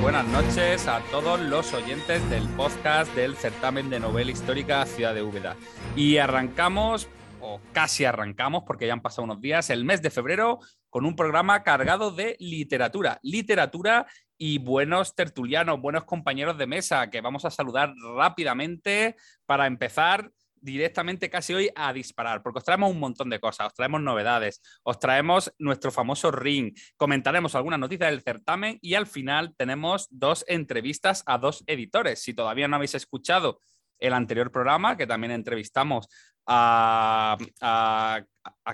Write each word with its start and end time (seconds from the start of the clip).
buenas 0.00 0.26
noches 0.28 0.88
a 0.88 1.02
todos 1.10 1.38
los 1.38 1.74
oyentes 1.74 2.26
del 2.30 2.48
podcast 2.48 3.14
del 3.14 3.36
certamen 3.36 3.90
de 3.90 4.00
novela 4.00 4.30
histórica 4.30 4.86
Ciudad 4.86 5.14
de 5.14 5.20
Úbeda. 5.20 5.56
Y 5.94 6.16
arrancamos, 6.16 7.06
o 7.38 7.60
casi 7.74 8.06
arrancamos, 8.06 8.62
porque 8.66 8.86
ya 8.86 8.94
han 8.94 9.02
pasado 9.02 9.24
unos 9.24 9.42
días, 9.42 9.68
el 9.68 9.84
mes 9.84 10.00
de 10.00 10.08
febrero 10.08 10.60
con 10.88 11.04
un 11.04 11.14
programa 11.14 11.62
cargado 11.64 12.10
de 12.10 12.34
literatura. 12.40 13.18
Literatura 13.22 14.06
y 14.38 14.56
buenos 14.56 15.14
tertulianos, 15.14 15.82
buenos 15.82 16.04
compañeros 16.04 16.56
de 16.56 16.66
mesa 16.66 17.10
que 17.10 17.20
vamos 17.20 17.44
a 17.44 17.50
saludar 17.50 17.92
rápidamente 18.16 19.16
para 19.44 19.66
empezar 19.66 20.30
directamente 20.60 21.30
casi 21.30 21.54
hoy 21.54 21.70
a 21.74 21.92
disparar, 21.92 22.42
porque 22.42 22.58
os 22.58 22.64
traemos 22.64 22.90
un 22.90 22.98
montón 22.98 23.30
de 23.30 23.40
cosas, 23.40 23.68
os 23.68 23.74
traemos 23.74 24.00
novedades, 24.00 24.60
os 24.82 24.98
traemos 24.98 25.52
nuestro 25.58 25.90
famoso 25.90 26.30
ring, 26.30 26.74
comentaremos 26.96 27.54
algunas 27.54 27.78
noticias 27.78 28.10
del 28.10 28.22
certamen 28.22 28.78
y 28.80 28.94
al 28.94 29.06
final 29.06 29.54
tenemos 29.56 30.08
dos 30.10 30.44
entrevistas 30.48 31.22
a 31.26 31.38
dos 31.38 31.64
editores. 31.66 32.22
Si 32.22 32.34
todavía 32.34 32.68
no 32.68 32.76
habéis 32.76 32.94
escuchado 32.94 33.60
el 33.98 34.12
anterior 34.12 34.50
programa, 34.50 34.96
que 34.96 35.06
también 35.06 35.32
entrevistamos 35.32 36.08
a, 36.46 37.36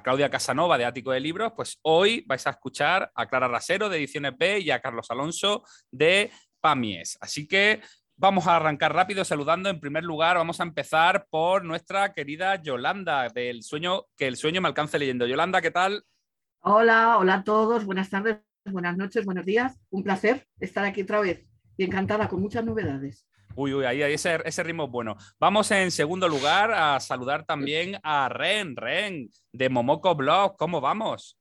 Claudia 0.02 0.30
Casanova 0.30 0.78
de 0.78 0.84
Ático 0.84 1.10
de 1.10 1.20
Libros, 1.20 1.52
pues 1.56 1.78
hoy 1.82 2.24
vais 2.27 2.46
a 2.46 2.50
escuchar 2.50 3.10
a 3.14 3.27
Clara 3.27 3.48
Rasero 3.48 3.88
de 3.88 3.98
Ediciones 3.98 4.32
B 4.36 4.60
y 4.60 4.70
a 4.70 4.80
Carlos 4.80 5.10
Alonso 5.10 5.64
de 5.90 6.30
Pamies. 6.60 7.18
Así 7.20 7.48
que 7.48 7.80
Vamos 8.16 8.46
a 8.46 8.56
arrancar 8.56 8.94
rápido 8.94 9.24
saludando. 9.24 9.68
En 9.68 9.80
primer 9.80 10.04
lugar, 10.04 10.36
vamos 10.36 10.60
a 10.60 10.62
empezar 10.62 11.26
por 11.30 11.64
nuestra 11.64 12.12
querida 12.12 12.62
Yolanda, 12.62 13.28
del 13.28 13.64
sueño, 13.64 14.04
que 14.16 14.28
el 14.28 14.36
sueño 14.36 14.60
me 14.60 14.68
alcance 14.68 14.98
leyendo. 14.98 15.26
Yolanda, 15.26 15.60
¿qué 15.60 15.72
tal? 15.72 16.04
Hola, 16.60 17.18
hola 17.18 17.34
a 17.34 17.44
todos, 17.44 17.84
buenas 17.84 18.10
tardes, 18.10 18.38
buenas 18.64 18.96
noches, 18.96 19.24
buenos 19.24 19.44
días. 19.44 19.80
Un 19.90 20.04
placer 20.04 20.46
estar 20.60 20.84
aquí 20.84 21.02
otra 21.02 21.20
vez 21.20 21.44
y 21.76 21.84
encantada 21.84 22.28
con 22.28 22.40
muchas 22.40 22.64
novedades. 22.64 23.26
Uy, 23.56 23.74
uy, 23.74 23.84
ahí, 23.84 24.02
ese, 24.02 24.40
ese 24.44 24.62
ritmo 24.62 24.84
es 24.84 24.90
bueno. 24.90 25.16
Vamos 25.40 25.70
en 25.72 25.90
segundo 25.90 26.28
lugar 26.28 26.72
a 26.72 27.00
saludar 27.00 27.44
también 27.44 27.98
a 28.04 28.28
Ren, 28.28 28.76
Ren, 28.76 29.28
de 29.52 29.68
Momoko 29.68 30.14
Blog. 30.14 30.56
¿Cómo 30.56 30.80
vamos? 30.80 31.36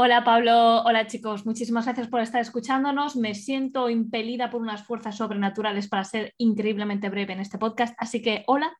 Hola 0.00 0.22
Pablo, 0.22 0.82
hola 0.84 1.08
chicos, 1.08 1.44
muchísimas 1.44 1.86
gracias 1.86 2.06
por 2.06 2.20
estar 2.20 2.40
escuchándonos. 2.40 3.16
Me 3.16 3.34
siento 3.34 3.90
impelida 3.90 4.48
por 4.48 4.62
unas 4.62 4.84
fuerzas 4.84 5.16
sobrenaturales 5.16 5.88
para 5.88 6.04
ser 6.04 6.34
increíblemente 6.38 7.08
breve 7.08 7.32
en 7.32 7.40
este 7.40 7.58
podcast, 7.58 7.96
así 7.98 8.22
que 8.22 8.44
hola 8.46 8.72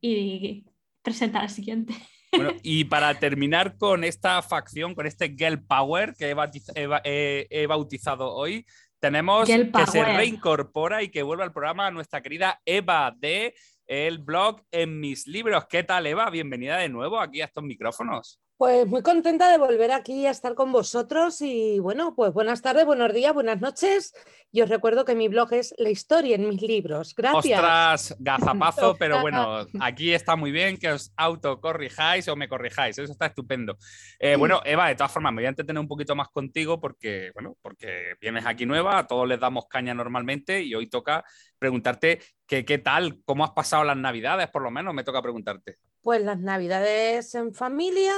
y 0.00 0.64
presenta 1.02 1.40
al 1.40 1.50
siguiente. 1.50 1.92
y 2.62 2.84
para 2.84 3.18
terminar 3.18 3.76
con 3.78 4.04
esta 4.04 4.40
facción, 4.42 4.94
con 4.94 5.08
este 5.08 5.34
Girl 5.36 5.60
Power 5.60 6.14
que 6.14 6.30
he, 6.30 7.66
bautizado 7.66 8.32
hoy, 8.32 8.64
tenemos 9.00 9.48
que 9.48 9.86
se 9.90 10.04
reincorpora 10.04 11.02
y 11.02 11.08
que 11.08 11.24
vuelve 11.24 11.42
al 11.42 11.52
programa 11.52 11.90
nuestra 11.90 12.22
querida 12.22 12.60
Eva 12.64 13.12
de 13.18 13.56
el 13.88 14.18
blog 14.18 14.62
En 14.70 15.00
mis 15.00 15.26
libros. 15.26 15.66
¿Qué 15.68 15.82
tal 15.82 16.06
Eva? 16.06 16.30
Bienvenida 16.30 16.76
de 16.76 16.88
nuevo 16.88 17.18
aquí 17.18 17.40
a 17.40 17.46
estos 17.46 17.64
micrófonos. 17.64 18.40
Pues 18.58 18.88
muy 18.88 19.02
contenta 19.02 19.52
de 19.52 19.56
volver 19.56 19.92
aquí 19.92 20.26
a 20.26 20.32
estar 20.32 20.56
con 20.56 20.72
vosotros 20.72 21.40
y 21.42 21.78
bueno, 21.78 22.16
pues 22.16 22.32
buenas 22.32 22.60
tardes, 22.60 22.84
buenos 22.86 23.14
días, 23.14 23.32
buenas 23.32 23.60
noches. 23.60 24.12
Y 24.50 24.62
os 24.62 24.68
recuerdo 24.68 25.04
que 25.04 25.14
mi 25.14 25.28
blog 25.28 25.52
es 25.52 25.72
La 25.78 25.90
historia 25.90 26.34
en 26.34 26.48
mis 26.48 26.60
libros. 26.60 27.14
Gracias. 27.14 27.56
Ostras, 27.56 28.16
gazapazo, 28.18 28.96
pero 28.98 29.20
bueno, 29.22 29.64
aquí 29.78 30.12
está 30.12 30.34
muy 30.34 30.50
bien 30.50 30.76
que 30.76 30.90
os 30.90 31.12
autocorrijáis 31.16 32.26
o 32.26 32.34
me 32.34 32.48
corrijáis, 32.48 32.98
eso 32.98 33.12
está 33.12 33.26
estupendo. 33.26 33.78
Eh, 34.18 34.34
bueno, 34.34 34.60
Eva, 34.64 34.88
de 34.88 34.96
todas 34.96 35.12
formas, 35.12 35.32
me 35.34 35.42
voy 35.42 35.46
a 35.46 35.50
entretener 35.50 35.78
un 35.78 35.86
poquito 35.86 36.16
más 36.16 36.28
contigo 36.30 36.80
porque, 36.80 37.30
bueno, 37.34 37.56
porque 37.62 38.14
vienes 38.20 38.44
aquí 38.44 38.66
nueva, 38.66 38.98
a 38.98 39.06
todos 39.06 39.28
les 39.28 39.38
damos 39.38 39.68
caña 39.68 39.94
normalmente 39.94 40.64
y 40.64 40.74
hoy 40.74 40.88
toca 40.88 41.22
preguntarte 41.60 42.18
qué 42.44 42.78
tal, 42.78 43.20
cómo 43.24 43.44
has 43.44 43.52
pasado 43.52 43.84
las 43.84 43.96
navidades, 43.96 44.48
por 44.48 44.62
lo 44.62 44.72
menos 44.72 44.94
me 44.94 45.04
toca 45.04 45.22
preguntarte. 45.22 45.76
Pues 46.02 46.22
las 46.22 46.40
navidades 46.40 47.34
en 47.34 47.54
familia, 47.54 48.14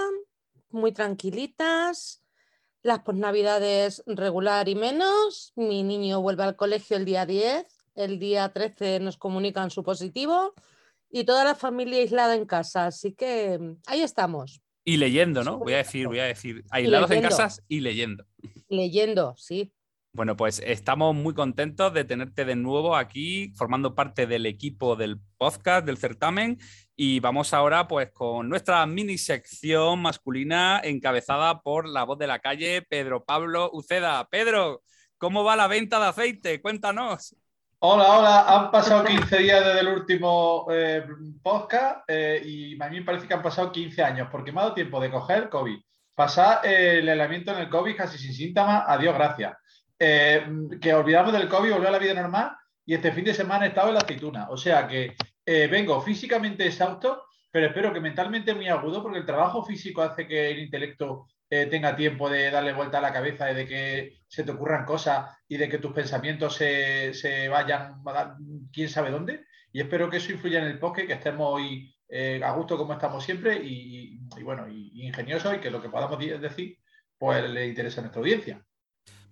muy 0.71 0.93
tranquilitas, 0.93 2.23
las 2.83 3.01
posnavidades 3.01 4.03
regular 4.07 4.69
y 4.69 4.75
menos, 4.75 5.53
mi 5.57 5.83
niño 5.83 6.23
vuelve 6.23 6.45
al 6.45 6.57
colegio 6.57 6.97
el 6.97 7.05
día 7.05 7.27
10, 7.27 7.67
el 7.95 8.19
día 8.19 8.49
13 8.49 9.01
nos 9.01 9.19
comunican 9.19 9.71
su 9.71 9.83
positivo 9.83 10.55
y 11.11 11.25
toda 11.25 11.45
la 11.45 11.55
familia 11.55 11.99
aislada 11.99 12.35
en 12.35 12.47
casa, 12.47 12.87
así 12.87 13.13
que 13.13 13.59
mm, 13.59 13.77
ahí 13.87 14.01
estamos. 14.01 14.63
Y 14.85 14.97
leyendo, 14.97 15.45
¿no? 15.45 15.59
Voy 15.59 15.75
a 15.75 15.79
decir, 15.79 16.07
voy 16.07 16.21
a 16.21 16.25
decir, 16.25 16.65
aislados 16.71 17.11
en 17.11 17.23
casas 17.23 17.63
y 17.69 17.81
leyendo. 17.81 18.25
Leyendo, 18.69 19.35
sí. 19.37 19.73
Bueno, 20.13 20.37
pues 20.37 20.61
estamos 20.67 21.15
muy 21.15 21.35
contentos 21.35 21.95
de 21.95 22.03
tenerte 22.03 22.45
de 22.45 22.57
nuevo 22.57 22.97
aquí 22.97 23.53
formando 23.57 23.95
parte 23.95 24.27
del 24.27 24.45
equipo 24.45 24.97
del 24.97 25.21
podcast, 25.39 25.87
del 25.87 25.99
certamen. 25.99 26.59
Y 26.97 27.21
vamos 27.21 27.55
ahora 27.55 27.87
pues 27.87 28.11
con 28.11 28.49
nuestra 28.49 28.85
mini 28.87 29.19
sección 29.19 30.03
masculina 30.03 30.81
encabezada 30.83 31.61
por 31.61 31.89
la 31.89 32.03
voz 32.03 32.19
de 32.19 32.27
la 32.27 32.41
calle, 32.41 32.83
Pedro 32.83 33.25
Pablo 33.25 33.71
Uceda. 33.73 34.27
Pedro, 34.29 34.83
¿cómo 35.17 35.45
va 35.45 35.55
la 35.55 35.69
venta 35.69 36.01
de 36.01 36.07
aceite? 36.07 36.61
Cuéntanos. 36.61 37.37
Hola, 37.79 38.19
hola, 38.19 38.41
han 38.49 38.71
pasado 38.73 39.05
15 39.05 39.39
días 39.39 39.65
desde 39.65 39.81
el 39.81 39.89
último 39.89 40.67
eh, 40.73 41.07
podcast 41.41 42.01
eh, 42.09 42.43
y 42.45 42.83
a 42.83 42.89
mí 42.89 42.99
me 42.99 43.07
parece 43.07 43.29
que 43.29 43.35
han 43.35 43.43
pasado 43.43 43.71
15 43.71 44.03
años 44.03 44.29
porque 44.31 44.51
me 44.51 44.59
ha 44.59 44.65
dado 44.65 44.75
tiempo 44.75 45.01
de 45.01 45.11
coger 45.11 45.49
COVID, 45.49 45.79
pasar 46.17 46.67
el 46.67 47.09
aislamiento 47.09 47.53
en 47.53 47.59
el 47.59 47.71
COVID 47.71 47.97
casi 47.97 48.19
sin 48.19 48.35
síntomas, 48.35 48.83
adiós, 48.87 49.15
gracias 49.15 49.60
eh, 50.03 50.47
que 50.81 50.95
olvidamos 50.95 51.31
del 51.31 51.47
COVID, 51.47 51.73
volvió 51.73 51.89
a 51.89 51.93
la 51.93 51.99
vida 51.99 52.15
normal 52.15 52.57
y 52.87 52.95
este 52.95 53.13
fin 53.13 53.23
de 53.23 53.35
semana 53.35 53.67
he 53.67 53.69
estado 53.69 53.89
en 53.89 53.95
la 53.95 54.01
aceituna. 54.01 54.49
O 54.49 54.57
sea 54.57 54.89
que 54.89 55.15
eh, 55.45 55.69
vengo 55.71 56.01
físicamente 56.01 56.67
exhausto, 56.67 57.25
pero 57.51 57.67
espero 57.67 57.93
que 57.93 58.01
mentalmente 58.01 58.55
muy 58.55 58.69
agudo, 58.69 59.03
porque 59.03 59.19
el 59.19 59.27
trabajo 59.27 59.63
físico 59.63 60.01
hace 60.01 60.27
que 60.27 60.53
el 60.53 60.61
intelecto 60.61 61.27
eh, 61.51 61.67
tenga 61.67 61.95
tiempo 61.97 62.31
de 62.31 62.51
darle 62.51 62.73
vuelta 62.73 62.97
a 62.97 63.03
la 63.03 63.13
cabeza 63.13 63.53
y 63.53 63.55
de 63.55 63.67
que 63.67 64.23
se 64.27 64.43
te 64.43 64.53
ocurran 64.53 64.87
cosas 64.87 65.37
y 65.47 65.59
de 65.59 65.69
que 65.69 65.77
tus 65.77 65.93
pensamientos 65.93 66.55
se, 66.55 67.49
vayan 67.51 68.01
a 68.07 68.39
quién 68.73 68.89
sabe 68.89 69.11
dónde. 69.11 69.45
Y 69.71 69.83
espero 69.83 70.09
que 70.09 70.17
eso 70.17 70.33
influya 70.33 70.61
en 70.61 70.69
el 70.69 70.79
podcast, 70.79 71.09
que 71.09 71.13
estemos 71.13 71.47
hoy 71.47 71.95
a 72.43 72.53
gusto 72.53 72.79
como 72.79 72.95
estamos 72.95 73.23
siempre 73.23 73.61
y, 73.63 74.19
bueno, 74.43 74.67
y, 74.67 75.07
ingeniosos 75.07 75.55
y 75.55 75.59
que 75.59 75.71
lo 75.71 75.83
que 75.83 75.91
podamos 75.91 76.19
decir 76.19 76.79
pues 77.19 77.49
le 77.51 77.67
interesa 77.67 78.01
a 78.01 78.05
nuestra 78.05 78.21
audiencia. 78.21 78.65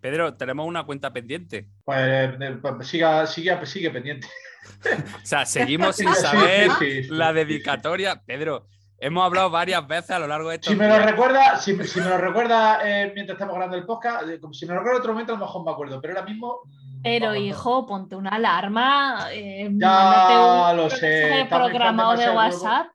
Pedro, 0.01 0.35
tenemos 0.35 0.67
una 0.67 0.85
cuenta 0.85 1.13
pendiente. 1.13 1.69
Pues, 1.85 1.99
eh, 2.01 2.59
pues 2.61 2.87
siga, 2.87 3.27
sigue, 3.27 3.67
sigue 3.67 3.91
pendiente. 3.91 4.29
o 5.23 5.27
sea, 5.27 5.45
seguimos 5.45 5.97
sin 5.97 6.13
saber 6.15 6.71
la 7.09 7.33
dedicatoria. 7.33 8.23
Pedro, 8.25 8.67
hemos 8.99 9.25
hablado 9.25 9.51
varias 9.51 9.87
veces 9.87 10.11
a 10.11 10.19
lo 10.19 10.27
largo 10.27 10.51
de 10.51 10.57
esto. 10.57 10.71
Si 10.71 10.77
me 10.77 10.89
lo 10.89 10.99
recuerda, 10.99 11.57
si, 11.59 11.75
me 11.75 11.85
lo 11.85 12.19
recuerda 12.19 12.81
eh, 12.85 13.13
mientras 13.15 13.37
estamos 13.37 13.55
grabando 13.55 13.77
el 13.77 13.87
podcast, 13.87 14.29
eh, 14.29 14.41
si 14.53 14.67
me 14.67 14.75
lo 14.75 14.81
recuerda 14.81 14.97
en 14.97 15.01
otro 15.01 15.13
momento, 15.13 15.33
a 15.35 15.39
lo 15.39 15.45
mejor 15.45 15.65
me 15.65 15.71
acuerdo, 15.73 16.01
pero 16.01 16.15
ahora 16.15 16.27
mismo. 16.27 16.61
Mm, 16.65 17.03
pero 17.03 17.35
hijo, 17.35 17.87
ponte 17.87 18.15
una 18.15 18.31
alarma. 18.31 19.29
ya 19.33 20.73
lo 20.75 20.91
sé. 20.91 21.47
programado 21.49 22.17
de 22.17 22.31
WhatsApp. 22.31 22.89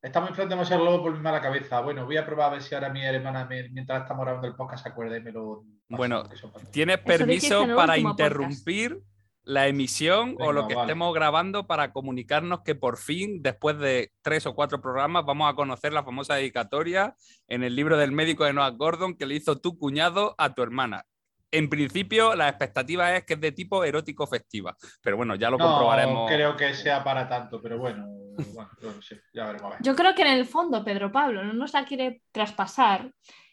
Estamos 0.00 0.30
enfrente 0.30 0.54
de 0.54 0.64
ser 0.64 0.78
lobo 0.78 1.02
por 1.02 1.12
mi 1.12 1.18
mala 1.18 1.40
cabeza. 1.40 1.80
Bueno, 1.80 2.04
voy 2.04 2.16
a 2.16 2.24
probar 2.24 2.48
a 2.48 2.52
ver 2.52 2.62
si 2.62 2.74
ahora 2.74 2.88
mi 2.88 3.04
hermana, 3.04 3.48
mientras 3.70 4.02
estamos 4.02 4.24
grabando 4.24 4.46
el 4.46 4.54
podcast, 4.54 4.84
se 4.84 4.90
acuerda 4.90 5.16
y 5.16 5.22
me 5.22 5.32
lo. 5.32 5.64
Bueno, 5.88 6.22
¿tienes 6.70 6.98
permiso 6.98 7.66
para 7.74 7.98
interrumpir 7.98 9.00
la 9.42 9.66
emisión 9.66 10.36
o 10.38 10.52
lo 10.52 10.68
que 10.68 10.74
estemos 10.74 11.12
grabando 11.14 11.66
para 11.66 11.92
comunicarnos 11.92 12.60
que 12.60 12.74
por 12.74 12.96
fin, 12.96 13.42
después 13.42 13.78
de 13.78 14.12
tres 14.22 14.46
o 14.46 14.54
cuatro 14.54 14.80
programas, 14.80 15.24
vamos 15.24 15.50
a 15.50 15.56
conocer 15.56 15.92
la 15.92 16.04
famosa 16.04 16.34
dedicatoria 16.34 17.16
en 17.48 17.64
el 17.64 17.74
libro 17.74 17.96
del 17.96 18.12
médico 18.12 18.44
de 18.44 18.52
Noah 18.52 18.70
Gordon 18.70 19.16
que 19.16 19.26
le 19.26 19.34
hizo 19.34 19.58
tu 19.58 19.78
cuñado 19.78 20.34
a 20.38 20.54
tu 20.54 20.62
hermana? 20.62 21.06
en 21.50 21.68
principio 21.68 22.34
la 22.34 22.48
expectativa 22.48 23.16
es 23.16 23.24
que 23.24 23.34
es 23.34 23.40
de 23.40 23.52
tipo 23.52 23.82
erótico 23.84 24.26
festiva, 24.26 24.76
pero 25.02 25.16
bueno, 25.16 25.34
ya 25.34 25.50
lo 25.50 25.56
no, 25.56 25.66
comprobaremos. 25.66 26.30
creo 26.30 26.56
que 26.56 26.74
sea 26.74 27.02
para 27.02 27.28
tanto, 27.28 27.60
pero 27.62 27.78
bueno, 27.78 28.06
ya 29.32 29.46
veremos. 29.46 29.74
Yo 29.80 29.94
creo 29.94 30.14
que 30.14 30.22
en 30.22 30.28
el 30.28 30.46
fondo 30.46 30.84
Pedro 30.84 31.12
Pablo 31.12 31.44
no 31.44 31.52
nos 31.52 31.72
la 31.72 31.84
quiere 31.84 32.22
traspasar 32.32 33.10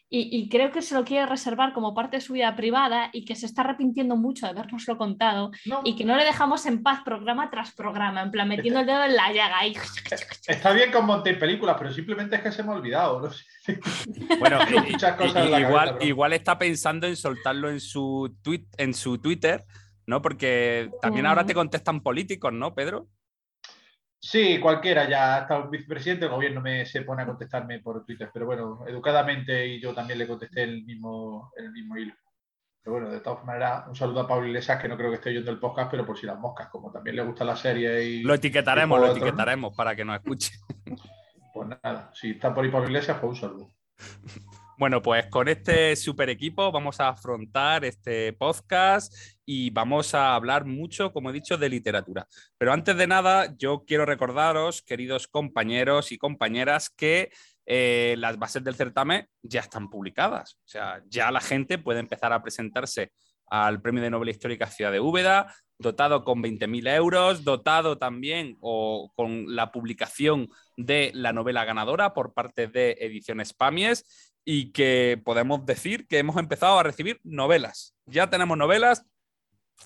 y, 0.08 0.48
creo 0.48 0.70
que 0.70 0.82
se 0.82 0.94
lo 0.94 1.04
quiere 1.04 1.26
reservar 1.26 1.72
como 1.72 1.92
parte 1.92 2.18
de 2.18 2.20
su 2.20 2.34
vida 2.34 2.54
privada 2.54 3.10
y 3.12 3.24
que 3.24 3.34
se 3.34 3.44
está 3.44 3.62
arrepintiendo 3.62 4.14
mucho 4.14 4.46
de 4.46 4.52
habernoslo 4.52 4.96
contado 4.96 5.50
y 5.82 5.96
que 5.96 6.04
no 6.04 6.16
le 6.16 6.24
dejamos 6.24 6.64
en 6.66 6.84
paz 6.84 7.00
programa 7.04 7.50
tras 7.50 7.74
programa, 7.74 8.22
en 8.22 8.30
plan 8.30 8.46
metiendo 8.46 8.80
el 8.80 8.86
dedo 8.86 9.02
en 9.02 9.16
la 9.16 9.32
llaga. 9.32 9.66
Y... 9.66 9.76
Está 10.46 10.72
bien 10.72 10.92
con 10.92 11.06
montar 11.06 11.36
películas, 11.40 11.74
pero 11.76 11.92
simplemente 11.92 12.36
es 12.36 12.42
que 12.42 12.52
se 12.52 12.62
me 12.62 12.70
ha 12.70 12.74
olvidado. 12.74 13.20
No. 13.20 13.30
Bueno, 14.38 14.60
igual, 15.58 15.98
igual 16.00 16.32
está 16.32 16.56
pensando 16.56 17.08
en 17.08 17.16
soltarlo 17.16 17.68
en 17.68 17.80
su, 17.80 18.36
tweet, 18.42 18.64
en 18.76 18.94
su 18.94 19.18
Twitter, 19.18 19.64
¿no? 20.06 20.22
Porque 20.22 20.88
también 21.02 21.26
ahora 21.26 21.44
te 21.44 21.54
contestan 21.54 22.00
políticos, 22.00 22.52
¿no, 22.52 22.76
Pedro? 22.76 23.08
Sí, 24.18 24.58
cualquiera 24.58 25.08
ya, 25.08 25.36
hasta 25.36 25.58
un 25.58 25.70
vicepresidente 25.70 26.24
del 26.24 26.34
gobierno 26.34 26.60
me 26.60 26.84
se 26.86 27.02
pone 27.02 27.22
a 27.22 27.26
contestarme 27.26 27.80
por 27.80 28.04
Twitter, 28.04 28.30
pero 28.32 28.46
bueno, 28.46 28.84
educadamente 28.86 29.66
y 29.66 29.80
yo 29.80 29.94
también 29.94 30.18
le 30.18 30.26
contesté 30.26 30.62
el 30.62 30.84
mismo, 30.84 31.52
el 31.56 31.70
mismo 31.70 31.96
hilo. 31.96 32.14
Pero 32.82 32.98
bueno, 32.98 33.10
de 33.10 33.20
todas 33.20 33.44
maneras, 33.44 33.84
un 33.88 33.96
saludo 33.96 34.20
a 34.20 34.28
Pablo 34.28 34.46
Iglesias, 34.46 34.80
que 34.80 34.88
no 34.88 34.96
creo 34.96 35.10
que 35.10 35.16
esté 35.16 35.30
oyendo 35.30 35.50
el 35.50 35.58
podcast, 35.58 35.90
pero 35.90 36.06
por 36.06 36.16
si 36.16 36.26
las 36.26 36.38
moscas, 36.38 36.68
como 36.68 36.90
también 36.90 37.16
le 37.16 37.22
gusta 37.22 37.44
la 37.44 37.56
serie 37.56 38.02
y. 38.04 38.22
Lo 38.22 38.34
etiquetaremos, 38.34 39.00
lo 39.00 39.10
etiquetaremos 39.10 39.74
para 39.76 39.94
que 39.94 40.04
nos 40.04 40.16
escuche. 40.16 40.52
Pues 41.52 41.68
nada, 41.68 42.10
si 42.14 42.30
está 42.30 42.54
por 42.54 42.64
ahí 42.64 42.70
Pablo 42.70 42.88
Iglesias, 42.88 43.18
pues 43.20 43.30
un 43.30 43.36
saludo. 43.36 43.70
Bueno, 44.78 45.00
pues 45.00 45.26
con 45.28 45.48
este 45.48 45.96
super 45.96 46.28
equipo 46.28 46.70
vamos 46.70 47.00
a 47.00 47.08
afrontar 47.08 47.82
este 47.86 48.34
podcast 48.34 49.10
y 49.46 49.70
vamos 49.70 50.12
a 50.12 50.34
hablar 50.34 50.66
mucho, 50.66 51.14
como 51.14 51.30
he 51.30 51.32
dicho, 51.32 51.56
de 51.56 51.70
literatura. 51.70 52.26
Pero 52.58 52.74
antes 52.74 52.94
de 52.94 53.06
nada, 53.06 53.54
yo 53.56 53.84
quiero 53.86 54.04
recordaros, 54.04 54.82
queridos 54.82 55.28
compañeros 55.28 56.12
y 56.12 56.18
compañeras, 56.18 56.90
que 56.90 57.30
eh, 57.64 58.16
las 58.18 58.38
bases 58.38 58.64
del 58.64 58.74
certamen 58.74 59.26
ya 59.40 59.60
están 59.60 59.88
publicadas. 59.88 60.58
O 60.66 60.68
sea, 60.68 61.02
ya 61.08 61.30
la 61.30 61.40
gente 61.40 61.78
puede 61.78 62.00
empezar 62.00 62.34
a 62.34 62.42
presentarse 62.42 63.12
al 63.46 63.80
Premio 63.80 64.02
de 64.02 64.10
Novela 64.10 64.32
Histórica 64.32 64.66
Ciudad 64.66 64.92
de 64.92 65.00
Úbeda, 65.00 65.54
dotado 65.78 66.22
con 66.22 66.42
20.000 66.42 66.94
euros, 66.96 67.44
dotado 67.44 67.96
también 67.96 68.56
o 68.60 69.10
con 69.14 69.54
la 69.54 69.72
publicación 69.72 70.48
de 70.76 71.12
la 71.14 71.32
novela 71.32 71.64
ganadora 71.64 72.12
por 72.12 72.34
parte 72.34 72.66
de 72.66 72.96
Ediciones 73.00 73.54
Pamies 73.54 74.25
y 74.48 74.70
que 74.70 75.20
podemos 75.24 75.66
decir 75.66 76.06
que 76.06 76.18
hemos 76.18 76.36
empezado 76.36 76.78
a 76.78 76.84
recibir 76.84 77.20
novelas. 77.24 77.96
Ya 78.06 78.30
tenemos 78.30 78.56
novelas 78.56 79.04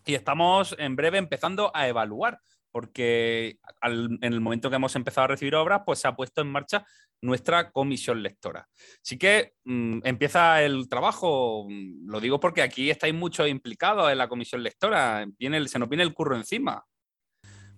y 0.04 0.14
estamos 0.14 0.76
en 0.78 0.96
breve 0.96 1.16
empezando 1.16 1.72
a 1.74 1.88
evaluar, 1.88 2.40
porque 2.70 3.58
en 3.82 4.18
el 4.22 4.40
momento 4.42 4.68
que 4.68 4.76
hemos 4.76 4.94
empezado 4.94 5.24
a 5.24 5.28
recibir 5.28 5.54
obras, 5.54 5.80
pues 5.86 5.98
se 5.98 6.08
ha 6.08 6.14
puesto 6.14 6.42
en 6.42 6.52
marcha 6.52 6.84
nuestra 7.22 7.72
comisión 7.72 8.22
lectora. 8.22 8.68
Así 9.02 9.16
que 9.16 9.54
mm, 9.64 10.00
empieza 10.04 10.62
el 10.62 10.90
trabajo, 10.90 11.66
mm, 11.66 12.06
lo 12.10 12.20
digo 12.20 12.38
porque 12.38 12.60
aquí 12.60 12.90
estáis 12.90 13.14
mucho 13.14 13.46
implicados 13.46 14.12
en 14.12 14.18
la 14.18 14.28
comisión 14.28 14.62
lectora, 14.62 15.26
viene, 15.38 15.66
se 15.68 15.78
nos 15.78 15.88
viene 15.88 16.04
el 16.04 16.12
curro 16.12 16.36
encima. 16.36 16.84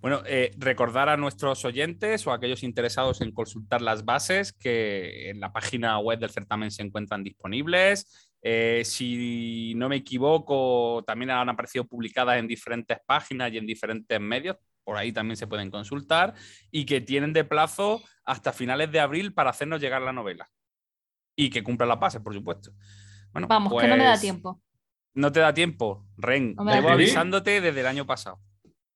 Bueno, 0.02 0.20
eh, 0.26 0.50
recordar 0.58 1.08
a 1.08 1.16
nuestros 1.16 1.64
oyentes 1.64 2.26
o 2.26 2.32
a 2.32 2.34
aquellos 2.34 2.64
interesados 2.64 3.20
en 3.20 3.30
consultar 3.30 3.80
las 3.80 4.04
bases 4.04 4.52
que 4.52 5.30
en 5.30 5.38
la 5.38 5.52
página 5.52 5.96
web 6.00 6.18
del 6.18 6.30
certamen 6.30 6.72
se 6.72 6.82
encuentran 6.82 7.22
disponibles. 7.22 8.32
Eh, 8.42 8.82
si 8.84 9.74
no 9.76 9.88
me 9.88 9.94
equivoco, 9.94 11.04
también 11.06 11.30
han 11.30 11.48
aparecido 11.48 11.84
publicadas 11.84 12.38
en 12.38 12.48
diferentes 12.48 12.98
páginas 13.06 13.52
y 13.52 13.58
en 13.58 13.66
diferentes 13.66 14.20
medios. 14.20 14.56
Por 14.82 14.96
ahí 14.96 15.12
también 15.12 15.36
se 15.36 15.46
pueden 15.46 15.70
consultar 15.70 16.34
y 16.72 16.84
que 16.84 17.00
tienen 17.00 17.32
de 17.32 17.44
plazo 17.44 18.02
hasta 18.24 18.52
finales 18.52 18.90
de 18.90 18.98
abril 18.98 19.32
para 19.32 19.50
hacernos 19.50 19.80
llegar 19.80 20.02
la 20.02 20.12
novela 20.12 20.50
y 21.36 21.48
que 21.48 21.62
cumplan 21.62 21.88
las 21.88 22.00
bases, 22.00 22.20
por 22.20 22.34
supuesto. 22.34 22.72
Bueno, 23.30 23.46
Vamos, 23.46 23.80
que 23.80 23.86
no 23.86 23.96
me 23.96 24.02
da 24.02 24.10
pues, 24.10 24.20
tiempo. 24.20 24.60
No 25.14 25.30
te 25.30 25.38
da 25.38 25.54
tiempo, 25.54 26.08
Ren. 26.16 26.56
Llevo 26.56 26.88
avisándote 26.88 27.60
desde 27.60 27.78
el 27.78 27.86
año 27.86 28.04
pasado. 28.04 28.40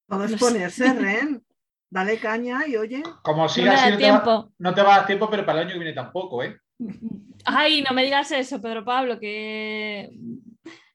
Vamos 0.08 0.32
a 0.32 0.36
ponerse, 0.36 0.92
Ren. 0.92 1.42
Dale 1.90 2.18
caña 2.18 2.66
y 2.66 2.76
oye. 2.76 3.02
Como 3.22 3.48
si 3.48 3.62
no, 3.62 3.72
así, 3.72 3.96
tiempo. 3.96 4.52
no 4.58 4.74
te 4.74 4.82
va 4.82 4.94
a 4.94 4.98
dar 4.98 5.06
tiempo, 5.06 5.30
pero 5.30 5.46
para 5.46 5.60
el 5.60 5.66
año 5.66 5.74
que 5.74 5.84
viene 5.84 5.94
tampoco, 5.94 6.42
¿eh? 6.42 6.58
Ay, 7.44 7.82
no 7.82 7.94
me 7.94 8.04
digas 8.04 8.30
eso, 8.32 8.60
Pedro 8.60 8.84
Pablo, 8.84 9.18
que 9.18 10.10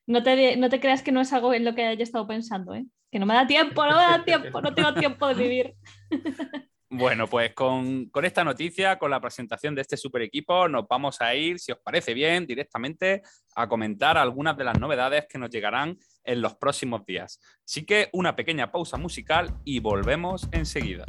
no 0.06 0.22
te, 0.22 0.58
no 0.58 0.70
te 0.70 0.80
creas 0.80 1.02
que 1.02 1.12
no 1.12 1.22
es 1.22 1.32
algo 1.34 1.54
en 1.54 1.66
lo 1.66 1.74
que 1.74 1.86
haya 1.86 2.04
estado 2.04 2.28
pensando, 2.28 2.76
¿eh? 2.76 2.86
Que 3.10 3.20
no 3.20 3.26
me 3.26 3.34
da 3.34 3.48
tiempo, 3.48 3.86
no 3.86 3.96
me 3.96 4.04
da 4.04 4.24
tiempo, 4.26 4.62
no 4.62 4.74
tengo 4.74 4.94
tiempo 4.94 5.28
de 5.28 5.34
vivir. 5.34 5.76
Bueno, 6.94 7.26
pues 7.26 7.54
con, 7.54 8.08
con, 8.10 8.26
esta 8.26 8.44
noticia, 8.44 9.00
con 9.00 9.12
la 9.12 9.22
presentación 9.22 9.74
de 9.74 9.82
este 9.82 9.96
super 9.96 10.24
equipo, 10.24 10.68
nos 10.68 10.86
vamos 10.90 11.22
a 11.22 11.34
ir, 11.34 11.58
si 11.58 11.72
os 11.72 11.78
parece 11.78 12.14
bien, 12.14 12.46
directamente 12.46 13.22
a 13.56 13.70
comentar 13.70 14.18
algunas 14.18 14.58
de 14.58 14.66
las 14.66 14.78
novedades 14.78 15.26
que 15.30 15.40
nos 15.40 15.50
llegarán 15.50 15.98
en 16.26 16.42
los 16.42 16.56
próximos 16.56 17.06
días. 17.06 17.40
Así 17.66 17.86
que 17.86 18.10
una 18.12 18.36
pequeña 18.36 18.74
pausa 18.74 18.98
musical 18.98 19.54
y 19.64 19.80
volvemos 19.80 20.50
enseguida. 20.52 21.06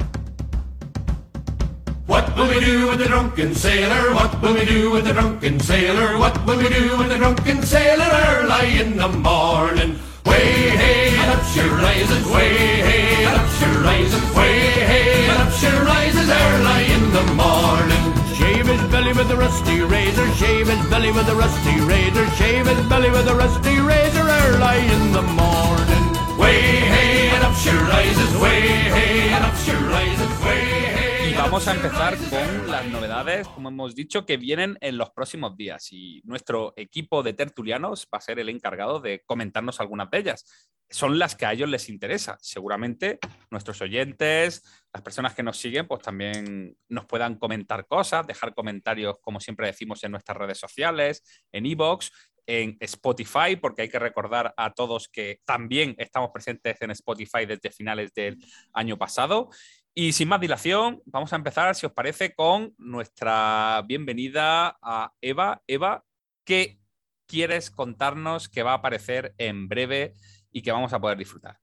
What 2.07 2.33
will 2.37 2.47
we 2.47 2.61
do 2.61 2.89
with 2.89 2.99
the 2.99 3.09
drunken 3.09 3.53
sailor? 3.53 4.13
What 4.13 4.41
will 4.41 4.53
we 4.53 4.65
do 4.65 4.89
with 4.89 5.03
the 5.03 5.11
drunken 5.11 5.59
sailor? 5.59 6.17
What 6.17 6.45
will 6.45 6.59
we 6.59 6.69
do 6.69 6.97
with 6.97 7.09
the 7.09 7.17
drunken 7.17 7.61
sailor 7.61 8.09
early 8.29 8.79
in 8.79 8.95
the 8.95 9.09
morning? 9.09 9.99
Way 10.25 10.69
hey, 10.69 11.17
up 11.27 11.43
she 11.53 11.61
rises, 11.61 12.25
way 12.27 12.55
hey, 12.55 13.25
up 13.25 13.45
she 13.59 13.65
rises, 13.83 14.35
way 14.35 14.59
hey, 14.85 15.32
she 15.59 15.67
rises 15.67 16.29
early 16.29 16.83
in 16.97 17.03
the 17.11 17.25
morning. 17.33 18.03
Shave 18.33 18.67
his 18.67 18.81
belly 18.91 19.13
with 19.13 19.29
a 19.31 19.37
rusty 19.37 19.81
razor, 19.81 20.27
shave 20.35 20.67
his 20.67 20.89
belly 20.89 21.11
with 21.11 21.27
a 21.29 21.35
rusty 21.35 21.79
razor, 21.81 22.27
shave 22.31 22.65
his 22.67 22.85
belly 22.87 23.09
with 23.09 23.27
a 23.27 23.35
rusty 23.35 23.79
razor 23.79 24.25
early 24.41 24.79
in 24.95 25.11
the 25.11 25.21
morning. 25.21 26.05
Way 26.37 26.59
hey, 26.93 27.29
and 27.35 27.43
up 27.43 27.55
she 27.55 27.69
rises, 27.69 28.37
way 28.37 28.61
hey, 28.97 29.29
and 29.35 29.43
up 29.45 29.55
she 29.57 29.71
rises, 29.71 30.31
way 30.43 30.61
hey. 30.95 31.02
Vamos 31.43 31.67
a 31.67 31.73
empezar 31.73 32.17
con 32.29 32.71
las 32.71 32.85
novedades, 32.87 33.49
como 33.49 33.67
hemos 33.67 33.93
dicho, 33.95 34.25
que 34.25 34.37
vienen 34.37 34.77
en 34.79 34.97
los 34.97 35.09
próximos 35.09 35.57
días. 35.57 35.91
Y 35.91 36.21
nuestro 36.23 36.73
equipo 36.77 37.21
de 37.21 37.33
tertulianos 37.33 38.07
va 38.11 38.19
a 38.19 38.21
ser 38.21 38.39
el 38.39 38.47
encargado 38.47 39.01
de 39.01 39.23
comentarnos 39.25 39.81
algunas 39.81 40.09
de 40.09 40.19
ellas 40.19 40.45
son 40.89 41.17
las 41.17 41.35
que 41.35 41.45
a 41.45 41.53
ellos 41.53 41.69
les 41.69 41.89
interesa. 41.89 42.37
Seguramente 42.39 43.19
nuestros 43.49 43.81
oyentes, 43.81 44.63
las 44.93 45.01
personas 45.01 45.33
que 45.33 45.43
nos 45.43 45.57
siguen, 45.57 45.87
pues 45.87 46.01
también 46.01 46.77
nos 46.87 47.05
puedan 47.05 47.35
comentar 47.35 47.87
cosas, 47.87 48.27
dejar 48.27 48.53
comentarios, 48.53 49.17
como 49.19 49.39
siempre 49.39 49.67
decimos, 49.67 50.03
en 50.03 50.11
nuestras 50.11 50.37
redes 50.37 50.59
sociales, 50.59 51.23
en 51.51 51.65
Evox, 51.65 52.11
en 52.45 52.77
Spotify, 52.79 53.55
porque 53.59 53.83
hay 53.83 53.89
que 53.89 53.99
recordar 53.99 54.53
a 54.55 54.73
todos 54.73 55.07
que 55.07 55.39
también 55.45 55.95
estamos 55.97 56.29
presentes 56.31 56.81
en 56.81 56.91
Spotify 56.91 57.45
desde 57.47 57.71
finales 57.71 58.13
del 58.13 58.37
año 58.73 58.97
pasado. 58.97 59.49
Y 59.95 60.13
sin 60.13 60.27
más 60.27 60.41
dilación, 60.41 61.01
vamos 61.05 61.33
a 61.33 61.35
empezar, 61.35 61.75
si 61.75 61.85
os 61.85 61.93
parece, 61.93 62.33
con 62.33 62.73
nuestra 62.77 63.83
bienvenida 63.87 64.77
a 64.81 65.13
Eva. 65.21 65.61
Eva, 65.67 66.03
¿qué 66.43 66.79
quieres 67.27 67.69
contarnos 67.69 68.49
que 68.49 68.63
va 68.63 68.71
a 68.71 68.75
aparecer 68.75 69.35
en 69.37 69.67
breve? 69.67 70.15
y 70.53 70.61
que 70.61 70.71
vamos 70.71 70.93
a 70.93 71.01
poder 71.01 71.17
disfrutar. 71.17 71.59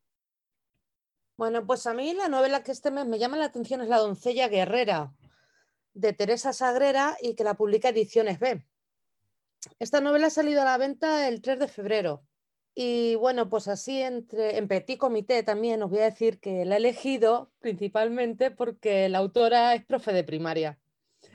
Bueno, 1.38 1.64
pues 1.64 1.87
a 1.87 1.94
mí 1.94 2.12
la 2.12 2.28
novela 2.28 2.62
que 2.62 2.72
este 2.72 2.90
mes 2.90 3.06
me 3.06 3.18
llama 3.18 3.38
la 3.38 3.46
atención 3.46 3.80
es 3.80 3.88
La 3.88 3.96
doncella 3.96 4.49
guerrera 4.49 5.14
de 5.94 6.12
Teresa 6.12 6.52
Sagrera 6.52 7.16
y 7.22 7.34
que 7.34 7.44
la 7.44 7.54
publica 7.54 7.88
Ediciones 7.88 8.38
B. 8.38 8.66
Esta 9.78 10.00
novela 10.00 10.26
ha 10.26 10.30
salido 10.30 10.60
a 10.60 10.66
la 10.66 10.76
venta 10.76 11.28
el 11.28 11.40
3 11.40 11.60
de 11.60 11.68
febrero. 11.68 12.25
Y 12.82 13.14
bueno, 13.16 13.50
pues 13.50 13.68
así 13.68 14.00
entre, 14.00 14.56
en 14.56 14.66
petit 14.66 14.96
comité 14.96 15.42
también 15.42 15.82
os 15.82 15.90
voy 15.90 15.99
a 15.99 16.04
decir 16.04 16.40
que 16.40 16.64
la 16.64 16.76
he 16.76 16.78
elegido 16.78 17.52
principalmente 17.60 18.50
porque 18.50 19.10
la 19.10 19.18
autora 19.18 19.75
es 19.75 19.84
profe 19.84 20.14
de 20.14 20.25
primaria. 20.25 20.78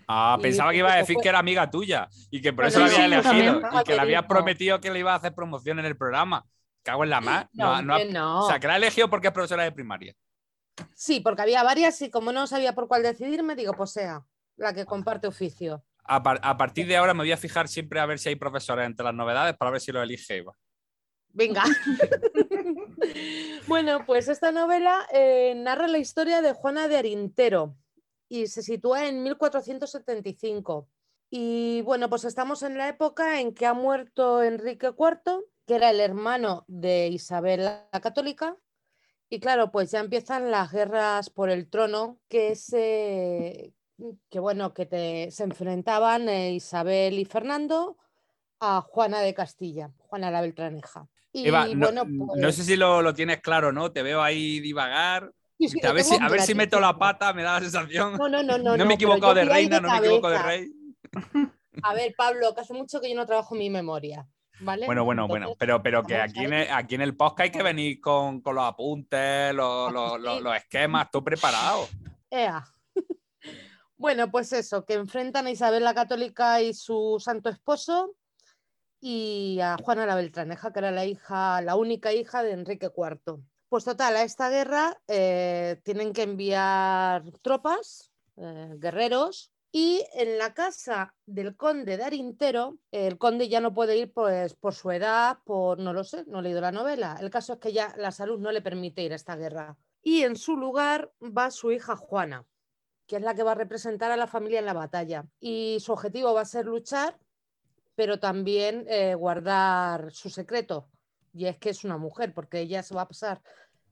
Ah, 0.07 0.39
pensaba 0.41 0.71
que 0.71 0.79
iba 0.79 0.91
a 0.91 0.97
decir 0.97 1.17
que 1.21 1.29
era 1.29 1.37
amiga 1.37 1.69
tuya 1.69 2.09
y 2.31 2.41
que 2.41 2.51
por 2.51 2.65
eso 2.65 2.79
la 2.79 2.87
había 2.87 3.05
elegido 3.05 3.61
y 3.61 3.83
que 3.83 3.93
le 3.93 4.01
había 4.01 4.27
prometido 4.27 4.81
que 4.81 4.89
le 4.89 4.97
iba 4.97 5.13
a 5.13 5.17
hacer 5.17 5.35
promoción 5.35 5.77
en 5.77 5.85
el 5.85 5.95
programa. 5.95 6.43
Cago 6.81 7.03
en 7.03 7.11
la 7.11 7.21
más. 7.21 7.45
No, 7.53 8.43
O 8.43 8.49
sea, 8.49 8.59
que 8.59 8.65
la 8.65 8.73
he 8.73 8.77
elegido 8.77 9.07
porque 9.07 9.27
es 9.27 9.33
profesora 9.33 9.65
de 9.65 9.71
primaria. 9.71 10.15
Sí, 10.95 11.19
porque 11.19 11.43
había 11.43 11.61
varias 11.61 12.01
y 12.01 12.09
como 12.09 12.31
no 12.31 12.47
sabía 12.47 12.73
por 12.73 12.87
cuál 12.87 13.03
decidirme, 13.03 13.53
digo, 13.53 13.73
pues 13.73 13.91
sea 13.91 14.25
la 14.55 14.73
que 14.73 14.87
comparte 14.87 15.27
oficio. 15.27 15.83
A, 16.05 16.57
partir 16.57 16.87
de 16.87 16.97
ahora 16.97 17.13
me 17.13 17.21
voy 17.21 17.31
a 17.31 17.37
fijar 17.37 17.67
siempre 17.67 17.99
a 17.99 18.07
ver 18.07 18.17
si 18.17 18.29
hay 18.29 18.35
profesores 18.35 18.87
entre 18.87 19.05
las 19.05 19.13
novedades 19.13 19.55
para 19.55 19.69
ver 19.69 19.81
si 19.81 19.91
lo 19.91 20.01
elige 20.01 20.37
Eva. 20.37 20.55
Venga. 21.35 21.63
bueno, 23.67 24.05
pues 24.07 24.27
esta 24.27 24.51
novela 24.51 25.07
eh, 25.13 25.53
narra 25.55 25.87
la 25.87 25.99
historia 25.99 26.41
de 26.41 26.53
Juana 26.53 26.87
de 26.87 26.97
Arintero 26.97 27.75
y 28.27 28.47
se 28.47 28.63
sitúa 28.63 29.07
en 29.07 29.21
1475. 29.21 30.89
Y 31.29 31.81
bueno, 31.83 32.09
pues 32.09 32.23
estamos 32.23 32.63
en 32.63 32.77
la 32.77 32.87
época 32.87 33.41
en 33.41 33.53
que 33.53 33.65
ha 33.65 33.73
muerto 33.73 34.41
Enrique 34.41 34.87
IV 34.87 35.43
que 35.65 35.75
era 35.75 35.89
el 35.89 35.99
hermano 35.99 36.63
de 36.67 37.07
Isabel 37.07 37.65
la 37.65 37.99
Católica. 38.01 38.57
Y 39.29 39.39
claro, 39.39 39.71
pues 39.71 39.91
ya 39.91 39.99
empiezan 39.99 40.51
las 40.51 40.71
guerras 40.71 41.29
por 41.29 41.49
el 41.49 41.69
trono 41.69 42.19
que 42.29 42.55
se, 42.55 43.73
que 44.29 44.39
bueno, 44.39 44.73
que 44.73 45.29
se 45.31 45.43
enfrentaban 45.43 46.29
eh, 46.29 46.53
Isabel 46.53 47.17
y 47.17 47.25
Fernando 47.25 47.97
a 48.59 48.81
Juana 48.81 49.21
de 49.21 49.33
Castilla, 49.33 49.91
Juana 49.97 50.31
la 50.31 50.41
Beltraneja. 50.41 51.09
Y, 51.37 51.49
bueno, 51.51 52.05
no, 52.05 52.51
sé 52.53 52.63
si 52.63 52.77
lo, 52.77 53.13
tienes 53.13 53.41
claro, 53.41 53.73
¿no? 53.73 53.91
Te 53.91 54.01
veo 54.03 54.21
ahí 54.21 54.61
divagar. 54.61 55.23
a, 55.83 55.91
ver 55.91 56.03
si, 56.05 56.15
a 56.15 56.29
ver 56.29 56.41
si 56.41 56.55
meto 56.55 56.79
la 56.79 56.97
pata, 56.97 57.33
me 57.33 57.43
da 57.43 57.55
la 57.55 57.59
sensación. 57.59 58.15
No, 58.15 58.29
no, 58.29 58.41
no. 58.41 58.57
No, 58.57 58.77
no 58.77 58.85
me 58.85 58.93
he 58.93 58.95
equivocado 58.95 59.33
de 59.33 59.43
reina, 59.43 59.81
no 59.81 59.91
me 59.91 59.97
equivoco 59.97 60.29
de 60.29 60.41
rey. 60.41 60.71
A 61.83 61.93
ver, 61.93 62.15
Pablo, 62.15 62.55
que 62.55 62.61
hace 62.61 62.73
mucho 62.73 63.01
que 63.01 63.09
yo 63.09 63.15
no 63.17 63.25
trabajo 63.25 63.53
mi 63.53 63.69
memoria. 63.69 64.25
Bueno, 64.61 65.03
bueno, 65.03 65.27
bueno, 65.27 65.53
pero, 65.59 65.83
pero 65.83 66.03
que 66.03 66.15
aquí 66.15 66.45
en, 66.45 66.53
el, 66.53 66.71
aquí 66.71 66.95
en 66.95 67.01
el 67.01 67.17
podcast 67.17 67.41
hay 67.41 67.51
que 67.51 67.63
venir 67.63 67.99
con, 67.99 68.41
los 68.45 68.63
apuntes, 68.63 69.53
los, 69.53 69.91
esquemas, 70.55 71.11
todo 71.11 71.21
preparado. 71.21 71.89
bueno, 73.97 74.31
pues 74.31 74.53
eso, 74.53 74.85
que 74.85 74.93
enfrentan 74.93 75.47
a 75.47 75.51
Isabel 75.51 75.83
la 75.83 75.93
Católica 75.93 76.61
y 76.61 76.73
su 76.73 77.17
santo 77.19 77.49
esposo. 77.49 78.15
Y 79.07 79.59
a 79.61 79.77
Juana 79.77 80.07
la 80.07 80.15
Beltraneja, 80.15 80.73
que 80.73 80.79
era 80.79 80.89
la 80.89 81.05
hija, 81.05 81.61
la 81.61 81.75
única 81.75 82.11
hija 82.11 82.41
de 82.41 82.53
Enrique 82.53 82.87
IV. 82.87 83.39
Pues 83.69 83.83
total, 83.83 84.15
a 84.15 84.23
esta 84.23 84.49
guerra 84.49 84.99
eh, 85.07 85.79
tienen 85.83 86.11
que 86.11 86.23
enviar 86.23 87.23
tropas, 87.43 88.11
eh, 88.37 88.73
guerreros, 88.79 89.51
y 89.71 90.03
en 90.15 90.39
la 90.39 90.55
casa 90.55 91.13
del 91.27 91.55
conde 91.55 91.97
de 91.97 92.03
Arintero, 92.03 92.79
el 92.89 93.19
conde 93.19 93.47
ya 93.47 93.61
no 93.61 93.75
puede 93.75 93.95
ir 93.95 94.11
pues, 94.11 94.55
por 94.55 94.73
su 94.73 94.89
edad, 94.89 95.37
por 95.43 95.77
no 95.77 95.93
lo 95.93 96.03
sé, 96.03 96.25
no 96.25 96.39
he 96.39 96.41
leído 96.41 96.61
la 96.61 96.71
novela. 96.71 97.15
El 97.21 97.29
caso 97.29 97.53
es 97.53 97.59
que 97.59 97.73
ya 97.73 97.93
la 97.97 98.11
salud 98.11 98.39
no 98.39 98.51
le 98.51 98.63
permite 98.63 99.03
ir 99.03 99.13
a 99.13 99.17
esta 99.17 99.35
guerra. 99.35 99.77
Y 100.01 100.23
en 100.23 100.35
su 100.35 100.57
lugar 100.57 101.11
va 101.21 101.51
su 101.51 101.71
hija 101.71 101.95
Juana, 101.95 102.43
que 103.05 103.17
es 103.17 103.21
la 103.21 103.35
que 103.35 103.43
va 103.43 103.51
a 103.51 103.55
representar 103.55 104.11
a 104.11 104.17
la 104.17 104.25
familia 104.25 104.57
en 104.57 104.65
la 104.65 104.73
batalla. 104.73 105.27
Y 105.39 105.77
su 105.79 105.91
objetivo 105.91 106.33
va 106.33 106.41
a 106.41 106.45
ser 106.45 106.65
luchar, 106.65 107.19
pero 107.95 108.19
también 108.19 108.85
eh, 108.87 109.15
guardar 109.15 110.11
su 110.11 110.29
secreto. 110.29 110.89
Y 111.33 111.45
es 111.45 111.57
que 111.57 111.69
es 111.69 111.83
una 111.83 111.97
mujer, 111.97 112.33
porque 112.33 112.59
ella 112.59 112.83
se 112.83 112.95
va 112.95 113.01
a 113.01 113.07
pasar 113.07 113.41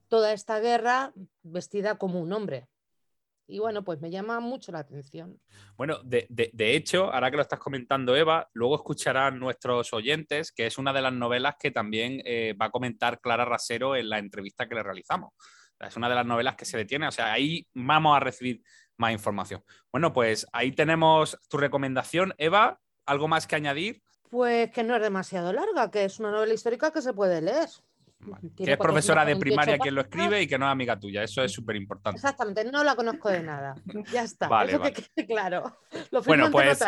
toda 0.07 0.33
esta 0.33 0.59
guerra 0.59 1.13
vestida 1.41 1.97
como 1.97 2.21
un 2.21 2.31
hombre. 2.31 2.67
Y 3.45 3.59
bueno, 3.59 3.83
pues 3.83 3.99
me 3.99 4.09
llama 4.09 4.39
mucho 4.39 4.71
la 4.71 4.79
atención. 4.79 5.39
Bueno, 5.75 5.99
de, 6.03 6.49
hecho, 6.57 7.13
ahora 7.13 7.29
que 7.29 7.35
lo 7.35 7.41
estás 7.41 7.59
comentando, 7.59 8.15
Eva, 8.15 8.49
luego 8.53 8.75
escucharán 8.75 9.37
nuestros 9.37 9.91
oyentes, 9.91 10.51
que 10.51 10.65
es 10.65 10.77
una 10.77 10.93
de 10.93 11.01
las 11.01 11.13
novelas 11.13 11.55
que 11.59 11.71
también 11.71 12.21
eh, 12.25 12.55
va 12.59 12.67
a 12.67 12.71
comentar 12.71 13.19
Clara 13.19 13.43
Rasero 13.43 13.95
en 13.95 14.09
la 14.09 14.19
entrevista 14.19 14.67
que 14.67 14.75
le 14.75 14.83
realizamos. 14.83 15.33
Es 15.79 15.97
una 15.97 16.07
de 16.07 16.15
las 16.15 16.25
novelas 16.25 16.55
que 16.55 16.65
se 16.65 16.77
detiene, 16.77 17.07
o 17.07 17.11
sea, 17.11 17.33
ahí 17.33 17.67
vamos 17.73 18.15
a 18.15 18.21
recibir 18.21 18.63
más 18.97 19.11
información. 19.11 19.61
Bueno, 19.91 20.13
pues 20.13 20.47
ahí 20.53 20.71
tenemos 20.71 21.37
tu 21.49 21.57
recomendación, 21.57 22.33
Eva. 22.37 22.79
¿Algo 23.05 23.27
más 23.27 23.47
que 23.47 23.55
añadir? 23.55 24.01
Pues 24.29 24.71
que 24.71 24.83
no 24.83 24.95
es 24.95 25.01
demasiado 25.01 25.53
larga, 25.53 25.91
que 25.91 26.05
es 26.05 26.19
una 26.19 26.31
novela 26.31 26.53
histórica 26.53 26.91
que 26.91 27.01
se 27.01 27.13
puede 27.13 27.41
leer. 27.41 27.69
Que 28.55 28.71
es 28.71 28.77
profesora 28.77 29.25
de 29.25 29.35
primaria 29.35 29.77
quien 29.77 29.95
lo 29.95 30.01
escribe 30.01 30.41
y 30.41 30.47
que 30.47 30.57
no 30.57 30.65
es 30.65 30.71
amiga 30.71 30.99
tuya. 30.99 31.23
Eso 31.23 31.43
es 31.43 31.51
súper 31.51 31.75
importante. 31.75 32.17
Exactamente, 32.17 32.63
no 32.65 32.83
la 32.83 32.95
conozco 32.95 33.29
de 33.29 33.43
nada. 33.43 33.75
Ya 34.11 34.23
está. 34.23 34.47
Eso 34.65 34.81
que 34.81 34.93
quede 34.93 35.27
claro. 35.27 35.77
bueno, 36.25 36.49
pues 36.51 36.79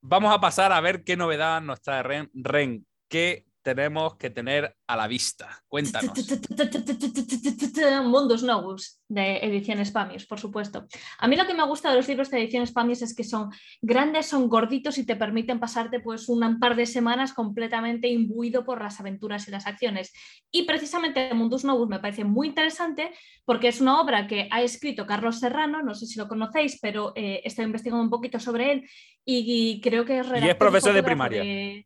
vamos 0.00 0.34
a 0.34 0.40
pasar 0.40 0.72
a 0.72 0.80
ver 0.80 1.04
qué 1.04 1.16
novedad 1.16 1.60
nos 1.60 1.80
trae 1.80 2.02
Ren. 2.02 2.30
Ren, 2.34 2.86
¿qué 3.08 3.46
tenemos 3.62 4.16
que 4.16 4.30
tener 4.30 4.76
a 4.86 4.96
la 4.96 5.06
vista? 5.06 5.62
Cuéntanos. 5.68 6.12
Mundos 8.04 8.42
Novus 8.42 9.00
de 9.08 9.38
Ediciones 9.38 9.90
Pamius, 9.90 10.26
por 10.26 10.38
supuesto. 10.38 10.86
A 11.18 11.28
mí 11.28 11.36
lo 11.36 11.46
que 11.46 11.54
me 11.54 11.66
gusta 11.66 11.90
de 11.90 11.96
los 11.96 12.08
libros 12.08 12.30
de 12.30 12.38
Ediciones 12.38 12.72
Pamius 12.72 13.02
es 13.02 13.14
que 13.14 13.24
son 13.24 13.50
grandes, 13.80 14.26
son 14.26 14.48
gorditos 14.48 14.98
y 14.98 15.04
te 15.04 15.16
permiten 15.16 15.60
pasarte 15.60 16.00
pues 16.00 16.28
un 16.28 16.58
par 16.58 16.76
de 16.76 16.86
semanas 16.86 17.32
completamente 17.32 18.08
imbuido 18.08 18.64
por 18.64 18.82
las 18.82 19.00
aventuras 19.00 19.46
y 19.48 19.50
las 19.50 19.66
acciones. 19.66 20.12
Y 20.50 20.64
precisamente 20.64 21.32
Mundus 21.34 21.64
Novus 21.64 21.88
me 21.88 22.00
parece 22.00 22.24
muy 22.24 22.48
interesante 22.48 23.12
porque 23.44 23.68
es 23.68 23.80
una 23.80 24.00
obra 24.00 24.26
que 24.26 24.48
ha 24.50 24.62
escrito 24.62 25.06
Carlos 25.06 25.40
Serrano, 25.40 25.82
no 25.82 25.94
sé 25.94 26.06
si 26.06 26.18
lo 26.18 26.28
conocéis, 26.28 26.78
pero 26.80 27.12
eh, 27.16 27.40
estoy 27.44 27.64
investigando 27.64 28.02
un 28.02 28.10
poquito 28.10 28.38
sobre 28.38 28.72
él 28.72 28.88
y, 29.24 29.80
creo 29.80 30.04
que 30.04 30.20
es 30.20 30.26
Y 30.42 30.48
es 30.48 30.56
profesor 30.56 30.92
de 30.92 31.02
primaria. 31.02 31.84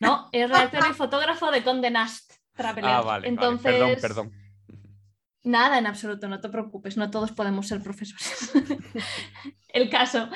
No, 0.00 0.28
es 0.32 0.48
redactor 0.48 0.90
y 0.90 0.94
fotógrafo 0.94 1.50
de 1.50 1.62
Conde 1.62 1.90
Nast. 1.90 2.32
Ah, 2.56 3.00
vale, 3.02 3.28
Entonces, 3.28 3.72
perdón, 3.72 3.96
perdón. 4.00 4.32
Nada, 5.42 5.78
en 5.78 5.86
absoluto, 5.86 6.28
no 6.28 6.40
te 6.40 6.48
preocupes, 6.48 6.96
no 6.96 7.10
todos 7.10 7.32
podemos 7.32 7.68
ser 7.68 7.82
profesores. 7.82 8.52
el 9.68 9.90
caso. 9.90 10.28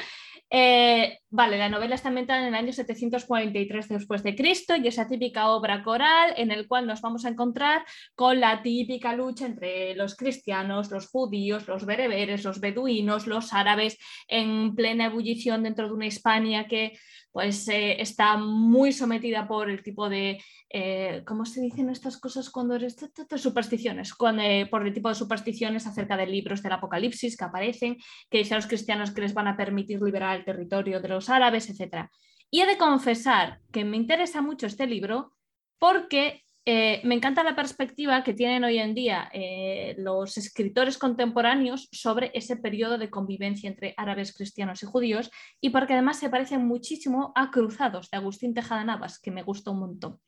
Eh, 0.50 1.18
vale, 1.28 1.58
la 1.58 1.68
novela 1.68 1.94
está 1.94 2.08
ambientada 2.08 2.40
en 2.40 2.48
el 2.48 2.54
año 2.54 2.72
743 2.72 3.88
después 3.88 4.22
de 4.22 4.34
Cristo 4.34 4.76
y 4.76 4.88
esa 4.88 5.06
típica 5.06 5.50
obra 5.50 5.82
coral 5.82 6.32
en 6.38 6.50
el 6.50 6.66
cual 6.66 6.86
nos 6.86 7.02
vamos 7.02 7.26
a 7.26 7.28
encontrar 7.28 7.84
con 8.14 8.40
la 8.40 8.62
típica 8.62 9.12
lucha 9.12 9.44
entre 9.44 9.94
los 9.94 10.16
cristianos, 10.16 10.90
los 10.90 11.08
judíos, 11.08 11.68
los 11.68 11.84
bereberes, 11.84 12.44
los 12.44 12.60
beduinos, 12.60 13.26
los 13.26 13.52
árabes 13.52 13.98
en 14.26 14.74
plena 14.74 15.06
ebullición 15.06 15.64
dentro 15.64 15.86
de 15.86 15.92
una 15.92 16.06
Hispania 16.06 16.66
que 16.66 16.98
pues 17.32 17.68
eh, 17.68 18.00
está 18.00 18.36
muy 18.36 18.92
sometida 18.92 19.46
por 19.46 19.70
el 19.70 19.82
tipo 19.82 20.08
de, 20.08 20.42
eh, 20.70 21.22
¿cómo 21.26 21.44
se 21.44 21.60
dicen 21.60 21.90
estas 21.90 22.18
cosas 22.18 22.50
cuando 22.50 22.74
eres 22.74 22.96
supersticiones? 23.36 24.14
Eh, 24.40 24.66
por 24.70 24.86
el 24.86 24.94
tipo 24.94 25.08
de 25.08 25.14
supersticiones 25.14 25.86
acerca 25.86 26.16
de 26.16 26.26
libros 26.26 26.62
del 26.62 26.72
Apocalipsis 26.72 27.36
que 27.36 27.44
aparecen, 27.44 27.96
que 28.30 28.38
dicen 28.38 28.54
a 28.54 28.58
los 28.58 28.66
cristianos 28.66 29.10
que 29.10 29.20
les 29.20 29.34
van 29.34 29.48
a 29.48 29.56
permitir 29.56 30.00
liberar 30.00 30.38
el 30.38 30.44
territorio 30.44 31.00
de 31.00 31.08
los 31.08 31.28
árabes, 31.28 31.68
etc. 31.68 32.08
Y 32.50 32.62
he 32.62 32.66
de 32.66 32.78
confesar 32.78 33.60
que 33.72 33.84
me 33.84 33.96
interesa 33.96 34.42
mucho 34.42 34.66
este 34.66 34.86
libro 34.86 35.32
porque 35.78 36.44
eh, 36.70 37.00
me 37.02 37.14
encanta 37.14 37.42
la 37.42 37.56
perspectiva 37.56 38.22
que 38.22 38.34
tienen 38.34 38.62
hoy 38.62 38.76
en 38.76 38.94
día 38.94 39.30
eh, 39.32 39.94
los 39.96 40.36
escritores 40.36 40.98
contemporáneos 40.98 41.88
sobre 41.92 42.30
ese 42.34 42.58
periodo 42.58 42.98
de 42.98 43.08
convivencia 43.08 43.70
entre 43.70 43.94
árabes, 43.96 44.36
cristianos 44.36 44.82
y 44.82 44.86
judíos, 44.86 45.30
y 45.62 45.70
porque 45.70 45.94
además 45.94 46.18
se 46.18 46.28
parecen 46.28 46.66
muchísimo 46.66 47.32
a 47.34 47.50
Cruzados 47.50 48.10
de 48.10 48.18
Agustín 48.18 48.52
Tejada 48.52 48.84
Navas, 48.84 49.18
que 49.18 49.30
me 49.30 49.42
gusta 49.42 49.70
un 49.70 49.80
montón. 49.80 50.20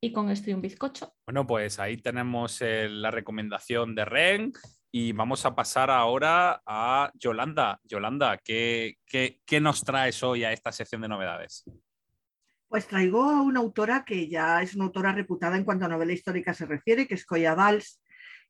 Y 0.00 0.12
con 0.12 0.30
esto 0.30 0.48
y 0.48 0.52
un 0.52 0.62
bizcocho. 0.62 1.12
Bueno, 1.26 1.44
pues 1.44 1.80
ahí 1.80 1.96
tenemos 1.96 2.62
eh, 2.62 2.88
la 2.88 3.10
recomendación 3.10 3.96
de 3.96 4.04
Ren. 4.04 4.52
Y 4.92 5.10
vamos 5.10 5.44
a 5.44 5.56
pasar 5.56 5.90
ahora 5.90 6.62
a 6.64 7.10
Yolanda. 7.14 7.80
Yolanda, 7.82 8.38
¿qué, 8.38 8.98
qué, 9.04 9.40
qué 9.44 9.60
nos 9.60 9.82
traes 9.82 10.22
hoy 10.22 10.44
a 10.44 10.52
esta 10.52 10.70
sección 10.70 11.00
de 11.00 11.08
novedades? 11.08 11.64
Pues 12.74 12.88
traigo 12.88 13.22
a 13.22 13.40
una 13.40 13.60
autora 13.60 14.04
que 14.04 14.26
ya 14.26 14.60
es 14.60 14.74
una 14.74 14.86
autora 14.86 15.12
reputada 15.12 15.56
en 15.56 15.62
cuanto 15.62 15.84
a 15.84 15.88
novela 15.88 16.12
histórica 16.12 16.52
se 16.54 16.66
refiere, 16.66 17.06
que 17.06 17.14
es 17.14 17.24
Coya 17.24 17.54
Valls, 17.54 18.02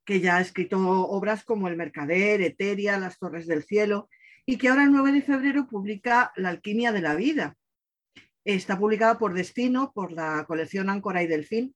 que 0.02 0.18
ya 0.20 0.38
ha 0.38 0.40
escrito 0.40 0.78
obras 0.78 1.44
como 1.44 1.68
El 1.68 1.76
Mercader, 1.76 2.40
Eteria, 2.40 2.98
Las 2.98 3.18
Torres 3.18 3.46
del 3.46 3.64
Cielo, 3.64 4.08
y 4.46 4.56
que 4.56 4.70
ahora 4.70 4.84
el 4.84 4.92
9 4.92 5.12
de 5.12 5.20
febrero 5.20 5.66
publica 5.66 6.32
La 6.36 6.48
Alquimia 6.48 6.90
de 6.90 7.02
la 7.02 7.14
Vida. 7.14 7.58
Está 8.46 8.78
publicada 8.78 9.18
por 9.18 9.34
Destino, 9.34 9.92
por 9.94 10.10
la 10.10 10.46
colección 10.46 10.88
Áncora 10.88 11.22
y 11.22 11.26
Delfín, 11.26 11.74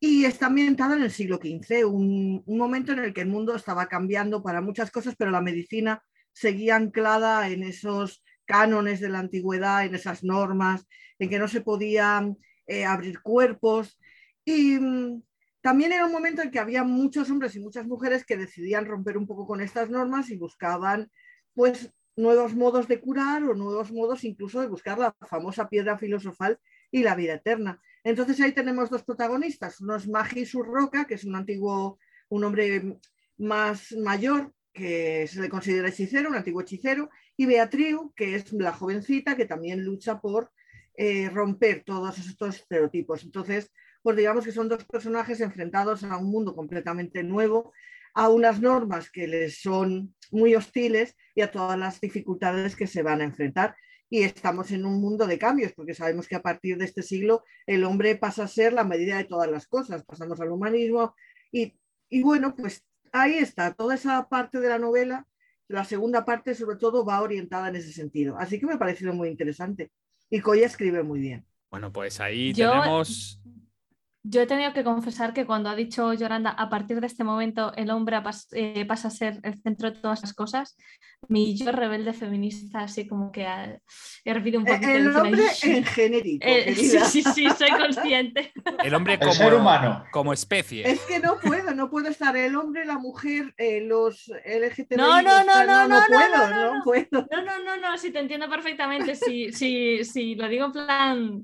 y 0.00 0.24
está 0.24 0.46
ambientada 0.46 0.96
en 0.96 1.02
el 1.02 1.10
siglo 1.10 1.36
XV, 1.36 1.84
un, 1.84 2.42
un 2.46 2.58
momento 2.58 2.92
en 2.92 3.00
el 3.00 3.12
que 3.12 3.20
el 3.20 3.28
mundo 3.28 3.54
estaba 3.54 3.88
cambiando 3.88 4.42
para 4.42 4.62
muchas 4.62 4.90
cosas, 4.90 5.16
pero 5.18 5.30
la 5.30 5.42
medicina 5.42 6.02
seguía 6.32 6.76
anclada 6.76 7.46
en 7.50 7.62
esos 7.62 8.24
cánones 8.48 8.98
de 8.98 9.10
la 9.10 9.20
antigüedad, 9.20 9.84
en 9.84 9.94
esas 9.94 10.24
normas, 10.24 10.86
en 11.18 11.28
que 11.28 11.38
no 11.38 11.46
se 11.46 11.60
podían 11.60 12.38
eh, 12.66 12.84
abrir 12.84 13.20
cuerpos. 13.20 14.00
Y 14.44 14.78
mm, 14.78 15.22
también 15.60 15.92
era 15.92 16.06
un 16.06 16.12
momento 16.12 16.40
en 16.42 16.50
que 16.50 16.58
había 16.58 16.82
muchos 16.82 17.30
hombres 17.30 17.54
y 17.54 17.60
muchas 17.60 17.86
mujeres 17.86 18.24
que 18.24 18.38
decidían 18.38 18.86
romper 18.86 19.18
un 19.18 19.26
poco 19.26 19.46
con 19.46 19.60
estas 19.60 19.90
normas 19.90 20.30
y 20.30 20.36
buscaban 20.36 21.10
pues 21.54 21.92
nuevos 22.16 22.54
modos 22.54 22.88
de 22.88 23.00
curar 23.00 23.44
o 23.44 23.54
nuevos 23.54 23.92
modos 23.92 24.24
incluso 24.24 24.60
de 24.60 24.66
buscar 24.66 24.98
la 24.98 25.14
famosa 25.28 25.68
piedra 25.68 25.98
filosofal 25.98 26.58
y 26.90 27.02
la 27.02 27.14
vida 27.14 27.34
eterna. 27.34 27.80
Entonces 28.02 28.40
ahí 28.40 28.52
tenemos 28.52 28.88
dos 28.88 29.04
protagonistas, 29.04 29.80
uno 29.80 29.96
es 29.96 30.08
Magi 30.08 30.46
Surroca, 30.46 31.06
que 31.06 31.14
es 31.14 31.24
un 31.24 31.36
antiguo, 31.36 31.98
un 32.30 32.44
hombre 32.44 32.98
más 33.36 33.92
mayor 33.92 34.52
que 34.72 35.26
se 35.26 35.40
le 35.40 35.48
considera 35.48 35.88
hechicero, 35.88 36.30
un 36.30 36.36
antiguo 36.36 36.62
hechicero, 36.62 37.10
y 37.38 37.46
Beatriu, 37.46 38.12
que 38.16 38.34
es 38.34 38.52
la 38.52 38.72
jovencita 38.72 39.36
que 39.36 39.46
también 39.46 39.84
lucha 39.84 40.20
por 40.20 40.50
eh, 40.96 41.30
romper 41.30 41.84
todos 41.84 42.18
estos 42.18 42.56
estereotipos. 42.56 43.22
Entonces, 43.22 43.70
pues 44.02 44.16
digamos 44.16 44.44
que 44.44 44.50
son 44.50 44.68
dos 44.68 44.84
personajes 44.84 45.40
enfrentados 45.40 46.02
a 46.02 46.16
un 46.16 46.32
mundo 46.32 46.56
completamente 46.56 47.22
nuevo, 47.22 47.72
a 48.12 48.28
unas 48.28 48.60
normas 48.60 49.08
que 49.08 49.28
les 49.28 49.60
son 49.60 50.16
muy 50.32 50.56
hostiles 50.56 51.16
y 51.36 51.42
a 51.42 51.52
todas 51.52 51.78
las 51.78 52.00
dificultades 52.00 52.74
que 52.74 52.88
se 52.88 53.04
van 53.04 53.20
a 53.20 53.24
enfrentar. 53.24 53.76
Y 54.10 54.22
estamos 54.22 54.72
en 54.72 54.84
un 54.84 55.00
mundo 55.00 55.24
de 55.28 55.38
cambios, 55.38 55.72
porque 55.74 55.94
sabemos 55.94 56.26
que 56.26 56.34
a 56.34 56.42
partir 56.42 56.76
de 56.76 56.86
este 56.86 57.04
siglo 57.04 57.44
el 57.66 57.84
hombre 57.84 58.16
pasa 58.16 58.42
a 58.42 58.48
ser 58.48 58.72
la 58.72 58.82
medida 58.82 59.16
de 59.16 59.24
todas 59.24 59.48
las 59.48 59.68
cosas, 59.68 60.04
pasamos 60.04 60.40
al 60.40 60.50
humanismo 60.50 61.14
y, 61.52 61.78
y 62.08 62.20
bueno, 62.20 62.56
pues 62.56 62.84
ahí 63.12 63.34
está, 63.34 63.74
toda 63.74 63.94
esa 63.94 64.28
parte 64.28 64.58
de 64.58 64.70
la 64.70 64.80
novela 64.80 65.28
la 65.68 65.84
segunda 65.84 66.24
parte, 66.24 66.54
sobre 66.54 66.76
todo, 66.76 67.04
va 67.04 67.20
orientada 67.22 67.68
en 67.68 67.76
ese 67.76 67.92
sentido. 67.92 68.36
Así 68.38 68.58
que 68.58 68.66
me 68.66 68.74
ha 68.74 68.78
parecido 68.78 69.12
muy 69.12 69.28
interesante. 69.28 69.90
Y 70.30 70.40
Coya 70.40 70.66
escribe 70.66 71.02
muy 71.02 71.20
bien. 71.20 71.46
Bueno, 71.70 71.92
pues 71.92 72.20
ahí 72.20 72.52
tenemos 72.52 73.40
yo 74.30 74.42
he 74.42 74.46
tenido 74.46 74.74
que 74.74 74.84
confesar 74.84 75.32
que 75.32 75.46
cuando 75.46 75.70
ha 75.70 75.74
dicho 75.74 76.12
Yolanda, 76.12 76.50
a 76.50 76.68
partir 76.68 77.00
de 77.00 77.06
este 77.06 77.24
momento 77.24 77.72
el 77.76 77.90
hombre 77.90 78.20
eh, 78.52 78.84
pasa 78.84 79.08
a 79.08 79.10
ser 79.10 79.40
el 79.42 79.60
centro 79.62 79.90
de 79.90 79.98
todas 79.98 80.20
las 80.20 80.34
cosas, 80.34 80.76
mi 81.28 81.56
yo 81.56 81.72
rebelde 81.72 82.12
feminista 82.12 82.80
así 82.80 83.08
como 83.08 83.32
que 83.32 83.46
ha 83.46 83.80
hervido 84.24 84.60
un 84.60 84.68
eh, 84.68 84.72
poquito. 84.72 84.90
El 84.90 85.16
hombre 85.16 85.42
en 85.62 85.84
genérico. 85.84 86.46
Eh, 86.46 86.74
sí, 86.74 86.98
sí, 87.00 87.22
sí, 87.22 87.48
soy 87.56 87.70
consciente. 87.70 88.52
El 88.84 88.94
hombre 88.94 89.18
como, 89.18 89.32
ser 89.32 89.54
humano. 89.54 90.04
como 90.12 90.32
especie. 90.32 90.88
Es 90.88 91.00
que 91.00 91.20
no 91.20 91.38
puedo, 91.40 91.74
no 91.74 91.90
puedo 91.90 92.08
estar 92.08 92.36
el 92.36 92.54
hombre, 92.54 92.84
la 92.84 92.98
mujer, 92.98 93.54
los 93.82 94.28
LGTBI. 94.28 94.96
No, 94.96 95.22
no, 95.22 95.44
no, 95.44 95.64
no, 95.64 95.88
no, 95.88 95.88
no, 95.88 96.06
puedo, 96.06 96.48
no, 96.50 96.74
no, 96.74 96.84
puedo. 96.84 97.06
No, 97.10 97.42
no, 97.42 97.64
no, 97.64 97.76
no, 97.76 97.98
sí 97.98 98.10
te 98.10 98.18
entiendo 98.18 98.48
perfectamente. 98.48 99.14
Sí, 99.14 99.52
sí, 99.52 100.04
sí, 100.04 100.34
lo 100.34 100.48
digo 100.48 100.66
en 100.66 100.72
plan, 100.72 101.42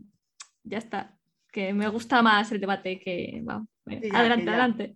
ya 0.65 0.79
está. 0.79 1.14
Que 1.55 1.73
me 1.73 1.87
gusta 1.87 2.21
más 2.21 2.51
el 2.51 2.61
debate 2.61 2.99
que 2.99 3.41
va. 3.49 3.65
adelante, 3.87 4.51
adelante. 4.51 4.95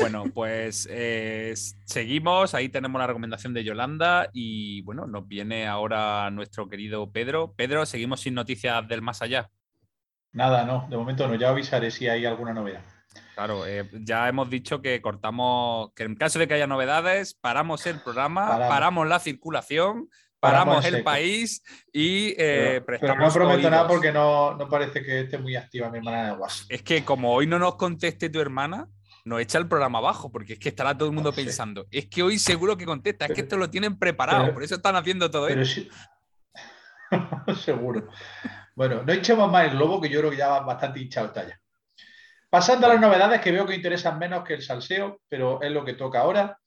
Bueno, 0.00 0.24
pues 0.34 0.88
eh, 0.90 1.52
seguimos. 1.84 2.54
Ahí 2.54 2.70
tenemos 2.70 2.98
la 2.98 3.06
recomendación 3.06 3.52
de 3.52 3.62
Yolanda 3.62 4.30
y 4.32 4.80
bueno, 4.82 5.06
nos 5.06 5.28
viene 5.28 5.66
ahora 5.66 6.30
nuestro 6.30 6.66
querido 6.66 7.12
Pedro. 7.12 7.52
Pedro, 7.54 7.84
seguimos 7.84 8.20
sin 8.20 8.32
noticias 8.32 8.88
del 8.88 9.02
más 9.02 9.20
allá. 9.20 9.50
Nada, 10.32 10.64
no, 10.64 10.86
de 10.88 10.96
momento 10.96 11.28
no. 11.28 11.34
Ya 11.34 11.50
avisaré 11.50 11.90
si 11.90 12.08
hay 12.08 12.24
alguna 12.24 12.54
novedad. 12.54 12.80
Claro, 13.34 13.66
eh, 13.66 13.86
ya 13.92 14.30
hemos 14.30 14.48
dicho 14.48 14.80
que 14.80 15.02
cortamos, 15.02 15.92
que 15.94 16.04
en 16.04 16.14
caso 16.14 16.38
de 16.38 16.48
que 16.48 16.54
haya 16.54 16.66
novedades, 16.66 17.34
paramos 17.34 17.86
el 17.86 18.00
programa, 18.00 18.48
paramos 18.66 19.06
la 19.06 19.18
circulación 19.18 20.08
paramos 20.42 20.84
el 20.84 21.04
país 21.04 21.62
y 21.92 22.34
eh, 22.36 22.82
pero, 22.84 23.14
no 23.14 23.32
prometo 23.32 23.70
nada 23.70 23.86
porque 23.86 24.10
no, 24.10 24.58
parece 24.68 25.00
que 25.02 25.20
esté 25.20 25.38
muy 25.38 25.54
activa 25.54 25.88
mi 25.88 25.98
hermana 25.98 26.26
de 26.26 26.32
WhatsApp. 26.32 26.66
Es 26.68 26.82
que 26.82 27.04
como 27.04 27.32
hoy 27.32 27.46
no 27.46 27.60
nos 27.60 27.76
conteste 27.76 28.28
tu 28.28 28.40
hermana, 28.40 28.88
nos 29.24 29.40
echa 29.40 29.58
el 29.58 29.68
programa 29.68 29.98
abajo, 29.98 30.32
porque 30.32 30.54
es 30.54 30.58
que 30.58 30.70
estará 30.70 30.98
todo 30.98 31.08
el 31.08 31.14
mundo 31.14 31.32
pensando. 31.32 31.86
Es 31.92 32.08
que 32.08 32.24
hoy 32.24 32.40
seguro 32.40 32.76
que 32.76 32.84
contesta, 32.84 33.26
es 33.26 33.32
que 33.32 33.42
esto 33.42 33.56
lo 33.56 33.70
tienen 33.70 33.96
preparado, 33.96 34.52
por 34.52 34.64
eso 34.64 34.74
están 34.74 34.96
haciendo 34.96 35.30
todo 35.30 35.46
esto. 35.46 35.88
seguro. 37.64 38.08
Bueno, 38.74 39.04
no 39.04 39.12
echemos 39.12 39.50
más 39.50 39.66
el 39.66 39.76
globo, 39.76 40.00
que 40.00 40.08
yo 40.08 40.18
creo 40.18 40.30
que 40.32 40.38
ya 40.38 40.48
va 40.48 40.60
bastante 40.60 40.98
hinchado 40.98 41.28
está 41.28 41.46
ya. 41.46 41.60
Pasando 42.50 42.86
a 42.86 42.90
las 42.90 43.00
novedades 43.00 43.40
que 43.40 43.52
veo 43.52 43.64
que 43.64 43.76
interesan 43.76 44.18
menos 44.18 44.42
que 44.44 44.54
el 44.54 44.62
salseo, 44.62 45.20
pero 45.28 45.62
es 45.62 45.70
lo 45.70 45.84
que 45.84 45.94
toca 45.94 46.20
ahora. 46.20 46.58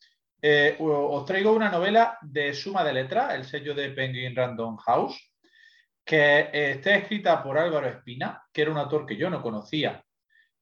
Eh, 0.48 0.78
os 0.78 1.26
traigo 1.26 1.52
una 1.52 1.72
novela 1.72 2.20
de 2.22 2.54
Suma 2.54 2.84
de 2.84 2.94
Letras, 2.94 3.34
el 3.34 3.46
sello 3.46 3.74
de 3.74 3.90
Penguin 3.90 4.36
Random 4.36 4.78
House, 4.78 5.34
que 6.06 6.52
eh, 6.54 6.72
está 6.74 6.98
escrita 6.98 7.42
por 7.42 7.58
Álvaro 7.58 7.88
Espina, 7.88 8.44
que 8.54 8.62
era 8.62 8.70
un 8.70 8.78
autor 8.78 9.08
que 9.08 9.18
yo 9.18 9.28
no 9.32 9.42
conocía, 9.42 10.06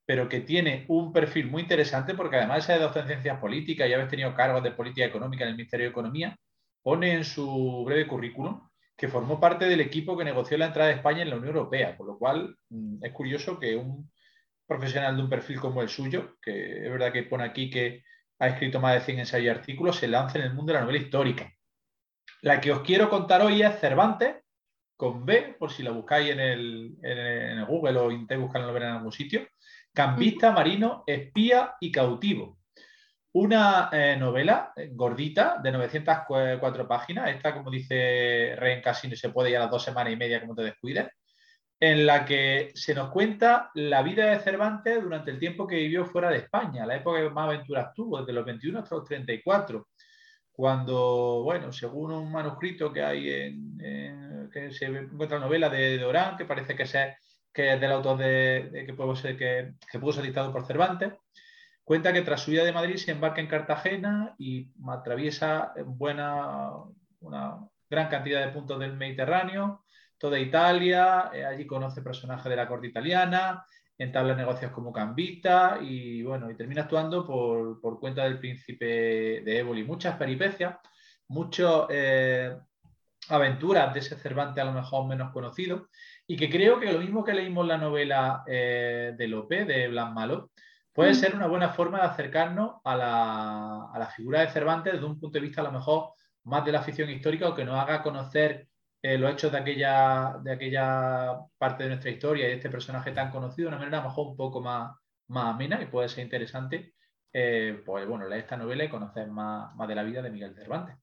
pero 0.06 0.30
que 0.30 0.40
tiene 0.40 0.86
un 0.88 1.12
perfil 1.12 1.48
muy 1.48 1.64
interesante 1.64 2.14
porque 2.14 2.38
además 2.38 2.66
de 2.66 2.80
docente 2.80 3.10
de 3.10 3.16
ciencias 3.16 3.42
políticas 3.42 3.90
y 3.90 3.94
habéis 3.94 4.08
tenido 4.08 4.34
cargos 4.34 4.64
de 4.64 4.72
política 4.72 5.06
económica 5.06 5.44
en 5.44 5.50
el 5.50 5.58
Ministerio 5.58 5.88
de 5.88 5.92
Economía, 5.92 6.38
pone 6.82 7.12
en 7.12 7.26
su 7.26 7.84
breve 7.86 8.08
currículum 8.08 8.62
que 8.96 9.10
formó 9.10 9.38
parte 9.38 9.66
del 9.66 9.82
equipo 9.82 10.16
que 10.16 10.24
negoció 10.24 10.58
la 10.58 10.68
entrada 10.68 10.92
de 10.92 10.96
España 10.96 11.24
en 11.24 11.30
la 11.30 11.36
Unión 11.36 11.58
Europea, 11.58 11.98
por 11.98 12.08
lo 12.08 12.18
cual 12.18 12.56
mm, 12.70 13.04
es 13.04 13.12
curioso 13.12 13.60
que 13.60 13.76
un 13.76 14.10
profesional 14.66 15.18
de 15.18 15.24
un 15.24 15.30
perfil 15.30 15.60
como 15.60 15.82
el 15.82 15.90
suyo, 15.90 16.38
que 16.42 16.86
es 16.86 16.90
verdad 16.90 17.12
que 17.12 17.24
pone 17.24 17.44
aquí 17.44 17.70
que 17.70 18.02
ha 18.44 18.48
escrito 18.48 18.82
más 18.82 18.94
de 18.96 19.02
100 19.02 19.20
ensayos 19.20 19.46
y 19.46 19.50
artículos, 19.50 19.96
se 19.96 20.08
lanza 20.08 20.38
en 20.38 20.46
el 20.46 20.54
mundo 20.54 20.74
de 20.74 20.80
la 20.80 20.82
novela 20.82 21.00
histórica. 21.00 21.50
La 22.42 22.60
que 22.60 22.74
os 22.74 22.82
quiero 22.82 23.10
contar 23.10 23.42
hoy 23.42 23.62
es 23.62 23.80
Cervantes, 23.80 24.36
con 24.98 25.26
B, 25.26 25.56
por 25.58 25.72
si 25.72 25.82
la 25.82 25.92
buscáis 25.92 26.32
en 26.32 26.40
el, 26.40 27.66
Google 27.66 28.00
o 28.00 28.12
intentáis 28.12 28.42
buscarla 28.42 28.76
en 28.76 28.84
algún 28.84 29.12
sitio. 29.14 29.48
Campista, 29.94 30.52
marino, 30.52 31.04
espía 31.08 31.76
y 31.80 31.92
cautivo. 31.92 32.60
Una 33.34 33.90
eh, 33.92 34.18
novela 34.18 34.74
gordita 34.92 35.58
de 35.64 35.72
904 35.72 36.88
páginas. 36.88 37.30
Esta, 37.30 37.54
como 37.54 37.72
dice 37.72 38.56
Ren, 38.58 38.82
casi 38.82 39.08
no 39.08 39.16
se 39.16 39.30
puede 39.30 39.52
ir 39.52 39.58
a 39.58 39.62
las 39.62 39.72
dos 39.72 39.84
semanas 39.84 40.12
y 40.12 40.18
media 40.18 40.42
como 40.42 40.54
te 40.54 40.64
descuides 40.64 41.08
en 41.84 42.06
la 42.06 42.24
que 42.24 42.72
se 42.76 42.96
nos 42.96 43.10
cuenta 43.10 43.70
la 43.74 44.02
vida 44.04 44.28
de 44.28 44.40
Cervantes 44.40 45.04
durante 45.04 45.32
el 45.32 45.38
tiempo 45.38 45.68
que 45.68 45.76
vivió 45.76 46.06
fuera 46.06 46.30
de 46.30 46.38
España, 46.38 46.86
la 46.86 46.96
época 46.96 47.20
que 47.20 47.30
más 47.30 47.50
aventuras 47.50 47.94
tuvo, 47.94 48.20
desde 48.20 48.32
los 48.32 48.46
21 48.46 48.80
hasta 48.80 48.96
los 48.96 49.04
34, 49.04 49.90
cuando, 50.54 51.42
bueno, 51.44 51.74
según 51.74 52.14
un 52.14 52.32
manuscrito 52.32 52.94
que 52.94 53.04
hay 53.04 53.30
en, 53.30 54.50
que 54.50 54.72
se 54.72 54.86
encuentra 54.86 55.40
la 55.40 55.46
novela 55.46 55.70
de 55.70 55.98
Dorán, 55.98 56.38
que 56.38 56.46
parece 56.46 56.74
que, 56.74 56.84
es, 56.84 56.96
que 57.52 57.74
es 57.74 57.82
del 57.82 57.92
autor 57.92 58.18
de, 58.18 58.86
que, 58.88 58.94
pudo 58.94 59.14
ser, 59.18 59.36
que, 59.36 59.74
que 59.92 60.00
pudo 60.00 60.14
ser 60.14 60.24
dictado 60.24 60.54
por 60.54 60.66
Cervantes, 60.66 61.12
cuenta 61.84 62.14
que 62.14 62.22
tras 62.22 62.40
su 62.40 62.52
vida 62.52 62.64
de 62.64 62.72
Madrid 62.72 62.96
se 62.96 63.12
embarca 63.12 63.42
en 63.42 63.48
Cartagena 63.48 64.36
y 64.38 64.70
atraviesa 64.88 65.74
buena, 65.86 66.70
una 67.20 67.58
gran 67.90 68.08
cantidad 68.08 68.40
de 68.40 68.54
puntos 68.54 68.80
del 68.80 68.94
Mediterráneo, 68.94 69.84
toda 70.24 70.40
Italia, 70.40 71.32
eh, 71.34 71.44
allí 71.44 71.68
conoce 71.68 72.02
personajes 72.02 72.50
de 72.50 72.56
la 72.56 72.66
corte 72.66 72.88
italiana, 72.88 73.66
entabla 73.98 74.34
negocios 74.34 74.72
como 74.72 74.94
Cambita 74.94 75.80
y 75.82 76.24
bueno, 76.24 76.50
y 76.50 76.56
termina 76.56 76.84
actuando 76.84 77.28
por, 77.28 78.00
cuenta 78.00 78.24
del 78.24 78.40
príncipe 78.40 78.86
de 79.44 79.60
Éboli. 79.60 79.84
Muchas 79.84 80.16
peripecias, 80.16 80.78
muchas 81.28 81.88
eh, 81.90 82.56
aventuras 83.28 83.94
de 83.94 84.00
ese 84.00 84.16
Cervantes 84.16 84.64
a 84.64 84.66
lo 84.66 84.72
mejor 84.72 85.06
menos 85.10 85.30
conocido 85.34 85.90
y 86.26 86.38
que 86.38 86.50
creo 86.50 86.80
que 86.80 86.94
lo 86.94 87.00
mismo 87.00 87.26
que 87.26 87.34
leímos 87.34 87.68
la 87.68 87.78
novela 87.78 88.46
eh, 88.48 89.16
de 89.18 89.28
Lope, 89.28 89.66
de 89.66 89.90
Blas 89.90 90.14
Malo, 90.14 90.52
puede 90.94 91.12
mm. 91.12 91.16
ser 91.16 91.36
una 91.36 91.48
buena 91.48 91.68
forma 91.68 91.98
de 91.98 92.06
acercarnos 92.06 92.76
a 92.86 92.96
la, 92.96 93.92
a 93.94 94.00
la, 94.00 94.08
figura 94.08 94.40
de 94.40 94.52
Cervantes 94.52 94.94
desde 94.94 95.06
un 95.06 95.20
punto 95.20 95.38
de 95.38 95.46
vista 95.46 95.60
a 95.60 95.66
lo 95.66 95.74
mejor 95.74 96.14
más 96.46 96.64
de 96.64 96.72
la 96.72 96.80
afición 96.80 97.10
histórica 97.10 97.50
o 97.50 97.54
que 97.54 97.66
nos 97.66 97.78
haga 97.78 98.02
conocer 98.02 98.70
eh, 99.06 99.18
los 99.18 99.34
hechos 99.34 99.52
de 99.52 99.58
aquella, 99.58 100.38
de 100.42 100.54
aquella 100.54 101.38
parte 101.58 101.84
de 101.84 101.90
nuestra 101.90 102.10
historia 102.10 102.48
y 102.48 102.54
este 102.54 102.70
personaje 102.70 103.12
tan 103.12 103.32
conocido 103.32 103.66
de 103.66 103.76
una 103.76 103.78
manera 103.78 104.00
a 104.00 104.04
lo 104.04 104.08
mejor 104.08 104.28
un 104.28 104.38
poco 104.38 104.62
más, 104.62 104.96
más 105.28 105.54
amena 105.54 105.82
y 105.82 105.88
puede 105.88 106.08
ser 106.08 106.24
interesante, 106.24 106.94
eh, 107.34 107.84
pues 107.86 108.08
bueno, 108.08 108.30
leer 108.30 108.44
esta 108.44 108.56
novela 108.56 108.86
y 108.86 108.90
conocer 108.90 109.28
más, 109.28 109.76
más 109.76 109.90
de 109.90 109.96
la 109.96 110.04
vida 110.04 110.22
de 110.22 110.30
Miguel 110.30 110.56
Cervantes. 110.56 110.96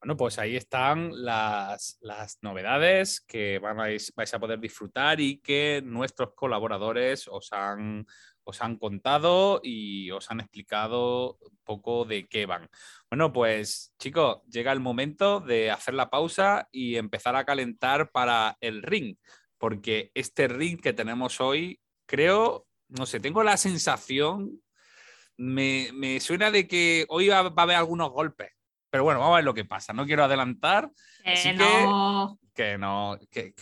Bueno, 0.00 0.16
pues 0.16 0.38
ahí 0.38 0.56
están 0.56 1.12
las, 1.14 1.98
las 2.00 2.38
novedades 2.42 3.20
que 3.20 3.58
vais, 3.58 4.10
vais, 4.16 4.34
a 4.34 4.40
poder 4.40 4.58
disfrutar 4.58 5.20
y 5.20 5.42
que 5.42 5.82
nuestros 5.84 6.32
colaboradores 6.34 7.28
os 7.28 7.52
han, 7.52 8.06
os 8.44 8.62
han 8.62 8.76
contado 8.76 9.60
y 9.62 10.10
os 10.10 10.30
han 10.30 10.40
explicado 10.40 11.38
un 11.40 11.58
poco 11.64 12.04
de 12.04 12.26
qué 12.26 12.46
van. 12.46 12.68
Bueno, 13.10 13.32
pues 13.32 13.94
chicos, 13.98 14.42
llega 14.48 14.72
el 14.72 14.80
momento 14.80 15.40
de 15.40 15.70
hacer 15.70 15.94
la 15.94 16.10
pausa 16.10 16.68
y 16.72 16.96
empezar 16.96 17.36
a 17.36 17.44
calentar 17.44 18.10
para 18.10 18.56
el 18.60 18.82
ring, 18.82 19.16
porque 19.58 20.10
este 20.14 20.48
ring 20.48 20.80
que 20.80 20.92
tenemos 20.92 21.40
hoy, 21.40 21.80
creo, 22.06 22.66
no 22.88 23.06
sé, 23.06 23.20
tengo 23.20 23.42
la 23.42 23.56
sensación, 23.56 24.62
me, 25.36 26.20
suena 26.20 26.50
de 26.50 26.68
que 26.68 27.06
hoy 27.08 27.28
va 27.28 27.38
a 27.38 27.62
haber 27.62 27.76
algunos 27.76 28.10
golpes. 28.10 28.50
Pero 28.92 29.04
bueno, 29.04 29.20
vamos 29.20 29.32
a 29.32 29.36
ver 29.36 29.44
lo 29.46 29.54
que 29.54 29.64
pasa. 29.64 29.94
No 29.94 30.04
quiero 30.04 30.22
adelantar. 30.22 30.90
así 31.24 31.50
no. 31.54 32.38
que, 32.54 32.76
no, 32.76 33.18
que 33.30 33.54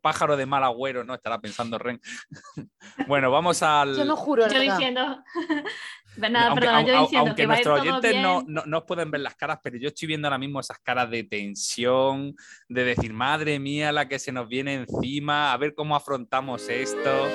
pájaro, 0.00 0.34
de 0.38 0.46
mal 0.46 0.64
agüero, 0.64 1.04
¿no? 1.04 1.12
Estará 1.12 1.38
pensando 1.42 1.76
Ren. 1.76 2.00
bueno, 3.06 3.30
vamos 3.30 3.62
al. 3.62 3.94
Yo 3.94 4.06
no 4.06 4.16
juro, 4.16 4.48
Yo 4.48 4.60
diciendo. 4.60 5.22
Nada, 6.16 6.54
perdón, 6.54 6.86
yo 6.86 7.00
diciendo 7.00 7.28
aunque 7.28 7.46
nuestros 7.46 7.80
oyentes 7.80 8.16
no, 8.16 8.42
no, 8.46 8.64
no, 8.66 8.84
pueden 8.84 9.10
ver 9.10 9.22
las 9.22 9.34
caras, 9.34 9.58
pero 9.62 9.78
yo 9.78 9.88
estoy 9.88 10.08
viendo 10.08 10.28
ahora 10.28 10.36
mismo 10.36 10.60
esas 10.60 10.78
caras 10.78 11.10
de 11.10 11.24
tensión, 11.24 12.34
de 12.68 12.84
decir, 12.84 13.14
madre 13.14 13.58
mía, 13.58 13.92
la 13.92 14.08
que 14.08 14.18
se 14.18 14.30
nos 14.30 14.46
viene 14.46 14.74
encima, 14.74 15.52
a 15.52 15.56
ver 15.56 15.74
cómo 15.74 15.96
afrontamos 15.96 16.68
esto. 16.68 17.28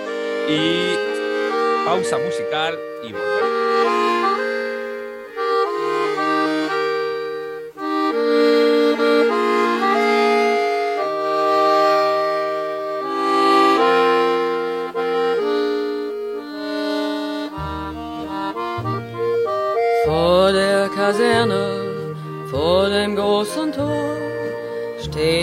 Y 0.47 0.95
pausa 1.85 2.17
musical 2.19 2.77
y 3.03 3.11
volvemos. 3.11 3.36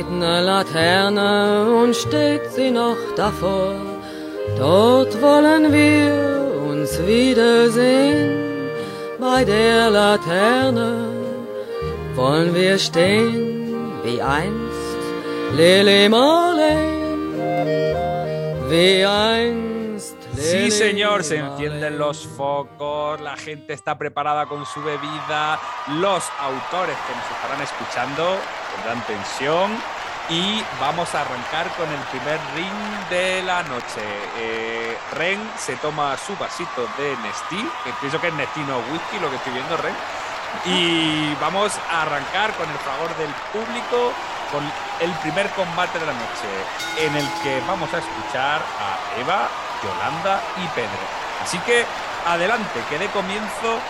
Steht 0.04 0.22
eine 0.22 0.42
Laterne 0.42 1.70
und 1.82 1.94
steht 1.94 2.52
sie 2.52 2.70
noch 2.70 2.96
davor. 3.16 3.74
Dort 4.58 5.20
wollen 5.20 5.72
wir 5.72 6.70
uns 6.70 6.98
wiedersehen, 7.06 8.70
bei 9.18 9.44
der 9.44 9.90
Laterne 9.90 11.08
wollen 12.14 12.54
wir 12.54 12.78
stehen, 12.78 13.92
wie 14.04 14.20
einst 14.20 14.98
Lili 15.56 16.08
Marlene, 16.08 16.92
wie 18.68 19.04
einst 19.04 20.16
Sí, 20.36 20.70
señor, 20.70 21.22
se 21.22 21.36
encienden 21.36 21.96
los 21.96 22.26
focos, 22.36 23.20
la 23.20 23.36
gente 23.36 23.72
está 23.72 23.96
preparada 23.96 24.46
con 24.46 24.66
su 24.66 24.82
bebida, 24.82 25.58
los 26.00 26.24
autores 26.40 26.96
que 27.06 27.14
nos 27.14 27.30
estarán 27.30 27.62
escuchando 27.62 28.40
tendrán 28.76 29.00
tensión 29.06 29.70
y 30.28 30.64
vamos 30.80 31.14
a 31.14 31.20
arrancar 31.20 31.68
con 31.76 31.90
el 31.90 32.00
primer 32.10 32.40
ring 32.54 33.08
de 33.10 33.42
la 33.42 33.62
noche. 33.64 34.02
Eh, 34.38 34.98
Ren 35.12 35.40
se 35.58 35.76
toma 35.76 36.16
su 36.16 36.34
vasito 36.36 36.88
de 36.96 37.16
Nestí, 37.18 37.70
que 37.84 37.92
pienso 38.00 38.20
que 38.20 38.28
es 38.28 38.34
Nestí 38.34 38.60
no 38.60 38.78
whisky 38.90 39.18
lo 39.20 39.30
que 39.30 39.36
estoy 39.36 39.52
viendo, 39.52 39.76
Ren. 39.76 39.94
Y 40.64 41.34
vamos 41.40 41.72
a 41.90 42.02
arrancar 42.02 42.52
con 42.54 42.70
el 42.70 42.78
favor 42.78 43.14
del 43.16 43.30
público 43.52 44.12
con 44.54 44.62
el 45.00 45.10
primer 45.18 45.50
combate 45.50 45.98
de 45.98 46.06
la 46.06 46.12
noche, 46.12 46.48
en 46.98 47.16
el 47.16 47.28
que 47.42 47.60
vamos 47.66 47.92
a 47.92 47.98
escuchar 47.98 48.60
a 48.62 49.20
Eva, 49.20 49.48
Yolanda 49.82 50.40
y 50.62 50.66
Pedro. 50.68 51.04
Así 51.42 51.58
que 51.60 51.84
adelante, 52.24 52.80
que 52.88 52.98
dé 52.98 53.08
comienzo 53.08 53.80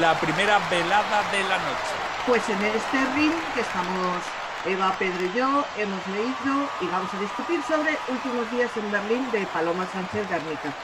la 0.00 0.14
primera 0.14 0.58
velada 0.70 1.22
de 1.30 1.42
la 1.44 1.58
noche. 1.58 2.07
Pues 2.28 2.46
en 2.50 2.62
este 2.62 3.14
ring 3.14 3.32
que 3.54 3.62
estamos 3.62 4.22
Eva, 4.66 4.94
Pedro 4.98 5.24
y 5.24 5.38
yo 5.38 5.64
hemos 5.78 6.06
leído 6.08 6.68
y 6.82 6.86
vamos 6.92 7.12
a 7.14 7.20
discutir 7.20 7.62
sobre 7.62 7.96
Últimos 8.06 8.50
días 8.50 8.70
en 8.76 8.92
Berlín 8.92 9.30
de 9.32 9.46
Paloma 9.46 9.86
Sánchez 9.86 10.28
Garnica, 10.28 10.74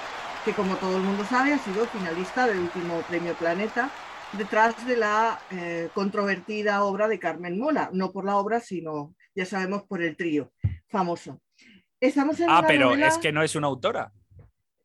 que 0.42 0.54
como 0.54 0.76
todo 0.76 0.96
el 0.96 1.02
mundo 1.02 1.22
sabe 1.26 1.52
ha 1.52 1.58
sido 1.58 1.84
finalista 1.84 2.46
del 2.46 2.60
último 2.60 3.02
Premio 3.10 3.34
Planeta 3.34 3.90
detrás 4.32 4.86
de 4.86 4.96
la 4.96 5.38
eh, 5.50 5.90
controvertida 5.92 6.82
obra 6.82 7.08
de 7.08 7.18
Carmen 7.18 7.58
Mola, 7.58 7.90
no 7.92 8.10
por 8.10 8.24
la 8.24 8.36
obra, 8.36 8.60
sino, 8.60 9.14
ya 9.34 9.44
sabemos, 9.44 9.82
por 9.82 10.02
el 10.02 10.16
trío 10.16 10.50
famoso. 10.88 11.42
Estamos 12.00 12.40
en 12.40 12.48
ah, 12.48 12.64
pero 12.66 12.94
es 12.94 13.18
que 13.18 13.32
no 13.32 13.42
es 13.42 13.54
una 13.54 13.66
autora. 13.66 14.10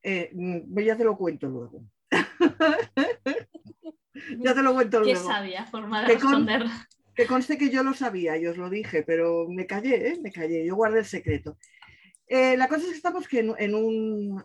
Eh, 0.03 0.29
mm, 0.33 0.77
ya 0.81 0.97
te 0.97 1.05
lo 1.05 1.15
cuento 1.15 1.47
luego. 1.47 1.85
ya 4.39 4.53
te 4.53 4.61
lo 4.61 4.73
cuento 4.73 4.99
luego. 4.99 5.19
Qué 5.19 5.25
sabia 5.25 5.65
forma 5.65 6.01
de 6.01 6.07
responder. 6.07 6.65
que 7.15 7.25
conste 7.25 7.57
que 7.57 7.69
yo 7.69 7.83
lo 7.83 7.93
sabía 7.93 8.37
y 8.37 8.47
os 8.47 8.57
lo 8.57 8.69
dije, 8.69 9.03
pero 9.03 9.47
me 9.49 9.65
callé, 9.65 10.09
¿eh? 10.09 10.19
me 10.21 10.31
callé, 10.31 10.65
yo 10.65 10.75
guardé 10.75 10.99
el 10.99 11.05
secreto. 11.05 11.57
Eh, 12.27 12.55
la 12.57 12.67
cosa 12.67 12.83
es 12.83 12.91
que 12.91 12.97
estamos 12.97 13.25
en, 13.31 13.73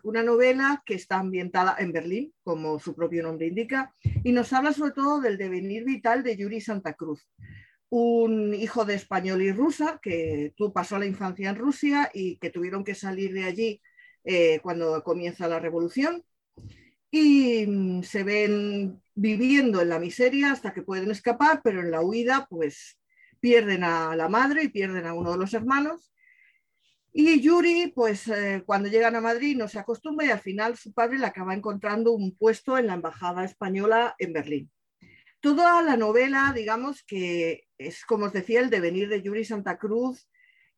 una 0.03 0.23
novela 0.23 0.83
que 0.87 0.95
está 0.95 1.19
ambientada 1.19 1.77
en 1.79 1.93
Berlín, 1.93 2.33
como 2.43 2.79
su 2.79 2.95
propio 2.95 3.23
nombre 3.23 3.47
indica, 3.47 3.93
y 4.23 4.33
nos 4.33 4.55
habla 4.55 4.73
sobre 4.73 4.93
todo 4.93 5.21
del 5.21 5.37
devenir 5.37 5.85
vital 5.85 6.23
de 6.23 6.35
Yuri 6.35 6.63
Santa 6.63 6.95
Cruz, 6.95 7.29
un 7.91 8.55
hijo 8.55 8.87
de 8.87 8.95
español 8.95 9.43
y 9.43 9.53
rusa 9.53 10.01
que 10.03 10.55
tú 10.57 10.73
pasó 10.73 10.99
la 10.99 11.05
infancia 11.05 11.51
en 11.51 11.57
Rusia 11.57 12.11
y 12.15 12.39
que 12.39 12.49
tuvieron 12.49 12.85
que 12.85 12.95
salir 12.95 13.35
de 13.35 13.45
allí 13.45 13.83
eh, 14.25 14.61
cuando 14.63 15.05
comienza 15.05 15.47
la 15.47 15.61
revolución 15.61 16.25
y 17.11 17.67
mm, 17.67 18.03
se 18.03 18.25
ven 18.25 19.03
viviendo 19.15 19.81
en 19.81 19.89
la 19.89 19.99
miseria 19.99 20.53
hasta 20.53 20.73
que 20.73 20.83
pueden 20.83 21.11
escapar, 21.11 21.61
pero 21.63 21.81
en 21.81 21.91
la 21.91 22.01
huida 22.01 22.47
pues 22.49 22.99
pierden 23.41 23.85
a 23.85 24.17
la 24.17 24.29
madre 24.29 24.65
y 24.65 24.69
pierden 24.69 25.07
a 25.07 25.15
uno 25.15 25.33
de 25.33 25.39
los 25.39 25.55
hermanos 25.55 26.15
y 27.17 27.41
Yuri, 27.41 27.93
pues 27.95 28.27
eh, 28.27 28.65
cuando 28.67 28.89
llegan 28.89 29.15
a 29.15 29.21
Madrid 29.21 29.57
no 29.57 29.69
se 29.69 29.79
acostumbra 29.79 30.27
y 30.27 30.31
al 30.31 30.41
final 30.41 30.77
su 30.77 30.93
padre 30.93 31.17
le 31.17 31.27
acaba 31.27 31.55
encontrando 31.55 32.11
un 32.11 32.37
puesto 32.37 32.77
en 32.77 32.89
la 32.89 32.95
Embajada 32.95 33.45
Española 33.45 34.17
en 34.19 34.33
Berlín. 34.33 34.71
Toda 35.39 35.81
la 35.83 35.97
novela, 35.97 36.53
digamos 36.53 37.05
que 37.05 37.69
es, 37.79 38.05
como 38.05 38.27
os 38.27 38.33
decía, 38.33 38.59
el 38.59 38.69
devenir 38.69 39.09
de 39.09 39.23
Yuri 39.23 39.45
Santa 39.45 39.79
Cruz 39.79 40.29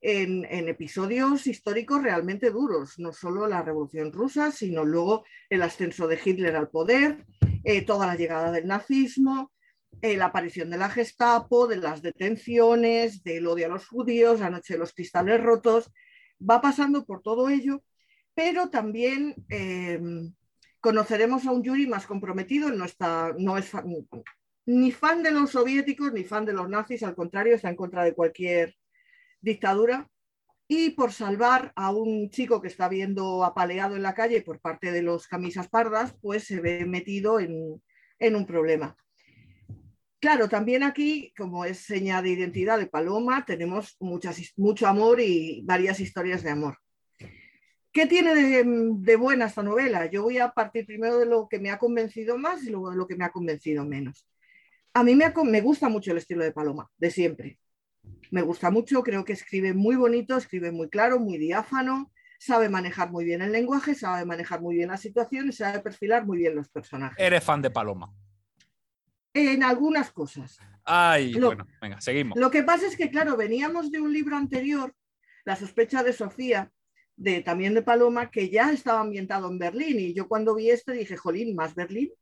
en, 0.03 0.45
episodios 0.69 1.47
históricos 1.47 2.03
realmente 2.03 2.51
duros, 2.51 2.99
no 2.99 3.15
solo 3.15 3.49
la 3.49 3.63
Revolución 3.63 4.13
Rusa, 4.13 4.51
sino 4.51 4.85
luego 4.85 5.25
el 5.49 5.63
ascenso 5.63 6.07
de 6.07 6.21
Hitler 6.23 6.55
al 6.55 6.69
poder, 6.69 7.25
eh, 7.67 7.83
toda 7.83 8.07
la 8.07 8.15
llegada 8.15 8.53
del 8.53 8.69
nazismo, 8.69 9.53
eh, 10.01 10.17
la 10.17 10.27
aparición 10.27 10.71
de 10.71 10.79
la 10.79 10.89
Gestapo, 10.89 11.67
de 11.67 11.77
las 11.79 12.01
detenciones, 12.01 13.25
del 13.25 13.45
odio 13.49 13.67
a 13.67 13.71
los 13.71 13.89
judíos, 13.89 14.39
la 14.39 14.51
noche 14.51 14.75
de 14.75 14.79
los 14.79 14.93
cristales 14.93 15.43
rotos, 15.43 15.91
va 16.39 16.61
pasando 16.61 17.05
por 17.05 17.23
todo 17.23 17.49
ello, 17.49 17.83
pero 18.35 18.71
también 18.71 19.35
eh, 19.49 20.01
conoceremos 20.81 21.45
a 21.45 21.51
un 21.51 21.65
Yuri 21.65 21.89
más 21.89 22.07
comprometido, 22.07 22.71
no, 22.71 22.85
está, 22.85 23.35
no 23.37 23.59
es 23.59 23.73
ni 24.65 24.93
fan 24.93 25.25
de 25.25 25.33
los 25.33 25.51
soviéticos 25.51 26.13
ni 26.13 26.23
fan 26.23 26.45
de 26.45 26.53
los 26.53 26.69
nazis, 26.69 27.03
al 27.03 27.17
contrario, 27.17 27.57
está 27.57 27.69
en 27.69 27.77
contra 27.77 28.05
de 28.05 28.15
cualquier 28.15 28.77
dictadura. 29.41 30.09
Y 30.69 30.91
por 30.91 31.13
salvar 31.13 31.73
a 31.77 31.91
un 31.91 32.29
chico 32.31 32.61
que 32.61 32.69
está 32.69 32.89
viendo 32.89 33.45
apaleado 33.45 33.95
en 33.95 34.03
la 34.03 34.15
calle 34.15 34.43
por 34.43 34.61
parte 34.61 34.91
de 34.91 35.03
los 35.03 35.29
camisas 35.29 35.69
pardas, 35.69 36.17
pues 36.21 36.45
se 36.45 36.61
ve 36.61 36.85
metido 36.85 37.39
en, 37.39 37.81
en 38.19 38.37
un 38.37 38.47
problema. 38.47 38.97
Claro, 40.19 40.49
también 40.49 40.83
aquí, 40.83 41.33
como 41.37 41.65
es 41.65 41.79
seña 41.79 42.21
de 42.23 42.31
identidad 42.31 42.79
de 42.79 42.87
Paloma, 42.87 43.45
tenemos 43.45 43.97
mucho 44.01 44.87
amor 44.89 45.21
y 45.21 45.63
varias 45.65 46.01
historias 46.01 46.43
de 46.43 46.51
amor. 46.51 46.79
¿Qué 47.93 48.07
tiene 48.07 48.35
de, 48.35 49.17
buena 49.17 49.47
esta 49.47 49.63
novela? 49.63 50.05
Yo 50.07 50.23
voy 50.25 50.39
a 50.39 50.51
partir 50.51 50.85
primero 50.85 51.19
de 51.19 51.27
lo 51.27 51.49
que 51.49 51.59
me 51.59 51.71
ha 51.71 51.79
convencido 51.79 52.37
más 52.37 52.63
y 52.65 52.71
luego 52.71 52.91
de 52.91 52.97
lo 52.97 53.07
que 53.07 53.17
me 53.17 53.25
ha 53.25 53.31
convencido 53.31 53.87
menos. 53.87 54.29
A 54.95 55.03
mí 55.03 55.15
me 55.15 55.61
gusta 55.61 55.89
mucho 55.89 56.11
el 56.11 56.19
estilo 56.19 56.45
de 56.45 56.53
Paloma, 56.53 56.91
de 56.99 57.11
siempre. 57.11 57.59
Me 58.37 58.43
gusta 58.43 58.71
mucho, 58.71 59.03
creo 59.03 59.25
que 59.25 59.33
escribe 59.33 59.73
muy 59.73 59.97
bonito, 59.97 60.37
escribe 60.37 60.71
muy 60.71 60.91
claro, 60.91 61.19
muy 61.19 61.39
diáfano, 61.39 62.13
sabe 62.39 62.69
manejar 62.69 63.11
muy 63.11 63.25
bien 63.25 63.41
el 63.41 63.51
lenguaje, 63.51 63.95
sabe 63.95 64.27
manejar 64.27 64.61
muy 64.61 64.77
bien 64.77 64.91
las 64.91 65.01
situaciones, 65.01 65.57
sabe 65.57 65.81
perfilar 65.81 66.27
muy 66.27 66.37
bien 66.37 66.55
los 66.55 66.69
personajes. 66.69 67.17
Eres 67.19 67.43
fan 67.43 67.63
de 67.63 67.71
Paloma 67.71 68.13
en 69.33 69.63
algunas 69.63 70.13
cosas. 70.13 70.59
Ay, 70.85 71.33
bueno, 71.33 71.67
venga, 71.81 71.99
seguimos. 71.99 72.39
Lo 72.39 72.51
que 72.51 72.63
pasa 72.63 72.87
es 72.87 72.95
que, 72.95 73.11
claro, 73.11 73.39
veníamos 73.39 73.91
de 73.91 74.03
un 74.03 74.13
libro 74.13 74.37
anterior, 74.37 74.95
La 75.47 75.57
sospecha 75.57 76.03
de 76.03 76.13
Sofía, 76.13 76.71
de, 77.17 77.41
también 77.41 77.73
de 77.73 77.81
Paloma, 77.81 78.31
que 78.31 78.51
ya 78.51 78.71
estaba 78.71 79.01
ambientado 79.01 79.49
en 79.49 79.59
Berlín. 79.59 79.99
Y 79.99 80.13
yo 80.13 80.29
cuando 80.29 80.55
vi 80.55 80.69
este 80.69 80.93
dije, 80.93 81.17
jolín, 81.17 81.57
más 81.57 81.75
Berlín. 81.75 82.13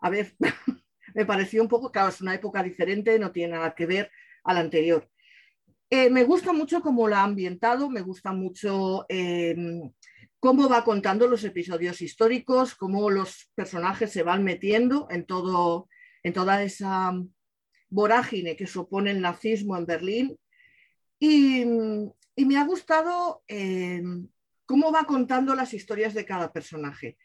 A 0.00 0.10
ver, 0.10 0.34
me 1.14 1.24
pareció 1.24 1.62
un 1.62 1.68
poco, 1.68 1.90
claro, 1.90 2.10
es 2.10 2.20
una 2.20 2.34
época 2.34 2.62
diferente, 2.62 3.18
no 3.18 3.32
tiene 3.32 3.54
nada 3.54 3.74
que 3.74 3.86
ver 3.86 4.10
al 4.42 4.58
anterior. 4.58 5.08
Eh, 5.96 6.10
me 6.10 6.24
gusta 6.24 6.52
mucho 6.52 6.82
cómo 6.82 7.06
lo 7.06 7.14
ha 7.14 7.22
ambientado, 7.22 7.88
me 7.88 8.00
gusta 8.00 8.32
mucho 8.32 9.06
em, 9.08 9.92
cómo 10.40 10.68
va 10.68 10.82
contando 10.82 11.28
los 11.28 11.44
episodios 11.44 12.02
históricos, 12.02 12.74
cómo 12.74 13.10
los 13.10 13.48
personajes 13.54 14.10
se 14.10 14.24
van 14.24 14.42
metiendo 14.42 15.06
en 15.08 15.24
todo, 15.24 15.88
en 16.24 16.32
toda 16.32 16.64
esa 16.64 17.12
vorágine 17.90 18.56
que 18.56 18.66
supone 18.66 19.12
el 19.12 19.20
nazismo 19.20 19.76
en 19.76 19.86
Berlín. 19.86 20.36
Y, 21.20 21.64
me 21.64 22.56
ha 22.56 22.64
gustado 22.64 23.44
eh, 23.46 24.02
cómo 24.66 24.90
va 24.90 25.04
contando 25.04 25.54
las 25.54 25.74
historias 25.74 26.12
de 26.12 26.24
cada 26.24 26.52
personaje. 26.52 27.16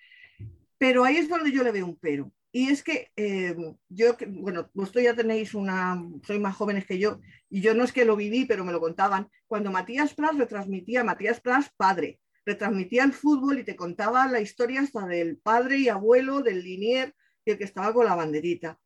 Pero 0.77 1.03
ahí 1.05 1.17
es 1.17 1.27
donde 1.27 1.51
yo 1.51 1.63
le 1.63 1.71
veo 1.71 1.87
un 1.87 1.97
pero. 1.97 2.31
Y 2.51 2.69
es 2.69 2.83
que 2.83 3.11
eh, 3.15 3.55
yo, 3.89 4.17
bueno, 4.27 4.69
vosotros 4.73 5.03
ya 5.03 5.15
tenéis 5.15 5.53
una, 5.53 6.03
sois 6.25 6.39
más 6.39 6.55
jóvenes 6.55 6.85
que 6.85 6.97
yo, 6.97 7.19
y 7.49 7.61
yo 7.61 7.75
no 7.75 7.83
es 7.83 7.91
que 7.91 8.05
lo 8.05 8.15
viví, 8.15 8.45
pero 8.45 8.65
me 8.65 8.71
lo 8.71 8.79
contaban. 8.79 9.29
Cuando 9.47 9.71
Matías 9.71 10.13
Pras 10.15 10.37
retransmitía, 10.37 11.03
Matías 11.03 11.39
Pras, 11.41 11.71
padre, 11.77 12.19
retransmitía 12.45 13.03
el 13.03 13.13
fútbol 13.13 13.59
y 13.59 13.63
te 13.63 13.75
contaba 13.75 14.27
la 14.27 14.41
historia 14.41 14.81
hasta 14.81 15.05
del 15.05 15.37
padre 15.37 15.77
y 15.77 15.89
abuelo, 15.89 16.41
del 16.41 16.63
linier, 16.63 17.13
que 17.57 17.63
estaba 17.63 17.93
con 17.93 18.05
la 18.05 18.15
banderita. 18.15 18.79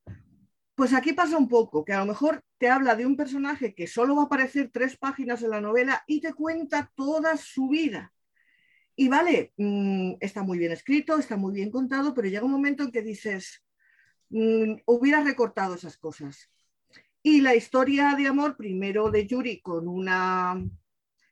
Pues 0.76 0.94
aquí 0.94 1.14
pasa 1.14 1.38
un 1.38 1.48
poco, 1.48 1.86
que 1.86 1.94
a 1.94 2.00
lo 2.00 2.06
mejor 2.06 2.42
te 2.58 2.70
habla 2.70 2.96
de 2.96 3.06
un 3.06 3.16
personaje 3.16 3.76
que 3.76 3.88
solo 3.88 4.16
va 4.16 4.24
a 4.24 4.26
aparecer 4.26 4.70
tres 4.72 4.98
páginas 4.98 5.44
en 5.44 5.52
la 5.52 5.62
novela 5.62 6.04
y 6.08 6.22
te 6.22 6.34
cuenta 6.34 6.92
toda 6.96 7.38
su 7.38 7.68
vida. 7.68 8.12
Y 8.96 9.08
vale, 9.10 9.54
mm, 9.58 10.14
está 10.20 10.44
muy 10.44 10.58
bien 10.58 10.72
escrito, 10.72 11.18
está 11.18 11.36
muy 11.38 11.54
bien 11.54 11.72
contado, 11.72 12.14
pero 12.14 12.28
llega 12.28 12.46
un 12.46 12.52
momento 12.52 12.84
en 12.84 12.92
que 12.92 13.02
dices, 13.02 13.64
mm, 14.30 14.76
hubiera 14.86 15.24
recortado 15.24 15.76
esas 15.76 15.98
cosas. 15.98 16.50
Y 17.24 17.42
la 17.42 17.56
historia 17.56 18.16
de 18.16 18.28
amor, 18.28 18.58
primero 18.58 19.10
de 19.10 19.26
Yuri 19.26 19.62
con 19.62 19.88
una 19.88 20.62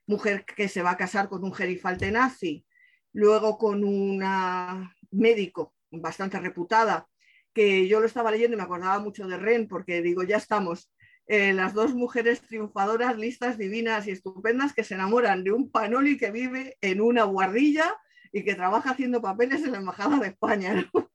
mujer 0.08 0.45
que 0.45 0.67
se 0.69 0.82
va 0.82 0.91
a 0.91 0.97
casar 0.97 1.30
con 1.30 1.43
un 1.43 1.54
gerifalte 1.54 2.12
nazi, 2.12 2.65
luego 3.13 3.58
con 3.58 3.84
una 3.84 4.95
médico 5.12 5.76
bastante 5.91 6.39
reputada 6.39 7.08
que 7.54 7.88
yo 7.88 8.00
lo 8.00 8.06
estaba 8.06 8.32
leyendo 8.32 8.56
y 8.56 8.58
me 8.58 8.63
acordaba 8.63 9.00
mucho 9.00 9.28
de 9.28 9.38
Ren, 9.38 9.67
porque 9.67 10.02
digo, 10.02 10.24
ya 10.24 10.38
estamos, 10.38 10.89
eh, 11.33 11.53
las 11.53 11.73
dos 11.73 11.95
mujeres 11.95 12.41
triunfadoras, 12.41 13.17
listas, 13.17 13.57
divinas 13.57 14.05
y 14.05 14.11
estupendas 14.11 14.73
que 14.73 14.83
se 14.83 14.95
enamoran 14.95 15.45
de 15.45 15.53
un 15.53 15.71
panoli 15.71 16.17
que 16.17 16.29
vive 16.29 16.77
en 16.81 16.99
una 16.99 17.23
guardilla 17.23 17.95
y 18.33 18.43
que 18.43 18.53
trabaja 18.53 18.89
haciendo 18.89 19.21
papeles 19.21 19.63
en 19.63 19.71
la 19.71 19.77
Embajada 19.77 20.19
de 20.19 20.27
España. 20.27 20.91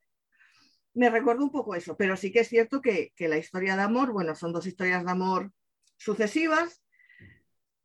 me 0.95 1.11
recuerdo 1.11 1.43
un 1.43 1.51
poco 1.51 1.75
eso, 1.75 1.95
pero 1.95 2.17
sí 2.17 2.31
que 2.31 2.39
es 2.39 2.47
cierto 2.47 2.81
que, 2.81 3.13
la 3.19 3.37
historia 3.37 3.75
de 3.75 3.83
amor, 3.83 4.11
bueno, 4.11 4.33
son 4.33 4.51
dos 4.53 4.65
historias 4.65 5.05
de 5.05 5.11
amor 5.11 5.51
sucesivas. 5.97 6.81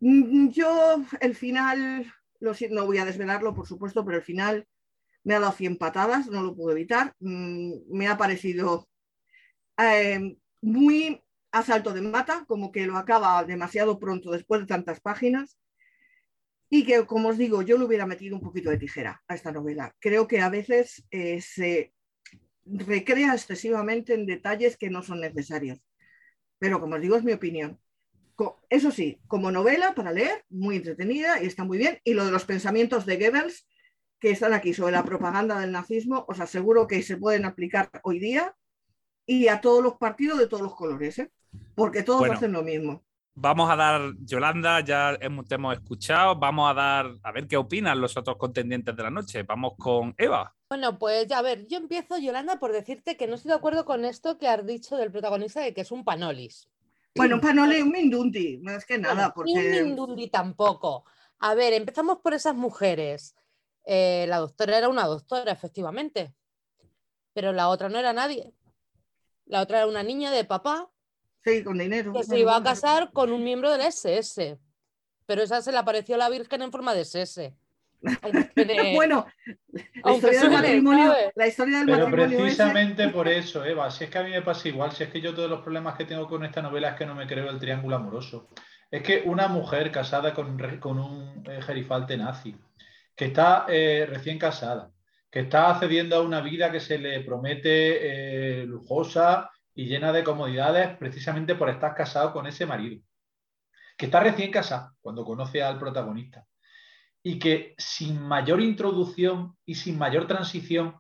Mm, 0.01 0.49
yo, 0.49 1.05
el 1.21 1.35
final, 1.35 2.11
no 2.41 2.87
voy 2.87 2.97
a 2.97 3.05
desvelarlo, 3.05 3.55
por 3.55 3.67
supuesto, 3.67 4.07
pero 4.07 4.17
el 4.17 4.25
final 4.25 4.67
me 5.23 5.35
ha 5.35 5.41
dado 5.41 5.53
100 5.53 5.77
patadas, 5.77 6.29
no 6.29 6.43
lo 6.43 6.57
puedo 6.57 6.71
evitar. 6.71 7.15
Mm, 7.21 7.75
me 7.91 8.09
ha 8.09 8.17
parecido 8.17 8.89
eh, 9.77 10.35
muy 10.63 11.23
asalto 11.53 11.93
de 11.93 12.03
mata, 12.03 12.45
como 12.47 12.73
que 12.73 12.87
lo 12.87 12.97
acaba 12.97 13.45
demasiado 13.45 13.99
pronto 13.99 14.31
después 14.33 14.63
de 14.63 14.67
tantas 14.67 15.01
páginas. 15.01 15.59
Y 16.69 16.85
que, 16.85 17.05
como 17.05 17.29
os 17.29 17.39
digo, 17.39 17.61
yo 17.61 17.77
le 17.77 17.85
hubiera 17.85 18.07
metido 18.07 18.35
un 18.35 18.43
poquito 18.43 18.71
de 18.71 18.79
tijera 18.79 19.23
a 19.29 19.35
esta 19.35 19.53
novela. 19.53 19.95
Creo 20.01 20.27
que 20.27 20.41
a 20.41 20.49
veces 20.49 21.05
eh, 21.11 21.41
se 21.43 21.93
recrea 22.65 23.35
excesivamente 23.35 24.15
en 24.15 24.25
detalles 24.25 24.79
que 24.79 24.89
no 24.89 25.03
son 25.03 25.21
necesarios. 25.21 25.79
Pero, 26.59 26.81
como 26.81 26.95
os 26.95 27.03
digo, 27.03 27.17
es 27.17 27.25
mi 27.25 27.33
opinión. 27.33 27.79
Eso 28.71 28.91
sí, 28.91 29.21
como 29.29 29.53
novela 29.53 29.95
para 29.95 30.13
leer, 30.13 30.45
muy 30.49 30.77
entretenida 30.77 31.43
y 31.43 31.47
está 31.47 31.65
muy 31.65 31.77
bien. 31.77 32.01
Y 32.05 32.15
lo 32.15 32.25
de 32.25 32.33
los 32.33 32.47
pensamientos 32.47 33.05
de 33.05 33.19
Goebbels, 33.19 33.69
que 34.19 34.31
están 34.31 34.55
aquí 34.55 34.73
sobre 34.73 34.93
la 34.93 35.05
propaganda 35.05 35.61
del 35.61 35.73
nazismo, 35.73 36.25
os 36.27 36.41
aseguro 36.41 36.87
que 36.87 37.03
se 37.03 37.19
pueden 37.19 37.45
aplicar 37.45 37.91
hoy 38.03 38.19
día 38.19 38.57
y 39.27 39.49
a 39.49 39.61
todos 39.61 39.83
los 39.83 39.99
partidos 39.99 40.39
de 40.39 40.47
todos 40.47 40.63
los 40.63 40.75
colores, 40.75 41.19
¿eh? 41.19 41.31
Porque 41.75 42.03
todos 42.03 42.29
hacen 42.29 42.53
lo 42.53 42.63
mismo. 42.63 43.03
Vamos 43.35 43.71
a 43.71 43.77
dar, 43.77 44.13
Yolanda, 44.21 44.81
ya 44.81 45.17
hemos, 45.21 45.47
te 45.49 45.55
hemos 45.55 45.75
escuchado, 45.75 46.37
vamos 46.37 46.71
a 46.71 46.75
dar, 46.75 47.17
a 47.23 47.33
ver 47.33 47.49
qué 47.49 47.57
opinan 47.57 47.99
los 47.99 48.15
otros 48.17 48.37
contendientes 48.37 48.95
de 48.95 49.03
la 49.03 49.11
noche. 49.11 49.43
Vamos 49.43 49.73
con 49.79 50.15
Eva. 50.19 50.55
Bueno, 50.69 50.99
pues 50.99 51.27
ya 51.27 51.39
a 51.39 51.43
ver, 51.43 51.67
yo 51.67 51.79
empiezo, 51.79 52.19
Yolanda, 52.19 52.59
por 52.59 52.73
decirte 52.73 53.17
que 53.17 53.27
no 53.27 53.37
estoy 53.37 53.51
de 53.51 53.57
acuerdo 53.57 53.87
con 53.87 54.05
esto 54.05 54.37
que 54.37 54.49
has 54.49 54.67
dicho 54.67 54.97
del 54.97 55.11
protagonista 55.11 55.61
de 55.61 55.73
que 55.73 55.81
es 55.81 55.91
un 55.91 56.05
panolis. 56.05 56.69
Bueno, 57.15 57.37
un 57.37 57.41
panolis, 57.41 57.83
un 57.83 57.91
mindundi, 57.91 58.59
más 58.59 58.85
que 58.85 58.99
nada. 58.99 59.33
porque... 59.35 59.53
un 59.53 59.87
mindundi 59.87 60.29
tampoco. 60.29 61.05
A 61.39 61.55
ver, 61.55 61.73
empezamos 61.73 62.19
por 62.19 62.35
esas 62.35 62.55
mujeres. 62.55 63.35
Eh, 63.85 64.27
la 64.29 64.39
doctora 64.39 64.79
era 64.79 64.89
una 64.89 65.07
doctora, 65.07 65.53
efectivamente, 65.53 66.35
pero 67.33 67.53
la 67.53 67.69
otra 67.69 67.89
no 67.89 67.99
era 67.99 68.13
nadie. 68.13 68.55
La 69.47 69.61
otra 69.61 69.79
era 69.79 69.87
una 69.87 70.03
niña 70.03 70.31
de 70.31 70.45
papá. 70.45 70.91
Sí, 71.45 71.65
con 71.65 71.79
dinero. 71.79 72.13
Que 72.13 72.25
se 72.25 72.39
iba 72.39 72.57
a 72.57 72.63
casar 72.63 73.11
con 73.13 73.33
un 73.33 73.43
miembro 73.43 73.71
del 73.71 73.81
SS. 73.81 74.59
Pero 75.27 75.43
esa 75.43 75.63
se 75.63 75.73
le 75.73 75.79
apareció 75.79 76.15
a 76.17 76.19
la 76.19 76.29
Virgen 76.29 76.63
en 76.63 76.73
forma 76.73 76.95
de 76.95 77.03
SS. 77.03 77.55
bueno, 78.95 79.27
la 80.03 80.13
historia, 80.13 80.41
del 80.41 80.51
matrimonio, 80.51 81.15
la 81.37 81.47
historia 81.47 81.79
del 81.79 81.87
Pero 81.87 82.11
precisamente 82.11 83.09
por 83.11 83.29
eso, 83.29 83.65
Eva, 83.65 83.91
si 83.93 84.05
es 84.05 84.11
que 84.11 84.19
a 84.19 84.25
mí 84.25 84.31
me 84.31 84.43
pasa 84.43 84.69
igual, 84.69 84.91
si 84.91 85.05
es 85.05 85.11
que 85.11 85.21
yo 85.21 85.33
todos 85.33 85.49
los 85.49 85.61
problemas 85.61 85.97
que 85.97 86.05
tengo 86.05 86.27
con 86.27 86.45
esta 86.45 86.63
novela 86.63 86.91
es 86.91 86.97
que 86.97 87.07
no 87.07 87.15
me 87.15 87.29
creo 87.29 87.49
el 87.49 87.61
triángulo 87.61 87.95
amoroso. 87.95 88.49
Es 88.91 89.03
que 89.03 89.23
una 89.25 89.47
mujer 89.47 89.93
casada 89.93 90.35
con, 90.35 90.59
con 90.81 90.99
un 90.99 91.45
eh, 91.49 91.63
gerifalte 91.63 92.17
nazi, 92.17 92.57
que 93.15 93.27
está 93.27 93.67
eh, 93.69 94.05
recién 94.09 94.37
casada, 94.37 94.91
que 95.31 95.41
está 95.41 95.71
accediendo 95.71 96.17
a 96.17 96.23
una 96.23 96.41
vida 96.41 96.73
que 96.73 96.81
se 96.81 96.99
le 96.99 97.21
promete 97.21 98.63
eh, 98.63 98.67
lujosa 98.67 99.52
y 99.75 99.87
llena 99.87 100.13
de 100.13 100.25
comodidades 100.25 100.97
precisamente 100.99 101.55
por 101.55 101.71
estar 101.71 101.95
casado 101.95 102.33
con 102.33 102.47
ese 102.47 102.67
marido, 102.67 103.03
que 103.97 104.07
está 104.07 104.21
recién 104.21 104.51
casada 104.51 104.95
cuando 105.01 105.25
conoce 105.25 105.63
al 105.63 105.79
protagonista 105.79 106.47
y 107.23 107.39
que 107.39 107.75
sin 107.79 108.21
mayor 108.21 108.61
introducción 108.61 109.57
y 109.65 109.77
sin 109.77 109.97
mayor 109.97 110.27
transición 110.27 110.97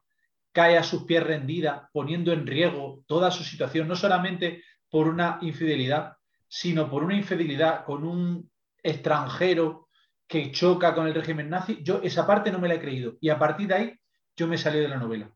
cae 0.52 0.76
a 0.76 0.82
sus 0.82 1.04
pies 1.04 1.22
rendida, 1.22 1.88
poniendo 1.92 2.32
en 2.32 2.46
riesgo 2.46 3.02
toda 3.06 3.30
su 3.30 3.42
situación, 3.42 3.88
no 3.88 3.96
solamente 3.96 4.62
por 4.90 5.08
una 5.08 5.38
infidelidad, 5.40 6.16
sino 6.46 6.90
por 6.90 7.02
una 7.02 7.16
infidelidad 7.16 7.84
con 7.84 8.04
un 8.04 8.50
extranjero 8.82 9.88
que 10.28 10.52
choca 10.52 10.94
con 10.94 11.06
el 11.06 11.14
régimen 11.14 11.48
nazi, 11.48 11.78
yo 11.82 12.00
esa 12.02 12.26
parte 12.26 12.52
no 12.52 12.58
me 12.58 12.68
la 12.68 12.74
he 12.74 12.80
creído. 12.80 13.16
Y 13.20 13.30
a 13.30 13.38
partir 13.38 13.68
de 13.68 13.74
ahí 13.74 14.00
yo 14.36 14.46
me 14.46 14.58
salí 14.58 14.78
de 14.78 14.88
la 14.88 14.98
novela. 14.98 15.30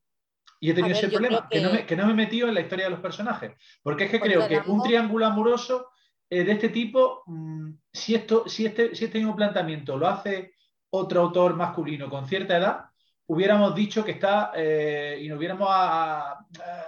Y 0.61 0.71
he 0.71 0.75
tenido 0.75 0.97
ese 0.97 1.09
problema, 1.09 1.49
que... 1.49 1.61
no 1.61 1.73
me, 1.73 1.87
que... 1.87 1.97
no 1.97 2.07
me, 2.07 2.13
he 2.13 2.17
metido 2.17 2.49
en 2.49 2.55
la 2.55 2.61
historia 2.61 2.87
de 2.87 2.91
los 2.91 3.01
personajes. 3.01 3.53
Porque 3.83 4.05
es 4.05 4.11
que 4.11 4.21
creo 4.21 4.47
que 4.49 4.63
un 4.67 4.83
triángulo 4.83 5.27
amoroso 5.27 5.91
eh, 6.29 6.45
de 6.45 6.53
este 6.53 6.71
tipo, 6.71 7.23
mm, 7.27 7.71
si, 7.93 8.15
esto, 8.15 8.49
si, 8.49 8.67
este, 8.67 8.95
si 8.95 9.05
este 9.05 9.19
mismo 9.19 9.37
planteamiento 9.37 9.97
lo 9.97 10.09
hace 10.09 10.55
otro 10.91 11.23
autor 11.23 11.55
masculino 11.55 12.09
con 12.09 12.27
cierta 12.27 12.57
edad, 12.57 12.85
hubiéramos 13.27 13.75
dicho 13.75 14.05
que 14.05 14.13
está 14.13 14.53
eh, 14.55 15.19
y 15.21 15.29
nos 15.29 15.39
hubiéramos, 15.39 15.69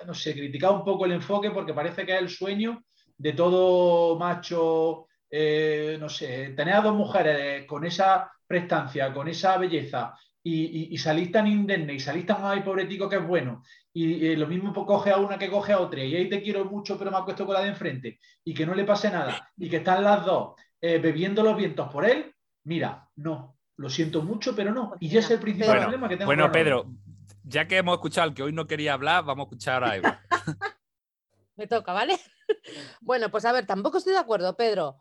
no 0.06 0.14
sé, 0.14 0.32
criticado 0.32 0.74
un 0.74 0.84
poco 0.84 1.04
el 1.04 1.12
enfoque 1.12 1.50
porque 1.50 1.74
parece 1.74 2.06
que 2.06 2.14
es 2.14 2.20
el 2.20 2.28
sueño 2.28 2.84
de 3.16 3.32
todo 3.32 4.16
macho 4.16 5.08
eh, 5.30 5.98
no 6.00 6.08
sé, 6.08 6.54
tener 6.56 6.74
a 6.74 6.80
dos 6.80 6.94
mujeres 6.94 7.66
con 7.66 7.84
esa 7.84 8.32
prestancia, 8.46 9.12
con 9.12 9.28
esa 9.28 9.58
belleza 9.58 10.14
y, 10.42 10.96
salís 10.98 11.30
tan 11.30 11.46
indemne 11.46 11.94
y 11.94 12.00
salís 12.00 12.24
tan 12.24 12.38
ay 12.42 12.62
pobretico 12.62 13.08
que 13.08 13.16
es 13.16 13.26
bueno 13.26 13.62
y, 13.92 14.34
lo 14.36 14.46
mismo 14.46 14.72
coge 14.86 15.10
a 15.10 15.18
una 15.18 15.38
que 15.38 15.50
coge 15.50 15.72
a 15.72 15.80
otra 15.80 16.02
y 16.02 16.14
ahí 16.14 16.28
te 16.28 16.42
quiero 16.42 16.64
mucho 16.64 16.98
pero 16.98 17.10
me 17.10 17.18
acuesto 17.18 17.44
con 17.44 17.54
la 17.54 17.62
de 17.62 17.68
enfrente 17.68 18.18
y 18.44 18.54
que 18.54 18.64
no 18.64 18.74
le 18.74 18.84
pase 18.84 19.10
nada 19.10 19.50
y 19.56 19.68
que 19.68 19.78
están 19.78 20.04
las 20.04 20.24
dos 20.24 20.54
eh, 20.80 20.98
bebiendo 20.98 21.42
los 21.42 21.56
vientos 21.56 21.90
por 21.90 22.04
él, 22.04 22.32
mira, 22.64 23.08
no, 23.16 23.58
lo 23.76 23.90
siento 23.90 24.22
mucho 24.22 24.54
pero 24.54 24.72
no. 24.72 24.94
Y 25.00 25.08
ese 25.08 25.18
es 25.18 25.30
el 25.32 25.40
principal 25.40 25.80
problema 25.80 26.08
que 26.08 26.16
tengo. 26.16 26.28
Bueno, 26.28 26.52
Pedro, 26.52 26.86
ya 27.42 27.66
que 27.66 27.78
hemos 27.78 27.94
escuchado 27.94 28.28
al 28.28 28.34
que 28.34 28.44
hoy 28.44 28.52
no 28.52 28.66
quería 28.66 28.92
hablar, 28.92 29.24
vamos 29.24 29.44
a 29.44 29.46
escuchar 29.48 29.82
a 29.82 29.96
Eva. 29.96 30.20
me 31.56 31.66
toca, 31.66 31.92
¿vale? 31.92 32.18
bueno, 33.00 33.30
pues 33.30 33.44
a 33.44 33.52
ver, 33.52 33.66
tampoco 33.66 33.98
estoy 33.98 34.12
de 34.12 34.20
acuerdo, 34.20 34.56
Pedro. 34.56 34.96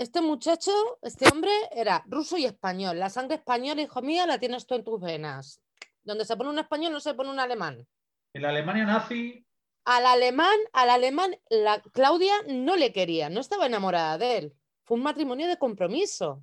Este 0.00 0.22
muchacho, 0.22 0.72
este 1.02 1.28
hombre, 1.28 1.52
era 1.72 2.02
ruso 2.06 2.38
y 2.38 2.46
español. 2.46 2.98
La 2.98 3.10
sangre 3.10 3.36
española, 3.36 3.82
hijo 3.82 4.00
mío, 4.00 4.24
la 4.24 4.38
tienes 4.38 4.66
tú 4.66 4.74
en 4.74 4.82
tus 4.82 4.98
venas. 4.98 5.60
Donde 6.02 6.24
se 6.24 6.38
pone 6.38 6.48
un 6.48 6.58
español 6.58 6.90
no 6.90 7.00
se 7.00 7.12
pone 7.12 7.28
un 7.28 7.38
alemán. 7.38 7.86
En 8.32 8.40
la 8.40 8.48
Alemania 8.48 8.86
nazi. 8.86 9.44
Al 9.84 10.06
alemán, 10.06 10.56
al 10.72 10.88
alemán, 10.88 11.36
la 11.50 11.82
Claudia 11.82 12.32
no 12.48 12.76
le 12.76 12.94
quería, 12.94 13.28
no 13.28 13.40
estaba 13.40 13.66
enamorada 13.66 14.16
de 14.16 14.38
él. 14.38 14.56
Fue 14.84 14.96
un 14.96 15.02
matrimonio 15.02 15.46
de 15.46 15.58
compromiso. 15.58 16.42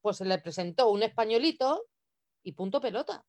Pues 0.00 0.16
se 0.16 0.24
le 0.24 0.38
presentó 0.38 0.90
un 0.90 1.04
españolito 1.04 1.86
y 2.42 2.54
punto 2.54 2.80
pelota. 2.80 3.24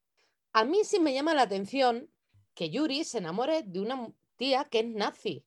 A 0.54 0.66
mí 0.66 0.80
sí 0.84 1.00
me 1.00 1.14
llama 1.14 1.36
la 1.36 1.44
atención 1.44 2.10
que 2.56 2.72
Yuri 2.72 3.04
se 3.04 3.20
enamore 3.20 3.62
de 3.62 3.80
una 3.80 4.08
tía 4.38 4.66
que 4.66 4.80
es 4.80 4.88
nazi, 4.88 5.46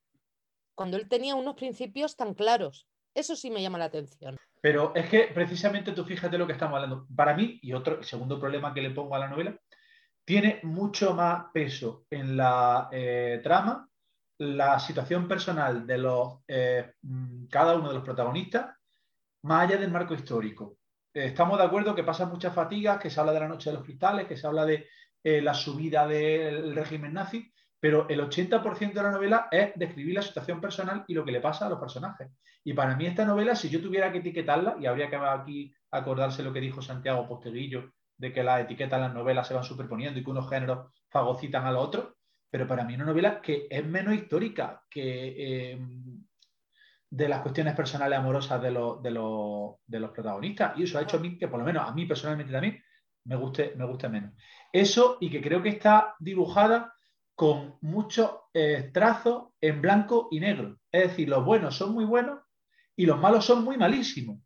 cuando 0.77 0.97
él 0.97 1.09
tenía 1.09 1.35
unos 1.35 1.57
principios 1.57 2.15
tan 2.15 2.35
claros. 2.35 2.87
Eso 3.15 3.35
sí 3.35 3.51
me 3.51 3.63
llama 3.63 3.79
la 3.79 3.87
atención. 3.87 4.37
Pero 4.61 4.93
es 4.95 5.09
que 5.09 5.31
precisamente 5.35 5.93
tú 5.93 6.05
fíjate 6.05 6.39
lo 6.39 6.47
que 6.47 6.53
estamos 6.53 6.77
hablando. 6.77 7.07
Para 7.15 7.35
mí, 7.35 7.59
y 7.63 7.73
otro 7.73 8.03
segundo 8.03 8.39
problema 8.39 8.75
que 8.75 8.83
le 8.83 8.91
pongo 8.91 9.15
a 9.15 9.19
la 9.19 9.29
novela, 9.29 9.59
tiene 10.25 10.61
mucho 10.65 11.15
más 11.15 11.47
peso 11.53 12.05
en 12.11 12.37
la 12.37 12.89
eh, 12.93 13.41
trama 13.43 13.89
la 14.41 14.79
situación 14.79 15.27
personal 15.27 15.87
de 15.87 15.99
los, 15.99 16.41
eh, 16.47 16.93
mm, 17.03 17.47
cada 17.47 17.75
uno 17.77 17.89
de 17.89 17.95
los 17.95 18.05
protagonistas, 18.05 18.77
más 19.43 19.65
allá 19.67 19.79
del 19.79 19.91
marco 19.91 20.15
histórico. 20.15 20.77
Eh, 21.15 21.27
estamos 21.27 21.59
de 21.59 21.65
acuerdo 21.65 21.95
que 21.95 22.05
pasan 22.05 22.29
muchas 22.29 22.55
fatigas, 22.55 23.01
que 23.01 23.11
se 23.11 23.19
habla 23.19 23.33
de 23.33 23.41
la 23.41 23.49
noche 23.49 23.71
de 23.71 23.77
los 23.77 23.85
cristales, 23.85 24.27
que 24.27 24.37
se 24.37 24.47
habla 24.47 24.67
de 24.67 24.87
la 25.25 25.53
subida 25.53 26.07
del 26.07 26.75
régimen 26.75 27.13
nazi, 27.13 27.53
pero 27.81 28.09
el 28.09 28.21
80% 28.21 28.93
de 28.93 29.03
la 29.03 29.11
novela 29.11 29.49
es 29.51 29.73
describir 29.77 30.15
la 30.15 30.23
situación 30.23 30.61
personal 30.61 31.05
y 31.07 31.15
lo 31.15 31.25
que 31.25 31.33
le 31.33 31.41
pasa 31.41 31.67
a 31.67 31.71
los 31.71 31.79
personajes. 31.79 32.29
Y 32.65 32.73
para 32.73 32.97
mí 32.97 33.07
esta 33.07 33.25
novela, 33.25 33.55
si 33.55 33.69
yo 33.69 33.81
tuviera 33.81 34.11
que 34.11 34.19
etiquetarla, 34.19 34.77
y 34.81 34.87
habría 34.87 35.09
que 35.09 35.17
aquí 35.17 35.75
acordarse 35.91 36.43
lo 36.43 36.53
que 36.53 36.61
dijo 36.61 36.83
Santiago 36.83 37.29
Posteguillo, 37.29 37.93
de 38.17 38.33
que 38.33 38.43
las 38.43 38.63
etiquetas 38.63 39.01
las 39.01 39.15
novelas 39.15 39.47
se 39.47 39.55
van 39.55 39.65
superponiendo 39.65 40.19
y 40.19 40.25
que 40.25 40.31
unos 40.31 40.51
géneros 40.51 40.93
fagocitan 41.09 41.67
a 41.67 41.73
los 41.73 41.85
otros, 41.85 42.15
pero 42.51 42.67
para 42.67 42.85
mí 42.85 42.95
una 42.95 43.05
novela 43.05 43.41
que 43.41 43.69
es 43.71 43.85
menos 43.87 44.15
histórica 44.15 44.83
que 44.91 45.73
eh, 45.73 45.79
de 47.11 47.29
las 47.29 47.41
cuestiones 47.41 47.75
personales 47.75 48.19
amorosas 48.19 48.61
de, 48.61 48.71
de, 48.71 49.11
los 50.01 50.11
protagonistas. 50.11 50.77
Y 50.77 50.83
eso 50.83 50.99
ha 50.99 51.03
hecho 51.03 51.21
que, 51.23 51.49
por 51.49 51.61
lo 51.61 51.65
menos 51.65 51.89
a 51.89 51.93
mí 51.93 52.07
personalmente 52.07 52.53
también, 52.53 52.83
me 53.25 53.37
guste, 53.37 53.75
me 53.77 53.87
guste 53.87 54.09
menos. 54.09 54.33
Eso 54.73 55.17
y 55.21 55.31
que 55.31 55.41
creo 55.41 55.63
que 55.63 55.71
está 55.71 56.17
dibujada 56.19 56.95
con 57.39 57.77
muchos 57.83 58.33
eh, 58.53 58.91
trazos 58.93 59.51
en 59.61 59.81
blanco 59.81 60.27
y 60.33 60.41
negro. 60.41 60.81
Es 60.91 61.11
decir, 61.11 61.29
los 61.29 61.45
buenos 61.45 61.77
son 61.77 61.93
muy 61.93 62.05
buenos 62.05 62.41
y 62.97 63.07
los 63.07 63.21
malos 63.21 63.45
son 63.45 63.63
muy 63.63 63.77
malísimos. 63.77 64.41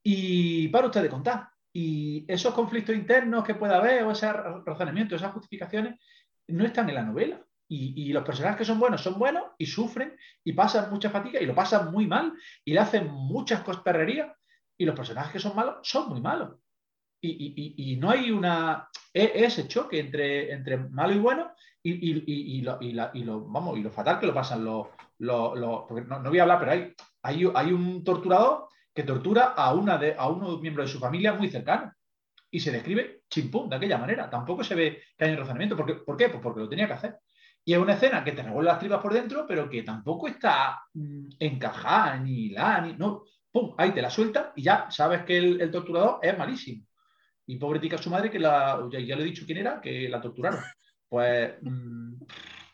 Y 0.00 0.68
para 0.68 0.86
ustedes 0.86 1.10
contar. 1.10 1.48
Y 1.72 2.24
esos 2.28 2.54
conflictos 2.54 2.94
internos 2.94 3.42
que 3.42 3.56
pueda 3.56 3.78
haber, 3.78 4.04
o 4.04 4.12
ese 4.12 4.32
razonamiento, 4.32 5.16
esas 5.16 5.32
justificaciones, 5.32 5.98
no 6.46 6.64
están 6.64 6.88
en 6.88 6.94
la 6.94 7.02
novela. 7.02 7.44
Y, 7.68 8.12
los 8.12 8.22
personajes 8.22 8.58
que 8.58 8.64
son 8.64 8.78
buenos 8.78 9.02
son 9.02 9.18
buenos 9.18 9.42
y 9.58 9.66
sufren 9.66 10.16
y 10.44 10.52
pasan 10.52 10.88
mucha 10.88 11.10
fatiga 11.10 11.40
y 11.40 11.46
lo 11.46 11.54
pasan 11.56 11.90
muy 11.90 12.06
mal 12.06 12.32
y 12.64 12.74
le 12.74 12.78
hacen 12.78 13.10
muchas 13.10 13.62
cosperrerías. 13.62 14.30
Y 14.78 14.84
los 14.84 14.94
personajes 14.94 15.32
que 15.32 15.40
son 15.40 15.56
malos 15.56 15.78
son 15.82 16.08
muy 16.10 16.20
malos. 16.20 16.60
Y, 17.26 17.96
no 17.96 18.10
hay 18.10 18.30
una 18.30 18.88
e, 19.12 19.32
ese 19.34 19.66
choque 19.68 20.00
entre, 20.00 20.52
entre 20.52 20.76
malo 20.76 21.12
y 21.12 21.18
bueno 21.18 21.52
y, 21.82 22.62
lo, 22.62 23.46
vamos, 23.46 23.78
y 23.78 23.82
lo 23.82 23.90
fatal 23.90 24.18
que 24.18 24.26
lo 24.26 24.34
pasan 24.34 24.64
los, 24.64 24.88
porque 25.88 26.04
no, 26.06 26.22
voy 26.22 26.38
a 26.38 26.42
hablar, 26.42 26.58
pero 26.58 26.72
hay, 26.72 26.94
hay, 27.22 27.50
hay, 27.54 27.72
un 27.72 28.02
torturador 28.02 28.68
que 28.92 29.04
tortura 29.04 29.54
a, 29.56 29.72
una 29.72 29.96
de, 29.96 30.14
a 30.18 30.28
uno 30.28 30.58
miembro 30.58 30.82
de 30.82 30.88
su 30.88 30.98
familia 30.98 31.34
muy 31.34 31.48
cercano 31.48 31.92
y 32.50 32.60
se 32.60 32.72
describe 32.72 33.22
chimpún 33.28 33.68
de 33.68 33.76
aquella 33.76 33.98
manera. 33.98 34.30
Tampoco 34.30 34.64
se 34.64 34.74
ve 34.74 35.02
que 35.16 35.24
hay 35.24 35.32
un 35.32 35.38
razonamiento. 35.38 35.76
¿Por 35.76 35.86
qué? 35.86 35.94
¿Por 35.94 36.16
qué? 36.16 36.28
Pues 36.28 36.42
porque 36.42 36.60
lo 36.60 36.68
tenía 36.68 36.86
que 36.86 36.94
hacer. 36.94 37.18
Y 37.64 37.74
es 37.74 37.78
una 37.78 37.94
escena 37.94 38.22
que 38.22 38.32
te 38.32 38.42
revuelve 38.42 38.70
las 38.70 38.78
tripas 38.78 39.00
por 39.00 39.12
dentro, 39.12 39.44
pero 39.46 39.68
que 39.68 39.82
tampoco 39.82 40.28
está 40.28 40.80
mm, 40.94 41.28
encajada, 41.40 42.16
ni 42.18 42.50
la, 42.50 42.80
ni. 42.80 42.92
No, 42.94 43.24
pum, 43.50 43.74
ahí 43.76 43.90
te 43.90 44.00
la 44.00 44.08
suelta 44.08 44.52
y 44.54 44.62
ya 44.62 44.90
sabes 44.90 45.24
que 45.24 45.36
el, 45.36 45.70
torturador 45.70 46.20
es 46.22 46.38
malísimo. 46.38 46.85
Y 47.46 47.56
pobre 47.56 47.78
tica 47.78 47.98
su 47.98 48.10
madre, 48.10 48.30
que 48.30 48.38
la, 48.38 48.88
ya, 48.90 49.00
ya, 49.00 49.16
le 49.16 49.22
he 49.22 49.26
dicho 49.26 49.44
quién 49.46 49.58
era, 49.58 49.80
que 49.80 50.08
la 50.08 50.20
torturaron. 50.20 50.60
Pues 51.08 51.54
mm, 51.62 52.14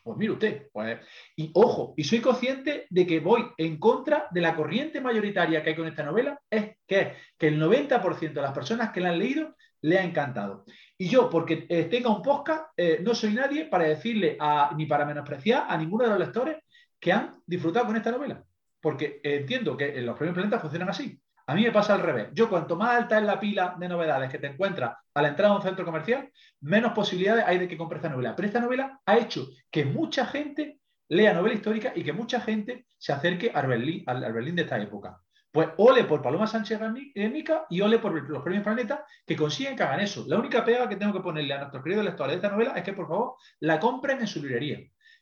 Pues 0.03 0.17
mire 0.17 0.33
usted, 0.33 0.67
pues, 0.73 0.99
y 1.35 1.49
ojo, 1.53 1.93
y 1.95 2.03
soy 2.03 2.19
consciente 2.19 2.87
de 2.89 3.07
que 3.07 3.21
voy 3.21 3.45
en 3.57 3.77
contra 3.79 4.27
de 4.31 4.41
la 4.41 4.53
corriente 4.53 4.99
mayoritaria 4.99 5.63
que 5.63 5.69
hay 5.69 5.75
con 5.75 5.87
esta 5.87 6.03
novela, 6.03 6.37
es 6.49 6.75
que, 6.85 7.13
que 7.37 7.47
el 7.47 7.61
90% 7.61 8.33
de 8.33 8.41
las 8.41 8.51
personas 8.51 8.91
que 8.91 8.99
la 8.99 9.09
han 9.09 9.19
leído 9.19 9.55
le 9.81 9.99
ha 9.99 10.03
encantado. 10.03 10.65
Y 10.97 11.07
yo, 11.07 11.29
porque 11.29 11.65
eh, 11.69 11.85
tenga 11.85 12.09
un 12.09 12.21
podcast, 12.21 12.65
eh, 12.75 12.99
no 13.01 13.15
soy 13.15 13.33
nadie 13.33 13.65
para 13.65 13.85
decirle 13.85 14.37
ni 14.75 14.85
para 14.87 15.05
menospreciar 15.05 15.65
a 15.69 15.77
ninguno 15.77 16.03
de 16.03 16.09
los 16.09 16.19
lectores 16.19 16.57
que 16.99 17.13
han 17.13 17.41
disfrutado 17.45 17.85
con 17.85 17.95
esta 17.95 18.11
novela. 18.11 18.43
Porque 18.81 19.21
entiendo 19.23 19.77
que 19.77 20.01
los 20.01 20.17
premios 20.17 20.35
Planeta 20.35 20.59
funcionan 20.59 20.89
así. 20.89 21.17
A 21.45 21.55
mí 21.55 21.63
me 21.63 21.71
pasa 21.71 21.95
al 21.95 22.01
revés. 22.01 22.29
Yo, 22.33 22.49
cuanto 22.49 22.77
más 22.77 22.95
alta 22.95 23.17
es 23.17 23.23
la 23.25 23.39
pila 23.39 23.75
de 23.77 23.89
novedades 23.89 24.31
que 24.31 24.37
te 24.37 24.47
encuentras 24.47 24.95
a 25.13 25.21
la 25.21 25.27
entrada 25.27 25.51
de 25.51 25.57
un 25.57 25.63
centro 25.63 25.83
comercial, 25.83 26.31
menos 26.61 26.93
posibilidades 26.93 27.43
hay 27.45 27.59
de 27.59 27.67
que 27.67 27.77
compres 27.77 27.99
esta 27.99 28.09
novela. 28.09 28.33
Pero 28.35 28.47
esta 28.47 28.61
novela 28.61 29.01
ha 29.05 29.17
hecho 29.17 29.47
que 29.69 29.83
mucha 29.83 30.25
gente 30.25 30.79
lea 31.09 31.33
novela 31.33 31.55
histórica 31.55 31.91
y 31.95 32.03
que 32.03 32.13
mucha 32.13 32.39
gente 32.39 32.85
se 32.97 33.11
acerque 33.11 33.51
al 33.53 33.67
Berlín, 33.67 34.03
al, 34.07 34.31
Berlín 34.31 34.55
de 34.55 34.61
esta 34.61 34.81
época. 34.81 35.19
Pues 35.51 35.69
ole 35.77 36.05
por 36.05 36.21
Paloma 36.21 36.47
Sánchez 36.47 36.79
Mica 37.15 37.65
y 37.69 37.81
ole 37.81 37.99
por 37.99 38.13
los 38.27 38.41
premios 38.41 38.63
Planeta 38.63 39.05
que 39.27 39.35
consiguen 39.35 39.75
que 39.75 39.83
hagan 39.83 39.99
eso. 39.99 40.23
La 40.27 40.39
única 40.39 40.63
pega 40.63 40.87
que 40.87 40.95
tengo 40.95 41.13
que 41.13 41.19
ponerle 41.19 41.53
a 41.53 41.59
nuestros 41.59 41.83
queridos 41.83 42.05
lectores 42.05 42.31
de 42.31 42.35
esta 42.37 42.49
novela 42.49 42.73
es 42.75 42.83
que, 42.83 42.93
por 42.93 43.07
favor, 43.07 43.35
la 43.59 43.79
compren 43.79 44.21
en 44.21 44.27
su 44.27 44.41
librería. 44.41 44.79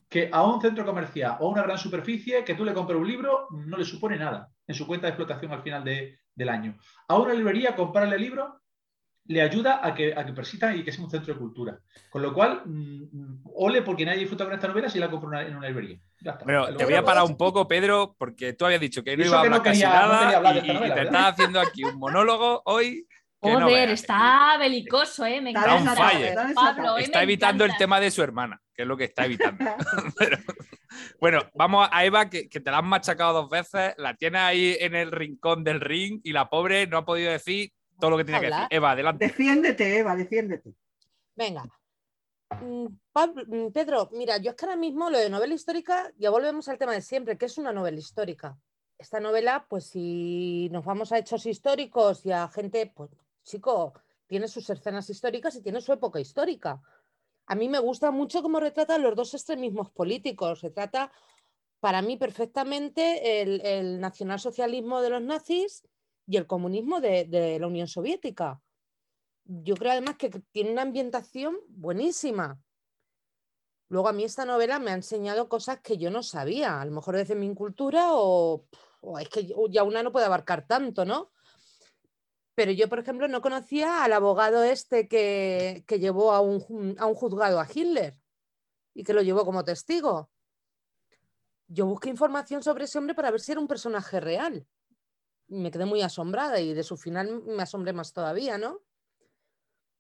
Que 0.08 0.30
a 0.32 0.46
un 0.46 0.62
centro 0.62 0.86
comercial 0.86 1.38
o 1.40 1.48
a 1.48 1.52
una 1.52 1.64
gran 1.64 1.78
superficie, 1.78 2.46
que 2.46 2.54
tú 2.54 2.64
le 2.64 2.74
compres 2.74 3.00
un 3.00 3.08
libro, 3.08 3.48
no 3.50 3.78
le 3.78 3.84
supone 3.84 4.18
nada 4.18 4.50
en 4.72 4.76
su 4.76 4.88
cuenta 4.88 5.08
de 5.08 5.12
explotación 5.12 5.52
al 5.52 5.62
final 5.62 5.84
del 5.84 6.50
año. 6.50 6.78
A 7.08 7.18
una 7.18 7.34
librería, 7.34 7.76
comprarle 7.76 8.18
libros 8.18 8.54
le 9.26 9.42
ayuda 9.42 9.80
a 9.84 9.94
que, 9.94 10.14
a 10.16 10.26
que 10.26 10.34
persista 10.34 10.76
y 10.76 10.84
que 10.84 10.92
sea 10.92 11.04
un 11.04 11.10
centro 11.10 11.34
de 11.34 11.40
cultura. 11.40 11.80
Con 12.10 12.22
lo 12.22 12.34
cual, 12.34 12.64
mm, 12.66 13.44
ole 13.56 13.82
porque 13.82 14.06
nadie 14.06 14.20
disfruta 14.20 14.46
con 14.46 14.54
esta 14.54 14.68
novela 14.68 14.90
si 14.90 15.00
la 15.00 15.10
compro 15.10 15.40
en 15.40 15.56
una 15.56 15.68
librería. 15.68 16.00
Bueno, 16.44 16.76
te 16.76 16.86
voy 16.86 16.96
a 16.96 17.04
parar 17.04 17.24
un 17.24 17.38
poco, 17.38 17.68
Pedro, 17.68 18.16
porque 18.18 18.54
tú 18.54 18.66
habías 18.66 18.82
dicho 18.82 19.04
que 19.04 19.16
no 19.16 19.26
iba 19.26 19.38
a 19.38 19.42
hablar 19.42 19.62
casi 19.62 19.84
nada 19.84 20.58
y, 20.64 20.94
te 20.94 21.02
estás 21.04 21.34
haciendo 21.34 21.60
aquí 21.60 21.84
un 21.84 21.98
monólogo 21.98 22.62
hoy. 22.66 23.08
Joder, 23.40 23.90
está 23.90 24.56
belicoso, 24.60 25.26
¿eh? 25.26 25.42
Me 25.42 25.50
encanta. 25.50 25.96
Pablo, 26.54 26.98
¿eh? 26.98 27.04
está 27.04 27.24
evitando 27.24 27.66
el 27.66 27.76
tema 27.78 28.00
de 28.00 28.12
su 28.12 28.22
hermana, 28.22 28.62
que 28.82 28.84
es 28.84 28.88
lo 28.88 28.98
que 28.98 29.04
está 29.04 29.26
evitando. 29.26 29.64
bueno, 31.20 31.40
vamos 31.54 31.88
a 31.92 32.04
Eva, 32.04 32.30
que, 32.30 32.50
que, 32.50 32.60
te 32.60 32.72
la 32.72 32.80
han 32.80 32.88
machacado 32.88 33.34
dos 33.34 33.50
veces, 33.50 33.94
la 33.98 34.16
tienes 34.16 34.42
ahí 34.42 34.76
en 34.80 34.96
el 34.96 35.12
rincón 35.12 35.64
del 35.64 35.80
ring 35.80 36.20
y 36.24 36.34
la 36.34 36.50
pobre 36.50 36.88
no 36.88 36.98
ha 36.98 37.06
podido 37.06 37.32
decir 37.32 37.72
todo 38.00 38.12
lo 38.12 38.18
que 38.18 38.26
tiene 38.26 38.40
que 38.40 38.48
decir. 38.48 38.68
Eva, 38.72 38.92
adelante. 38.92 39.28
Defiéndete, 39.28 40.00
Eva, 40.00 40.16
defiéndete. 40.16 40.74
Venga. 41.36 41.64
Mm, 42.60 42.88
mm, 42.88 43.72
Pedro, 43.72 44.10
mira, 44.14 44.38
yo 44.38 44.52
es 44.52 44.58
que 44.58 44.66
ahora 44.66 44.78
mismo 44.78 45.10
lo 45.10 45.20
de 45.20 45.30
novela 45.30 45.54
histórica, 45.54 46.12
ya 46.18 46.32
volvemos 46.32 46.68
al 46.68 46.80
tema 46.80 46.94
de 46.94 47.02
siempre, 47.02 47.38
que 47.38 47.46
es 47.46 47.58
una 47.60 47.72
novela 47.72 48.00
histórica. 48.00 48.58
Esta 48.98 49.20
novela, 49.20 49.66
pues 49.70 49.86
si 49.86 50.70
nos 50.72 50.84
vamos 50.84 51.12
a 51.12 51.20
hechos 51.20 51.46
históricos 51.46 52.26
y 52.26 52.32
a 52.32 52.48
gente, 52.48 52.92
pues 52.94 53.12
chico, 53.44 53.94
tiene 54.26 54.48
sus 54.48 54.70
escenas 54.70 55.10
históricas 55.10 55.56
y 55.56 55.62
tiene 55.62 55.82
su 55.82 55.94
época 55.94 56.20
histórica. 56.20 56.82
A 57.52 57.56
mí 57.56 57.68
me 57.68 57.80
gusta 57.80 58.12
mucho 58.12 58.42
cómo 58.42 58.62
retrata 58.62 58.98
los 58.98 59.14
dos 59.14 59.34
extremismos 59.34 59.92
políticos. 59.92 60.62
Retrata 60.62 61.12
para 61.82 62.02
mí 62.02 62.16
perfectamente 62.16 63.42
el, 63.42 63.60
el 63.66 64.00
nacionalsocialismo 64.00 65.02
de 65.02 65.10
los 65.10 65.22
nazis 65.22 65.84
y 66.26 66.38
el 66.38 66.48
comunismo 66.48 67.02
de, 67.02 67.58
la 67.60 67.68
Unión 67.68 67.90
Soviética. 67.90 68.62
Yo 69.44 69.76
creo 69.76 69.92
además 69.92 70.16
que 70.16 70.30
tiene 70.54 70.72
una 70.72 70.84
ambientación 70.84 71.58
buenísima. 71.68 72.58
Luego 73.90 74.08
a 74.08 74.14
mí 74.14 74.24
esta 74.24 74.46
novela 74.46 74.80
me 74.80 74.92
ha 74.92 74.94
enseñado 74.94 75.50
cosas 75.50 75.82
que 75.82 75.98
yo 75.98 76.10
no 76.10 76.24
sabía, 76.24 76.80
a 76.80 76.86
lo 76.86 76.94
mejor 76.94 77.18
desde 77.18 77.36
mi 77.36 77.54
cultura 77.54 78.12
o, 78.12 78.66
es 79.20 79.28
que 79.28 79.54
ya 79.72 79.84
una 79.84 80.04
no 80.04 80.14
puede 80.14 80.26
abarcar 80.26 80.66
tanto, 80.68 81.04
¿no? 81.04 81.34
Pero 82.62 82.74
yo, 82.74 82.88
por 82.90 83.00
ejemplo, 83.00 83.28
no 83.28 83.42
conocía 83.42 84.04
al 84.04 84.14
abogado 84.14 84.64
este 84.64 85.08
que, 85.08 85.84
que 85.88 85.98
llevó 85.98 86.32
a 86.32 86.42
un, 86.42 86.96
a 87.00 87.08
un 87.08 87.16
juzgado 87.16 87.60
a 87.60 87.68
Hitler 87.68 88.16
y 88.94 89.04
que 89.04 89.14
lo 89.14 89.24
llevó 89.24 89.46
como 89.46 89.64
testigo. 89.64 90.30
Yo 91.68 91.88
busqué 91.88 92.10
información 92.10 92.62
sobre 92.62 92.84
ese 92.84 93.00
hombre 93.00 93.16
para 93.16 93.32
ver 93.32 93.42
si 93.42 93.52
era 93.52 93.62
un 93.62 93.68
personaje 93.68 94.20
real 94.20 94.68
me 95.52 95.70
quedé 95.70 95.86
muy 95.86 96.02
asombrada 96.02 96.60
y 96.60 96.74
de 96.74 96.84
su 96.84 96.98
final 96.98 97.44
me 97.44 97.64
asombré 97.64 97.94
más 97.94 98.14
todavía, 98.14 98.58
¿no? 98.58 98.82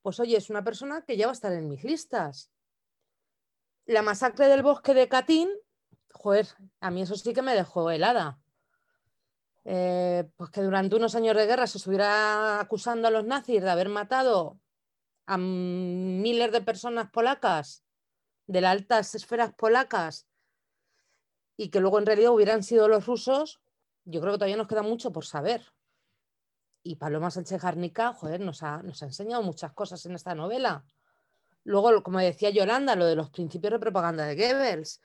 Pues 0.02 0.20
oye, 0.20 0.38
es 0.38 0.50
una 0.50 0.64
persona 0.64 1.04
que 1.04 1.18
ya 1.18 1.28
va 1.28 1.32
a 1.32 1.34
estar 1.34 1.52
en 1.52 1.68
mis 1.68 1.84
listas. 1.84 2.50
La 3.86 4.02
masacre 4.02 4.48
del 4.48 4.64
bosque 4.64 4.94
de 4.94 5.10
Catín, 5.10 5.50
joder, 6.14 6.48
a 6.80 6.90
mí 6.90 7.02
eso 7.02 7.16
sí 7.16 7.34
que 7.34 7.42
me 7.42 7.54
dejó 7.54 7.92
helada. 7.92 8.41
Eh, 9.64 10.30
pues 10.38 10.50
que 10.50 10.62
durante 10.62 10.96
unos 10.96 11.14
años 11.16 11.36
de 11.36 11.46
guerra 11.46 11.68
se 11.68 11.78
estuviera 11.78 12.60
acusando 12.60 13.08
a 13.08 13.12
los 13.12 13.26
nazis 13.26 13.62
de 13.62 13.70
haber 13.70 13.90
matado 13.90 14.60
a 15.28 15.38
miles 15.38 16.52
de 16.52 16.62
personas 16.62 17.12
polacas, 17.12 17.86
de 18.48 18.62
las 18.62 18.72
altas 18.72 19.14
esferas 19.16 19.54
polacas, 19.54 20.28
y 21.58 21.70
que 21.70 21.80
luego 21.80 22.00
en 22.00 22.08
realidad 22.08 22.32
hubieran 22.32 22.64
sido 22.64 22.88
los 22.88 23.06
rusos, 23.06 23.62
yo 24.04 24.20
creo 24.20 24.34
que 24.34 24.40
todavía 24.40 24.58
nos 24.58 24.68
queda 24.68 24.82
mucho 24.82 25.12
por 25.12 25.26
saber. 25.26 25.64
Y 26.84 26.96
Paloma 26.96 27.30
Sánchez 27.30 27.62
Garnica, 27.62 28.18
nos 28.40 28.64
ha, 28.64 28.82
nos 28.82 29.04
ha 29.04 29.06
enseñado 29.06 29.44
muchas 29.44 29.72
cosas 29.74 30.04
en 30.08 30.16
esta 30.16 30.34
novela. 30.34 30.84
Luego, 31.64 32.02
como 32.02 32.18
decía 32.18 32.50
Yolanda, 32.50 32.96
lo 32.96 33.06
de 33.06 33.16
los 33.16 33.30
principios 33.30 33.74
de 33.74 33.80
propaganda 33.80 34.26
de 34.26 34.36
Goebbels. 34.36 35.02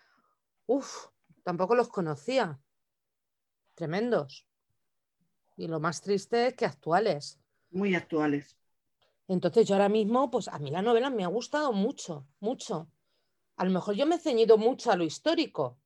Uf, 0.64 1.08
tampoco 1.42 1.74
los 1.74 1.88
conocía. 1.88 2.58
Tremendos. 3.76 4.44
Y 5.56 5.68
lo 5.68 5.78
más 5.78 6.02
triste 6.02 6.48
es 6.48 6.54
que 6.54 6.64
actuales. 6.66 7.38
Muy 7.70 7.94
actuales. 7.94 8.56
Entonces 9.28 9.68
yo 9.68 9.76
ahora 9.76 9.88
mismo, 9.88 10.28
pues 10.32 10.48
a 10.48 10.58
mí 10.58 10.72
la 10.72 10.82
novela 10.82 11.10
me 11.10 11.22
ha 11.22 11.28
gustado 11.28 11.72
mucho, 11.72 12.26
mucho. 12.40 12.90
A 13.54 13.64
lo 13.64 13.70
mejor 13.70 13.94
yo 13.94 14.06
me 14.06 14.16
he 14.16 14.18
ceñido 14.18 14.58
mucho 14.58 14.90
a 14.90 14.96
lo 14.96 15.04
histórico, 15.04 15.78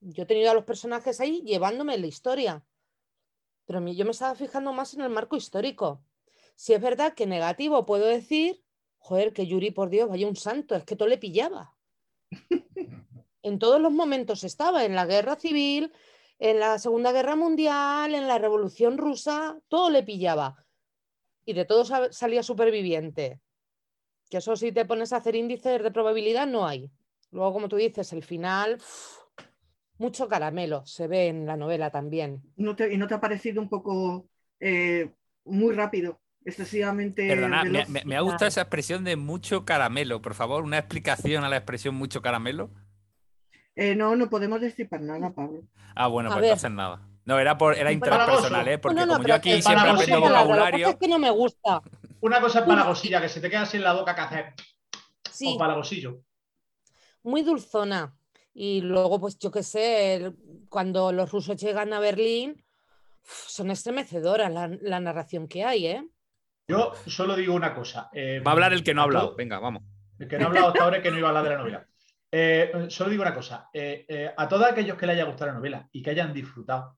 yo 0.00 0.22
he 0.22 0.26
tenido 0.26 0.50
a 0.50 0.54
los 0.54 0.64
personajes 0.64 1.20
ahí 1.20 1.42
llevándome 1.42 1.98
la 1.98 2.06
historia, 2.06 2.64
pero 3.66 3.86
yo 3.86 4.04
me 4.04 4.10
estaba 4.12 4.34
fijando 4.34 4.72
más 4.72 4.94
en 4.94 5.02
el 5.02 5.10
marco 5.10 5.36
histórico. 5.36 6.02
Si 6.54 6.72
es 6.72 6.80
verdad 6.80 7.14
que 7.14 7.26
negativo 7.26 7.86
puedo 7.86 8.06
decir, 8.06 8.64
joder, 8.98 9.32
que 9.32 9.46
Yuri, 9.46 9.70
por 9.70 9.90
Dios, 9.90 10.08
vaya 10.08 10.26
un 10.26 10.36
santo, 10.36 10.74
es 10.74 10.84
que 10.84 10.96
todo 10.96 11.08
le 11.08 11.18
pillaba. 11.18 11.76
en 13.42 13.58
todos 13.58 13.80
los 13.80 13.92
momentos 13.92 14.42
estaba, 14.44 14.84
en 14.84 14.94
la 14.94 15.06
guerra 15.06 15.36
civil, 15.36 15.92
en 16.40 16.58
la 16.58 16.78
Segunda 16.78 17.12
Guerra 17.12 17.36
Mundial, 17.36 18.14
en 18.14 18.26
la 18.26 18.38
Revolución 18.38 18.96
Rusa, 18.96 19.58
todo 19.68 19.90
le 19.90 20.02
pillaba. 20.02 20.64
Y 21.44 21.52
de 21.52 21.66
todo 21.66 21.84
salía 22.10 22.42
superviviente. 22.42 23.40
Que 24.30 24.38
eso 24.38 24.56
si 24.56 24.72
te 24.72 24.86
pones 24.86 25.12
a 25.12 25.18
hacer 25.18 25.36
índices 25.36 25.82
de 25.82 25.90
probabilidad 25.90 26.46
no 26.46 26.66
hay. 26.66 26.90
Luego, 27.30 27.52
como 27.52 27.68
tú 27.68 27.76
dices, 27.76 28.12
el 28.14 28.24
final 28.24 28.78
mucho 29.98 30.28
caramelo 30.28 30.84
se 30.86 31.06
ve 31.06 31.28
en 31.28 31.46
la 31.46 31.58
novela 31.58 31.90
también. 31.90 32.42
¿No 32.56 32.74
¿Y 32.90 32.96
no 32.96 33.06
te 33.06 33.14
ha 33.14 33.20
parecido 33.20 33.60
un 33.60 33.68
poco 33.68 34.26
eh, 34.58 35.12
muy 35.44 35.74
rápido? 35.74 36.20
excesivamente. 36.42 37.28
Perdona, 37.28 37.64
me, 37.64 38.04
me, 38.04 38.16
ha 38.16 38.22
gustado 38.22 38.46
esa 38.46 38.62
expresión 38.62 39.04
de 39.04 39.16
mucho 39.16 39.66
caramelo. 39.66 40.22
Por 40.22 40.32
favor, 40.32 40.64
una 40.64 40.78
explicación 40.78 41.44
a 41.44 41.50
la 41.50 41.58
expresión 41.58 41.94
mucho 41.94 42.22
caramelo. 42.22 42.70
Eh, 43.80 43.96
no, 43.96 44.14
no 44.14 44.28
podemos 44.28 44.60
decir 44.60 44.90
para 44.90 45.02
nada, 45.02 45.32
Pablo. 45.32 45.62
Ah, 45.94 46.06
bueno, 46.06 46.28
pues 46.28 46.42
entonces 46.42 46.70
nada. 46.70 47.00
No, 47.24 47.38
era 47.38 47.56
por 47.56 47.74
era 47.74 47.90
interpersonal, 47.90 48.68
¿eh? 48.68 48.76
Porque 48.76 49.06
como 49.06 49.26
yo 49.26 49.34
aquí 49.34 49.62
siempre 49.62 49.88
aprendo 49.88 50.20
vocabulario. 50.20 50.88
Es 50.90 50.96
que 50.96 51.08
no 51.08 51.18
me 51.18 51.30
gusta. 51.30 51.80
Una 52.20 52.42
cosa 52.42 52.58
es 52.58 52.66
palagosilla, 52.66 53.22
que 53.22 53.30
se 53.30 53.40
te 53.40 53.48
queda 53.48 53.62
así 53.62 53.78
en 53.78 53.84
la 53.84 53.94
boca 53.94 54.14
que 54.14 54.20
hacer. 54.20 54.54
Sí. 55.30 55.54
O 55.54 55.58
palagosillo. 55.58 56.20
Muy 57.22 57.40
dulzona. 57.40 58.14
Y 58.52 58.82
luego, 58.82 59.18
pues 59.18 59.38
yo 59.38 59.50
qué 59.50 59.62
sé, 59.62 60.30
cuando 60.68 61.10
los 61.10 61.32
rusos 61.32 61.56
llegan 61.56 61.94
a 61.94 62.00
Berlín, 62.00 62.62
son 63.22 63.70
estremecedoras 63.70 64.52
la, 64.52 65.00
narración 65.00 65.48
que 65.48 65.64
hay, 65.64 65.86
¿eh? 65.86 66.08
Yo 66.68 66.92
solo 67.06 67.34
digo 67.34 67.54
una 67.54 67.74
cosa. 67.74 68.10
Eh, 68.12 68.42
Va 68.46 68.50
a 68.50 68.54
hablar 68.54 68.74
el 68.74 68.84
que 68.84 68.92
no 68.92 69.00
ha 69.00 69.04
hablado. 69.04 69.34
Venga, 69.36 69.58
vamos. 69.58 69.84
El 70.18 70.28
que 70.28 70.38
no 70.38 70.44
ha 70.44 70.48
hablado 70.48 70.68
hasta 70.68 70.84
ahora 70.84 70.96
es 70.98 71.02
que 71.02 71.10
no 71.10 71.16
iba 71.16 71.28
a 71.28 71.30
hablar 71.30 71.44
de 71.44 71.50
la 71.50 71.56
novela. 71.56 71.86
Eh, 72.32 72.86
solo 72.88 73.10
digo 73.10 73.22
una 73.22 73.34
cosa. 73.34 73.68
Eh, 73.72 74.32
a 74.36 74.48
todos 74.48 74.66
aquellos 74.66 74.96
que 74.96 75.06
le 75.06 75.12
haya 75.12 75.24
gustado 75.24 75.50
la 75.50 75.58
novela 75.58 75.88
y 75.92 76.02
que 76.02 76.10
hayan 76.10 76.32
disfrutado 76.32 76.96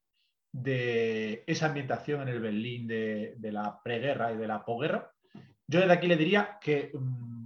de 0.52 1.44
esa 1.46 1.66
ambientación 1.66 2.22
en 2.22 2.28
el 2.28 2.40
Berlín 2.40 2.86
de, 2.86 3.36
la 3.40 3.80
preguerra 3.82 4.32
y 4.32 4.36
de 4.36 4.46
la 4.46 4.64
posguerra, 4.64 5.10
yo 5.66 5.80
desde 5.80 5.92
aquí 5.92 6.06
le 6.06 6.16
diría 6.16 6.58
que 6.60 6.90
mm, 6.92 7.42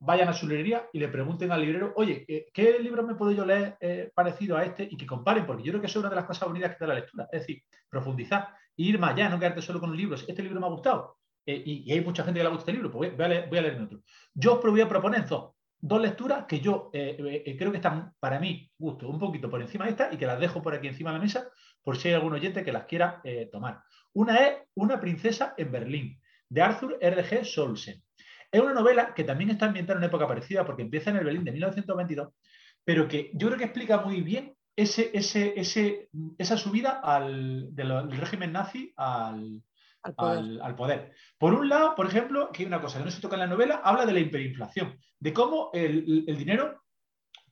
vayan 0.00 0.28
a 0.28 0.32
su 0.32 0.48
librería 0.48 0.88
y 0.92 0.98
le 0.98 1.08
pregunten 1.08 1.52
al 1.52 1.60
librero, 1.60 1.92
oye, 1.96 2.24
eh, 2.26 2.46
¿qué 2.52 2.78
libro 2.78 3.02
me 3.02 3.14
puedo 3.14 3.32
yo 3.32 3.44
leer 3.44 3.76
eh, 3.80 4.10
parecido 4.14 4.56
a 4.56 4.64
este? 4.64 4.88
Y 4.90 4.96
que 4.96 5.06
comparen, 5.06 5.46
porque 5.46 5.62
yo 5.62 5.72
creo 5.72 5.80
que 5.80 5.86
eso 5.86 5.98
es 5.98 6.02
una 6.02 6.10
de 6.10 6.16
las 6.16 6.24
cosas 6.24 6.48
bonitas 6.48 6.74
que 6.74 6.78
da 6.80 6.88
la 6.88 7.00
lectura. 7.00 7.28
Es 7.30 7.40
decir, 7.40 7.62
profundizar, 7.88 8.48
ir 8.76 8.98
más 8.98 9.12
allá, 9.12 9.28
no 9.28 9.38
quedarte 9.38 9.60
solo 9.60 9.78
con 9.78 9.90
un 9.90 9.96
libro. 9.96 10.16
Este 10.16 10.42
libro 10.42 10.58
me 10.58 10.66
ha 10.66 10.70
gustado 10.70 11.18
eh, 11.44 11.62
y, 11.64 11.92
hay 11.92 12.00
mucha 12.00 12.24
gente 12.24 12.40
que 12.40 12.44
le 12.44 12.50
gusta 12.50 12.62
este 12.62 12.72
libro, 12.72 12.90
pues 12.90 13.14
voy 13.14 13.24
a, 13.24 13.28
leer, 13.28 13.80
otro. 13.82 14.00
Yo 14.32 14.58
os 14.58 14.64
voy 14.64 14.80
a 14.80 14.88
proponer 14.88 15.28
dos. 15.28 15.52
Dos 15.80 16.00
lecturas 16.00 16.44
que 16.46 16.60
yo 16.60 16.90
eh, 16.92 17.42
eh, 17.46 17.56
creo 17.56 17.70
que 17.70 17.78
están, 17.78 18.12
para 18.20 18.38
mí, 18.38 18.70
gusto, 18.78 19.08
un 19.08 19.18
poquito 19.18 19.50
por 19.50 19.60
encima 19.60 19.86
de 19.86 19.92
esta 19.92 20.12
y 20.12 20.16
que 20.16 20.26
las 20.26 20.38
dejo 20.38 20.62
por 20.62 20.74
aquí 20.74 20.88
encima 20.88 21.10
de 21.10 21.18
la 21.18 21.22
mesa 21.22 21.48
por 21.82 21.96
si 21.96 22.08
hay 22.08 22.14
algún 22.14 22.34
oyente 22.34 22.64
que 22.64 22.72
las 22.72 22.84
quiera 22.84 23.20
eh, 23.24 23.48
tomar. 23.50 23.82
Una 24.12 24.36
es 24.46 24.58
Una 24.74 25.00
princesa 25.00 25.54
en 25.56 25.72
Berlín, 25.72 26.20
de 26.48 26.62
Arthur 26.62 26.98
R.G. 27.00 27.44
Solsen. 27.44 28.02
Es 28.52 28.60
una 28.60 28.74
novela 28.74 29.14
que 29.14 29.24
también 29.24 29.50
está 29.50 29.66
ambientada 29.66 29.94
en 29.94 29.98
una 29.98 30.08
época 30.08 30.26
parecida 30.26 30.66
porque 30.66 30.82
empieza 30.82 31.10
en 31.10 31.16
el 31.16 31.24
Berlín 31.24 31.44
de 31.44 31.52
1922, 31.52 32.28
pero 32.84 33.06
que 33.08 33.30
yo 33.34 33.46
creo 33.46 33.58
que 33.58 33.64
explica 33.64 33.98
muy 33.98 34.20
bien 34.22 34.54
ese, 34.76 35.10
ese, 35.14 35.58
ese, 35.58 36.08
esa 36.36 36.56
subida 36.56 37.00
al, 37.02 37.74
del 37.74 38.10
régimen 38.12 38.52
nazi 38.52 38.92
al, 38.96 39.62
al 40.02 40.74
poder. 40.76 41.12
Por 41.38 41.54
un 41.54 41.68
lado, 41.68 41.94
por 41.94 42.06
ejemplo, 42.06 42.50
que 42.52 42.62
hay 42.62 42.66
una 42.66 42.80
cosa 42.80 42.98
que 42.98 43.04
no 43.04 43.10
se 43.10 43.20
toca 43.20 43.36
en 43.36 43.40
la 43.40 43.46
novela, 43.46 43.80
habla 43.84 44.06
de 44.06 44.12
la 44.12 44.20
hiperinflación, 44.20 44.98
de 45.18 45.32
cómo 45.32 45.70
el, 45.72 46.24
dinero 46.26 46.82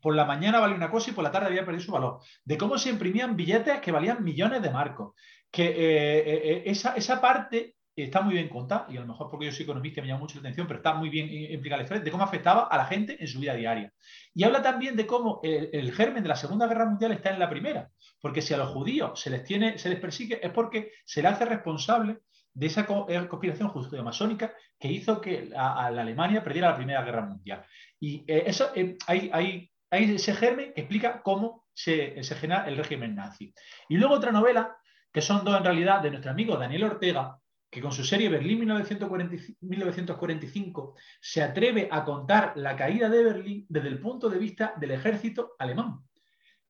por 0.01 0.15
la 0.15 0.25
mañana 0.25 0.61
vale 0.61 0.75
una 0.75 0.91
cosa 0.91 1.11
y 1.11 1.15
por 1.15 1.25
la 1.25 1.33
tarde 1.33 1.49
había 1.49 1.65
perdido 1.65 1.85
su 1.85 1.93
valor, 1.93 2.21
de 2.45 2.57
cómo 2.57 2.79
se 2.79 2.91
imprimían 2.91 3.37
billetes 3.37 3.81
que 3.81 3.93
valían 3.93 4.23
millones 4.23 4.63
de 4.63 4.71
marcos, 4.71 5.15
que 5.51 5.67
eh, 5.67 6.19
eh, 6.19 6.41
eh, 6.45 6.63
esa, 6.67 6.95
esa, 6.95 7.21
parte 7.21 7.77
está 7.97 8.21
muy 8.21 8.35
bien 8.35 8.49
contada, 8.49 8.87
y 8.89 8.97
a 8.97 9.01
lo 9.01 9.07
mejor 9.07 9.29
porque 9.29 9.47
yo 9.47 9.53
soy 9.53 9.65
economista 9.65 10.01
me 10.01 10.09
llama 10.09 10.21
mucho 10.21 10.37
la 10.37 10.41
atención, 10.41 10.67
pero 10.69 10.79
está 10.79 10.95
muy 10.95 11.09
bien 11.09 11.29
implicada 11.31 11.79
la 11.79 11.83
historia, 11.83 12.05
de 12.05 12.11
cómo 12.11 12.23
afectaba 12.23 12.69
a 12.69 12.77
la 12.77 12.85
gente 12.85 13.17
en 13.19 13.27
su 13.27 13.41
vida 13.41 13.55
diaria. 13.55 13.93
Y 14.35 14.45
habla 14.45 14.63
también 14.63 14.95
de 14.95 15.07
cómo 15.07 15.41
el, 15.43 15.93
germen 15.93 16.23
de 16.23 16.29
la 16.29 16.37
Segunda 16.37 16.69
Guerra 16.69 16.87
Mundial 16.87 17.13
está 17.13 17.31
en 17.31 17.41
la 17.41 17.51
primera, 17.51 17.91
porque 18.21 18.41
si 18.41 18.55
a 18.55 18.59
los 18.59 18.69
judíos 18.69 19.21
se 19.21 19.31
les, 19.31 19.43
tiene, 19.43 19.79
se 19.79 19.89
les 19.89 19.99
persigue 19.99 20.39
es 20.41 20.53
porque 20.53 20.93
se 21.05 21.23
le 21.23 21.29
hace 21.29 21.45
responsable 21.45 22.19
de 22.59 22.67
esa 22.67 22.87
eh, 23.09 23.29
conspiración 23.29 23.69
judío-masónica 23.69 24.53
que 24.81 24.91
hizo 24.91 25.21
que 25.21 25.53
a, 25.57 25.93
la 25.93 26.03
Alemania 26.03 26.43
perdiera 26.43 26.71
la 26.71 26.77
Primera 26.77 27.05
Guerra 27.05 27.25
Mundial. 27.25 27.65
Y 28.01 28.25
eh, 28.27 28.43
eso, 28.47 28.73
eh, 28.75 28.99
hay, 29.07 29.31
hay, 29.33 29.71
hay, 29.91 30.17
ese 30.17 30.35
germen 30.35 30.73
que 30.75 30.81
explica 30.81 31.23
cómo 31.23 31.67
se, 31.73 32.21
se 32.25 32.35
genera 32.35 32.67
el 32.67 32.77
régimen 32.77 33.15
nazi. 33.15 33.55
Y 33.89 33.97
luego 33.97 34.15
otra 34.15 34.33
novela, 34.33 34.77
que 35.13 35.21
son 35.21 35.45
dos 35.45 35.57
en 35.57 35.63
realidad, 35.63 36.03
de 36.03 36.11
nuestro 36.11 36.33
amigo 36.33 36.57
Daniel 36.57 36.83
Ortega, 36.85 37.39
que 37.71 37.81
con 37.81 37.93
su 37.93 38.03
serie 38.03 38.29
Berlín 38.29 38.59
1945 38.59 40.97
se 41.21 41.43
atreve 41.45 41.89
a 41.93 42.05
contar 42.05 42.55
la 42.57 42.75
caída 42.75 43.09
de 43.09 43.23
Berlín 43.23 43.67
desde 43.69 43.89
el 43.89 44.01
punto 44.01 44.29
de 44.29 44.39
vista 44.39 44.75
del 44.79 44.91
ejército 44.91 45.55
alemán 45.61 46.01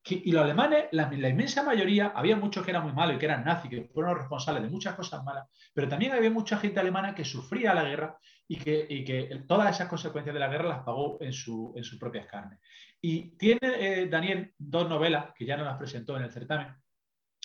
y 0.05 0.31
los 0.31 0.43
alemanes, 0.43 0.85
la, 0.91 1.09
inmensa 1.13 1.63
mayoría, 1.63 2.13
había 2.15 2.35
muchos 2.35 2.63
que 2.63 2.71
eran 2.71 2.83
muy 2.83 2.93
malos 2.93 3.15
y 3.15 3.19
que 3.19 3.25
eran 3.25 3.43
nazis, 3.43 3.69
que 3.69 3.89
fueron 3.93 4.17
responsables 4.17 4.63
de 4.63 4.69
muchas 4.69 4.95
cosas 4.95 5.23
malas, 5.23 5.47
pero 5.73 5.87
también 5.87 6.13
había 6.13 6.31
mucha 6.31 6.57
gente 6.57 6.79
alemana 6.79 7.13
que 7.13 7.25
sufría 7.25 7.73
la 7.73 7.83
guerra 7.83 8.17
y 8.47 8.57
que, 8.57 8.87
que 9.05 9.43
todas 9.47 9.75
esas 9.75 9.87
consecuencias 9.87 10.33
de 10.33 10.39
la 10.39 10.47
guerra 10.47 10.69
las 10.69 10.83
pagó 10.83 11.17
en, 11.21 11.33
su, 11.33 11.73
en 11.75 11.83
sus 11.83 11.99
propias 11.99 12.25
carnes. 12.27 12.59
Y 13.01 13.37
tiene 13.37 13.59
eh, 13.61 14.07
Daniel 14.07 14.53
dos 14.57 14.89
novelas, 14.89 15.33
que 15.35 15.45
ya 15.45 15.57
nos 15.57 15.65
las 15.65 15.77
presentó 15.77 16.17
en 16.17 16.23
el 16.23 16.31
certamen, 16.31 16.75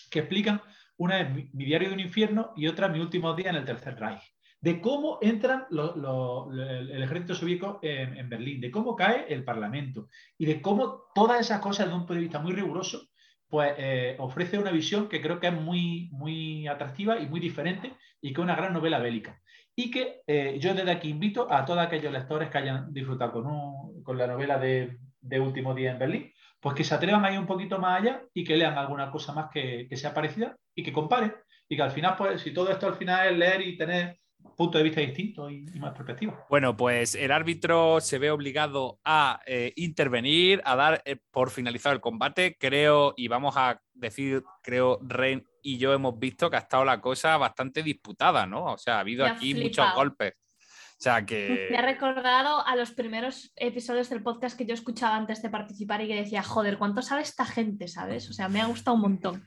que 0.09 0.19
explican, 0.19 0.61
una 0.97 1.19
es 1.19 1.29
Mi, 1.29 1.49
mi 1.53 1.65
diario 1.65 1.89
de 1.89 1.95
un 1.95 1.99
infierno 1.99 2.53
y 2.55 2.67
otra 2.67 2.87
Mi 2.87 2.99
último 2.99 3.33
día 3.33 3.49
en 3.49 3.57
el 3.57 3.65
Tercer 3.65 3.99
Reich 3.99 4.34
de 4.65 4.81
cómo 4.81 5.19
entran 5.21 5.67
el 5.69 7.03
ejército 7.03 7.35
soviético 7.35 7.77
en, 7.83 8.27
Berlín, 8.27 8.59
de 8.59 8.71
cómo 8.71 8.95
cae 8.95 9.31
el 9.31 9.43
Parlamento 9.43 10.07
y 10.39 10.47
de 10.47 10.59
cómo 10.59 11.03
todas 11.13 11.39
esas 11.39 11.59
cosas, 11.59 11.85
desde 11.85 11.93
un 11.93 11.99
punto 11.99 12.15
de 12.15 12.21
vista 12.21 12.39
muy 12.39 12.51
riguroso, 12.51 13.09
pues 13.47 13.75
eh, 13.77 14.15
ofrece 14.17 14.57
una 14.57 14.71
visión 14.71 15.07
que 15.07 15.21
creo 15.21 15.39
que 15.39 15.49
es 15.49 15.53
muy, 15.53 16.09
muy 16.13 16.67
atractiva 16.67 17.19
y 17.19 17.27
muy 17.27 17.39
diferente 17.39 17.93
y 18.19 18.33
que 18.33 18.41
es 18.41 18.43
una 18.43 18.55
gran 18.55 18.73
novela 18.73 18.97
bélica. 18.97 19.39
Y 19.75 19.91
que 19.91 20.23
eh, 20.25 20.57
yo 20.59 20.73
desde 20.73 20.89
aquí 20.89 21.09
invito 21.09 21.45
a 21.53 21.63
todos 21.63 21.81
aquellos 21.81 22.11
lectores 22.11 22.49
que 22.49 22.57
hayan 22.57 22.91
disfrutado 22.91 23.43
con, 24.03 24.17
la 24.17 24.25
novela 24.25 24.57
de, 24.57 24.97
Último 25.39 25.75
Día 25.75 25.91
en 25.91 25.99
Berlín, 25.99 26.33
pues 26.59 26.73
que 26.73 26.83
se 26.83 26.95
atrevan 26.95 27.23
a 27.23 27.31
ir 27.31 27.37
un 27.37 27.45
poquito 27.45 27.77
más 27.77 28.01
allá 28.01 28.23
y 28.33 28.43
que 28.43 28.57
lean 28.57 28.79
alguna 28.79 29.11
cosa 29.11 29.31
más 29.31 29.51
que, 29.53 29.85
que 29.87 29.95
sea 29.95 30.11
parecida 30.11 30.57
y 30.73 30.81
que 30.81 30.91
comparen. 30.91 31.35
Y 31.69 31.75
que 31.75 31.83
al 31.83 31.91
final, 31.91 32.15
pues, 32.17 32.41
si 32.41 32.51
todo 32.51 32.71
esto 32.71 32.87
al 32.87 32.95
final 32.95 33.27
es 33.27 33.37
leer 33.37 33.61
y 33.61 33.77
tener 33.77 34.17
punto 34.55 34.77
de 34.77 34.83
vista 34.83 35.01
distinto 35.01 35.49
y, 35.49 35.65
más 35.79 35.93
perspectiva. 35.93 36.45
Bueno, 36.49 36.75
pues 36.75 37.15
el 37.15 37.31
árbitro 37.31 38.01
se 38.01 38.19
ve 38.19 38.31
obligado 38.31 38.99
a 39.03 39.41
eh, 39.45 39.73
intervenir, 39.75 40.61
a 40.65 40.75
dar 40.75 41.01
eh, 41.05 41.17
por 41.31 41.51
finalizado 41.51 41.93
el 41.93 42.01
combate. 42.01 42.57
Creo, 42.59 43.13
y 43.17 43.27
vamos 43.27 43.55
a 43.57 43.81
decir, 43.93 44.43
creo, 44.61 44.99
Ren 45.01 45.45
y 45.61 45.77
yo 45.77 45.93
hemos 45.93 46.17
visto 46.19 46.49
que 46.49 46.57
ha 46.57 46.59
estado 46.59 46.85
la 46.85 47.01
cosa 47.01 47.37
bastante 47.37 47.81
disputada, 47.81 48.45
¿no? 48.45 48.65
O 48.65 48.77
sea, 48.77 48.97
ha 48.97 48.99
habido 48.99 49.25
aquí 49.25 49.55
muchos 49.55 49.85
golpes. 49.95 50.33
O 50.97 51.01
sea 51.01 51.25
que. 51.25 51.67
Me 51.71 51.77
ha 51.77 51.81
recordado 51.81 52.65
a 52.65 52.75
los 52.75 52.91
primeros 52.91 53.51
episodios 53.55 54.09
del 54.09 54.23
podcast 54.23 54.57
que 54.57 54.65
yo 54.65 54.73
escuchaba 54.73 55.15
antes 55.15 55.41
de 55.41 55.49
participar 55.49 56.01
y 56.01 56.07
que 56.07 56.15
decía, 56.15 56.43
joder, 56.43 56.77
¿cuánto 56.77 57.01
sabe 57.01 57.23
esta 57.23 57.45
gente? 57.45 57.87
¿Sabes? 57.87 58.29
O 58.29 58.33
sea, 58.33 58.47
me 58.47 58.61
ha 58.61 58.67
gustado 58.67 58.95
un 58.95 59.01
montón. 59.01 59.45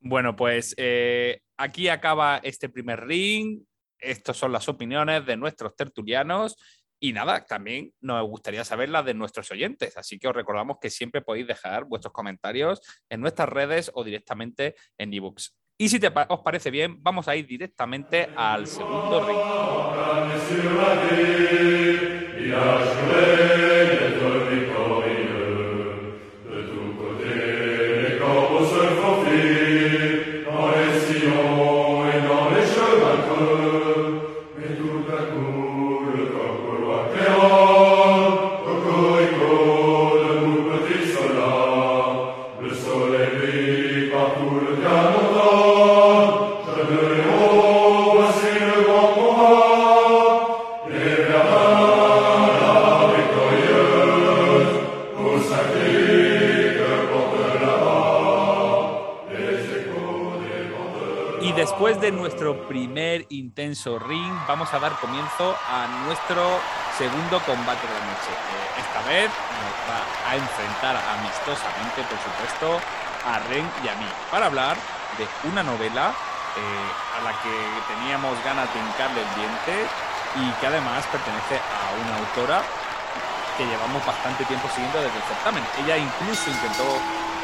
Bueno, 0.00 0.36
pues 0.36 0.74
eh, 0.78 1.40
aquí 1.56 1.88
acaba 1.88 2.38
este 2.42 2.68
primer 2.68 3.04
ring. 3.04 3.64
Estas 3.98 4.36
son 4.36 4.52
las 4.52 4.68
opiniones 4.68 5.26
de 5.26 5.36
nuestros 5.36 5.74
tertulianos 5.76 6.56
y 7.00 7.12
nada, 7.12 7.44
también 7.44 7.92
nos 8.00 8.26
gustaría 8.26 8.64
saber 8.64 8.88
las 8.88 9.04
de 9.04 9.14
nuestros 9.14 9.50
oyentes, 9.52 9.96
así 9.96 10.18
que 10.18 10.28
os 10.28 10.34
recordamos 10.34 10.78
que 10.80 10.90
siempre 10.90 11.22
podéis 11.22 11.46
dejar 11.46 11.84
vuestros 11.84 12.12
comentarios 12.12 12.80
en 13.08 13.20
nuestras 13.20 13.48
redes 13.48 13.90
o 13.94 14.02
directamente 14.02 14.74
en 14.98 15.14
ebooks. 15.14 15.56
Y 15.80 15.88
si 15.88 16.00
os 16.28 16.40
parece 16.40 16.72
bien, 16.72 17.00
vamos 17.00 17.28
a 17.28 17.36
ir 17.36 17.46
directamente 17.46 18.28
al 18.36 18.66
segundo 18.66 19.24
ring. 62.68 62.94
ring, 64.08 64.34
vamos 64.46 64.72
a 64.72 64.78
dar 64.78 64.92
comienzo 65.00 65.56
a 65.68 65.86
nuestro 66.04 66.60
segundo 66.96 67.40
combate 67.44 67.86
de 67.86 67.94
la 67.94 68.04
noche. 68.06 68.32
Eh, 68.32 68.80
esta 68.80 69.00
vez 69.08 69.30
nos 69.30 69.74
va 69.88 70.00
a 70.30 70.36
enfrentar 70.36 70.96
amistosamente, 70.96 72.02
por 72.08 72.18
supuesto, 72.18 72.80
a 73.26 73.38
Ren 73.48 73.66
y 73.84 73.88
a 73.88 73.94
mí, 73.96 74.08
para 74.30 74.46
hablar 74.46 74.76
de 75.18 75.26
una 75.48 75.62
novela 75.62 76.12
eh, 76.56 77.18
a 77.18 77.24
la 77.24 77.32
que 77.42 77.54
teníamos 77.92 78.32
ganas 78.44 78.72
de 78.72 78.80
hincarle 78.80 79.20
el 79.20 79.34
diente 79.34 79.86
y 80.36 80.50
que 80.60 80.66
además 80.66 81.04
pertenece 81.06 81.56
a 81.56 81.82
una 82.00 82.16
autora 82.18 82.62
que 83.56 83.66
llevamos 83.66 84.04
bastante 84.06 84.44
tiempo 84.44 84.68
siguiendo 84.74 85.02
desde 85.02 85.16
el 85.16 85.24
certamen. 85.24 85.64
Ella 85.84 85.98
incluso 85.98 86.50
intentó 86.50 86.86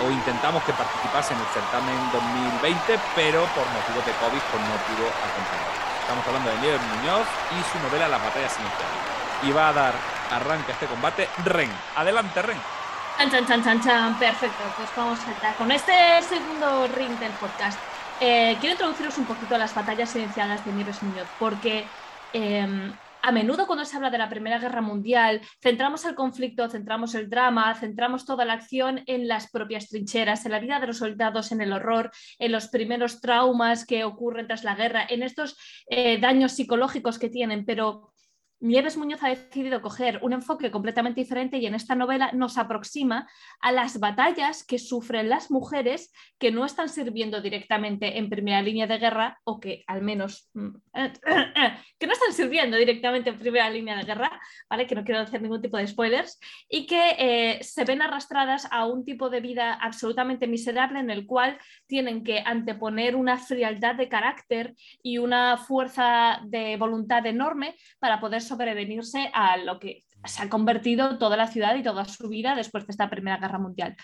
o 0.02 0.10
intentamos 0.10 0.62
que 0.64 0.72
participase 0.72 1.34
en 1.34 1.40
el 1.40 1.46
certamen 1.46 1.98
2020, 2.12 2.98
pero 3.14 3.44
por 3.54 3.66
motivos 3.70 4.04
de 4.06 4.12
COVID 4.18 4.42
pues 4.50 4.62
no 4.62 4.76
pudo 4.88 5.06
acompañar. 5.06 5.74
Estamos 6.00 6.26
hablando 6.26 6.50
de 6.50 6.58
Leo 6.60 6.78
Muñoz 6.78 7.26
y 7.52 7.58
su 7.70 7.78
novela 7.82 8.08
La 8.08 8.18
batalla 8.18 8.48
silenciada. 8.48 8.94
Y 9.42 9.52
va 9.52 9.68
a 9.68 9.72
dar 9.72 9.94
arranque 10.30 10.72
a 10.72 10.74
este 10.74 10.86
combate 10.86 11.28
Ren. 11.44 11.70
Adelante, 11.96 12.42
Ren. 12.42 12.58
Chan, 13.18 13.46
chan, 13.46 13.62
chan, 13.62 13.80
chan, 13.80 14.18
Perfecto, 14.18 14.64
pues 14.76 14.88
vamos 14.96 15.18
a 15.20 15.30
entrar 15.30 15.54
con 15.54 15.70
este 15.70 15.92
segundo 16.28 16.88
ring 16.88 17.16
del 17.18 17.32
podcast. 17.32 17.78
Eh, 18.20 18.56
quiero 18.60 18.74
introduciros 18.74 19.16
un 19.18 19.24
poquito 19.24 19.54
a 19.54 19.58
las 19.58 19.74
batallas 19.74 20.10
silenciadas 20.10 20.64
de 20.64 20.72
Nieves 20.72 21.02
Muñoz, 21.02 21.26
porque 21.38 21.86
em, 22.32 22.92
a 23.24 23.32
menudo 23.32 23.66
cuando 23.66 23.86
se 23.86 23.96
habla 23.96 24.10
de 24.10 24.18
la 24.18 24.28
Primera 24.28 24.58
Guerra 24.58 24.82
Mundial, 24.82 25.40
centramos 25.62 26.04
el 26.04 26.14
conflicto, 26.14 26.68
centramos 26.68 27.14
el 27.14 27.30
drama, 27.30 27.74
centramos 27.74 28.26
toda 28.26 28.44
la 28.44 28.52
acción 28.52 29.02
en 29.06 29.28
las 29.28 29.50
propias 29.50 29.88
trincheras, 29.88 30.44
en 30.44 30.52
la 30.52 30.58
vida 30.58 30.78
de 30.78 30.88
los 30.88 30.98
soldados, 30.98 31.50
en 31.50 31.62
el 31.62 31.72
horror, 31.72 32.10
en 32.38 32.52
los 32.52 32.68
primeros 32.68 33.22
traumas 33.22 33.86
que 33.86 34.04
ocurren 34.04 34.46
tras 34.46 34.62
la 34.62 34.74
guerra, 34.74 35.06
en 35.08 35.22
estos 35.22 35.56
eh, 35.86 36.18
daños 36.20 36.52
psicológicos 36.52 37.18
que 37.18 37.30
tienen, 37.30 37.64
pero 37.64 38.13
Nieves 38.64 38.96
Muñoz 38.96 39.22
ha 39.22 39.28
decidido 39.28 39.82
coger 39.82 40.20
un 40.22 40.32
enfoque 40.32 40.70
completamente 40.70 41.20
diferente 41.20 41.58
y 41.58 41.66
en 41.66 41.74
esta 41.74 41.94
novela 41.94 42.32
nos 42.32 42.56
aproxima 42.56 43.28
a 43.60 43.72
las 43.72 44.00
batallas 44.00 44.64
que 44.64 44.78
sufren 44.78 45.28
las 45.28 45.50
mujeres 45.50 46.10
que 46.38 46.50
no 46.50 46.64
están 46.64 46.88
sirviendo 46.88 47.42
directamente 47.42 48.16
en 48.16 48.30
primera 48.30 48.62
línea 48.62 48.86
de 48.86 48.96
guerra 48.96 49.38
o 49.44 49.60
que 49.60 49.84
al 49.86 50.00
menos 50.00 50.48
mm, 50.54 50.76
que 51.98 52.06
no 52.06 52.14
están 52.14 52.32
sirviendo 52.32 52.78
directamente 52.78 53.28
en 53.28 53.38
primera 53.38 53.68
línea 53.68 53.98
de 53.98 54.04
guerra, 54.04 54.40
¿vale? 54.70 54.86
Que 54.86 54.94
no 54.94 55.04
quiero 55.04 55.20
hacer 55.20 55.42
ningún 55.42 55.60
tipo 55.60 55.76
de 55.76 55.86
spoilers 55.86 56.40
y 56.66 56.86
que 56.86 57.16
eh, 57.18 57.58
se 57.62 57.84
ven 57.84 58.00
arrastradas 58.00 58.66
a 58.70 58.86
un 58.86 59.04
tipo 59.04 59.28
de 59.28 59.40
vida 59.40 59.74
absolutamente 59.74 60.46
miserable 60.46 61.00
en 61.00 61.10
el 61.10 61.26
cual 61.26 61.58
tienen 61.86 62.24
que 62.24 62.42
anteponer 62.42 63.14
una 63.14 63.36
frialdad 63.36 63.96
de 63.96 64.08
carácter 64.08 64.74
y 65.02 65.18
una 65.18 65.58
fuerza 65.58 66.40
de 66.44 66.78
voluntad 66.78 67.26
enorme 67.26 67.76
para 67.98 68.20
poder 68.20 68.40
sobrevenirse 68.54 69.30
a 69.32 69.56
lo 69.56 69.78
que 69.78 70.04
se 70.24 70.42
ha 70.42 70.48
convertido 70.48 71.18
toda 71.18 71.36
la 71.36 71.48
ciudad 71.48 71.74
y 71.74 71.82
toda 71.82 72.04
su 72.04 72.28
vida 72.28 72.54
después 72.54 72.86
de 72.86 72.92
esta 72.92 73.10
Primera 73.10 73.38
Guerra 73.38 73.58
Mundial. 73.58 73.96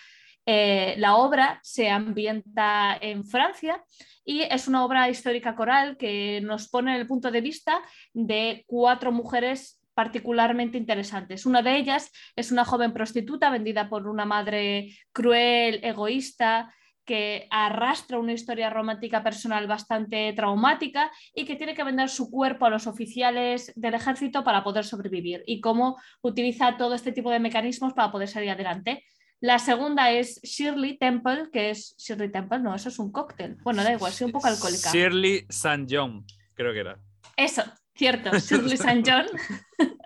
Eh, 0.47 0.95
la 0.99 1.17
obra 1.17 1.61
se 1.63 1.89
ambienta 1.89 2.97
en 3.01 3.25
Francia 3.25 3.83
y 4.25 4.43
es 4.43 4.67
una 4.69 4.85
obra 4.85 5.09
histórica 5.09 5.55
coral 5.55 5.97
que 5.97 6.41
nos 6.43 6.69
pone 6.69 6.95
en 6.95 7.01
el 7.01 7.07
punto 7.07 7.31
de 7.31 7.41
vista 7.41 7.81
de 8.13 8.65
cuatro 8.67 9.13
mujeres 9.13 9.81
particularmente 9.95 10.79
interesantes. 10.79 11.47
Una 11.47 11.63
de 11.63 11.77
ellas 11.77 12.11
es 12.35 12.51
una 12.51 12.65
joven 12.65 12.93
prostituta 12.93 13.51
vendida 13.51 13.89
por 13.89 14.09
una 14.09 14.25
madre 14.25 14.97
cruel, 15.13 15.81
egoísta, 15.83 16.75
que 17.11 17.49
arrastra 17.51 18.21
una 18.21 18.35
historia 18.35 18.71
romántica 18.71 19.21
personal 19.21 19.67
bastante 19.67 20.33
traumática 20.33 21.11
y 21.35 21.45
que 21.45 21.57
tiene 21.57 21.75
que 21.75 21.83
vender 21.83 22.09
su 22.09 22.31
cuerpo 22.31 22.67
a 22.67 22.71
los 22.71 22.87
oficiales 22.87 23.73
del 23.75 23.95
ejército 23.95 24.45
para 24.45 24.63
poder 24.63 24.85
sobrevivir 24.85 25.43
y 25.45 25.61
cómo 25.61 26.01
utiliza 26.23 26.77
todo 26.77 26.95
este 26.95 27.11
tipo 27.11 27.33
de 27.33 27.41
mecanismos 27.41 27.95
para 27.95 28.13
poder 28.13 28.29
salir 28.29 28.51
adelante. 28.51 29.03
La 29.41 29.59
segunda 29.59 30.13
es 30.13 30.41
Shirley 30.45 30.99
Temple, 30.99 31.49
que 31.53 31.71
es 31.71 31.97
Shirley 31.99 32.31
Temple, 32.31 32.61
no, 32.61 32.77
eso 32.77 32.91
es 32.91 33.01
un 33.01 33.11
cóctel. 33.11 33.57
Bueno, 33.65 33.83
da 33.83 33.93
igual, 33.93 34.13
soy 34.13 34.27
un 34.27 34.33
poco 34.33 34.47
alcohólica. 34.47 34.93
Shirley 34.93 35.47
St. 35.49 35.87
John, 35.91 36.25
creo 36.55 36.73
que 36.73 36.79
era. 36.79 36.97
Eso, 37.37 37.65
cierto, 37.93 38.31
Shirley 38.39 38.75
St. 38.75 39.03
John. 39.05 39.27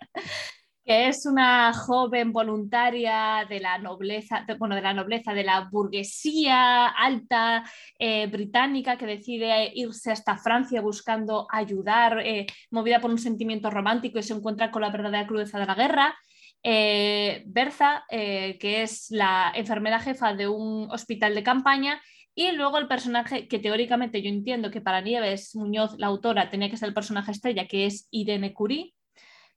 que 0.85 1.09
es 1.09 1.24
una 1.24 1.72
joven 1.72 2.32
voluntaria 2.32 3.47
de 3.49 3.59
la 3.59 3.78
nobleza, 3.78 4.45
de, 4.47 4.55
bueno, 4.55 4.74
de 4.74 4.82
la 4.82 4.93
nobleza, 4.93 5.32
de 5.32 5.45
la 5.45 5.68
burguesía 5.70 6.89
alta 6.89 7.64
eh, 7.99 8.26
británica 8.26 8.99
que 8.99 9.07
decide 9.07 9.72
irse 9.74 10.12
hasta 10.12 10.37
Francia 10.37 10.82
buscando 10.82 11.47
ayudar, 11.51 12.20
eh, 12.20 12.47
movida 12.70 13.01
por 13.01 13.11
un 13.11 13.18
sentimiento 13.18 13.70
romántico 13.70 14.18
y 14.18 14.22
se 14.22 14.35
encuentra 14.35 14.70
con 14.70 14.82
la 14.82 14.91
verdadera 14.91 15.26
crudeza 15.26 15.59
de 15.59 15.66
la 15.66 15.74
guerra. 15.74 16.14
Eh, 16.62 17.43
Bertha, 17.47 18.05
que 18.09 18.82
es 18.82 19.11
la 19.11 19.53
enfermera 19.55 20.01
jefa 20.01 20.35
de 20.35 20.49
un 20.49 20.91
hospital 20.91 21.35
de 21.35 21.43
campaña, 21.43 22.01
y 22.35 22.53
luego 22.53 22.78
el 22.78 22.89
personaje 22.89 23.49
que 23.49 23.59
teóricamente 23.59 24.20
yo 24.22 24.28
entiendo 24.28 24.70
que 24.70 24.80
para 24.80 25.01
Nieves 25.01 25.55
Muñoz, 25.55 25.95
la 25.99 26.09
autora, 26.09 26.51
tenía 26.51 26.70
que 26.70 26.76
ser 26.76 26.89
el 26.89 26.95
personaje 26.95 27.30
estrella, 27.30 27.68
que 27.68 27.87
es 27.87 28.09
Irene 28.11 28.53
Curie, 28.53 28.95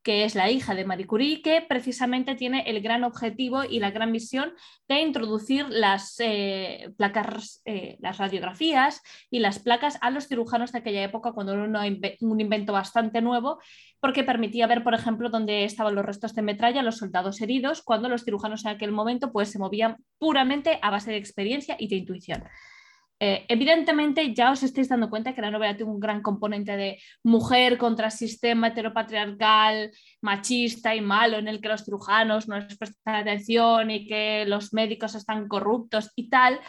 que 0.03 0.23
es 0.23 0.35
la 0.35 0.49
hija 0.49 0.73
de 0.73 0.85
Marie 0.85 1.05
Curie, 1.05 1.41
que 1.41 1.61
precisamente 1.61 2.35
tiene 2.35 2.63
el 2.67 2.81
gran 2.81 3.03
objetivo 3.03 3.63
y 3.63 3.79
la 3.79 3.91
gran 3.91 4.11
misión 4.11 4.53
de 4.87 5.01
introducir 5.01 5.65
las 5.69 6.15
eh, 6.19 6.91
placas, 6.97 7.61
eh, 7.65 7.97
las 7.99 8.17
radiografías 8.17 9.01
y 9.29 9.39
las 9.39 9.59
placas 9.59 9.97
a 10.01 10.09
los 10.09 10.27
cirujanos 10.27 10.71
de 10.71 10.79
aquella 10.79 11.03
época, 11.03 11.33
cuando 11.33 11.53
era 11.53 11.83
un 12.21 12.39
invento 12.41 12.73
bastante 12.73 13.21
nuevo, 13.21 13.59
porque 13.99 14.23
permitía 14.23 14.67
ver, 14.67 14.83
por 14.83 14.93
ejemplo, 14.93 15.29
dónde 15.29 15.63
estaban 15.65 15.95
los 15.95 16.05
restos 16.05 16.33
de 16.33 16.41
metralla, 16.41 16.83
los 16.83 16.97
soldados 16.97 17.41
heridos, 17.41 17.81
cuando 17.81 18.09
los 18.09 18.23
cirujanos 18.23 18.63
en 18.65 18.71
aquel 18.71 18.91
momento 18.91 19.31
pues, 19.31 19.51
se 19.51 19.59
movían 19.59 19.97
puramente 20.17 20.79
a 20.81 20.89
base 20.89 21.11
de 21.11 21.17
experiencia 21.17 21.75
y 21.79 21.87
de 21.87 21.95
intuición. 21.97 22.43
Eh, 23.19 23.45
evidentemente 23.47 24.33
ya 24.35 24.51
os 24.51 24.61
estáis 24.61 24.89
dando 24.89 25.09
cuenta 25.09 25.33
que 25.33 25.41
la 25.41 25.49
novela 25.49 25.75
tiene 25.75 25.91
un 25.91 25.99
gran 25.99 26.21
componente 26.21 26.77
de 26.77 26.99
mujer 27.23 27.79
contra 27.79 28.11
sistema 28.11 28.67
heteropatriarcal, 28.67 29.91
machista 30.21 30.95
y 30.95 31.01
malo, 31.01 31.37
en 31.37 31.47
el 31.47 31.59
que 31.59 31.69
los 31.69 31.83
cirujanos 31.83 32.47
no 32.47 32.59
les 32.59 32.77
prestan 32.77 33.15
atención 33.15 33.89
y 33.89 34.05
que 34.07 34.45
los 34.45 34.71
médicos 34.71 35.15
están 35.15 35.47
corruptos 35.47 36.11
y 36.15 36.29
tal, 36.29 36.59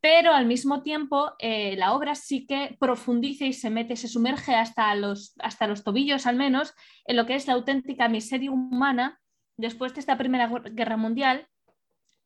pero 0.00 0.32
al 0.32 0.46
mismo 0.46 0.82
tiempo 0.82 1.32
eh, 1.38 1.76
la 1.76 1.94
obra 1.94 2.14
sí 2.14 2.44
que 2.44 2.76
profundiza 2.80 3.46
y 3.46 3.52
se 3.52 3.70
mete, 3.70 3.96
se 3.96 4.08
sumerge 4.08 4.54
hasta 4.54 4.94
los, 4.96 5.34
hasta 5.38 5.66
los 5.66 5.84
tobillos 5.84 6.26
al 6.26 6.36
menos 6.36 6.74
en 7.06 7.16
lo 7.16 7.24
que 7.24 7.36
es 7.36 7.46
la 7.46 7.54
auténtica 7.54 8.08
miseria 8.08 8.50
humana 8.50 9.18
después 9.56 9.94
de 9.94 10.00
esta 10.00 10.18
Primera 10.18 10.50
Guerra 10.72 10.96
Mundial 10.96 11.46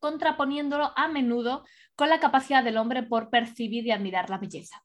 contraponiéndolo 0.01 0.93
a 0.97 1.09
menudo 1.09 1.64
con 1.99 2.09
la 2.09 2.21
capacidad 2.21 2.63
del 2.63 2.77
hombre 2.77 3.03
por 3.03 3.29
percibir 3.29 3.85
y 3.85 3.91
admirar 3.91 4.31
la 4.31 4.39
belleza. 4.39 4.81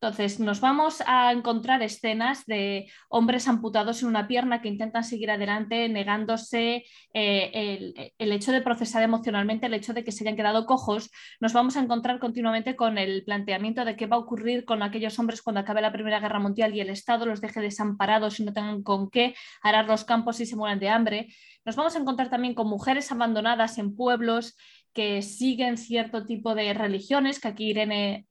Entonces, 0.00 0.40
nos 0.40 0.60
vamos 0.60 1.00
a 1.06 1.32
encontrar 1.32 1.80
escenas 1.82 2.44
de 2.44 2.90
hombres 3.08 3.46
amputados 3.46 4.02
en 4.02 4.08
una 4.08 4.26
pierna 4.26 4.60
que 4.60 4.68
intentan 4.68 5.04
seguir 5.04 5.30
adelante, 5.30 5.88
negándose 5.88 6.84
eh, 7.14 8.10
el, 8.18 8.32
hecho 8.32 8.50
de 8.52 8.60
procesar 8.60 9.04
emocionalmente, 9.04 9.66
el 9.66 9.74
hecho 9.74 9.94
de 9.94 10.02
que 10.02 10.10
se 10.10 10.24
hayan 10.24 10.36
quedado 10.36 10.66
cojos. 10.66 11.10
Nos 11.40 11.52
vamos 11.52 11.76
a 11.76 11.80
encontrar 11.80 12.18
continuamente 12.18 12.74
con 12.74 12.98
el 12.98 13.24
planteamiento 13.24 13.84
de 13.84 13.96
qué 13.96 14.06
va 14.06 14.16
a 14.16 14.20
ocurrir 14.20 14.64
con 14.64 14.82
aquellos 14.82 15.18
hombres 15.20 15.42
cuando 15.42 15.60
acabe 15.60 15.80
la 15.80 15.92
Primera 15.92 16.20
Guerra 16.20 16.40
Mundial 16.40 16.74
y 16.74 16.80
el 16.80 16.90
Estado 16.90 17.26
los 17.26 17.40
deje 17.40 17.60
desamparados 17.60 18.40
y 18.40 18.44
no 18.44 18.52
tengan 18.52 18.82
con 18.82 19.08
qué 19.08 19.34
arar 19.62 19.86
los 19.86 20.04
campos 20.04 20.40
y 20.40 20.46
se 20.46 20.56
mueran 20.56 20.80
de 20.80 20.88
hambre. 20.88 21.28
Nos 21.64 21.76
vamos 21.76 21.94
a 21.94 22.00
encontrar 22.00 22.28
también 22.28 22.54
con 22.54 22.68
mujeres 22.68 23.10
abandonadas 23.12 23.78
en 23.78 23.96
pueblos 23.96 24.56
que 24.96 25.20
siguen 25.20 25.76
cierto 25.76 26.24
tipo 26.24 26.54
de 26.54 26.72
religiones, 26.72 27.38
que 27.38 27.48
aquí 27.48 27.68
Irene 27.68 28.26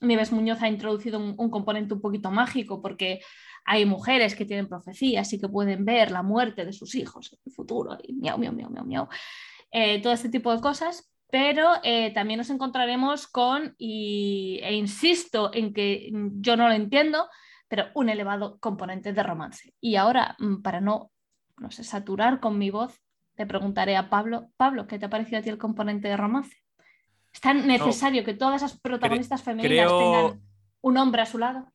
Nieves 0.00 0.32
Muñoz 0.32 0.60
ha 0.60 0.68
introducido 0.68 1.20
un, 1.20 1.48
componente 1.48 1.94
un 1.94 2.00
poquito 2.00 2.32
mágico, 2.32 2.82
porque 2.82 3.20
hay 3.64 3.86
mujeres 3.86 4.34
que 4.34 4.46
tienen 4.46 4.68
profecías 4.68 5.32
y 5.32 5.40
que 5.40 5.48
pueden 5.48 5.84
ver 5.84 6.10
la 6.10 6.24
muerte 6.24 6.64
de 6.64 6.72
sus 6.72 6.96
hijos 6.96 7.32
en 7.32 7.38
el 7.46 7.52
futuro, 7.52 7.96
y 8.02 8.14
miau, 8.14 8.36
miau, 8.36 8.52
miau, 8.52 8.68
miau, 8.68 8.84
miau. 8.84 9.08
Eh, 9.70 10.02
todo 10.02 10.12
este 10.12 10.28
tipo 10.28 10.52
de 10.52 10.60
cosas, 10.60 11.08
pero 11.30 11.70
eh, 11.84 12.12
también 12.12 12.38
nos 12.38 12.50
encontraremos 12.50 13.28
con, 13.28 13.76
y, 13.78 14.58
e 14.60 14.74
insisto 14.74 15.52
en 15.54 15.72
que 15.72 16.10
yo 16.40 16.56
no 16.56 16.66
lo 16.66 16.74
entiendo, 16.74 17.28
pero 17.68 17.86
un 17.94 18.08
elevado 18.08 18.58
componente 18.58 19.12
de 19.12 19.22
romance. 19.22 19.72
Y 19.80 19.94
ahora, 19.94 20.34
mm, 20.40 20.62
para 20.62 20.80
no 20.80 21.12
no 21.58 21.70
sé, 21.70 21.84
saturar 21.84 22.40
con 22.40 22.58
mi 22.58 22.70
voz, 22.70 23.00
le 23.36 23.46
preguntaré 23.46 23.96
a 23.96 24.08
Pablo, 24.08 24.50
Pablo, 24.56 24.86
¿qué 24.86 24.98
te 24.98 25.06
ha 25.06 25.10
parecido 25.10 25.38
a 25.38 25.42
ti 25.42 25.48
el 25.48 25.58
componente 25.58 26.08
de 26.08 26.16
romance? 26.16 26.56
¿Es 27.32 27.40
tan 27.40 27.66
necesario 27.66 28.24
que 28.24 28.34
todas 28.34 28.62
esas 28.62 28.78
protagonistas 28.78 29.42
femeninas 29.42 29.90
tengan 29.90 30.40
un 30.80 30.96
hombre 30.96 31.22
a 31.22 31.26
su 31.26 31.38
lado? 31.38 31.72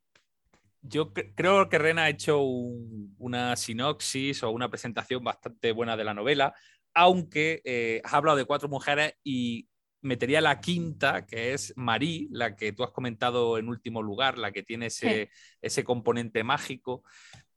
Yo 0.82 1.12
creo 1.12 1.68
que 1.68 1.78
Rena 1.78 2.04
ha 2.04 2.10
hecho 2.10 2.42
una 2.42 3.58
sinopsis 3.58 4.44
o 4.44 4.52
una 4.52 4.70
presentación 4.70 5.22
bastante 5.24 5.74
buena 5.74 5.98
de 5.98 6.06
la 6.06 6.14
novela, 6.14 6.54
aunque 6.94 7.62
eh, 7.66 8.02
has 8.06 8.14
hablado 8.14 8.38
de 8.38 8.46
cuatro 8.46 8.70
mujeres 8.70 9.16
y 9.22 9.68
metería 10.02 10.40
la 10.40 10.62
quinta, 10.62 11.26
que 11.26 11.54
es 11.54 11.74
Marie, 11.76 12.28
la 12.32 12.56
que 12.56 12.72
tú 12.72 12.84
has 12.84 12.92
comentado 12.92 13.58
en 13.58 13.68
último 13.68 14.02
lugar, 14.02 14.38
la 14.38 14.52
que 14.54 14.64
tiene 14.64 14.86
ese, 14.86 15.30
ese 15.62 15.84
componente 15.84 16.44
mágico. 16.46 17.04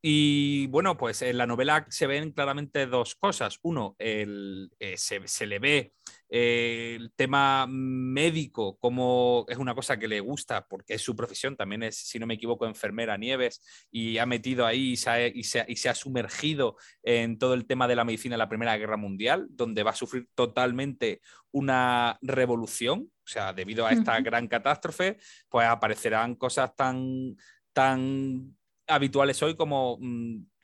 Y 0.05 0.66
bueno, 0.66 0.96
pues 0.96 1.22
en 1.22 1.38
la 1.38 1.46
novela 1.46 1.86
se 1.88 2.09
ven 2.09 2.32
claramente 2.32 2.86
dos 2.86 3.14
cosas. 3.14 3.61
Uno, 3.62 3.94
el, 4.00 4.68
eh, 4.80 4.96
se, 4.96 5.46
le 5.46 5.61
ve 5.61 5.94
eh, 6.28 6.96
el 6.98 7.12
tema 7.12 7.66
médico 7.68 8.78
como 8.80 9.46
es 9.48 9.59
una 9.59 9.76
cosa 9.76 9.96
que 10.00 10.09
le 10.09 10.18
gusta 10.18 10.66
porque 10.66 10.94
es 10.94 11.03
su 11.03 11.14
profesión, 11.14 11.57
también 11.57 11.84
es, 11.84 11.96
si 11.98 12.18
no 12.18 12.26
me 12.26 12.34
equivoco, 12.34 12.66
enfermera 12.66 13.16
Nieves 13.16 13.62
y 13.92 14.18
ha 14.18 14.26
metido 14.26 14.66
ahí 14.66 14.90
y 14.90 14.96
se 14.96 15.11
ha, 15.11 15.28
y 15.28 15.44
se 15.44 15.88
ha, 15.88 15.94
sumergido 15.94 16.76
en 17.05 17.38
todo 17.38 17.55
el 17.55 17.64
tema 17.66 17.86
de 17.86 17.94
la 17.94 18.05
medicina 18.05 18.34
en 18.34 18.40
la 18.40 18.48
Primera 18.48 18.76
Guerra 18.76 18.96
Mundial, 18.96 19.46
donde 19.50 19.84
va 19.84 19.92
a 19.92 19.94
sufrir 19.94 20.26
totalmente 20.34 21.20
una 21.53 22.18
revolución. 22.22 23.09
O 23.24 23.28
sea, 23.28 23.53
debido 23.53 23.86
a 23.86 23.92
esta 23.92 24.20
gran 24.20 24.48
catástrofe, 24.48 25.18
pues 25.48 25.68
aparecerán 25.68 26.34
cosas 26.34 26.74
tan, 26.74 27.36
tan 27.72 28.57
habituales. 28.86 29.42
Hoy 29.42 29.56
como 29.56 29.98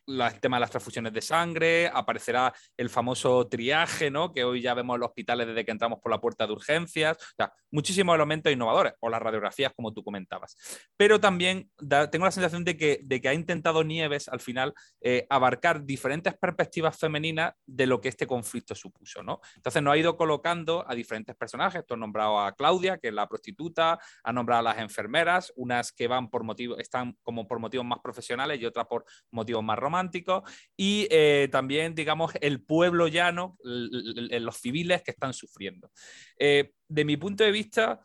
mm, 0.08 0.20
el 0.20 0.40
tema 0.40 0.56
de 0.56 0.60
las 0.60 0.70
transfusiones 0.70 1.12
de 1.12 1.20
sangre, 1.20 1.90
aparecerá 1.92 2.52
el 2.76 2.90
famoso 2.90 3.46
triaje, 3.46 4.10
¿no? 4.10 4.32
que 4.32 4.44
hoy 4.44 4.60
ya 4.60 4.74
vemos 4.74 4.94
en 4.94 5.00
los 5.00 5.08
hospitales 5.08 5.46
desde 5.46 5.64
que 5.64 5.70
entramos 5.70 6.00
por 6.00 6.10
la 6.10 6.20
puerta 6.20 6.46
de 6.46 6.52
urgencias, 6.52 7.16
o 7.16 7.36
sea, 7.36 7.52
muchísimos 7.70 8.14
elementos 8.14 8.52
innovadores, 8.52 8.94
o 9.00 9.10
las 9.10 9.20
radiografías, 9.20 9.72
como 9.74 9.92
tú 9.92 10.02
comentabas. 10.02 10.56
Pero 10.96 11.20
también 11.20 11.70
tengo 12.10 12.24
la 12.24 12.30
sensación 12.30 12.64
de 12.64 12.76
que, 12.76 13.00
de 13.02 13.20
que 13.20 13.28
ha 13.28 13.34
intentado 13.34 13.84
Nieves 13.84 14.28
al 14.28 14.40
final 14.40 14.74
eh, 15.00 15.26
abarcar 15.28 15.84
diferentes 15.84 16.34
perspectivas 16.36 16.98
femeninas 16.98 17.52
de 17.66 17.86
lo 17.86 18.00
que 18.00 18.08
este 18.08 18.26
conflicto 18.26 18.74
supuso. 18.74 19.22
¿no? 19.22 19.40
Entonces 19.56 19.82
nos 19.82 19.92
ha 19.92 19.98
ido 19.98 20.16
colocando 20.16 20.84
a 20.88 20.94
diferentes 20.94 21.36
personajes, 21.36 21.84
tú 21.86 21.94
has 21.94 22.00
nombrado 22.00 22.40
a 22.40 22.52
Claudia, 22.52 22.98
que 22.98 23.08
es 23.08 23.14
la 23.14 23.28
prostituta, 23.28 23.98
ha 24.22 24.32
nombrado 24.32 24.60
a 24.60 24.74
las 24.74 24.78
enfermeras, 24.78 25.52
unas 25.56 25.92
que 25.92 26.08
van 26.08 26.30
por 26.30 26.44
motivos, 26.44 26.78
están 26.78 27.16
como 27.22 27.46
por 27.46 27.58
motivos 27.58 27.86
más 27.86 27.98
profesionales 28.00 28.60
y 28.60 28.66
otras 28.66 28.86
por 28.86 29.04
motivos 29.30 29.62
más 29.62 29.78
románticos 29.78 29.97
y 30.76 31.06
eh, 31.10 31.48
también, 31.50 31.94
digamos, 31.94 32.32
el 32.40 32.62
pueblo 32.62 33.08
llano, 33.08 33.56
los 33.62 34.56
civiles 34.56 35.02
que 35.02 35.10
están 35.10 35.32
sufriendo. 35.32 35.90
Eh, 36.38 36.72
de 36.88 37.04
mi 37.04 37.16
punto 37.16 37.44
de 37.44 37.50
vista, 37.50 38.00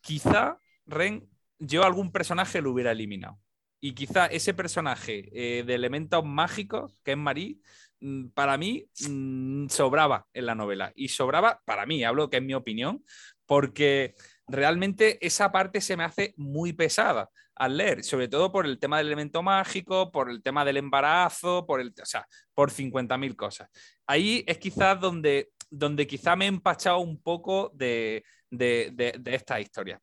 quizá 0.00 0.58
Ren, 0.86 1.28
yo 1.58 1.84
algún 1.84 2.12
personaje 2.12 2.60
lo 2.60 2.72
hubiera 2.72 2.92
eliminado. 2.92 3.38
Y 3.80 3.94
quizá 3.94 4.26
ese 4.26 4.52
personaje 4.52 5.30
de 5.66 5.74
elementos 5.74 6.24
mágicos, 6.24 6.92
que 7.02 7.12
es 7.12 7.16
Marie, 7.18 7.58
mm, 8.00 8.28
para 8.28 8.58
mí 8.58 8.86
mm, 9.08 9.68
sobraba 9.68 10.26
en 10.34 10.46
la 10.46 10.54
novela. 10.54 10.92
Y 10.94 11.08
sobraba, 11.08 11.62
para 11.64 11.86
mí, 11.86 12.04
hablo 12.04 12.28
que 12.28 12.38
es 12.38 12.42
mi 12.42 12.54
opinión, 12.54 13.02
porque 13.46 14.14
realmente 14.46 15.24
esa 15.26 15.50
parte 15.50 15.80
se 15.80 15.96
me 15.96 16.04
hace 16.04 16.34
muy 16.36 16.72
pesada 16.72 17.30
al 17.60 17.76
leer, 17.76 18.02
sobre 18.02 18.26
todo 18.26 18.50
por 18.50 18.64
el 18.64 18.78
tema 18.78 18.96
del 18.96 19.08
elemento 19.08 19.42
mágico, 19.42 20.10
por 20.10 20.30
el 20.30 20.42
tema 20.42 20.64
del 20.64 20.78
embarazo, 20.78 21.66
por 21.66 21.82
el, 21.82 21.92
o 22.02 22.06
sea, 22.06 22.26
por 22.54 22.70
50.000 22.70 23.36
cosas. 23.36 23.68
Ahí 24.06 24.42
es 24.46 24.56
quizás 24.56 24.98
donde, 24.98 25.50
donde 25.68 26.06
quizá 26.06 26.36
me 26.36 26.46
he 26.46 26.48
empachado 26.48 27.00
un 27.00 27.22
poco 27.22 27.70
de, 27.74 28.24
de, 28.50 29.20
esta 29.26 29.60
historia. 29.60 30.00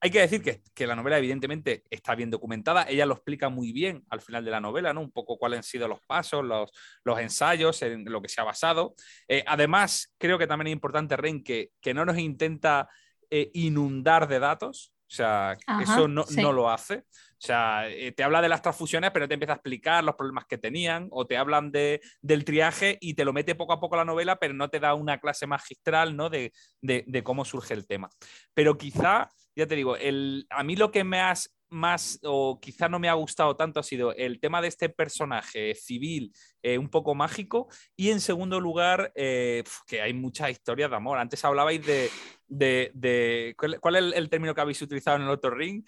Hay 0.00 0.12
que 0.12 0.20
decir 0.20 0.42
que, 0.72 0.86
la 0.86 0.94
novela 0.94 1.18
evidentemente 1.18 1.82
está 1.90 2.14
bien 2.14 2.30
documentada, 2.30 2.86
ella 2.88 3.04
lo 3.04 3.14
explica 3.14 3.48
muy 3.48 3.72
bien 3.72 4.04
al 4.08 4.20
final 4.20 4.44
de 4.44 4.52
la 4.52 4.60
novela, 4.60 4.92
¿no? 4.92 5.00
Un 5.00 5.10
poco 5.10 5.38
cuáles 5.38 5.56
han 5.58 5.64
sido 5.64 5.88
los 5.88 6.00
pasos, 6.06 6.44
los, 6.44 6.70
los 7.02 7.18
ensayos, 7.18 7.82
en 7.82 8.04
lo 8.04 8.22
que 8.22 8.28
se 8.28 8.40
ha 8.40 8.44
basado. 8.44 8.94
Eh, 9.26 9.42
además, 9.44 10.14
creo 10.18 10.38
que 10.38 10.46
también 10.46 10.68
es 10.68 10.74
importante, 10.74 11.16
Ren, 11.16 11.42
que, 11.42 11.70
que 11.80 11.94
no 11.94 12.04
nos 12.04 12.18
intenta 12.18 12.88
eh, 13.28 13.50
inundar 13.54 14.28
de 14.28 14.38
datos. 14.38 14.92
O 15.12 15.14
sea, 15.14 15.58
eso 15.82 16.08
no, 16.08 16.24
lo 16.52 16.70
hace. 16.70 17.04
O 17.04 17.44
sea, 17.44 17.86
eh, 17.86 18.12
te 18.12 18.24
habla 18.24 18.40
de 18.40 18.48
las 18.48 18.62
transfusiones, 18.62 19.10
pero 19.10 19.28
te 19.28 19.34
empieza 19.34 19.52
a 19.52 19.56
explicar 19.56 20.02
los 20.02 20.14
problemas 20.14 20.46
que 20.46 20.56
tenían, 20.56 21.08
o 21.10 21.26
te 21.26 21.36
hablan 21.36 21.70
de, 21.70 22.00
del 22.22 22.46
triaje 22.46 22.96
y 22.98 23.12
te 23.12 23.26
lo 23.26 23.34
mete 23.34 23.54
poco 23.54 23.74
a 23.74 23.80
poco 23.80 23.96
la 23.96 24.06
novela, 24.06 24.36
pero 24.36 24.54
no 24.54 24.70
te 24.70 24.80
da 24.80 24.94
una 24.94 25.18
clase 25.18 25.46
magistral 25.46 26.16
¿no? 26.16 26.30
de, 26.30 26.54
de, 26.80 27.22
cómo 27.22 27.44
surge 27.44 27.74
el 27.74 27.86
tema. 27.86 28.08
Pero 28.54 28.78
quizá, 28.78 29.28
ya 29.54 29.66
te 29.66 29.76
digo, 29.76 29.96
el, 29.96 30.46
a 30.48 30.62
mí 30.62 30.76
lo 30.76 30.90
que 30.90 31.04
me 31.04 31.20
has 31.20 31.54
más, 31.72 32.20
o 32.22 32.60
quizá 32.60 32.88
no 32.88 32.98
me 32.98 33.08
ha 33.08 33.14
gustado 33.14 33.56
tanto, 33.56 33.80
ha 33.80 33.82
sido 33.82 34.14
el 34.14 34.38
tema 34.38 34.60
de 34.60 34.68
este 34.68 34.88
personaje 34.88 35.74
civil 35.74 36.32
eh, 36.62 36.78
un 36.78 36.88
poco 36.88 37.14
mágico. 37.14 37.68
Y 37.96 38.10
en 38.10 38.20
segundo 38.20 38.60
lugar, 38.60 39.12
eh, 39.14 39.64
que 39.86 40.00
hay 40.00 40.12
muchas 40.12 40.50
historias 40.50 40.90
de 40.90 40.96
amor. 40.96 41.18
Antes 41.18 41.44
hablabais 41.44 41.84
de. 41.84 42.10
de, 42.48 43.54
¿cuál, 43.80 43.96
es 43.96 44.14
el, 44.14 44.28
término 44.28 44.54
que 44.54 44.60
habéis 44.60 44.82
utilizado 44.82 45.16
en 45.16 45.24
el 45.24 45.30
otro 45.30 45.50
ring? 45.50 45.84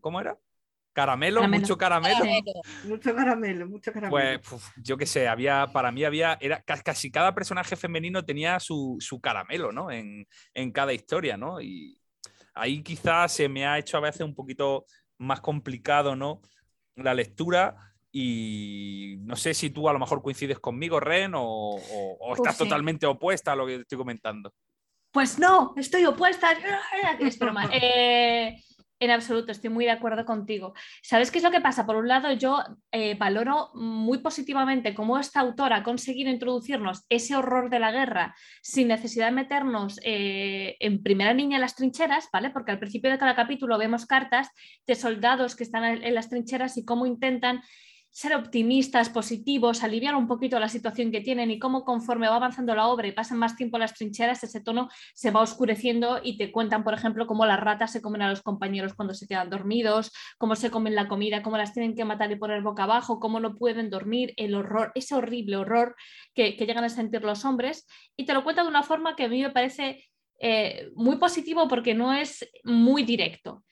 ¿Cómo 0.00 0.20
era? 0.20 0.38
Caramelo, 0.98 1.46
mucho 1.46 1.78
caramelo. 1.78 2.24
Mucho 2.82 3.14
caramelo, 3.14 3.68
mucho 3.68 3.92
caramelo. 3.92 4.40
Pues 4.42 4.62
yo 4.82 4.96
qué 4.96 5.06
sé, 5.06 5.28
había, 5.28 5.68
para 5.72 5.92
mí 5.92 6.02
había, 6.02 6.36
era 6.40 6.60
casi 6.62 7.12
cada 7.12 7.36
personaje 7.36 7.76
femenino 7.76 8.24
tenía 8.24 8.58
su, 8.58 8.96
su 8.98 9.20
caramelo, 9.20 9.70
¿no? 9.70 9.92
En, 9.92 10.26
en, 10.54 10.72
cada 10.72 10.92
historia, 10.92 11.36
¿no? 11.36 11.60
Y, 11.60 12.00
ahí 12.58 12.82
quizás 12.82 13.32
se 13.32 13.48
me 13.48 13.66
ha 13.66 13.78
hecho 13.78 13.96
a 13.96 14.00
veces 14.00 14.22
un 14.22 14.34
poquito 14.34 14.84
más 15.18 15.40
complicado, 15.40 16.16
¿no? 16.16 16.40
La 16.96 17.14
lectura 17.14 17.76
y 18.10 19.16
no 19.20 19.36
sé 19.36 19.54
si 19.54 19.70
tú 19.70 19.88
a 19.88 19.92
lo 19.92 19.98
mejor 19.98 20.22
coincides 20.22 20.58
conmigo, 20.58 20.98
Ren, 20.98 21.32
o, 21.36 21.78
pues 22.18 22.38
estás 22.38 22.58
totalmente 22.58 23.06
opuesta 23.06 23.52
a 23.52 23.56
lo 23.56 23.66
que 23.66 23.76
estoy 23.76 23.98
comentando. 23.98 24.52
Pues 25.12 25.38
no, 25.38 25.74
estoy 25.76 26.04
opuesta. 26.04 26.48
Es 27.20 27.38
broma. 27.38 27.68
Eh, 27.72 28.56
en 29.00 29.10
absoluto, 29.10 29.52
estoy 29.52 29.70
muy 29.70 29.84
de 29.84 29.92
acuerdo 29.92 30.24
contigo. 30.24 30.74
¿Sabes 31.02 31.30
qué 31.30 31.38
es 31.38 31.44
lo 31.44 31.50
que 31.50 31.60
pasa? 31.60 31.86
Por 31.86 31.96
un 31.96 32.08
lado, 32.08 32.32
yo 32.32 32.58
eh, 32.92 33.14
valoro 33.14 33.70
muy 33.74 34.18
positivamente 34.18 34.94
cómo 34.94 35.18
esta 35.18 35.40
autora 35.40 35.76
ha 35.76 35.82
conseguido 35.82 36.30
introducirnos 36.30 37.04
ese 37.08 37.36
horror 37.36 37.70
de 37.70 37.80
la 37.80 37.92
guerra 37.92 38.34
sin 38.62 38.88
necesidad 38.88 39.26
de 39.26 39.32
meternos 39.32 40.00
eh, 40.02 40.76
en 40.80 41.02
primera 41.02 41.32
línea 41.32 41.56
en 41.56 41.62
las 41.62 41.76
trincheras, 41.76 42.28
¿vale? 42.32 42.50
Porque 42.50 42.72
al 42.72 42.78
principio 42.78 43.10
de 43.10 43.18
cada 43.18 43.34
capítulo 43.34 43.78
vemos 43.78 44.06
cartas 44.06 44.48
de 44.86 44.94
soldados 44.94 45.56
que 45.56 45.64
están 45.64 45.84
en 45.84 46.14
las 46.14 46.28
trincheras 46.28 46.76
y 46.76 46.84
cómo 46.84 47.06
intentan 47.06 47.62
ser 48.18 48.34
optimistas, 48.34 49.10
positivos, 49.10 49.84
aliviar 49.84 50.16
un 50.16 50.26
poquito 50.26 50.58
la 50.58 50.68
situación 50.68 51.12
que 51.12 51.20
tienen 51.20 51.52
y 51.52 51.60
cómo 51.60 51.84
conforme 51.84 52.28
va 52.28 52.34
avanzando 52.34 52.74
la 52.74 52.88
obra 52.88 53.06
y 53.06 53.12
pasan 53.12 53.38
más 53.38 53.54
tiempo 53.54 53.76
en 53.76 53.82
las 53.82 53.94
trincheras, 53.94 54.42
ese 54.42 54.60
tono 54.60 54.88
se 55.14 55.30
va 55.30 55.40
oscureciendo 55.40 56.18
y 56.20 56.36
te 56.36 56.50
cuentan, 56.50 56.82
por 56.82 56.94
ejemplo, 56.94 57.28
cómo 57.28 57.46
las 57.46 57.60
ratas 57.60 57.92
se 57.92 58.02
comen 58.02 58.22
a 58.22 58.28
los 58.28 58.42
compañeros 58.42 58.94
cuando 58.94 59.14
se 59.14 59.28
quedan 59.28 59.50
dormidos, 59.50 60.10
cómo 60.36 60.56
se 60.56 60.68
comen 60.68 60.96
la 60.96 61.06
comida, 61.06 61.44
cómo 61.44 61.58
las 61.58 61.72
tienen 61.72 61.94
que 61.94 62.04
matar 62.04 62.32
y 62.32 62.34
poner 62.34 62.60
boca 62.60 62.82
abajo, 62.82 63.20
cómo 63.20 63.38
no 63.38 63.54
pueden 63.54 63.88
dormir, 63.88 64.34
el 64.36 64.56
horror, 64.56 64.90
ese 64.96 65.14
horrible 65.14 65.56
horror 65.56 65.94
que, 66.34 66.56
llegan 66.58 66.82
a 66.82 66.88
sentir 66.88 67.22
los 67.22 67.44
hombres. 67.44 67.86
Y 68.16 68.24
te 68.24 68.34
lo 68.34 68.42
cuenta 68.42 68.64
de 68.64 68.68
una 68.68 68.82
forma 68.82 69.14
que 69.14 69.26
a 69.26 69.28
mí 69.28 69.40
me 69.42 69.50
parece 69.50 70.02
eh, 70.40 70.90
muy 70.96 71.18
positivo 71.18 71.68
porque 71.68 71.94
no 71.94 72.12
es 72.12 72.50
muy 72.64 73.04
directo 73.04 73.62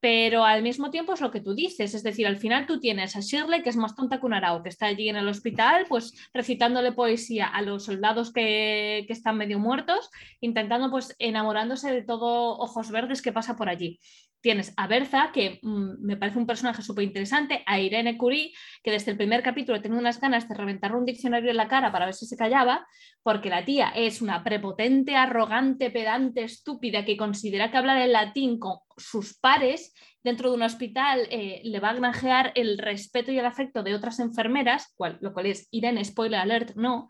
pero 0.00 0.44
al 0.44 0.62
mismo 0.62 0.90
tiempo 0.90 1.14
es 1.14 1.20
lo 1.20 1.30
que 1.30 1.40
tú 1.40 1.54
dices, 1.54 1.94
es 1.94 2.02
decir, 2.02 2.26
al 2.26 2.36
final 2.36 2.66
tú 2.66 2.78
tienes 2.80 3.16
a 3.16 3.20
Shirley, 3.20 3.62
que 3.62 3.70
es 3.70 3.76
más 3.76 3.94
tonta 3.94 4.20
que 4.20 4.26
un 4.26 4.34
arao, 4.34 4.62
que 4.62 4.68
está 4.68 4.86
allí 4.86 5.08
en 5.08 5.16
el 5.16 5.28
hospital, 5.28 5.86
pues 5.88 6.14
recitándole 6.34 6.92
poesía 6.92 7.46
a 7.46 7.62
los 7.62 7.84
soldados 7.84 8.32
que, 8.32 9.04
que 9.06 9.12
están 9.12 9.36
medio 9.36 9.58
muertos, 9.58 10.10
intentando 10.40 10.90
pues 10.90 11.14
enamorándose 11.18 11.92
de 11.92 12.02
todo 12.02 12.58
ojos 12.58 12.90
verdes 12.90 13.22
que 13.22 13.32
pasa 13.32 13.56
por 13.56 13.68
allí 13.68 13.98
tienes 14.46 14.72
a 14.76 14.86
Berza, 14.86 15.32
que 15.34 15.58
mm, 15.60 16.06
me 16.06 16.16
parece 16.16 16.38
un 16.38 16.46
personaje 16.46 16.80
súper 16.80 17.02
interesante, 17.02 17.64
a 17.66 17.80
Irene 17.80 18.16
Curie, 18.16 18.52
que 18.80 18.92
desde 18.92 19.10
el 19.10 19.16
primer 19.16 19.42
capítulo 19.42 19.82
tenía 19.82 19.98
unas 19.98 20.20
ganas 20.20 20.48
de 20.48 20.54
reventar 20.54 20.94
un 20.94 21.04
diccionario 21.04 21.50
en 21.50 21.56
la 21.56 21.66
cara 21.66 21.90
para 21.90 22.04
ver 22.04 22.14
si 22.14 22.26
se 22.26 22.36
callaba, 22.36 22.86
porque 23.24 23.50
la 23.50 23.64
tía 23.64 23.88
es 23.88 24.22
una 24.22 24.44
prepotente, 24.44 25.16
arrogante, 25.16 25.90
pedante, 25.90 26.44
estúpida, 26.44 27.04
que 27.04 27.16
considera 27.16 27.72
que 27.72 27.76
hablar 27.76 27.98
en 27.98 28.12
latín 28.12 28.60
con 28.60 28.78
sus 28.96 29.36
pares 29.36 29.92
dentro 30.22 30.50
de 30.50 30.56
un 30.58 30.62
hospital 30.62 31.26
eh, 31.32 31.60
le 31.64 31.80
va 31.80 31.90
a 31.90 31.94
granjear 31.94 32.52
el 32.54 32.78
respeto 32.78 33.32
y 33.32 33.40
el 33.40 33.46
afecto 33.46 33.82
de 33.82 33.96
otras 33.96 34.20
enfermeras, 34.20 34.94
lo 35.18 35.32
cual 35.32 35.46
es 35.46 35.66
Irene, 35.72 36.04
spoiler 36.04 36.38
alert, 36.38 36.76
no, 36.76 37.08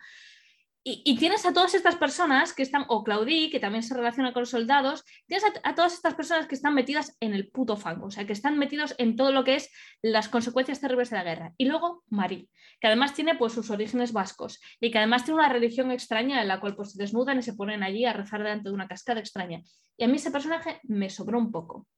y, 0.89 1.17
tienes 1.17 1.45
a 1.45 1.53
todas 1.53 1.75
estas 1.75 1.97
personas 1.97 2.53
que 2.53 2.63
están, 2.63 2.85
o 2.87 3.03
Claudie, 3.03 3.51
que 3.51 3.59
también 3.59 3.83
se 3.83 3.93
relaciona 3.93 4.33
con 4.33 4.43
los 4.43 4.51
soldados, 4.51 5.05
tienes 5.27 5.45
a, 5.65 5.75
todas 5.75 5.95
estas 5.95 6.15
personas 6.15 6.47
que 6.47 6.55
están 6.55 6.75
metidas 6.75 7.17
en 7.19 7.35
el 7.35 7.49
puto 7.49 7.77
fango, 7.77 8.07
o 8.07 8.11
sea, 8.13 8.25
que 8.25 8.33
están 8.33 8.57
metidos 8.57 8.95
en 8.99 9.17
todo 9.17 9.33
lo 9.33 9.43
que 9.43 9.57
es 9.57 9.69
las 10.01 10.29
consecuencias 10.29 10.81
terribles 10.81 11.11
de 11.11 11.17
la 11.17 11.25
guerra. 11.25 11.53
Y 11.57 11.65
luego 11.65 12.05
Marie, 12.09 12.49
que 12.81 12.87
además 12.87 13.15
tiene 13.15 13.35
pues 13.35 13.53
sus 13.53 13.69
orígenes 13.71 14.13
vascos 14.13 14.61
y 14.79 14.93
que 14.93 14.99
además 14.99 15.25
tiene 15.25 15.41
una 15.41 15.49
religión 15.49 15.91
extraña 15.91 16.41
en 16.41 16.47
la 16.47 16.61
cual 16.61 16.77
pues 16.77 16.93
se 16.93 17.03
desnudan 17.03 17.41
y 17.41 17.43
se 17.43 17.55
ponen 17.55 17.83
allí 17.83 18.05
a 18.05 18.13
rezar 18.13 18.45
delante 18.45 18.69
de 18.69 18.75
una 18.77 18.87
cascada 18.87 19.19
extraña. 19.19 19.63
Y 19.97 20.05
a 20.05 20.07
mí 20.07 20.19
ese 20.19 20.31
personaje 20.31 20.79
me 20.85 21.11
sobró 21.11 21.37
un 21.37 21.51
poco. 21.51 21.89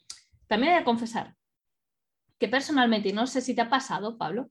También 0.47 0.73
he 0.73 0.77
de 0.79 0.85
confesar 0.85 1.35
que 2.39 2.49
personalmente, 2.49 3.11
y 3.11 3.13
no 3.13 3.27
sé 3.27 3.43
si 3.43 3.55
te 3.55 3.61
ha 3.61 3.69
pasado, 3.69 4.17
Pablo, 4.17 4.51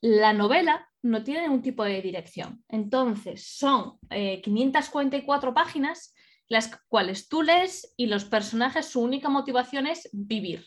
la 0.00 0.32
novela 0.32 0.88
no 1.04 1.22
tiene 1.22 1.42
ningún 1.42 1.62
tipo 1.62 1.84
de 1.84 2.00
dirección. 2.00 2.64
Entonces, 2.68 3.46
son 3.46 3.98
544 4.08 5.50
eh, 5.50 5.52
páginas, 5.54 6.14
las 6.48 6.80
cuales 6.88 7.28
tú 7.28 7.42
lees 7.42 7.94
y 7.98 8.06
los 8.06 8.24
personajes, 8.24 8.86
su 8.86 9.02
única 9.02 9.28
motivación 9.28 9.86
es 9.86 10.08
vivir. 10.12 10.66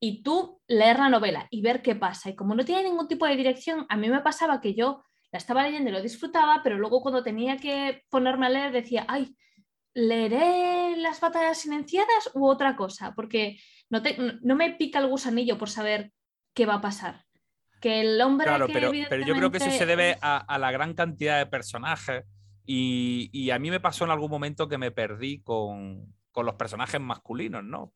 Y 0.00 0.22
tú 0.22 0.62
leer 0.68 0.98
la 0.98 1.10
novela 1.10 1.48
y 1.50 1.60
ver 1.60 1.82
qué 1.82 1.94
pasa. 1.94 2.30
Y 2.30 2.34
como 2.34 2.54
no 2.54 2.64
tiene 2.64 2.84
ningún 2.84 3.08
tipo 3.08 3.26
de 3.26 3.36
dirección, 3.36 3.84
a 3.90 3.96
mí 3.96 4.08
me 4.08 4.20
pasaba 4.20 4.60
que 4.60 4.74
yo 4.74 5.04
la 5.30 5.38
estaba 5.38 5.64
leyendo 5.64 5.90
y 5.90 5.92
lo 5.92 6.02
disfrutaba, 6.02 6.62
pero 6.64 6.78
luego 6.78 7.02
cuando 7.02 7.22
tenía 7.22 7.58
que 7.58 8.04
ponerme 8.08 8.46
a 8.46 8.50
leer 8.50 8.72
decía, 8.72 9.04
ay, 9.06 9.36
¿leeré 9.92 10.96
las 10.96 11.20
batallas 11.20 11.58
silenciadas 11.58 12.30
u 12.32 12.46
otra 12.46 12.74
cosa? 12.74 13.12
Porque 13.14 13.58
no, 13.90 14.00
no 14.40 14.56
me 14.56 14.72
pica 14.72 14.98
el 14.98 15.08
gusanillo 15.08 15.58
por 15.58 15.68
saber 15.68 16.12
qué 16.54 16.64
va 16.64 16.76
a 16.76 16.80
pasar 16.80 17.25
que 17.80 18.00
el 18.00 18.20
hombre. 18.20 18.46
Claro, 18.46 18.66
pero, 18.72 18.90
pero 19.08 19.26
yo 19.26 19.34
creo 19.34 19.50
que 19.50 19.58
eso 19.58 19.70
se 19.70 19.86
debe 19.86 20.18
a, 20.20 20.58
la 20.58 20.70
gran 20.70 20.94
cantidad 20.94 21.38
de 21.38 21.46
personajes. 21.46 22.24
Y, 22.64 23.50
a 23.50 23.58
mí 23.58 23.70
me 23.70 23.80
pasó 23.80 24.04
en 24.04 24.10
algún 24.10 24.30
momento 24.30 24.68
que 24.68 24.78
me 24.78 24.90
perdí 24.90 25.40
con, 25.42 26.14
los 26.34 26.54
personajes 26.56 27.00
masculinos, 27.00 27.64
¿no? 27.64 27.90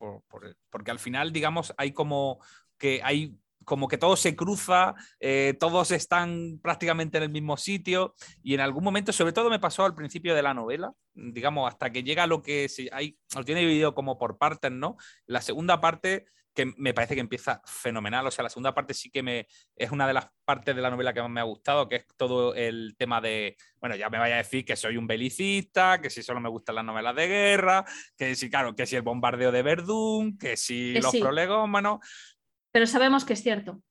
porque 0.71 0.91
al 0.91 0.97
final, 0.97 1.31
digamos, 1.31 1.75
hay 1.77 1.91
como 1.91 2.39
que 2.79 2.99
hay 3.03 3.37
como 3.65 3.87
que 3.87 3.97
todo 3.97 4.15
se 4.15 4.35
cruza, 4.35 4.95
eh, 5.19 5.55
todos 5.59 5.91
están 5.91 6.59
prácticamente 6.61 7.17
en 7.17 7.23
el 7.23 7.29
mismo 7.29 7.57
sitio 7.57 8.15
y 8.41 8.53
en 8.53 8.59
algún 8.59 8.83
momento, 8.83 9.13
sobre 9.13 9.33
todo 9.33 9.49
me 9.49 9.59
pasó 9.59 9.85
al 9.85 9.95
principio 9.95 10.35
de 10.35 10.41
la 10.41 10.53
novela, 10.53 10.93
digamos, 11.13 11.71
hasta 11.71 11.91
que 11.91 12.03
llega 12.03 12.27
lo 12.27 12.41
que 12.41 12.69
se, 12.69 12.89
hay, 12.91 13.17
lo 13.35 13.45
tiene 13.45 13.61
dividido 13.61 13.93
como 13.93 14.17
por 14.17 14.37
partes, 14.37 14.71
¿no? 14.71 14.97
La 15.25 15.41
segunda 15.41 15.79
parte 15.79 16.25
que 16.53 16.65
me 16.77 16.93
parece 16.93 17.15
que 17.15 17.21
empieza 17.21 17.61
fenomenal. 17.65 18.27
O 18.27 18.31
sea, 18.31 18.43
la 18.43 18.49
segunda 18.49 18.73
parte 18.73 18.93
sí 18.93 19.09
que 19.09 19.23
me 19.23 19.47
es 19.75 19.91
una 19.91 20.07
de 20.07 20.13
las 20.13 20.27
partes 20.45 20.75
de 20.75 20.81
la 20.81 20.89
novela 20.89 21.13
que 21.13 21.21
más 21.21 21.29
me 21.29 21.39
ha 21.39 21.45
gustado, 21.45 21.87
que 21.87 21.97
es 21.97 22.07
todo 22.17 22.53
el 22.55 22.95
tema 22.97 23.21
de, 23.21 23.55
bueno, 23.79 23.95
ya 23.95 24.09
me 24.09 24.17
vaya 24.19 24.35
a 24.35 24.39
decir 24.39 24.65
que 24.65 24.75
soy 24.75 24.97
un 24.97 25.07
belicista, 25.07 26.01
que 26.01 26.09
si 26.09 26.23
solo 26.23 26.39
me 26.39 26.49
gustan 26.49 26.75
las 26.75 26.85
novelas 26.85 27.15
de 27.15 27.27
guerra, 27.27 27.85
que 28.17 28.35
si, 28.35 28.49
claro, 28.49 28.75
que 28.75 28.85
si 28.85 28.95
el 28.95 29.01
bombardeo 29.01 29.51
de 29.51 29.63
Verdún, 29.63 30.37
que 30.37 30.57
si 30.57 30.93
los 30.93 31.15
prolegómanos. 31.15 31.99
Pero 32.71 32.87
sabemos 32.87 33.25
que 33.25 33.33
es 33.33 33.43
cierto. 33.43 33.81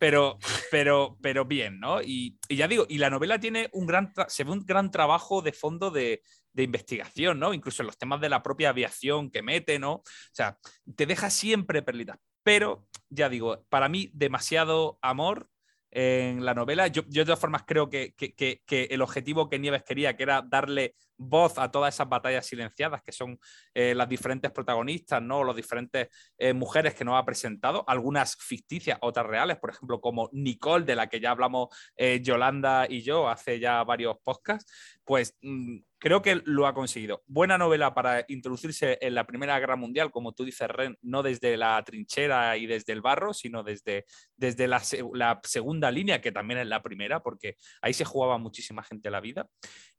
pero, 0.00 0.38
pero, 0.70 1.18
pero 1.20 1.44
bien, 1.44 1.78
¿no? 1.78 2.00
Y, 2.00 2.38
y 2.48 2.56
ya 2.56 2.66
digo, 2.66 2.86
y 2.88 2.98
la 2.98 3.10
novela 3.10 3.38
tiene 3.38 3.68
un 3.72 3.86
gran, 3.86 4.12
se 4.28 4.44
ve 4.44 4.50
un 4.50 4.64
gran 4.64 4.90
trabajo 4.90 5.42
de 5.42 5.52
fondo 5.52 5.90
de, 5.90 6.22
de 6.52 6.62
investigación, 6.64 7.38
¿no? 7.38 7.54
Incluso 7.54 7.82
en 7.82 7.86
los 7.86 7.98
temas 7.98 8.20
de 8.20 8.28
la 8.28 8.42
propia 8.42 8.70
aviación 8.70 9.30
que 9.30 9.42
mete, 9.42 9.78
¿no? 9.78 9.92
O 9.94 10.02
sea, 10.32 10.58
te 10.96 11.06
deja 11.06 11.30
siempre 11.30 11.82
perlitas. 11.82 12.18
Pero, 12.42 12.86
ya 13.08 13.28
digo, 13.28 13.64
para 13.68 13.88
mí, 13.88 14.10
demasiado 14.14 14.98
amor 15.02 15.48
en 15.90 16.44
la 16.44 16.54
novela. 16.54 16.86
Yo, 16.86 17.02
de 17.02 17.24
todas 17.24 17.38
formas 17.40 17.64
creo 17.66 17.90
que, 17.90 18.14
que- 18.16 18.34
que- 18.34 18.62
que 18.64 18.84
el 18.90 19.02
objetivo 19.02 19.48
que 19.48 19.58
Nieves 19.58 19.82
quería, 19.82 20.16
que 20.16 20.22
era 20.22 20.42
darle 20.42 20.94
voz 21.20 21.58
a 21.58 21.70
todas 21.70 21.94
esas 21.94 22.08
batallas 22.08 22.46
silenciadas, 22.46 23.02
que 23.02 23.12
son 23.12 23.38
eh, 23.74 23.94
las 23.94 24.08
diferentes 24.08 24.50
protagonistas, 24.50 25.20
¿no? 25.20 25.44
Las 25.44 25.54
diferentes 25.54 26.08
eh, 26.38 26.54
mujeres 26.54 26.94
que 26.94 27.04
nos 27.04 27.20
ha 27.20 27.24
presentado, 27.24 27.84
algunas 27.86 28.36
ficticias, 28.36 28.98
otras 29.02 29.26
reales, 29.26 29.58
por 29.58 29.70
ejemplo, 29.70 30.00
como 30.00 30.30
Nicole, 30.32 30.86
de 30.86 30.96
la 30.96 31.08
que 31.08 31.20
ya 31.20 31.32
hablamos 31.32 31.68
eh, 31.96 32.20
Yolanda 32.22 32.86
y 32.88 33.02
yo 33.02 33.28
hace 33.28 33.60
ya 33.60 33.84
varios 33.84 34.16
podcasts, 34.24 34.72
pues 35.04 35.36
mm, 35.42 35.80
creo 36.00 36.22
que 36.22 36.40
lo 36.44 36.66
ha 36.66 36.74
conseguido. 36.74 37.22
Buena 37.26 37.58
novela 37.58 37.92
para 37.92 38.24
introducirse 38.28 38.98
en 39.02 39.14
la 39.14 39.26
Primera 39.26 39.58
Guerra 39.60 39.76
Mundial, 39.76 40.10
como 40.10 40.32
tú 40.32 40.44
dices, 40.44 40.68
Ren, 40.68 40.96
no 41.02 41.22
desde 41.22 41.56
la 41.58 41.82
trinchera 41.84 42.56
y 42.56 42.66
desde 42.66 42.94
el 42.94 43.02
barro, 43.02 43.34
sino 43.34 43.62
desde, 43.62 44.06
desde 44.36 44.66
la, 44.66 44.82
la 45.12 45.40
segunda 45.44 45.90
línea, 45.90 46.20
que 46.20 46.32
también 46.32 46.60
es 46.60 46.66
la 46.66 46.82
primera, 46.82 47.22
porque 47.22 47.56
ahí 47.82 47.92
se 47.92 48.06
jugaba 48.06 48.38
muchísima 48.38 48.82
gente 48.82 49.10
la 49.10 49.20
vida. 49.20 49.46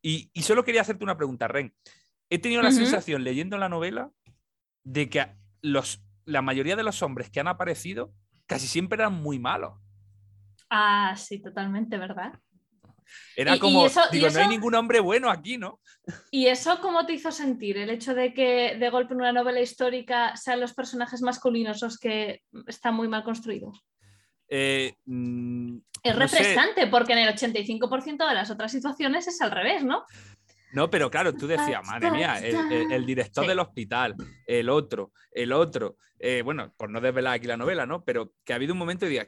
Y, 0.01 0.31
y 0.33 0.41
solo 0.41 0.63
quería 0.63 0.81
hacerte 0.81 1.03
una 1.03 1.10
pregunta, 1.17 1.47
Ren. 1.47 1.73
He 2.29 2.39
tenido 2.39 2.61
la 2.61 2.71
sensación 2.71 3.23
leyendo 3.23 3.57
la 3.57 3.69
novela 3.69 4.11
de 4.83 5.09
que 5.09 5.25
los, 5.61 6.03
la 6.25 6.41
mayoría 6.41 6.75
de 6.75 6.83
los 6.83 7.01
hombres 7.03 7.29
que 7.29 7.39
han 7.39 7.47
aparecido 7.47 8.13
casi 8.45 8.67
siempre 8.67 8.95
eran 8.97 9.13
muy 9.13 9.37
malos. 9.39 9.79
Ah, 10.69 11.15
sí, 11.17 11.41
totalmente, 11.41 11.97
¿verdad? 11.97 12.33
Era 13.35 13.53
Y- 13.53 13.57
y 13.57 13.59
como, 13.59 13.85
eso- 13.85 14.01
digo, 14.11 14.29
no 14.29 14.39
hay 14.39 14.47
ningún 14.47 14.73
hombre 14.75 15.01
bueno 15.01 15.29
aquí, 15.29 15.57
¿no? 15.57 15.81
¿Y 16.31 16.47
eso 16.47 16.79
cómo 16.79 17.05
te 17.05 17.13
hizo 17.13 17.29
sentir? 17.31 17.77
El 17.77 17.89
hecho 17.89 18.13
de 18.13 18.33
que 18.33 18.77
de 18.79 18.89
golpe 18.89 19.13
en 19.13 19.19
una 19.19 19.33
novela 19.33 19.59
histórica 19.59 20.35
sean 20.37 20.61
los 20.61 20.73
personajes 20.73 21.21
masculinos 21.21 21.81
los 21.81 21.97
que 21.97 22.41
están 22.67 22.95
muy 22.95 23.09
mal 23.09 23.23
construidos. 23.25 23.85
Eh, 24.47 24.95
mm, 25.05 25.75
Es 26.03 26.15
no 26.17 26.27
sé. 26.27 26.37
refrescante 26.37 26.87
porque 26.87 27.13
en 27.13 27.19
el 27.19 27.29
85% 27.35 28.27
de 28.27 28.33
las 28.33 28.49
otras 28.49 28.71
situaciones 28.71 29.27
es 29.27 29.41
al 29.41 29.51
revés, 29.51 29.83
¿no? 29.83 30.05
No, 30.73 30.89
pero 30.89 31.09
claro, 31.11 31.33
tú 31.33 31.47
decías, 31.47 31.85
madre 31.85 32.11
mía, 32.11 32.39
el, 32.39 32.55
el- 32.71 32.91
el 32.91 33.05
director 33.05 33.43
Sí. 33.43 33.47
del 33.49 33.59
hospital, 33.59 34.15
el 34.45 34.69
otro, 34.69 35.11
el 35.31 35.51
otro, 35.51 35.97
eh, 36.19 36.41
bueno, 36.43 36.73
por 36.77 36.89
no 36.89 37.01
desvelar 37.01 37.33
aquí 37.33 37.47
la 37.47 37.57
novela, 37.57 37.85
¿no? 37.85 38.03
Pero 38.05 38.31
que 38.45 38.53
ha 38.53 38.55
habido 38.55 38.73
un 38.73 38.79
momento 38.79 39.05
y 39.05 39.09
diga, 39.09 39.27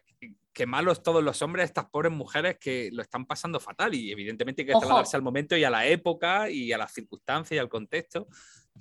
que, 0.53 0.65
malos 0.67 1.01
todos 1.01 1.23
los 1.23 1.41
hombres, 1.41 1.65
estas 1.65 1.85
pobres 1.85 2.11
mujeres 2.11 2.57
que 2.59 2.89
lo 2.93 3.01
están 3.01 3.25
pasando 3.25 3.59
fatal 3.59 3.93
y 3.95 4.11
evidentemente 4.11 4.61
hay 4.61 4.67
que 4.67 4.73
trasladarse 4.73 5.17
al 5.17 5.23
momento 5.23 5.57
y 5.57 5.63
a 5.63 5.69
la 5.71 5.85
época 5.87 6.49
y 6.49 6.71
a 6.71 6.77
las 6.77 6.93
circunstancias 6.93 7.55
y 7.55 7.59
al 7.59 7.69
contexto, 7.69 8.27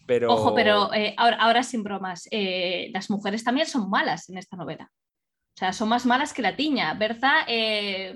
pero... 0.07 0.31
Ojo, 0.33 0.55
pero 0.55 0.93
eh, 0.93 1.15
ahora, 1.17 1.37
ahora 1.39 1.63
sin 1.63 1.83
bromas, 1.83 2.29
eh, 2.31 2.91
las 2.93 3.09
mujeres 3.11 3.43
también 3.43 3.67
son 3.67 3.89
malas 3.89 4.29
en 4.29 4.37
esta 4.39 4.57
novela. 4.57 4.91
O 5.63 5.65
sea, 5.65 5.73
son 5.73 5.91
más 5.91 6.07
malas 6.07 6.33
que 6.33 6.43
la 6.43 6.57
tiña. 6.57 6.93
Berza 6.95 7.45
eh, 7.47 8.13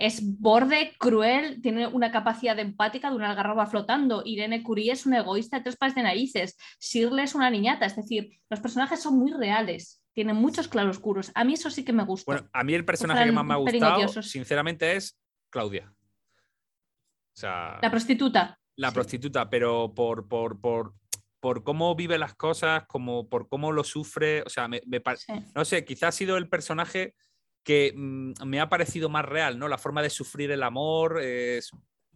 es 0.00 0.20
borde, 0.40 0.96
cruel, 0.98 1.62
tiene 1.62 1.86
una 1.86 2.10
capacidad 2.10 2.58
empática 2.58 3.08
de 3.08 3.14
una 3.14 3.30
algarroba 3.30 3.66
flotando. 3.66 4.22
Irene 4.24 4.64
Curie 4.64 4.90
es 4.90 5.06
una 5.06 5.18
egoísta 5.18 5.58
de 5.58 5.62
tres 5.62 5.76
pares 5.76 5.94
de 5.94 6.02
narices. 6.02 6.56
Shirley 6.80 7.22
es 7.22 7.36
una 7.36 7.50
niñata. 7.50 7.86
Es 7.86 7.94
decir, 7.94 8.40
los 8.50 8.58
personajes 8.58 9.00
son 9.00 9.16
muy 9.16 9.30
reales. 9.30 10.02
Tienen 10.12 10.34
muchos 10.34 10.66
claroscuros. 10.66 11.30
A 11.36 11.44
mí 11.44 11.52
eso 11.52 11.70
sí 11.70 11.84
que 11.84 11.92
me 11.92 12.02
gusta. 12.02 12.32
Bueno, 12.32 12.48
a 12.52 12.64
mí 12.64 12.74
el 12.74 12.84
personaje 12.84 13.26
que 13.26 13.30
más 13.30 13.44
me 13.44 13.54
ha 13.54 13.58
gustado, 13.58 14.20
sinceramente, 14.20 14.96
es 14.96 15.16
Claudia. 15.50 15.94
O 15.94 17.40
sea, 17.40 17.78
la 17.80 17.92
prostituta. 17.92 18.58
la 18.74 18.88
sí. 18.88 18.94
prostituta, 18.94 19.48
pero 19.48 19.94
por, 19.94 20.26
por, 20.26 20.60
por, 20.60 20.94
por 21.40 21.62
cómo 21.62 21.94
vive 21.94 22.18
las 22.18 22.34
cosas, 22.34 22.84
como 22.86 23.28
por 23.28 23.48
cómo 23.48 23.72
lo 23.72 23.84
sufre, 23.84 24.42
o 24.42 24.48
sea, 24.48 24.68
me, 24.68 24.80
me 24.86 25.00
Sí. 25.16 25.32
no 25.54 25.64
sé, 25.64 25.84
quizás 25.84 26.08
ha 26.08 26.12
sido 26.12 26.36
el 26.36 26.48
personaje 26.48 27.14
que 27.62 27.92
mm, 27.94 28.32
me 28.44 28.60
ha 28.60 28.68
parecido 28.68 29.08
más 29.08 29.24
real, 29.24 29.58
¿no? 29.58 29.68
La 29.68 29.78
forma 29.78 30.02
de 30.02 30.10
sufrir 30.10 30.50
el 30.50 30.62
amor 30.62 31.20
es, 31.22 31.70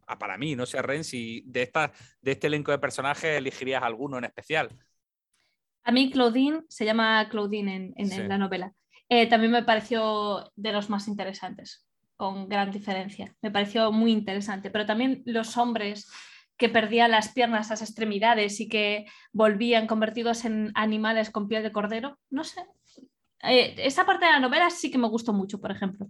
ah, 0.06 0.18
para 0.18 0.36
mí, 0.38 0.56
no 0.56 0.66
sé, 0.66 0.80
Ren, 0.82 1.04
si 1.04 1.42
de, 1.46 1.62
esta, 1.62 1.92
de 2.20 2.32
este 2.32 2.46
elenco 2.48 2.70
de 2.72 2.78
personajes 2.78 3.36
elegirías 3.38 3.82
alguno 3.82 4.18
en 4.18 4.24
especial. 4.24 4.70
A 5.84 5.92
mí 5.92 6.10
Claudine, 6.10 6.62
se 6.68 6.84
llama 6.84 7.28
Claudine 7.28 7.74
en, 7.74 7.82
en- 7.96 8.12
en 8.12 8.22
Sí. 8.22 8.22
la 8.28 8.38
novela, 8.38 8.72
eh, 9.08 9.28
también 9.28 9.52
me 9.52 9.62
pareció 9.64 10.50
de 10.56 10.72
los 10.72 10.88
más 10.88 11.06
interesantes, 11.08 11.86
con 12.16 12.48
gran 12.48 12.70
diferencia. 12.70 13.34
Me 13.42 13.50
pareció 13.50 13.90
muy 13.92 14.12
interesante, 14.12 14.70
pero 14.70 14.86
también 14.86 15.22
los 15.26 15.56
hombres 15.56 16.08
que 16.62 16.68
perdían 16.68 17.10
las 17.10 17.32
piernas, 17.32 17.70
las 17.70 17.82
extremidades 17.82 18.60
y 18.60 18.68
que 18.68 19.04
volvían 19.32 19.88
convertidos 19.88 20.44
en 20.44 20.70
animales 20.76 21.30
con 21.30 21.48
piel 21.48 21.64
de 21.64 21.72
cordero, 21.72 22.20
no 22.30 22.44
sé. 22.44 22.60
Eh, 23.42 23.74
esa 23.78 24.06
parte 24.06 24.26
de 24.26 24.30
la 24.30 24.38
novela 24.38 24.70
sí 24.70 24.88
que 24.88 24.96
me 24.96 25.08
gustó 25.08 25.32
mucho, 25.32 25.60
por 25.60 25.72
ejemplo. 25.72 26.06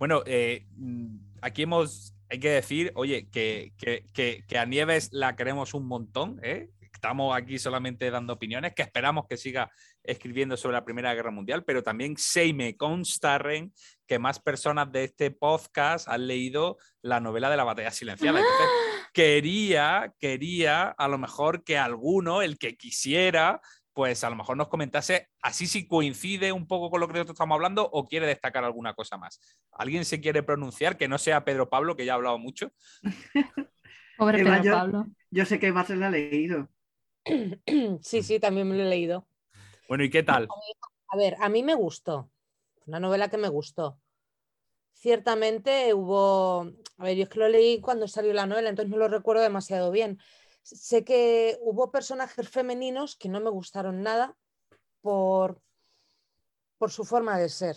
Bueno, 0.00 0.22
eh, 0.26 0.66
mm, 0.76 1.16
aquí 1.42 1.62
hemos, 1.62 2.12
hay 2.28 2.40
que 2.40 2.50
decir, 2.50 2.90
oye, 2.96 3.28
que, 3.30 3.72
que- 3.78 4.04
que- 4.12 4.42
que 4.48 4.58
a 4.58 4.64
Nieves 4.66 5.10
la 5.12 5.36
queremos 5.36 5.74
un 5.74 5.86
montón, 5.86 6.40
¿eh? 6.42 6.68
Estamos 6.92 7.32
aquí 7.34 7.58
solamente 7.60 8.10
dando 8.10 8.32
opiniones, 8.32 8.74
que 8.74 8.82
esperamos 8.82 9.26
que 9.28 9.36
siga 9.36 9.70
escribiendo 10.02 10.56
sobre 10.56 10.74
la 10.74 10.84
Primera 10.84 11.14
Guerra 11.14 11.30
Mundial, 11.30 11.62
pero 11.64 11.82
también 11.84 12.16
se 12.16 12.52
me 12.52 12.76
consta, 12.76 13.38
Ren, 13.38 13.72
que 14.08 14.18
más 14.18 14.40
personas 14.40 14.90
de 14.90 15.04
este 15.04 15.30
podcast 15.30 16.08
han 16.08 16.26
leído 16.26 16.78
la 17.00 17.20
novela 17.20 17.48
de 17.48 17.56
la 17.56 17.64
batalla 17.64 17.90
silenciada. 17.92 18.40
Entonces, 18.40 18.99
quería, 19.12 20.14
quería 20.18 20.88
a 20.88 21.08
lo 21.08 21.18
mejor 21.18 21.64
que 21.64 21.78
alguno, 21.78 22.42
el 22.42 22.58
que 22.58 22.76
quisiera, 22.76 23.60
pues 23.92 24.22
a 24.24 24.30
lo 24.30 24.36
mejor 24.36 24.56
nos 24.56 24.68
comentase 24.68 25.28
así 25.42 25.66
si 25.66 25.86
coincide 25.88 26.52
un 26.52 26.66
poco 26.66 26.90
con 26.90 27.00
lo 27.00 27.06
que 27.06 27.14
nosotros 27.14 27.34
estamos 27.34 27.54
hablando 27.56 27.88
o 27.92 28.06
quiere 28.06 28.26
destacar 28.26 28.64
alguna 28.64 28.94
cosa 28.94 29.18
más. 29.18 29.40
¿Alguien 29.72 30.04
se 30.04 30.20
quiere 30.20 30.42
pronunciar 30.42 30.96
que 30.96 31.08
no 31.08 31.18
sea 31.18 31.44
Pedro 31.44 31.68
Pablo, 31.68 31.96
que 31.96 32.04
ya 32.04 32.12
ha 32.12 32.16
hablado 32.16 32.38
mucho? 32.38 32.72
Pobre 34.16 34.40
Eva, 34.40 34.50
Pedro 34.52 34.64
yo- 34.64 34.72
Pablo. 34.72 35.06
Yo 35.30 35.44
sé 35.46 35.58
que 35.58 35.70
Bases 35.70 35.98
la 35.98 36.08
ha 36.08 36.10
leído. 36.10 36.68
Sí, 38.02 38.22
sí, 38.22 38.40
también 38.40 38.68
me 38.68 38.76
lo 38.76 38.82
he 38.84 38.88
leído. 38.88 39.26
Bueno, 39.88 40.04
¿y 40.04 40.10
qué 40.10 40.22
tal? 40.22 40.48
A 41.08 41.16
ver, 41.16 41.36
a 41.40 41.48
mí 41.48 41.62
me 41.62 41.74
gustó. 41.74 42.30
Una 42.86 43.00
novela 43.00 43.28
que 43.28 43.36
me 43.38 43.48
gustó. 43.48 44.00
Ciertamente 45.00 45.94
hubo. 45.94 46.70
A 46.98 47.04
ver, 47.04 47.16
yo 47.16 47.22
es 47.22 47.30
que 47.30 47.38
lo 47.38 47.48
leí 47.48 47.80
cuando 47.80 48.06
salió 48.06 48.34
la 48.34 48.44
novela, 48.44 48.68
entonces 48.68 48.90
no 48.90 48.98
lo 48.98 49.08
recuerdo 49.08 49.40
demasiado 49.42 49.90
bien. 49.90 50.18
Sé 50.62 51.04
que 51.04 51.56
hubo 51.62 51.90
personajes 51.90 52.46
femeninos 52.50 53.16
que 53.16 53.30
no 53.30 53.40
me 53.40 53.48
gustaron 53.48 54.02
nada 54.02 54.36
por, 55.00 55.62
por 56.76 56.90
su 56.90 57.06
forma 57.06 57.38
de 57.38 57.48
ser. 57.48 57.76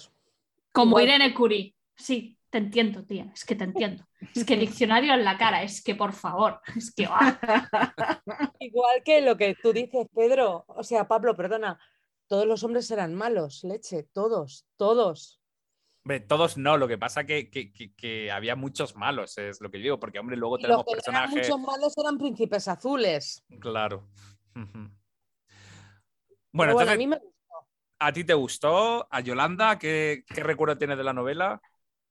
Como 0.74 1.00
Igual- 1.00 1.04
Irene 1.06 1.34
Curie. 1.34 1.74
Sí, 1.96 2.38
te 2.50 2.58
entiendo, 2.58 3.06
tía. 3.06 3.32
Es 3.34 3.46
que 3.46 3.56
te 3.56 3.64
entiendo. 3.64 4.06
Es 4.36 4.44
que 4.44 4.58
diccionario 4.58 5.14
en 5.14 5.24
la 5.24 5.38
cara. 5.38 5.64
Es 5.64 5.82
que, 5.82 5.96
por 5.96 6.12
favor. 6.12 6.60
Es 6.76 6.94
que, 6.94 7.08
ah. 7.10 7.40
Igual 8.60 9.02
que 9.06 9.22
lo 9.22 9.38
que 9.38 9.56
tú 9.56 9.72
dices, 9.72 10.08
Pedro, 10.14 10.66
o 10.68 10.84
sea, 10.84 11.08
Pablo, 11.08 11.38
perdona, 11.38 11.80
todos 12.28 12.46
los 12.46 12.66
hombres 12.66 12.92
eran 12.92 13.16
malos, 13.16 13.64
leche, 13.64 14.04
todos, 14.12 14.66
todos. 14.76 15.40
Hombre, 16.06 16.20
todos 16.20 16.58
no, 16.58 16.78
lo 16.78 16.88
que 16.88 16.98
pasa 16.98 17.26
que, 17.26 17.50
que, 17.50 17.72
que- 17.72 17.94
que 17.96 18.30
había 18.32 18.56
muchos 18.56 18.96
malos, 18.96 19.38
es 19.38 19.62
lo 19.62 19.72
que 19.72 19.80
yo 19.80 19.84
digo, 19.84 20.00
porque 20.00 20.20
hombre, 20.20 20.36
luego 20.38 20.58
Y 20.58 20.64
tenemos 20.64 20.84
los 20.84 20.86
que 20.86 20.96
no 20.96 21.02
eran 21.12 21.30
personajes. 21.30 21.30
muchos 21.30 21.60
malos 21.60 21.94
eran 21.98 22.18
príncipes 22.18 22.68
azules. 22.68 23.44
Claro. 23.60 24.10
Bueno, 26.52 26.80
a 26.80 26.96
mí 26.96 27.08
me 27.08 27.20
¿a 28.00 28.12
ti 28.14 28.24
te 28.24 28.34
gustó? 28.34 29.08
¿A 29.12 29.22
Yolanda? 29.22 29.78
¿Qué, 29.80 30.26
qué 30.28 30.44
recuerdo 30.44 30.78
tienes 30.78 30.98
de 30.98 31.04
la 31.04 31.14
novela? 31.14 31.62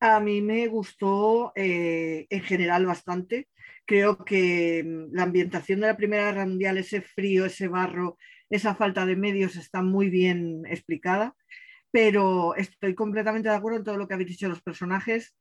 A 0.01 0.19
mí 0.21 0.41
me 0.43 0.67
gustó 0.67 1.53
eh, 1.55 2.27
en 2.29 2.43
general 2.43 2.87
bastante. 2.87 3.49
Creo 3.87 4.25
que 4.25 4.83
mm, 4.85 5.15
la 5.15 5.23
ambientación 5.25 5.81
de 5.81 5.87
la 5.89 5.97
Primera 5.97 6.27
Guerra 6.27 6.47
Mundial, 6.47 6.79
ese 6.79 7.03
frío, 7.03 7.47
ese 7.47 7.69
barro, 7.69 8.19
esa 8.51 8.75
falta 8.75 9.07
de 9.07 9.17
medios 9.17 9.57
está 9.57 9.81
muy 9.83 10.11
bien 10.11 10.65
explicada, 10.67 11.37
pero 11.93 12.57
estoy 12.57 12.95
completamente 12.97 13.49
de 13.49 13.55
acuerdo 13.55 13.79
en 13.79 13.85
todo 13.85 13.97
lo 13.97 14.09
que 14.09 14.15
habéis 14.15 14.31
dicho 14.31 14.49
los 14.49 14.63
personajes, 14.63 15.37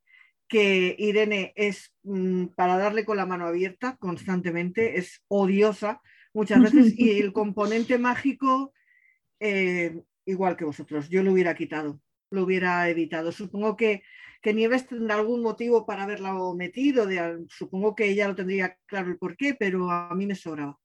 que 0.47 0.95
Irene 0.99 1.53
es 1.55 1.91
mm, 2.03 2.47
para 2.55 2.77
darle 2.77 3.05
con 3.05 3.17
la 3.17 3.25
mano 3.25 3.47
abierta 3.47 3.97
constantemente, 3.97 4.99
es 4.99 5.23
odiosa 5.27 6.01
muchas 6.33 6.61
veces 6.61 6.93
y 6.95 7.19
el 7.19 7.33
componente 7.33 7.97
mágico, 7.97 8.73
eh, 9.39 9.99
igual 10.25 10.55
que 10.55 10.65
vosotros, 10.65 11.09
yo 11.09 11.23
lo 11.23 11.31
hubiera 11.31 11.55
quitado, 11.55 11.99
lo 12.29 12.43
hubiera 12.43 12.87
evitado. 12.89 13.31
Supongo 13.31 13.75
que 13.75 14.03
que 14.41 14.53
Nieves 14.53 14.87
tendrá 14.87 15.15
algún 15.15 15.41
motivo 15.41 15.85
para 15.85 16.03
haberla 16.03 16.33
metido, 16.55 17.05
de, 17.05 17.45
supongo 17.49 17.95
que 17.95 18.09
ella 18.09 18.27
lo 18.27 18.35
tendría 18.35 18.75
claro 18.87 19.09
el 19.09 19.17
porqué, 19.17 19.53
pero 19.53 19.91
a 19.91 20.13
mí 20.15 20.25
me 20.25 20.35
sobraba. 20.35 20.79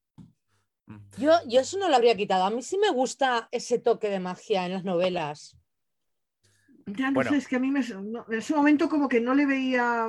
Yo, 1.18 1.32
yo 1.48 1.60
eso 1.60 1.78
no 1.78 1.88
lo 1.88 1.96
habría 1.96 2.16
quitado. 2.16 2.44
A 2.44 2.50
mí 2.50 2.62
sí 2.62 2.78
me 2.78 2.90
gusta 2.90 3.48
ese 3.50 3.78
toque 3.78 4.08
de 4.08 4.20
magia 4.20 4.66
en 4.66 4.72
las 4.72 4.84
novelas. 4.84 5.56
Ya 6.86 7.08
no 7.08 7.14
Bueno. 7.14 7.30
sé, 7.30 7.38
es 7.38 7.48
que 7.48 7.56
a 7.56 7.58
mí 7.58 7.70
me, 7.70 7.80
no, 7.80 8.24
en 8.28 8.38
ese 8.38 8.54
momento 8.54 8.88
como 8.88 9.08
que 9.08 9.20
no 9.20 9.34
le 9.34 9.44
veía, 9.44 10.08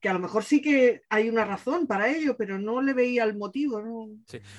que 0.00 0.08
a 0.10 0.12
lo 0.12 0.18
mejor 0.18 0.44
sí 0.44 0.60
que 0.60 1.00
hay 1.08 1.30
una 1.30 1.46
razón 1.46 1.86
para 1.86 2.08
ello, 2.08 2.36
pero 2.36 2.58
no 2.58 2.82
le 2.82 2.92
veía 2.92 3.24
el 3.24 3.36
motivo, 3.36 3.80
¿no? 3.80 4.10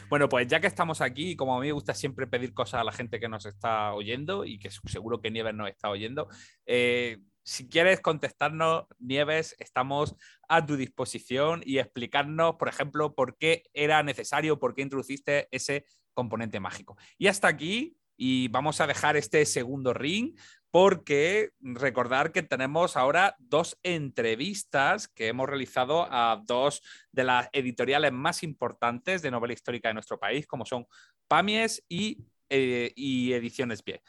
Bueno, 0.10 0.28
pues 0.28 0.48
ya 0.48 0.60
que 0.60 0.66
estamos 0.66 1.00
aquí, 1.02 1.32
y 1.32 1.36
como 1.36 1.56
a 1.56 1.60
mí 1.60 1.68
me 1.68 1.74
gusta 1.74 1.94
siempre 1.94 2.26
pedir 2.26 2.56
cosas 2.56 2.82
a 2.82 2.84
la 2.84 2.92
gente 2.92 3.20
que 3.20 3.30
nos 3.30 3.46
está 3.46 3.94
oyendo 3.94 4.46
y 4.46 4.58
que 4.58 4.72
seguro 4.72 5.22
que 5.22 5.30
Nieves 5.30 5.54
nos 5.54 5.70
está 5.70 5.90
oyendo, 5.90 6.28
eh, 6.66 7.20
si 7.44 7.68
quieres 7.68 8.02
contestarnos, 8.02 8.86
Nieves, 9.00 9.56
estamos 9.60 10.16
a 10.48 10.66
tu 10.66 10.76
disposición 10.76 11.62
y 11.66 11.80
explicarnos, 11.80 12.56
por 12.56 12.70
ejemplo, 12.70 13.16
por 13.16 13.38
qué 13.38 13.64
era 13.74 14.04
necesario, 14.04 14.60
por 14.60 14.76
qué 14.76 14.82
introduciste 14.82 15.48
ese 15.52 15.86
componente 16.14 16.60
mágico. 16.60 16.98
Y 17.18 17.28
hasta 17.28 17.48
aquí, 17.48 17.98
y 18.18 18.50
vamos 18.50 18.82
a 18.82 18.88
dejar 18.88 19.16
este 19.16 19.46
segundo 19.46 19.94
ring, 19.94 20.36
porque 20.72 21.52
recordar 21.62 22.32
que 22.32 22.44
tenemos 22.44 22.96
ahora 22.96 23.36
dos 23.40 23.80
entrevistas 23.82 25.08
que 25.08 25.28
hemos 25.28 25.48
realizado 25.48 26.08
a 26.12 26.42
dos 26.46 26.82
de 27.12 27.24
las 27.24 27.50
editoriales 27.54 28.12
más 28.12 28.44
importantes 28.44 29.22
de 29.22 29.32
novela 29.32 29.54
histórica 29.54 29.88
de 29.88 29.96
nuestro 29.96 30.20
país, 30.20 30.46
como 30.46 30.66
son 30.66 30.86
Pamies 31.28 31.84
y, 31.88 32.26
eh, 32.50 32.94
Ediciones 32.96 33.84
B. 33.84 34.02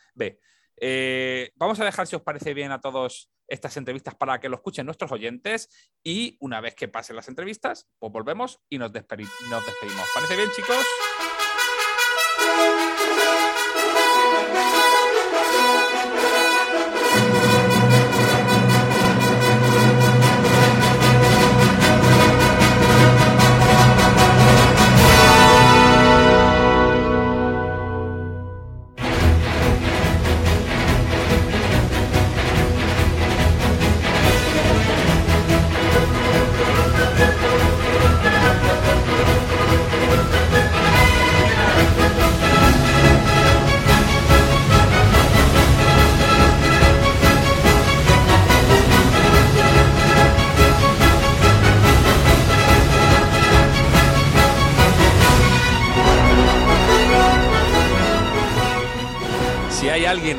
Eh, 0.80 1.52
vamos 1.56 1.78
a 1.80 1.84
dejar, 1.84 2.06
si 2.06 2.16
os 2.16 2.22
parece 2.22 2.54
bien, 2.54 2.72
a 2.72 2.80
todos 2.80 3.30
estas 3.46 3.76
entrevistas 3.76 4.14
para 4.14 4.40
que 4.40 4.48
lo 4.48 4.56
escuchen 4.56 4.86
nuestros 4.86 5.12
oyentes 5.12 5.68
y 6.02 6.36
una 6.40 6.60
vez 6.60 6.74
que 6.74 6.88
pasen 6.88 7.16
las 7.16 7.28
entrevistas, 7.28 7.88
pues 7.98 8.12
volvemos 8.12 8.60
y 8.68 8.78
nos, 8.78 8.92
despedi- 8.92 9.28
nos 9.50 9.64
despedimos. 9.66 10.06
¿Parece 10.14 10.36
bien, 10.36 10.48
chicos? 10.56 10.86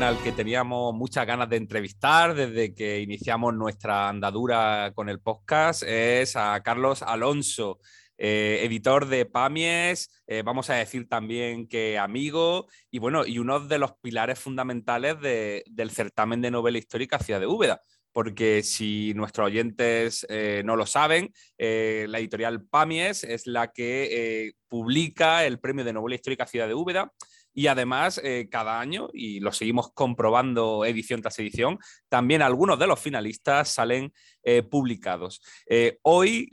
Al 0.02 0.20
que 0.22 0.32
teníamos 0.32 0.94
muchas 0.94 1.26
ganas 1.26 1.48
de 1.48 1.56
entrevistar 1.56 2.34
desde 2.34 2.74
que 2.74 3.00
iniciamos 3.00 3.54
nuestra 3.54 4.08
andadura 4.08 4.92
con 4.94 5.08
el 5.08 5.20
podcast 5.20 5.82
es 5.84 6.34
a 6.36 6.60
Carlos 6.62 7.02
Alonso, 7.02 7.78
eh, 8.18 8.60
editor 8.64 9.06
de 9.06 9.26
Pamies, 9.26 10.22
eh, 10.26 10.42
vamos 10.44 10.70
a 10.70 10.74
decir 10.74 11.08
también 11.08 11.68
que 11.68 11.98
amigo 11.98 12.66
y 12.90 12.98
bueno, 12.98 13.24
y 13.26 13.38
uno 13.38 13.60
de 13.60 13.78
los 13.78 13.92
pilares 14.00 14.38
fundamentales 14.38 15.20
de- 15.20 15.62
del 15.70 15.90
certamen 15.90 16.40
de 16.40 16.50
novela 16.50 16.78
histórica 16.78 17.18
Ciudad 17.18 17.40
de 17.40 17.46
Úbeda. 17.46 17.80
Porque 18.14 18.62
si 18.62 19.14
nuestros 19.14 19.46
oyentes 19.46 20.26
eh, 20.28 20.60
no 20.66 20.76
lo 20.76 20.84
saben, 20.84 21.32
eh, 21.56 22.04
la 22.10 22.18
editorial 22.18 22.62
Pamies 22.62 23.24
es 23.24 23.46
la 23.46 23.72
que 23.72 24.08
eh, 24.48 24.52
publica 24.68 25.46
el 25.46 25.58
premio 25.58 25.82
de 25.82 25.94
novela 25.94 26.16
histórica 26.16 26.46
Ciudad 26.46 26.68
de 26.68 26.74
Úbeda 26.74 27.10
y 27.54 27.66
además, 27.66 28.20
eh, 28.22 28.48
cada 28.50 28.80
año, 28.80 29.08
y 29.12 29.40
lo 29.40 29.52
seguimos 29.52 29.92
comprobando 29.92 30.84
edición 30.84 31.20
tras 31.20 31.38
edición, 31.38 31.78
también 32.08 32.42
algunos 32.42 32.78
de 32.78 32.86
los 32.86 33.00
finalistas 33.00 33.68
salen 33.68 34.12
eh, 34.42 34.62
publicados. 34.62 35.42
Eh, 35.68 35.98
hoy 36.02 36.48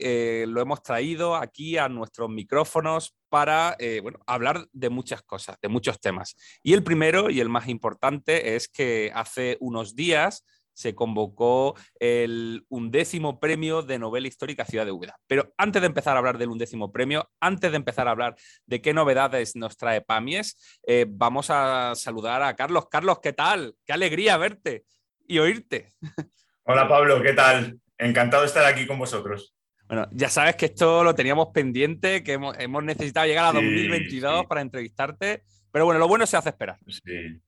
lo 0.46 0.60
hemos 0.60 0.82
traído 0.82 1.36
aquí 1.36 1.76
a 1.76 1.88
nuestros 1.88 2.28
micrófonos 2.28 3.16
para 3.28 3.76
bueno, 4.02 4.18
hablar 4.26 4.66
de 4.72 4.90
muchas 4.90 5.22
cosas, 5.22 5.56
de 5.60 5.68
muchos 5.68 6.00
temas. 6.00 6.36
Y 6.62 6.72
el 6.72 6.82
primero 6.82 7.30
y 7.30 7.40
el 7.40 7.48
más 7.48 7.68
importante 7.68 8.54
es 8.56 8.68
que 8.68 9.12
hace 9.14 9.56
unos 9.60 9.94
días 9.94 10.44
se 10.80 10.94
convocó 10.94 11.76
el 11.98 12.64
undécimo 12.70 13.38
premio 13.38 13.82
de 13.82 13.98
novela 13.98 14.28
histórica 14.28 14.64
Ciudad 14.64 14.86
de 14.86 14.92
Úbeda. 14.92 15.18
Pero 15.26 15.52
antes 15.58 15.82
de 15.82 15.86
empezar 15.86 16.16
a 16.16 16.20
hablar 16.20 16.38
del 16.38 16.48
undécimo 16.48 16.90
premio, 16.90 17.30
antes 17.38 17.70
de 17.70 17.76
empezar 17.76 18.08
a 18.08 18.12
hablar 18.12 18.34
de 18.64 18.80
qué 18.80 18.94
novedades 18.94 19.56
nos 19.56 19.76
trae 19.76 20.00
Pamies, 20.00 20.78
eh, 20.86 21.04
vamos 21.06 21.50
a 21.50 21.92
saludar 21.94 22.42
a 22.42 22.56
Carlos. 22.56 22.88
Carlos, 22.90 23.18
¿qué 23.22 23.34
tal? 23.34 23.74
Qué 23.84 23.92
alegría 23.92 24.38
verte 24.38 24.84
y 25.28 25.38
oírte. 25.38 25.92
Hola 26.64 26.88
Pablo, 26.88 27.20
¿qué 27.20 27.34
tal? 27.34 27.78
Encantado 27.98 28.42
de 28.42 28.48
estar 28.48 28.64
aquí 28.64 28.86
con 28.86 28.98
vosotros. 28.98 29.54
Bueno, 29.86 30.08
ya 30.12 30.30
sabes 30.30 30.56
que 30.56 30.66
esto 30.66 31.04
lo 31.04 31.14
teníamos 31.14 31.48
pendiente, 31.52 32.22
que 32.22 32.34
hemos, 32.34 32.58
hemos 32.58 32.82
necesitado 32.84 33.26
llegar 33.26 33.44
a 33.44 33.58
Sí, 33.58 33.66
2022 33.66 34.40
sí. 34.40 34.46
para 34.46 34.60
entrevistarte, 34.62 35.42
pero 35.70 35.84
bueno, 35.84 35.98
lo 35.98 36.08
bueno 36.08 36.24
se 36.26 36.38
hace 36.38 36.48
esperar. 36.48 36.78
Sí. 36.86 37.40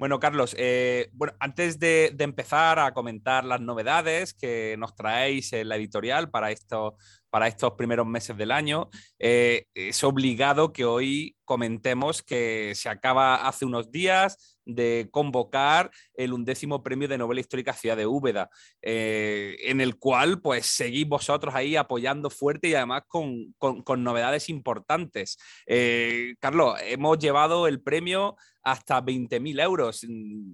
Bueno, 0.00 0.18
Carlos, 0.18 0.56
eh, 0.56 1.10
bueno, 1.12 1.34
antes 1.40 1.78
de, 1.78 2.12
de 2.14 2.24
empezar 2.24 2.78
a 2.78 2.94
comentar 2.94 3.44
las 3.44 3.60
novedades 3.60 4.32
que 4.32 4.74
nos 4.78 4.94
traéis 4.94 5.52
en 5.52 5.68
la 5.68 5.76
editorial 5.76 6.30
para, 6.30 6.50
esto, 6.50 6.96
para 7.30 7.48
estos 7.48 7.72
primeros 7.72 8.06
meses 8.06 8.36
del 8.36 8.50
año, 8.50 8.88
eh, 9.18 9.64
es 9.74 10.02
obligado 10.04 10.72
que 10.72 10.84
hoy 10.84 11.36
comentemos 11.44 12.22
que 12.22 12.72
se 12.76 12.88
acaba 12.88 13.48
hace 13.48 13.64
unos 13.64 13.90
días 13.90 14.58
de 14.64 15.08
convocar 15.10 15.90
el 16.14 16.32
undécimo 16.32 16.82
premio 16.82 17.08
de 17.08 17.18
novela 17.18 17.40
histórica 17.40 17.72
Ciudad 17.72 17.96
de 17.96 18.06
Úbeda, 18.06 18.50
eh, 18.82 19.56
en 19.64 19.80
el 19.80 19.96
cual 19.98 20.40
pues 20.40 20.66
seguís 20.66 21.08
vosotros 21.08 21.52
ahí 21.54 21.74
apoyando 21.74 22.30
fuerte 22.30 22.68
y 22.68 22.74
además 22.74 23.02
con, 23.08 23.52
con- 23.58 24.04
novedades 24.04 24.48
importantes. 24.48 25.38
Eh, 25.66 26.34
Carlos, 26.38 26.78
hemos 26.84 27.18
llevado 27.18 27.66
el 27.66 27.80
premio 27.82 28.36
hasta 28.62 29.02
20.000 29.02 29.60
euros. 29.60 30.06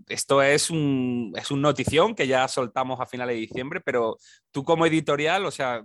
Esto 0.09 0.41
es 0.43 0.71
un, 0.71 1.33
es 1.37 1.51
un 1.51 1.61
notición 1.61 2.15
que 2.15 2.27
ya 2.27 2.49
soltamos 2.49 3.01
a 3.01 3.07
finales 3.07 3.35
de 3.35 3.41
diciembre, 3.41 3.81
pero 3.85 4.17
tú 4.51 4.65
como 4.65 4.87
editorial, 4.87 5.45
o 5.45 5.51
sea, 5.51 5.83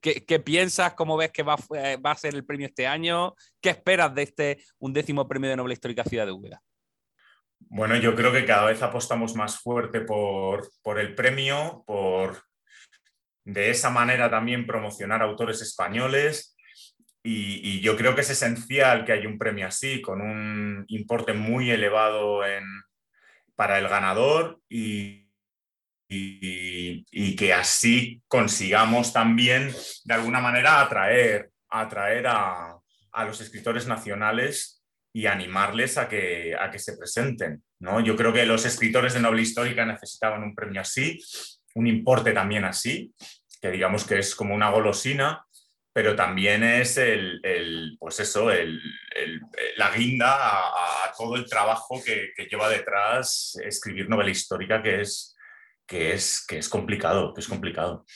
¿qué, 0.00 0.40
piensas? 0.40 0.94
¿Cómo 0.94 1.16
ves 1.16 1.30
que 1.30 1.42
va, 1.42 1.54
a 1.54 1.58
fu- 1.58 1.74
eh, 1.74 1.96
va 1.96 2.12
a 2.12 2.16
ser 2.16 2.34
el 2.34 2.44
premio 2.44 2.66
este 2.66 2.86
año? 2.86 3.34
¿Qué 3.60 3.70
esperas 3.70 4.14
de 4.14 4.22
este 4.22 4.64
undécimo 4.78 5.28
premio 5.28 5.50
de 5.50 5.56
novela 5.56 5.74
histórica 5.74 6.04
Ciudad 6.04 6.26
de 6.26 6.32
Úbeda? 6.32 6.62
Bueno, 7.58 7.96
yo 7.96 8.14
creo 8.14 8.32
que 8.32 8.44
cada 8.44 8.66
vez 8.66 8.82
apostamos 8.82 9.34
más 9.34 9.58
fuerte 9.58 10.00
por, 10.00 10.68
el 10.98 11.14
premio, 11.14 11.84
por 11.86 12.42
de 13.44 13.70
esa 13.70 13.90
manera 13.90 14.30
también 14.30 14.66
promocionar 14.66 15.22
autores 15.22 15.62
españoles. 15.62 16.56
Y, 17.24 17.80
yo 17.80 17.96
creo 17.96 18.14
que 18.14 18.22
es 18.22 18.30
esencial 18.30 19.04
que 19.04 19.12
haya 19.12 19.28
un 19.28 19.38
premio 19.38 19.66
así, 19.66 20.02
con 20.02 20.20
un 20.20 20.84
importe 20.88 21.32
muy 21.32 21.70
elevado 21.70 22.40
para 23.54 23.78
el 23.78 23.88
ganador 23.88 24.60
y, 24.68 25.21
y- 26.12 27.36
que 27.36 27.52
así 27.52 28.20
consigamos 28.28 29.12
también, 29.12 29.74
de 30.04 30.14
alguna 30.14 30.40
manera, 30.40 30.80
atraer, 30.80 31.50
atraer 31.68 32.26
a, 32.26 32.76
a 33.12 33.24
los 33.24 33.40
escritores 33.40 33.86
nacionales 33.86 34.82
y 35.14 35.26
animarles 35.26 35.98
a 35.98 36.08
que, 36.08 36.54
a 36.58 36.70
que 36.70 36.78
se 36.78 36.96
presenten. 36.96 37.62
¿no? 37.80 38.00
Yo 38.00 38.16
creo 38.16 38.32
que 38.32 38.46
los 38.46 38.64
escritores 38.64 39.14
de 39.14 39.20
novela 39.20 39.42
histórica 39.42 39.84
necesitaban 39.84 40.42
un 40.42 40.54
premio 40.54 40.80
así, 40.80 41.18
un 41.74 41.86
importe 41.86 42.32
también 42.32 42.64
así, 42.64 43.12
que 43.60 43.70
digamos 43.70 44.04
que 44.04 44.18
es 44.18 44.34
como 44.34 44.54
una 44.54 44.70
golosina, 44.70 45.44
pero 45.94 46.16
también 46.16 46.62
es 46.62 46.96
el, 46.96 47.40
el, 47.44 47.96
pues 47.98 48.18
eso, 48.20 48.50
el, 48.50 48.80
la 49.76 49.90
guinda 49.94 50.32
a, 50.34 51.04
a 51.06 51.12
todo 51.16 51.36
el 51.36 51.46
trabajo 51.46 52.02
que, 52.02 52.30
que 52.34 52.46
lleva 52.46 52.68
detrás 52.70 53.58
escribir 53.62 54.08
novela 54.08 54.30
histórica, 54.30 54.82
que 54.82 55.02
es, 55.02 55.31
que 55.92 56.14
es, 56.14 56.42
que 56.48 56.56
es 56.56 56.70
complicado, 56.70 57.34
que 57.34 57.42
es 57.42 57.48
complicado. 57.48 58.06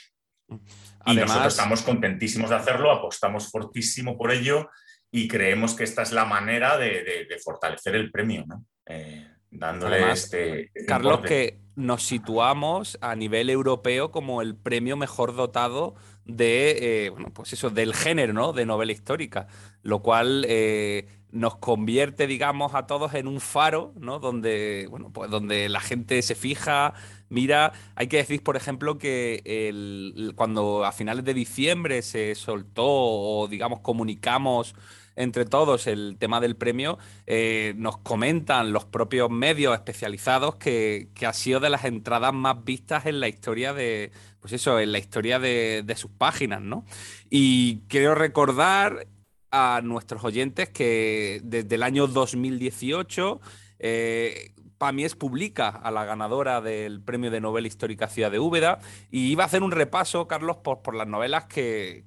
Y 1.04 1.14
nosotros 1.14 1.52
estamos 1.52 1.82
contentísimos 1.82 2.48
de 2.48 2.56
hacerlo, 2.56 2.90
apostamos 2.90 3.50
fortísimo 3.50 4.16
por 4.16 4.32
ello 4.32 4.70
y 5.10 5.28
creemos 5.28 5.74
que 5.74 5.84
esta 5.84 6.00
es 6.00 6.10
la 6.12 6.24
manera 6.24 6.78
de, 6.78 7.04
de- 7.04 7.26
de 7.28 7.38
fortalecer 7.44 7.94
el 7.94 8.10
premio, 8.10 8.44
¿no? 8.46 8.64
Eh, 8.86 9.28
dándole 9.50 9.96
Además, 9.96 10.24
este, 10.24 10.70
este 10.74 10.86
Carlos, 10.86 11.12
importe. 11.16 11.28
que 11.28 11.60
nos 11.76 12.02
situamos 12.02 12.96
a 13.02 13.14
nivel 13.14 13.50
europeo 13.50 14.10
como 14.10 14.40
el 14.40 14.56
premio 14.56 14.96
mejor 14.96 15.36
dotado 15.36 15.96
de, 16.24 17.04
eh, 17.06 17.10
bueno, 17.10 17.30
pues 17.34 17.52
eso, 17.52 17.68
del 17.68 17.92
género, 17.92 18.32
¿no? 18.32 18.54
De 18.54 18.64
novela 18.64 18.92
histórica, 18.92 19.48
lo 19.82 20.00
cual 20.00 20.46
eh, 20.48 21.06
nos 21.32 21.56
convierte, 21.56 22.26
digamos, 22.26 22.74
a 22.74 22.86
todos 22.86 23.14
en 23.14 23.28
un 23.28 23.40
faro, 23.40 23.92
¿no? 23.98 24.18
Donde, 24.18 24.86
bueno, 24.90 25.10
pues 25.12 25.30
donde 25.30 25.68
la 25.68 25.80
gente 25.80 26.22
se 26.22 26.34
fija, 26.34 26.94
mira. 27.28 27.72
Hay 27.94 28.06
que 28.08 28.18
decir, 28.18 28.42
por 28.42 28.56
ejemplo, 28.56 28.98
que 28.98 29.42
el, 29.44 30.32
cuando 30.36 30.84
a 30.84 30.92
finales 30.92 31.24
de 31.24 31.34
diciembre 31.34 32.02
se 32.02 32.34
soltó 32.34 32.84
o, 32.86 33.48
digamos, 33.48 33.80
comunicamos 33.80 34.74
entre 35.16 35.46
todos 35.46 35.86
el 35.86 36.16
tema 36.18 36.40
del 36.40 36.56
premio, 36.56 36.98
eh, 37.26 37.72
nos 37.76 37.96
comentan 37.98 38.72
los 38.72 38.84
propios 38.84 39.30
medios 39.30 39.74
especializados 39.74 40.56
que, 40.56 41.08
ha 41.26 41.32
sido 41.32 41.58
de 41.58 41.70
las 41.70 41.84
entradas 41.84 42.34
más 42.34 42.62
vistas 42.64 43.06
en 43.06 43.20
la 43.20 43.28
historia 43.28 43.72
de, 43.72 44.12
pues 44.40 44.52
eso, 44.52 44.78
en 44.78 44.92
la 44.92 44.98
historia 44.98 45.38
de, 45.38 45.82
de 45.84 45.96
sus 45.96 46.10
páginas, 46.10 46.60
¿no? 46.60 46.84
Y 47.30 47.80
quiero 47.88 48.14
recordar 48.14 49.06
a 49.50 49.80
nuestros 49.82 50.24
oyentes 50.24 50.68
que 50.68 51.40
desde 51.44 51.74
el 51.74 51.82
año 51.82 52.06
2018 52.06 53.40
eh, 53.78 54.52
Pamies 54.78 55.14
publica 55.14 55.68
a 55.68 55.90
la 55.90 56.04
ganadora 56.04 56.60
del 56.60 57.00
premio 57.00 57.30
de 57.30 57.40
novela 57.40 57.66
histórica 57.66 58.08
Ciudad 58.08 58.30
de 58.30 58.38
Úbeda 58.38 58.78
y 59.10 59.28
iba 59.30 59.42
a 59.42 59.46
hacer 59.46 59.62
un 59.62 59.70
repaso, 59.70 60.28
Carlos, 60.28 60.58
por, 60.58 60.82
por 60.82 60.94
las 60.94 61.08
novelas 61.08 61.46
que, 61.46 62.04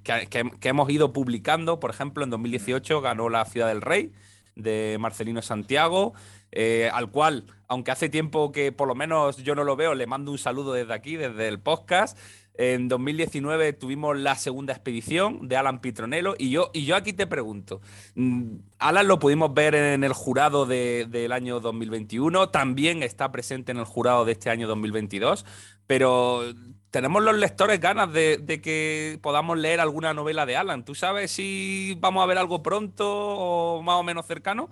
hemos 0.62 0.90
ido 0.90 1.12
publicando. 1.12 1.80
Por 1.80 1.90
ejemplo, 1.90 2.22
en 2.22 2.30
2018 2.30 3.00
ganó 3.00 3.28
La 3.28 3.44
Ciudad 3.44 3.68
del 3.68 3.80
Rey 3.80 4.12
de 4.54 4.96
Marcelino 5.00 5.42
Santiago, 5.42 6.14
eh, 6.52 6.90
al 6.92 7.10
cual, 7.10 7.44
aunque 7.66 7.90
hace 7.90 8.08
tiempo 8.08 8.52
que 8.52 8.72
por 8.72 8.86
lo 8.86 8.94
menos 8.94 9.38
yo 9.38 9.54
no 9.54 9.64
lo 9.64 9.74
veo, 9.74 9.94
le 9.94 10.06
mando 10.06 10.30
un 10.30 10.38
saludo 10.38 10.72
desde 10.72 10.94
aquí, 10.94 11.16
desde 11.16 11.48
el 11.48 11.58
podcast. 11.58 12.16
En 12.60 12.88
2019 12.88 13.72
tuvimos 13.72 14.18
la 14.18 14.34
segunda 14.34 14.74
expedición 14.74 15.48
de 15.48 15.56
Alan 15.56 15.80
Pitronello 15.80 16.34
y 16.36 16.50
yo, 16.50 16.70
y 16.74 16.84
yo 16.84 16.94
aquí 16.94 17.14
te 17.14 17.26
pregunto, 17.26 17.80
mm, 18.16 18.56
Alan 18.78 19.08
lo 19.08 19.18
pudimos 19.18 19.54
ver 19.54 19.74
en 19.74 20.04
el 20.04 20.12
jurado 20.12 20.66
del 20.66 21.32
año 21.32 21.60
2021, 21.60 22.50
también 22.50 23.02
está 23.02 23.32
presente 23.32 23.72
en 23.72 23.78
el 23.78 23.86
jurado 23.86 24.26
de 24.26 24.32
este 24.32 24.50
año 24.50 24.68
2022, 24.68 25.46
pero 25.86 26.42
tenemos 26.90 27.22
los 27.22 27.34
lectores 27.34 27.80
ganas 27.80 28.12
de, 28.12 28.60
que 28.62 29.18
podamos 29.22 29.56
leer 29.56 29.80
alguna 29.80 30.12
novela 30.12 30.44
de 30.44 30.58
Alan. 30.58 30.84
¿Tú 30.84 30.94
sabes 30.94 31.30
si 31.30 31.96
vamos 31.98 32.22
a 32.22 32.26
ver 32.26 32.36
algo 32.36 32.62
pronto 32.62 33.08
o 33.10 33.80
más 33.80 33.96
o 33.96 34.02
menos 34.02 34.26
cercano? 34.26 34.68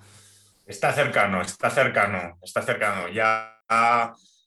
Está 0.67 0.93
cercano, 0.93 1.41
está 1.41 1.71
cercano, 1.71 2.37
está 2.43 2.61
cercano. 2.61 3.09
Ya 3.09 3.63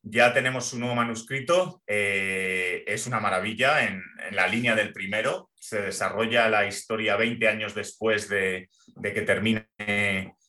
ya 0.03 0.33
tenemos 0.33 0.73
un 0.73 0.81
nuevo 0.81 0.95
manuscrito, 0.95 1.83
eh, 1.85 2.83
es 2.87 3.05
una 3.07 3.19
maravilla 3.19 3.85
en, 3.85 4.03
la 4.31 4.47
línea 4.47 4.75
del 4.75 4.93
primero. 4.93 5.49
Se 5.55 5.81
desarrolla 5.81 6.49
la 6.49 6.65
historia 6.65 7.17
20 7.17 7.47
años 7.47 7.75
después 7.75 8.29
de, 8.29 8.69
que 9.01 9.21
termine 9.21 9.67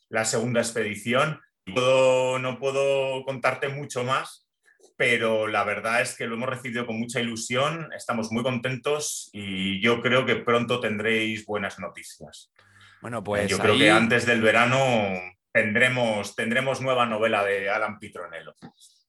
la 0.09 0.25
segunda 0.25 0.61
expedición. 0.61 1.41
no 1.67 2.59
puedo 2.59 3.25
contarte 3.25 3.69
mucho 3.69 4.05
más, 4.05 4.49
pero 4.97 5.49
la 5.49 5.65
verdad 5.65 6.01
es 6.01 6.17
que 6.17 6.27
lo 6.27 6.37
hemos 6.37 6.49
recibido 6.49 6.87
con 6.87 6.99
mucha 6.99 7.21
ilusión, 7.21 7.89
estamos 7.97 8.31
muy 8.31 8.43
contentos 8.43 9.31
y 9.33 9.81
yo 9.81 10.01
creo 10.01 10.25
que 10.25 10.37
pronto 10.37 10.81
tendréis 10.81 11.45
buenas 11.45 11.79
noticias. 11.79 12.53
Bueno, 13.01 13.23
pues 13.25 13.51
yo 13.51 13.59
creo 13.59 13.77
que 13.77 13.91
antes 13.91 14.27
del 14.27 14.41
verano 14.41 15.21
tendremos, 15.53 16.37
tendremos 16.37 16.81
nueva 16.81 17.05
novela 17.05 17.45
de 17.45 17.69
Alan 17.69 17.99
Pitronello. 17.99 18.55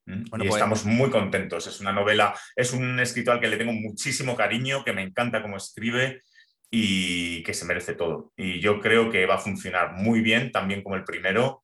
Mm, 0.05 0.23
y 0.23 0.29
pues 0.29 0.53
estamos 0.53 0.85
muy 0.85 1.09
contentos. 1.09 1.67
Es 1.67 1.79
una 1.79 1.91
novela, 1.91 2.35
es 2.55 2.73
un 2.73 2.99
escritor 2.99 3.35
al 3.35 3.39
que 3.39 3.47
le 3.47 3.57
tengo 3.57 3.73
muchísimo 3.73 4.35
cariño, 4.35 4.83
que 4.83 4.93
me 4.93 5.03
encanta 5.03 5.41
cómo 5.41 5.57
escribe 5.57 6.21
y 6.69 7.43
que 7.43 7.53
se 7.53 7.65
merece 7.65 7.93
todo. 7.93 8.33
Y 8.35 8.59
yo 8.59 8.79
creo 8.79 9.09
que 9.11 9.25
va 9.25 9.35
a 9.35 9.39
funcionar 9.39 9.93
muy 9.93 10.21
bien, 10.21 10.51
también 10.51 10.81
como 10.83 10.95
el 10.95 11.03
primero, 11.03 11.63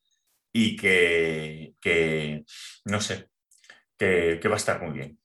y 0.53 0.75
que, 0.75 2.43
no 2.85 3.01
sé, 3.01 3.29
que 3.97 4.39
va 4.47 4.53
a 4.53 4.57
estar 4.57 4.81
muy 4.81 4.97
bien. 4.97 5.19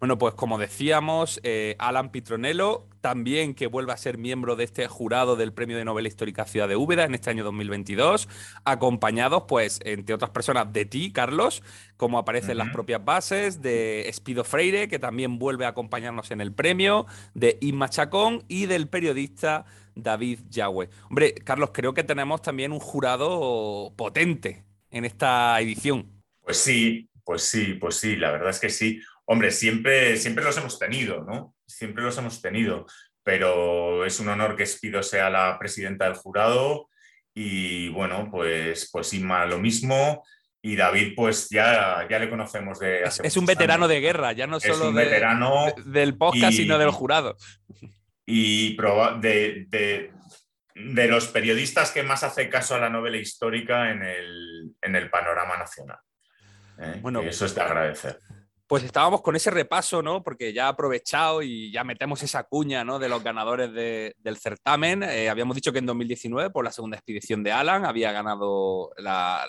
Bueno, 0.00 0.16
pues 0.16 0.32
como 0.32 0.56
decíamos, 0.56 1.40
eh, 1.42 1.76
Alan 1.78 2.10
Pitronello, 2.10 2.88
también 3.00 3.54
que 3.54 3.66
vuelve 3.66 3.92
a 3.92 3.96
ser 3.96 4.18
miembro 4.18 4.56
de 4.56 4.64
este 4.64 4.86
jurado 4.88 5.36
del 5.36 5.52
Premio 5.52 5.76
de 5.76 5.84
Novela 5.84 6.08
Histórica 6.08 6.44
Ciudad 6.44 6.68
de 6.68 6.76
Úbeda 6.76 7.04
en 7.04 7.14
este 7.14 7.30
año 7.30 7.44
2022, 7.44 8.28
acompañados, 8.64 9.44
pues, 9.48 9.80
entre 9.84 10.14
otras 10.14 10.30
personas, 10.30 10.72
de 10.72 10.84
ti, 10.84 11.12
Carlos, 11.12 11.62
como 11.96 12.18
aparece 12.18 12.52
en 12.52 12.58
las 12.58 12.70
propias 12.70 13.04
bases, 13.04 13.62
de 13.62 14.08
Espido 14.08 14.44
Freire, 14.44 14.88
que 14.88 14.98
también 14.98 15.38
vuelve 15.38 15.64
a 15.64 15.68
acompañarnos 15.68 16.30
en 16.30 16.40
el 16.40 16.52
premio, 16.52 17.06
de 17.34 17.58
Inma 17.60 17.88
Chacón 17.88 18.44
y 18.48 18.66
del 18.66 18.88
periodista 18.88 19.64
David 19.94 20.40
Yagüe. 20.48 20.88
Hombre, 21.08 21.34
Carlos, 21.34 21.70
creo 21.72 21.94
que 21.94 22.04
tenemos 22.04 22.42
también 22.42 22.72
un 22.72 22.80
jurado 22.80 23.92
potente 23.96 24.64
en 24.90 25.04
esta 25.04 25.60
edición. 25.60 26.10
Pues 26.42 26.58
sí, 26.58 27.08
pues 27.24 27.42
sí, 27.42 27.74
pues 27.74 27.96
sí, 27.96 28.16
la 28.16 28.30
verdad 28.30 28.50
es 28.50 28.60
que 28.60 28.70
sí. 28.70 29.00
Hombre, 29.24 29.50
siempre, 29.50 30.16
siempre 30.16 30.44
los 30.44 30.56
hemos 30.56 30.78
tenido, 30.78 31.22
¿no? 31.24 31.54
Siempre 31.80 32.04
los 32.04 32.18
hemos 32.18 32.42
tenido, 32.42 32.84
pero 33.22 34.04
es 34.04 34.20
un 34.20 34.28
honor 34.28 34.54
que 34.54 34.64
Espido 34.64 35.02
sea 35.02 35.30
la 35.30 35.58
presidenta 35.58 36.04
del 36.04 36.12
jurado 36.12 36.90
y 37.32 37.88
bueno, 37.88 38.28
pues, 38.30 38.90
pues 38.92 39.14
Inma 39.14 39.46
lo 39.46 39.58
mismo. 39.58 40.22
Y 40.60 40.76
David, 40.76 41.14
pues 41.16 41.48
ya, 41.48 42.06
ya 42.06 42.18
le 42.18 42.28
conocemos 42.28 42.78
de 42.78 43.02
hace 43.02 43.26
Es, 43.26 43.38
un 43.38 43.46
veterano 43.46 43.88
de 43.88 43.98
guerra, 44.00 44.32
ya 44.32 44.46
no 44.46 44.60
solo 44.60 44.92
veterano 44.92 45.72
del 45.86 46.18
podcast, 46.18 46.52
sino 46.52 46.76
del 46.76 46.90
jurado. 46.90 47.38
Y 48.26 48.76
de, 48.76 49.64
de, 49.70 50.12
de, 50.74 51.08
los 51.08 51.28
periodistas 51.28 51.92
que 51.92 52.02
más 52.02 52.24
hace 52.24 52.50
caso 52.50 52.74
a 52.74 52.78
la 52.78 52.90
novela 52.90 53.16
histórica 53.16 53.90
en 53.90 54.02
el, 54.02 54.74
en 54.82 54.96
el 54.96 55.08
panorama 55.08 55.56
nacional. 55.56 55.98
¿eh? 56.78 56.98
Bueno, 57.00 57.22
eso 57.22 57.46
es 57.46 57.54
de 57.54 57.62
agradecer 57.62 58.18
pues 58.70 58.84
estábamos 58.84 59.20
con 59.20 59.34
ese 59.34 59.50
repaso, 59.50 60.00
¿no? 60.00 60.22
Porque 60.22 60.52
ya 60.52 60.68
aprovechado 60.68 61.42
y 61.42 61.72
ya 61.72 61.82
metemos 61.82 62.22
esa 62.22 62.44
cuña, 62.44 62.84
¿no? 62.84 63.00
De 63.00 63.08
los 63.08 63.20
ganadores 63.20 63.74
del 63.74 64.36
certamen. 64.36 65.02
Eh, 65.02 65.28
habíamos 65.28 65.56
dicho 65.56 65.72
que 65.72 65.80
en 65.80 65.86
2019, 65.86 66.50
por 66.50 66.64
la 66.64 66.70
segunda 66.70 66.96
expedición 66.96 67.42
de 67.42 67.50
Alan, 67.50 67.84
había 67.84 68.12
ganado 68.12 68.92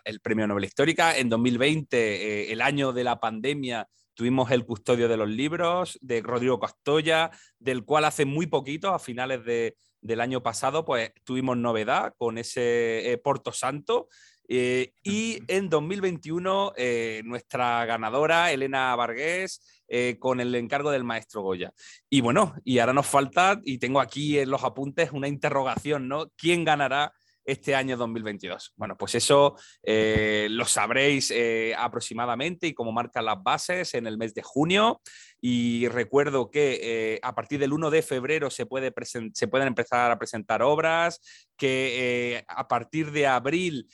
el 0.05 0.19
premio 0.21 0.47
Nobel 0.47 0.65
Histórica. 0.65 1.15
En 1.15 1.29
2020, 1.29 1.97
eh, 1.97 2.51
el 2.51 2.61
año 2.63 2.93
de 2.93 3.03
la 3.03 3.19
pandemia, 3.19 3.87
tuvimos 4.15 4.49
el 4.49 4.65
custodio 4.65 5.07
de 5.07 5.17
los 5.17 5.29
libros 5.29 5.99
de 6.01 6.23
Rodrigo 6.23 6.59
Castoya, 6.59 7.29
del 7.59 7.85
cual 7.85 8.05
hace 8.05 8.25
muy 8.25 8.47
poquito, 8.47 8.91
a 8.91 8.97
finales 8.97 9.45
del 10.01 10.19
año 10.19 10.41
pasado, 10.41 10.83
pues 10.83 11.11
tuvimos 11.23 11.57
novedad 11.57 12.15
con 12.17 12.39
ese 12.39 13.11
eh, 13.11 13.19
Porto 13.19 13.51
Santo. 13.51 14.07
Eh, 14.47 14.93
y 15.03 15.39
en 15.47 15.69
2021, 15.69 16.73
eh, 16.75 17.21
nuestra 17.25 17.85
ganadora, 17.85 18.51
Elena 18.51 18.95
Vargués, 18.95 19.61
eh, 19.87 20.17
con 20.19 20.39
el 20.39 20.53
encargo 20.55 20.91
del 20.91 21.03
maestro 21.03 21.41
Goya. 21.41 21.73
Y 22.09 22.21
bueno, 22.21 22.55
y 22.63 22.79
ahora 22.79 22.93
nos 22.93 23.07
falta, 23.07 23.59
y 23.63 23.77
tengo 23.77 23.99
aquí 23.99 24.39
en 24.39 24.49
los 24.49 24.63
apuntes 24.63 25.11
una 25.11 25.27
interrogación, 25.27 26.07
¿no? 26.07 26.31
¿Quién 26.37 26.63
ganará 26.63 27.13
este 27.45 27.75
año 27.75 27.97
2022. 27.97 28.73
Bueno, 28.75 28.97
pues 28.97 29.15
eso 29.15 29.55
eh, 29.83 30.47
lo 30.49 30.65
sabréis 30.65 31.31
eh, 31.31 31.73
aproximadamente 31.77 32.67
y 32.67 32.73
como 32.73 32.91
marcan 32.91 33.25
las 33.25 33.41
bases 33.41 33.93
en 33.93 34.07
el 34.07 34.17
mes 34.17 34.33
de 34.33 34.43
junio. 34.43 35.01
Y 35.41 35.87
recuerdo 35.87 36.51
que 36.51 36.79
eh, 36.81 37.19
a 37.23 37.35
partir 37.35 37.59
del 37.59 37.73
1 37.73 37.89
de 37.89 38.01
febrero 38.01 38.49
se, 38.49 38.65
puede 38.65 38.93
se 39.33 39.47
pueden 39.47 39.67
empezar 39.67 40.11
a 40.11 40.19
presentar 40.19 40.61
obras, 40.61 41.19
que 41.57 42.43
a 42.47 42.67
partir 42.67 43.11
de 43.11 43.27
abril, 43.27 43.87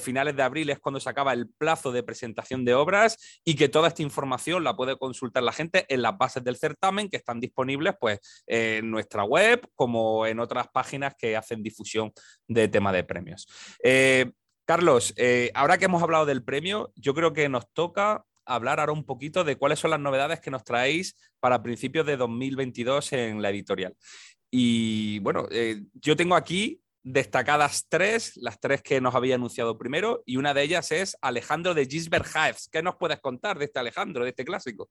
finales 0.00 0.36
de 0.36 0.42
abril 0.42 0.68
es 0.68 0.78
cuando 0.78 1.00
se 1.00 1.08
acaba 1.08 1.32
el 1.32 1.48
plazo 1.48 1.90
de 1.90 2.02
presentación 2.02 2.66
de 2.66 2.74
obras 2.74 3.40
y 3.44 3.54
que 3.54 3.70
toda 3.70 3.88
esta 3.88 4.02
información 4.02 4.62
la 4.62 4.76
puede 4.76 4.98
consultar 4.98 5.42
la 5.42 5.52
gente 5.52 5.86
en 5.88 6.02
las 6.02 6.18
bases 6.18 6.44
del 6.44 6.56
certamen 6.56 7.08
que 7.08 7.16
están 7.16 7.40
disponibles 7.40 7.94
pues, 7.98 8.18
en 8.46 8.90
nuestra 8.90 9.24
web 9.24 9.66
como 9.74 10.26
en 10.26 10.38
otras 10.38 10.68
páginas 10.68 11.14
que 11.16 11.36
hacen 11.36 11.62
difusión 11.62 12.12
de 12.48 12.68
temas 12.68 12.92
de 12.92 13.04
premios. 13.04 13.46
Eh, 13.82 14.30
Carlos, 14.66 15.12
eh, 15.16 15.50
ahora 15.54 15.78
que 15.78 15.84
hemos 15.86 16.02
hablado 16.02 16.26
del 16.26 16.42
premio, 16.42 16.92
yo 16.96 17.14
creo 17.14 17.32
que 17.32 17.48
nos 17.48 17.70
toca 17.72 18.24
hablar 18.46 18.80
ahora 18.80 18.92
un 18.92 19.04
poquito 19.04 19.44
de 19.44 19.56
cuáles 19.56 19.78
son 19.78 19.90
las 19.90 20.00
novedades 20.00 20.40
que 20.40 20.50
nos 20.50 20.64
traéis 20.64 21.16
para 21.40 21.62
principios 21.62 22.06
de 22.06 22.16
2022 22.16 23.12
en 23.12 23.42
la 23.42 23.50
editorial. 23.50 23.94
Y 24.50 25.18
bueno, 25.20 25.46
eh, 25.50 25.82
yo 25.94 26.16
tengo 26.16 26.36
aquí 26.36 26.80
destacadas 27.02 27.86
tres, 27.88 28.36
las 28.36 28.58
tres 28.58 28.82
que 28.82 29.00
nos 29.00 29.14
había 29.14 29.34
anunciado 29.34 29.76
primero, 29.76 30.22
y 30.26 30.36
una 30.38 30.54
de 30.54 30.62
ellas 30.62 30.90
es 30.90 31.16
Alejandro 31.20 31.74
de 31.74 31.86
Gisbert 31.86 32.26
Haefs. 32.34 32.68
¿Qué 32.72 32.82
nos 32.82 32.96
puedes 32.96 33.20
contar 33.20 33.58
de 33.58 33.66
este 33.66 33.78
Alejandro, 33.78 34.24
de 34.24 34.30
este 34.30 34.44
clásico? 34.44 34.90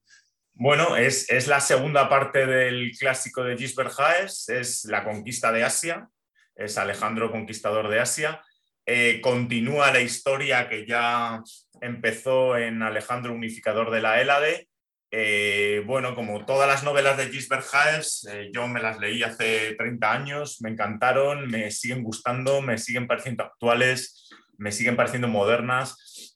Bueno, 0.56 0.96
es, 0.96 1.48
la 1.48 1.60
segunda 1.60 2.08
parte 2.08 2.46
del 2.46 2.92
clásico 2.98 3.44
de 3.44 3.58
Gisbert 3.58 3.92
Haefs, 3.98 4.50
es 4.50 4.86
la 4.86 5.04
conquista 5.04 5.52
de 5.52 5.64
Asia, 5.64 6.08
es 6.56 6.78
Alejandro 6.78 7.32
Conquistador 7.32 7.90
de 7.90 8.00
Asia. 8.00 8.40
Eh, 8.86 9.22
continúa 9.22 9.94
la 9.94 10.02
historia 10.02 10.68
que 10.68 10.86
ya 10.86 11.42
empezó 11.80 12.58
en 12.58 12.82
Alejandro 12.82 13.34
Unificador 13.34 13.92
de 13.92 14.02
la 14.02 14.22
Hélade 14.22 14.68
Eh, 15.16 15.84
bueno, 15.86 16.16
como 16.16 16.44
todas 16.44 16.68
las 16.68 16.84
novelas 16.84 17.18
de 17.18 17.30
Gisbert 17.30 17.66
Haes, 17.72 18.28
eh, 18.32 18.50
yo 18.52 18.68
me 18.68 18.82
las 18.82 18.98
leí 18.98 19.22
hace 19.22 19.76
30 19.76 20.12
años, 20.12 20.60
me 20.62 20.72
encantaron, 20.72 21.48
me 21.52 21.70
siguen 21.70 22.02
gustando, 22.02 22.62
me 22.64 22.80
siguen 22.80 23.06
pareciendo 23.06 23.44
actuales, 23.44 24.28
me 24.58 24.72
siguen 24.72 24.96
pareciendo 24.96 25.28
modernas 25.28 26.36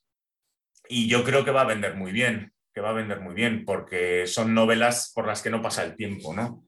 y 0.87 1.09
yo 1.09 1.23
creo 1.23 1.43
que 1.43 1.49
va 1.51 1.61
a 1.61 1.65
vender 1.73 1.95
muy 1.95 2.11
bien, 2.11 2.53
que 2.71 2.81
va 2.81 2.91
a 2.91 2.93
vender 2.93 3.19
muy 3.19 3.33
bien 3.33 3.65
porque 3.65 4.27
son 4.27 4.53
novelas 4.53 5.11
por 5.15 5.25
las 5.25 5.41
que 5.41 5.49
no 5.49 5.61
pasa 5.63 5.83
el 5.83 5.95
tiempo, 5.95 6.35
¿no? 6.35 6.63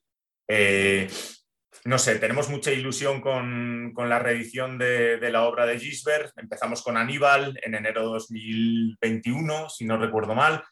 No 1.85 1.97
sé, 1.97 2.19
tenemos 2.19 2.49
mucha 2.49 2.71
ilusión 2.71 3.21
con, 3.21 3.93
la 3.95 4.19
reedición 4.19 4.77
de, 4.77 5.17
de, 5.17 5.29
la 5.31 5.43
obra 5.43 5.65
de 5.65 5.79
Gisbert. 5.79 6.37
Empezamos 6.37 6.81
con 6.81 6.97
Aníbal 6.97 7.59
en 7.63 7.75
enero 7.75 8.01
de 8.01 8.07
2021, 8.07 9.69
si 9.69 9.85
no 9.85 9.97
recuerdo 9.97 10.35
mal. 10.35 10.63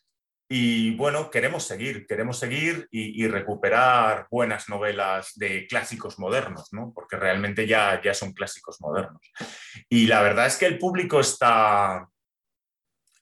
Y 0.50 0.95
bueno, 0.95 1.30
queremos 1.30 1.66
seguir, 1.66 2.08
queremos 2.08 2.39
seguir 2.39 2.88
y, 2.89 3.28
recuperar 3.28 4.28
buenas 4.32 4.70
novelas 4.70 5.34
de 5.36 5.68
clásicos 5.68 6.20
modernos, 6.20 6.72
¿no? 6.72 6.93
porque 6.95 7.18
realmente 7.18 7.68
ya, 7.68 8.02
ya 8.02 8.14
son 8.14 8.32
clásicos 8.32 8.80
modernos. 8.80 9.22
Y 9.89 10.08
la 10.08 10.22
verdad 10.22 10.45
es 10.45 10.56
que 10.56 10.66
el 10.66 10.78
público 10.78 11.20
está, 11.20 12.08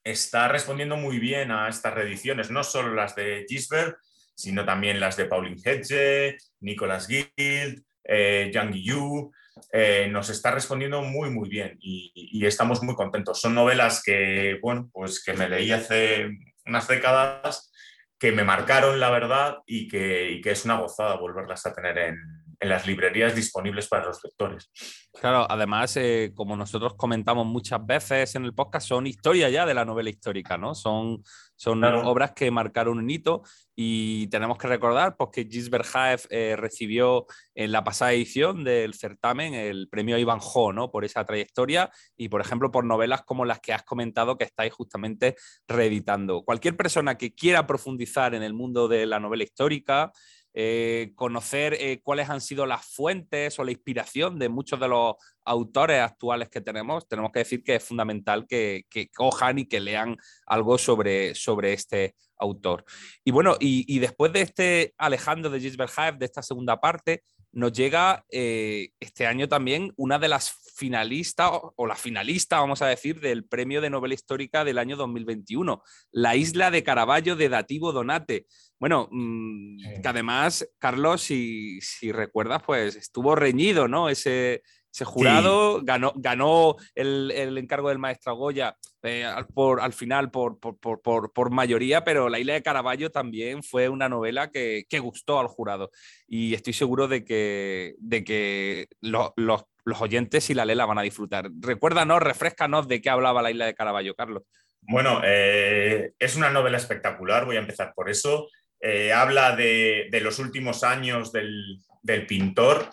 está 0.03 0.47
respondiendo 0.49 0.97
muy 0.97 1.17
bien 1.17 1.49
a 1.49 1.67
estas 1.67 1.95
reediciones, 1.95 2.51
no 2.51 2.63
solo 2.63 2.93
las 2.93 3.15
de 3.15 3.45
Gisbert, 3.49 3.97
sino 4.35 4.63
también 4.63 4.99
las 4.99 5.17
de 5.17 5.25
Pauline 5.25 5.61
Hedge, 5.63 6.37
Nicholas 6.65 7.07
Guild, 7.07 7.83
eh, 8.03 8.51
Yang 8.53 8.73
Yu. 8.83 9.31
Eh, 9.71 10.09
nos 10.11 10.29
está 10.29 10.51
respondiendo 10.51 11.01
muy, 11.01 11.29
muy 11.29 11.47
bien 11.47 11.77
y, 11.79 12.11
y, 12.13 12.45
estamos 12.45 12.83
muy 12.83 12.93
contentos. 12.93 13.39
Son 13.39 13.55
novelas 13.55 14.03
que, 14.03 14.59
bueno, 14.61 14.89
pues 14.91 15.23
que 15.23 15.31
me 15.31 15.47
leí 15.47 15.71
hace 15.71 16.29
unas 16.65 16.87
décadas 16.89 17.71
que 18.19 18.31
me 18.31 18.43
marcaron, 18.43 18.99
la 18.99 19.09
verdad, 19.09 19.59
y 19.65 19.87
que, 19.87 20.41
es 20.43 20.65
una 20.65 20.79
gozada 20.79 21.15
volverlas 21.15 21.65
a 21.65 21.73
tener 21.73 21.97
en, 21.97 22.17
en, 22.59 22.69
las 22.69 22.87
librerías 22.87 23.35
disponibles 23.35 23.87
para 23.87 24.05
los 24.05 24.23
lectores. 24.23 24.69
Claro, 25.13 25.45
además, 25.49 25.95
eh, 25.97 26.31
como 26.35 26.55
nosotros 26.55 26.95
comentamos 26.95 27.45
muchas 27.45 27.85
veces 27.85 28.35
en 28.35 28.45
el 28.45 28.53
podcast, 28.53 28.87
son 28.87 29.07
historias 29.07 29.51
ya 29.51 29.65
de 29.65 29.73
la 29.73 29.85
novela 29.85 30.09
histórica, 30.09 30.57
¿no? 30.57 30.75
Son, 30.75 31.23
son 31.55 31.83
obras 31.83 32.33
que 32.33 32.51
marcaron 32.51 32.97
un 32.97 33.09
hito 33.09 33.43
y 33.75 34.27
tenemos 34.27 34.57
que 34.57 34.67
recordar 34.67 35.17
pues, 35.17 35.29
que 35.33 35.47
Gisbert 35.49 35.85
Haef 35.93 36.25
eh, 36.29 36.55
recibió 36.57 37.25
en 37.53 37.71
la 37.71 37.83
pasada 37.83 38.13
edición 38.13 38.63
del 38.63 38.93
certamen 38.93 39.53
el 39.53 39.89
premio 39.89 40.17
Ivanhoe 40.17 40.73
¿no? 40.73 40.91
por 40.91 41.03
esa 41.03 41.25
trayectoria 41.25 41.91
y, 42.15 42.29
por 42.29 42.39
ejemplo, 42.39 42.71
por 42.71 42.85
novelas 42.85 43.23
como 43.23 43.43
las 43.43 43.59
que 43.59 43.73
has 43.73 43.83
comentado 43.83 44.37
que 44.37 44.45
estáis 44.45 44.73
justamente 44.73 45.35
reeditando. 45.67 46.43
Cualquier 46.43 46.77
persona 46.77 47.17
que 47.17 47.33
quiera 47.35 47.67
profundizar 47.67 48.33
en 48.33 48.43
el 48.43 48.53
mundo 48.53 48.87
de 48.87 49.05
la 49.05 49.19
novela 49.19 49.43
histórica, 49.43 50.11
eh, 50.57 51.11
conocer 51.15 51.73
eh, 51.73 51.99
cuáles 52.01 52.29
han 52.29 52.39
sido 52.39 52.65
las 52.65 52.85
fuentes 52.85 53.59
o 53.59 53.65
la 53.65 53.71
inspiración 53.71 54.39
de 54.39 54.47
muchos 54.47 54.79
de 54.79 54.87
los 54.87 55.15
autores 55.43 55.99
actuales 55.99 56.47
que 56.47 56.61
tenemos, 56.61 57.05
tenemos 57.09 57.33
que 57.33 57.39
decir 57.39 57.61
que 57.61 57.75
es 57.75 57.83
fundamental 57.83 58.47
que, 58.47 58.85
cojan 59.13 59.59
y 59.59 59.65
que 59.65 59.81
lean 59.81 60.15
algo 60.45 60.77
sobre, 60.77 61.35
sobre 61.35 61.73
este 61.73 62.15
autor. 62.37 62.85
Y 63.25 63.31
bueno, 63.31 63.57
y, 63.59 63.99
después 63.99 64.31
de 64.31 64.41
este 64.43 64.93
Alejandro 64.97 65.51
de 65.51 65.59
Gisbert 65.59 65.91
de 66.17 66.25
esta 66.25 66.41
segunda 66.41 66.79
parte, 66.79 67.23
nos 67.51 67.73
llega 67.73 68.23
eh, 68.29 68.91
este 69.01 69.27
año 69.27 69.49
también 69.49 69.91
una 69.97 70.19
de 70.19 70.29
las 70.29 70.64
finalistas, 70.75 71.49
o, 71.75 71.87
la 71.87 71.95
finalista, 71.95 72.59
vamos 72.59 72.81
a 72.81 72.87
decir, 72.87 73.19
del 73.21 73.45
premio 73.45 73.81
de 73.81 73.89
novela 73.89 74.13
histórica 74.13 74.65
del 74.65 74.77
año 74.77 74.97
2021, 74.97 75.81
La 76.11 76.35
isla 76.35 76.69
de 76.69 76.83
Caravaggio 76.83 77.35
de 77.35 77.49
Dativo 77.49 77.91
Donate. 77.93 78.45
Bueno, 78.77 79.07
mm, 79.09 80.01
que 80.01 80.07
además, 80.07 80.67
Carlos, 80.77 81.21
si, 81.21 81.79
si, 81.81 82.11
recuerdas, 82.11 82.61
pues 82.65 82.95
estuvo 82.95 83.35
reñido, 83.35 83.87
¿no? 83.87 84.09
Ese, 84.09 84.63
ese 84.95 85.05
jurado 85.05 85.81
ganó, 85.83 86.13
ganó 86.15 86.75
el, 86.93 87.31
el, 87.31 87.57
encargo 87.57 87.89
del 87.89 87.99
maestro 87.99 88.35
Goya 88.35 88.77
eh, 89.03 89.25
por, 89.53 89.81
al 89.81 89.93
final 89.93 90.31
por, 90.31 90.57
por, 90.59 91.01
por, 91.01 91.51
mayoría, 91.51 92.03
pero 92.03 92.29
La 92.29 92.39
isla 92.39 92.53
de 92.53 92.63
Caravaggio 92.63 93.11
también 93.11 93.61
fue 93.61 93.87
una 93.87 94.09
novela 94.09 94.51
que, 94.51 94.85
que 94.89 94.99
gustó 94.99 95.39
al 95.39 95.47
jurado. 95.47 95.91
Y 96.27 96.53
estoy 96.53 96.73
seguro 96.73 97.07
de 97.07 97.23
que, 97.23 97.95
de 97.99 98.23
que 98.23 98.87
los, 99.01 99.31
los, 99.35 99.63
los 99.85 100.01
oyentes 100.01 100.49
y 100.49 100.53
la 100.53 100.65
Lela 100.65 100.85
van 100.85 100.97
a 100.97 101.03
disfrutar. 101.03 101.49
Recuérdanos, 101.59 102.21
refrescanos 102.21 102.87
de 102.87 103.01
qué 103.01 103.09
hablaba 103.09 103.41
La 103.41 103.51
isla 103.51 103.67
de 103.67 103.75
Caravaggio, 103.75 104.15
Carlos. 104.15 104.43
Bueno, 104.81 105.21
eh, 105.23 106.11
es 106.19 106.35
una 106.35 106.49
novela 106.49 106.77
espectacular, 106.77 107.45
voy 107.45 107.55
a 107.55 107.59
empezar 107.59 107.93
por 107.95 108.09
eso. 108.09 108.49
Eh, 108.79 109.13
habla 109.13 109.55
de, 109.55 110.09
los 110.21 110.37
últimos 110.39 110.83
años 110.83 111.31
del, 111.31 111.81
pintor, 112.27 112.89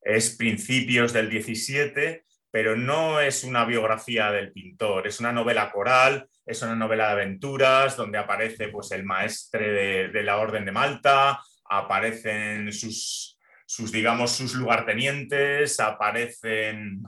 es 0.00 0.36
principios 0.36 1.12
del 1.12 1.28
17, 1.28 2.24
pero 2.50 2.76
no 2.76 3.20
es 3.20 3.44
una 3.44 3.64
biografía 3.64 4.30
del 4.30 4.52
pintor, 4.52 5.06
es 5.06 5.20
una 5.20 5.32
novela 5.32 5.70
coral, 5.70 6.28
es 6.46 6.62
una 6.62 6.76
novela 6.76 7.06
de 7.06 7.12
aventuras 7.12 7.96
donde 7.96 8.18
aparece 8.18 8.68
pues, 8.68 8.90
el 8.92 9.04
maestre 9.04 10.08
de, 10.08 10.22
la 10.22 10.38
Orden 10.38 10.64
de 10.64 10.72
Malta, 10.72 11.40
aparecen 11.68 12.72
sus, 12.72 13.33
sus, 13.66 13.92
digamos, 13.92 14.32
sus 14.32 14.54
lugartenientes, 14.54 15.80
aparecen 15.80 17.02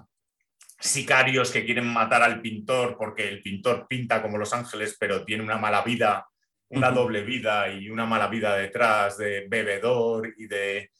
sicarios 0.78 1.50
que 1.50 1.64
quieren 1.64 1.86
matar 1.86 2.22
al 2.22 2.40
pintor 2.40 2.96
porque 2.98 3.28
el 3.28 3.42
pintor 3.42 3.86
pinta 3.88 4.22
como 4.22 4.38
los 4.38 4.52
ángeles, 4.52 4.96
pero 4.98 5.24
tiene 5.24 5.42
una 5.42 5.58
mala 5.58 5.82
vida 5.82 6.26
una 6.68 6.90
doble 6.90 7.22
vida 7.22 7.70
y 7.70 7.90
una 7.90 8.06
mala 8.06 8.28
vida 8.28 8.56
detrás 8.56 9.18
de 9.18 9.46
bebedor 9.48 10.34
y 10.36 10.46
de, 10.46 10.90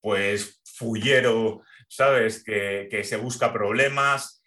pues, 0.00 0.62
fullero, 0.64 1.62
¿sabes? 1.88 2.42
Que, 2.42 3.02
se 3.04 3.16
busca 3.16 3.52
problemas. 3.52 4.42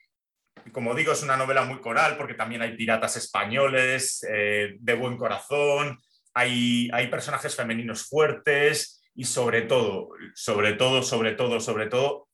Como 0.72 0.96
digo, 0.96 1.14
es 1.14 1.24
una 1.24 1.38
novela 1.38 1.64
muy 1.64 1.80
coral 1.80 2.18
porque 2.18 2.34
también 2.34 2.62
hay 2.62 2.76
piratas 2.76 3.16
españoles 3.16 4.26
eh, 4.30 4.76
de 4.80 4.94
buen 4.94 5.18
corazón, 5.18 5.98
hay, 6.34 6.90
hay 6.94 7.08
personajes 7.08 7.56
femeninos 7.56 8.08
fuertes 8.08 8.99
y 9.20 9.26
sobre 9.26 9.64
todo, 9.64 10.12
sobre 10.34 10.74
todo, 10.76 11.04
sobre 11.04 11.34
todo, 11.34 11.60
sobre 11.60 11.88
todo, 11.88 12.30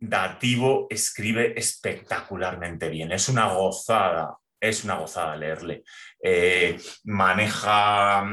Dativo 0.00 0.86
escribe 0.88 1.52
espectacularmente 1.54 2.88
bien. 2.88 3.12
Es 3.12 3.28
una 3.28 3.52
gozada, 3.52 4.34
es 4.58 4.84
una 4.84 4.94
gozada 4.94 5.36
leerle. 5.36 5.84
Eh, 6.22 6.78
maneja 7.04 8.24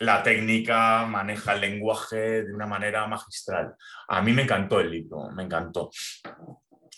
la 0.00 0.22
técnica, 0.24 1.06
maneja 1.06 1.52
el 1.52 1.60
lenguaje 1.60 2.42
de 2.42 2.52
una 2.52 2.66
manera 2.66 3.06
magistral. 3.06 3.72
A 4.08 4.20
mí 4.20 4.32
me 4.32 4.42
encantó 4.42 4.80
el 4.80 4.90
libro, 4.90 5.30
me 5.30 5.44
encantó. 5.44 5.90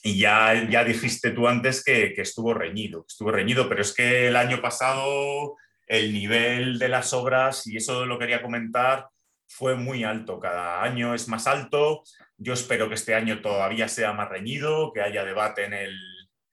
Y 0.02 0.20
ya, 0.20 0.70
ya 0.70 0.84
dijiste 0.84 1.32
tú 1.32 1.48
antes 1.48 1.84
que, 1.84 2.14
estuvo 2.16 2.54
reñido, 2.54 3.04
estuvo 3.06 3.30
reñido, 3.30 3.68
pero 3.68 3.82
es 3.82 3.92
que 3.92 4.28
el 4.28 4.36
año 4.36 4.62
pasado 4.62 5.58
el 5.86 6.14
nivel 6.14 6.78
de 6.78 6.88
las 6.88 7.12
obras, 7.12 7.66
y 7.66 7.76
eso 7.76 8.06
lo 8.06 8.18
quería 8.18 8.40
comentar, 8.40 9.08
fue 9.50 9.74
muy 9.74 10.04
alto. 10.04 10.38
Cada 10.38 10.82
año 10.82 11.14
es 11.14 11.28
más 11.28 11.46
alto. 11.46 12.02
Yo 12.38 12.54
espero 12.54 12.88
que 12.88 12.94
este 12.94 13.14
año 13.14 13.42
todavía 13.42 13.88
sea 13.88 14.12
más 14.12 14.28
reñido, 14.28 14.92
que 14.92 15.02
haya 15.02 15.24
debate 15.24 15.64
en 15.64 15.74
el, 15.74 15.98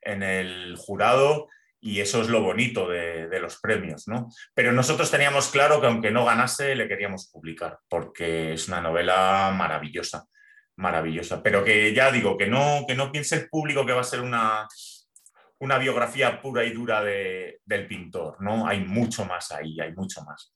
en 0.02 0.24
el 0.24 0.76
jurado 0.78 1.48
y 1.80 2.02
eso 2.02 2.22
es 2.22 2.28
lo 2.28 2.42
bonito 2.42 2.90
de, 2.90 3.40
los 3.40 3.60
premios, 3.60 4.08
¿no? 4.08 4.30
Pero 4.54 4.72
nosotros 4.72 5.12
teníamos 5.12 5.50
claro 5.50 5.80
que 5.80 5.88
aunque 5.88 6.12
no 6.12 6.26
ganase, 6.26 6.76
le 6.76 6.88
queríamos 6.88 7.30
publicar, 7.32 7.80
porque 7.88 8.54
es 8.54 8.68
una 8.68 8.82
novela 8.82 9.54
maravillosa, 9.56 10.26
maravillosa. 10.76 11.44
Pero 11.44 11.64
que 11.64 11.94
ya 11.94 12.12
digo, 12.12 12.36
que 12.36 12.48
no, 12.48 12.84
que 12.88 12.96
no 12.96 13.12
piense 13.12 13.36
el 13.36 13.48
público 13.48 13.86
que 13.86 13.94
va 13.94 14.02
a 14.02 14.06
ser 14.06 14.22
una, 14.22 14.68
una 15.60 15.78
biografía 15.78 16.42
pura 16.42 16.64
y 16.66 16.72
dura 16.72 17.04
del 17.04 17.88
pintor, 17.88 18.42
¿no? 18.42 18.68
Hay 18.68 18.84
mucho 18.84 19.26
más 19.26 19.52
ahí, 19.52 19.80
hay 19.80 19.94
mucho 19.94 20.24
más. 20.24 20.52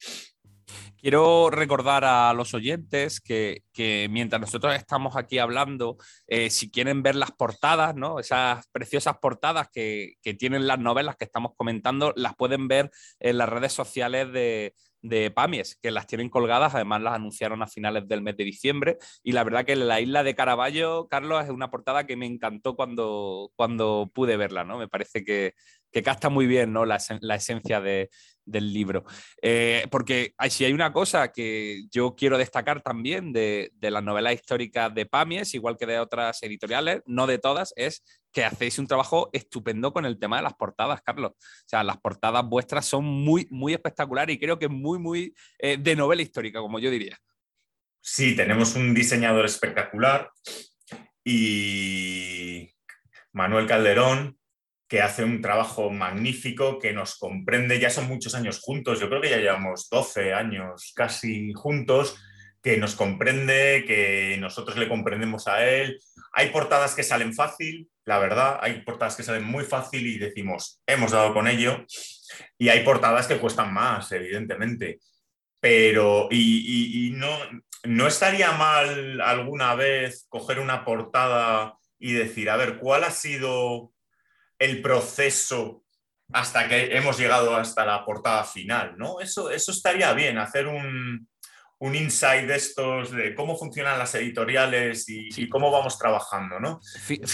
Quiero 0.97 1.49
recordar 1.49 2.05
a 2.05 2.33
los 2.33 2.53
oyentes 2.53 3.19
que, 3.21 3.63
mientras 4.09 4.39
nosotros 4.39 4.75
estamos 4.75 5.15
aquí 5.15 5.39
hablando, 5.39 5.97
eh, 6.27 6.49
si 6.49 6.69
quieren 6.69 7.01
ver 7.01 7.15
las 7.15 7.31
portadas, 7.31 7.95
¿no? 7.95 8.19
esas 8.19 8.67
preciosas 8.71 9.17
portadas 9.19 9.69
que, 9.71 10.15
tienen 10.37 10.67
las 10.67 10.79
novelas 10.79 11.15
que 11.15 11.25
estamos 11.25 11.53
comentando, 11.55 12.13
las 12.15 12.35
pueden 12.35 12.67
ver 12.67 12.91
en 13.19 13.37
las 13.37 13.49
redes 13.49 13.73
sociales 13.73 14.31
de, 14.31 14.75
de 15.01 15.31
Pamies, 15.31 15.77
que 15.81 15.91
las 15.91 16.07
tienen 16.07 16.29
colgadas, 16.29 16.75
además 16.75 17.01
las 17.01 17.15
anunciaron 17.15 17.61
a 17.63 17.67
finales 17.67 18.07
del 18.07 18.21
mes 18.21 18.37
de 18.37 18.43
diciembre. 18.43 18.97
Y 19.23 19.31
la 19.31 19.43
verdad 19.43 19.65
que 19.65 19.75
la 19.75 19.99
isla 19.99 20.23
de 20.23 20.35
Caravaggio, 20.35 21.07
Carlos, 21.09 21.43
es 21.43 21.49
una 21.49 21.71
portada 21.71 22.05
que 22.05 22.15
me 22.15 22.27
encantó 22.27 22.75
cuando, 22.75 23.51
cuando 23.55 24.11
pude 24.13 24.37
verla, 24.37 24.63
¿no? 24.63 24.77
Me 24.77 24.87
parece 24.87 25.23
que, 25.23 25.53
que 25.91 26.03
capta 26.03 26.29
muy 26.29 26.47
bien 26.47 26.73
¿no? 26.73 26.85
la, 26.85 26.97
esencia 27.35 27.81
del 27.81 28.73
libro. 28.73 29.03
Eh, 29.41 29.85
porque 29.91 30.33
si 30.49 30.65
hay 30.65 30.73
una 30.73 30.93
cosa 30.93 31.31
que 31.31 31.83
yo 31.91 32.15
quiero 32.15 32.37
destacar 32.37 32.81
también 32.81 33.33
de, 33.33 33.71
de 33.75 33.91
las 33.91 34.03
novelas 34.03 34.33
históricas 34.33 34.93
de 34.93 35.05
Pamies, 35.05 35.53
igual 35.53 35.77
que 35.77 35.85
de 35.85 35.99
otras 35.99 36.41
editoriales, 36.43 37.01
no 37.05 37.27
de 37.27 37.37
todas, 37.37 37.73
es 37.75 38.03
que 38.31 38.45
hacéis 38.45 38.79
un 38.79 38.87
trabajo 38.87 39.29
estupendo 39.33 39.91
con 39.93 40.05
el 40.05 40.17
tema 40.17 40.37
de 40.37 40.43
las 40.43 40.53
portadas, 40.53 41.01
Carlos. 41.01 41.31
O 41.31 41.67
sea, 41.67 41.83
las 41.83 41.97
portadas 41.97 42.45
vuestras 42.45 42.85
son 42.85 43.05
muy, 43.05 43.47
muy 43.49 43.73
espectaculares 43.73 44.35
y 44.35 44.39
creo 44.39 44.57
que 44.57 44.69
muy, 44.69 44.99
muy 44.99 45.35
eh, 45.59 45.77
de 45.77 45.95
novela 45.95 46.21
histórica, 46.21 46.59
como 46.59 46.79
yo 46.79 46.89
diría. 46.89 47.17
Sí, 47.99 48.35
tenemos 48.35 48.75
un 48.75 48.93
diseñador 48.93 49.45
espectacular 49.45 50.31
y 51.23 52.69
Manuel 53.31 53.67
Calderón, 53.67 54.39
que 54.91 55.01
hace 55.01 55.23
un 55.23 55.41
trabajo 55.41 55.89
magnífico, 55.89 56.77
que 56.77 56.91
nos 56.91 57.17
comprende, 57.17 57.79
ya 57.79 57.89
son 57.89 58.09
muchos 58.09 58.35
años 58.35 58.59
juntos, 58.59 58.99
yo 58.99 59.07
creo 59.07 59.21
que 59.21 59.29
ya 59.29 59.37
llevamos 59.37 59.89
12 59.89 60.33
años 60.33 60.91
casi 60.93 61.53
juntos, 61.53 62.17
que 62.61 62.75
nos 62.75 62.95
comprende, 62.95 63.85
que 63.87 64.35
nosotros 64.37 64.75
le 64.75 64.89
comprendemos 64.89 65.47
a 65.47 65.65
él. 65.65 65.97
Hay 66.33 66.49
portadas 66.49 66.93
que 66.93 67.03
salen 67.03 67.33
fácil, 67.33 67.89
la 68.03 68.19
verdad, 68.19 68.59
hay 68.61 68.81
portadas 68.81 69.15
que 69.15 69.23
salen 69.23 69.45
muy 69.45 69.63
fácil 69.63 70.05
y 70.05 70.17
decimos, 70.17 70.81
hemos 70.85 71.11
dado 71.11 71.33
con 71.33 71.47
ello, 71.47 71.85
y 72.57 72.67
hay 72.67 72.83
portadas 72.83 73.27
que 73.27 73.39
cuestan 73.39 73.73
más, 73.73 74.11
evidentemente. 74.11 74.99
Pero, 75.61 76.27
y, 76.29 77.13
no, 77.15 77.29
no 77.85 78.07
estaría 78.07 78.51
mal 78.51 79.21
alguna 79.21 79.73
vez 79.73 80.25
coger 80.27 80.59
una 80.59 80.83
portada 80.83 81.77
y 81.97 82.11
decir, 82.11 82.49
a 82.49 82.57
ver, 82.57 82.77
¿cuál 82.77 83.05
ha 83.05 83.11
sido 83.11 83.90
el 84.61 84.81
proceso 84.81 85.83
hasta 86.33 86.67
que 86.67 86.95
hemos 86.95 87.17
llegado 87.17 87.55
hasta 87.55 87.85
la 87.85 88.05
portada 88.05 88.43
final? 88.43 88.95
¿no? 88.97 89.19
Eso, 89.19 89.49
eso 89.49 89.71
estaría 89.71 90.13
bien, 90.13 90.37
hacer 90.37 90.67
un, 90.67 91.27
un 91.81 91.95
insight 91.95 92.45
de 92.45 92.55
estos, 92.55 93.11
de 93.11 93.33
cómo 93.33 93.57
funcionan 93.57 93.97
las 93.97 94.13
editoriales 94.13 95.05
y, 95.09 95.49
cómo 95.49 95.71
vamos 95.71 95.97
trabajando, 95.97 96.59
¿no? 96.59 96.79
Fíjate 97.03 97.25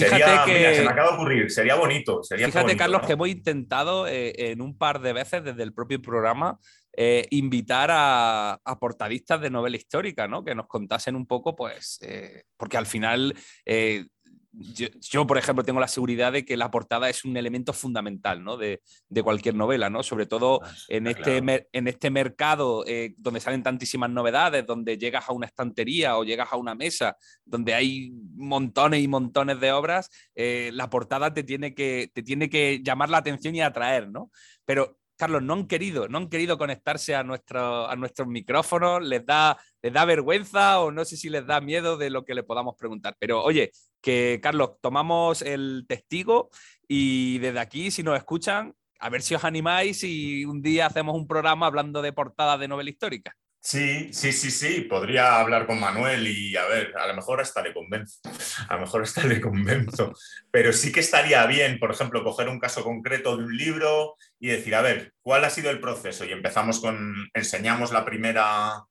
que... 0.45 0.75
se 0.75 0.83
me 0.83 0.89
acaba 0.89 1.09
de 1.09 1.15
ocurrir, 1.15 1.51
sería 1.51 1.75
bonito. 1.75 2.23
Sería 2.23 2.47
fíjate, 2.47 2.77
Carlos, 2.77 3.01
que 3.05 3.13
hemos 3.13 3.27
intentado 3.27 4.07
eh, 4.07 4.33
en 4.51 4.61
un 4.61 4.77
par 4.77 5.01
de 5.01 5.11
veces 5.11 5.43
desde 5.43 5.63
el 5.63 5.73
propio 5.73 6.01
programa 6.01 6.57
eh, 6.95 7.27
invitar 7.31 7.89
a, 7.91 8.57
portadistas 8.79 9.41
de 9.41 9.49
novela 9.49 9.75
histórica, 9.75 10.29
¿no? 10.29 10.45
Que 10.45 10.55
nos 10.55 10.67
contasen 10.67 11.17
un 11.17 11.27
poco, 11.27 11.53
pues, 11.53 11.99
eh, 12.01 12.43
porque 12.55 12.77
al 12.77 12.85
final 12.85 13.35
yo, 14.57 15.27
por 15.27 15.37
ejemplo, 15.37 15.63
tengo 15.63 15.79
la 15.79 15.87
seguridad 15.87 16.31
de 16.31 16.43
que 16.43 16.57
la 16.57 16.71
portada 16.71 17.09
es 17.09 17.23
un 17.25 17.37
elemento 17.37 17.73
fundamental 17.73 18.43
¿no? 18.43 18.57
de, 18.57 18.81
cualquier 19.23 19.55
novela, 19.55 19.89
¿no? 19.89 20.01
sobre 20.01 20.25
todo 20.25 20.61
ah, 20.63 20.71
en, 20.87 21.07
este, 21.07 21.37
en 21.71 21.87
este 21.87 22.09
mercado 22.09 22.83
eh, 22.87 23.13
donde 23.17 23.39
salen 23.39 23.61
tantísimas 23.61 24.09
novedades, 24.09 24.65
donde 24.65 24.97
llegas 24.97 25.29
a 25.29 25.33
una 25.33 25.45
estantería 25.45 26.17
o 26.17 26.23
llegas 26.23 26.51
a 26.51 26.57
una 26.57 26.73
mesa, 26.73 27.17
donde 27.45 27.73
hay 27.73 28.11
montones 28.35 29.03
y 29.03 29.07
montones 29.07 29.59
de 29.59 29.71
obras, 29.71 30.09
eh, 30.35 30.71
la 30.73 30.89
portada 30.89 31.33
te 31.33 31.43
tiene, 31.43 31.75
que, 31.75 32.09
te 32.13 32.23
tiene 32.23 32.49
que 32.49 32.81
llamar 32.83 33.09
la 33.09 33.19
atención 33.19 33.55
y 33.55 33.61
atraer, 33.61 34.09
¿no? 34.09 34.31
Pero 34.65 34.97
Carlos, 35.17 35.43
no 35.43 35.53
han 35.53 35.67
querido, 35.67 36.07
no 36.07 36.19
han 36.19 36.29
querido 36.29 36.57
conectarse 36.57 37.15
a, 37.15 37.23
nuestro, 37.23 37.89
a 37.89 37.95
nuestros 37.95 38.27
micrófonos, 38.27 39.03
les 39.03 39.25
da, 39.25 39.57
les 39.81 39.91
da 39.91 40.05
vergüenza 40.05 40.79
o 40.79 40.91
no 40.91 41.03
sé 41.05 41.17
si 41.17 41.29
les 41.29 41.45
da 41.45 41.59
miedo 41.59 41.97
de 41.97 42.09
lo 42.09 42.23
que 42.23 42.35
le 42.35 42.43
podamos 42.43 42.75
preguntar. 42.77 43.15
Pero 43.19 43.43
oye, 43.43 43.71
que 44.01 44.39
Carlos, 44.41 44.71
tomamos 44.79 45.41
el 45.41 45.85
testigo 45.87 46.49
y 46.87 47.39
desde 47.39 47.59
aquí, 47.59 47.91
si 47.91 48.03
nos 48.03 48.17
escuchan, 48.17 48.73
a 48.99 49.09
ver 49.09 49.21
si 49.21 49.35
os 49.35 49.43
animáis 49.43 50.03
y 50.03 50.45
un 50.45 50.61
día 50.61 50.85
hacemos 50.85 51.15
un 51.15 51.27
programa 51.27 51.67
hablando 51.67 52.01
de 52.01 52.13
portadas 52.13 52.59
de 52.59 52.67
novela 52.67 52.89
histórica. 52.89 53.35
Sí, 53.67 54.13
sí, 54.13 54.31
sí, 54.31 54.49
sí, 54.49 54.81
podría 54.89 55.41
hablar 55.41 55.67
con 55.67 55.77
Manuel 55.77 56.25
y 56.25 56.55
a 56.55 56.65
ver, 56.67 56.93
a 56.97 57.05
lo 57.05 57.13
mejor 57.13 57.41
hasta 57.41 57.61
le 57.61 57.73
convenzo, 57.73 58.21
a 58.69 58.75
lo 58.75 58.79
mejor 58.79 59.01
hasta 59.01 59.25
le 59.25 59.41
convenzo, 59.41 60.13
pero 60.49 60.71
sí 60.71 60.93
que 60.93 61.01
estaría 61.01 61.45
bien, 61.47 61.77
por 61.77 61.91
ejemplo, 61.91 62.23
coger 62.23 62.47
un 62.47 62.61
caso 62.61 62.81
concreto 62.81 63.35
de 63.35 63.43
un 63.43 63.57
libro 63.57 64.15
y 64.39 64.47
decir, 64.47 64.73
a 64.73 64.81
ver, 64.81 65.11
¿cuál 65.21 65.43
ha 65.43 65.49
sido 65.49 65.69
el 65.69 65.81
proceso? 65.81 66.23
Y 66.23 66.31
empezamos 66.31 66.79
con, 66.79 67.13
enseñamos 67.33 67.91
la 67.91 68.05
primera, 68.05 68.85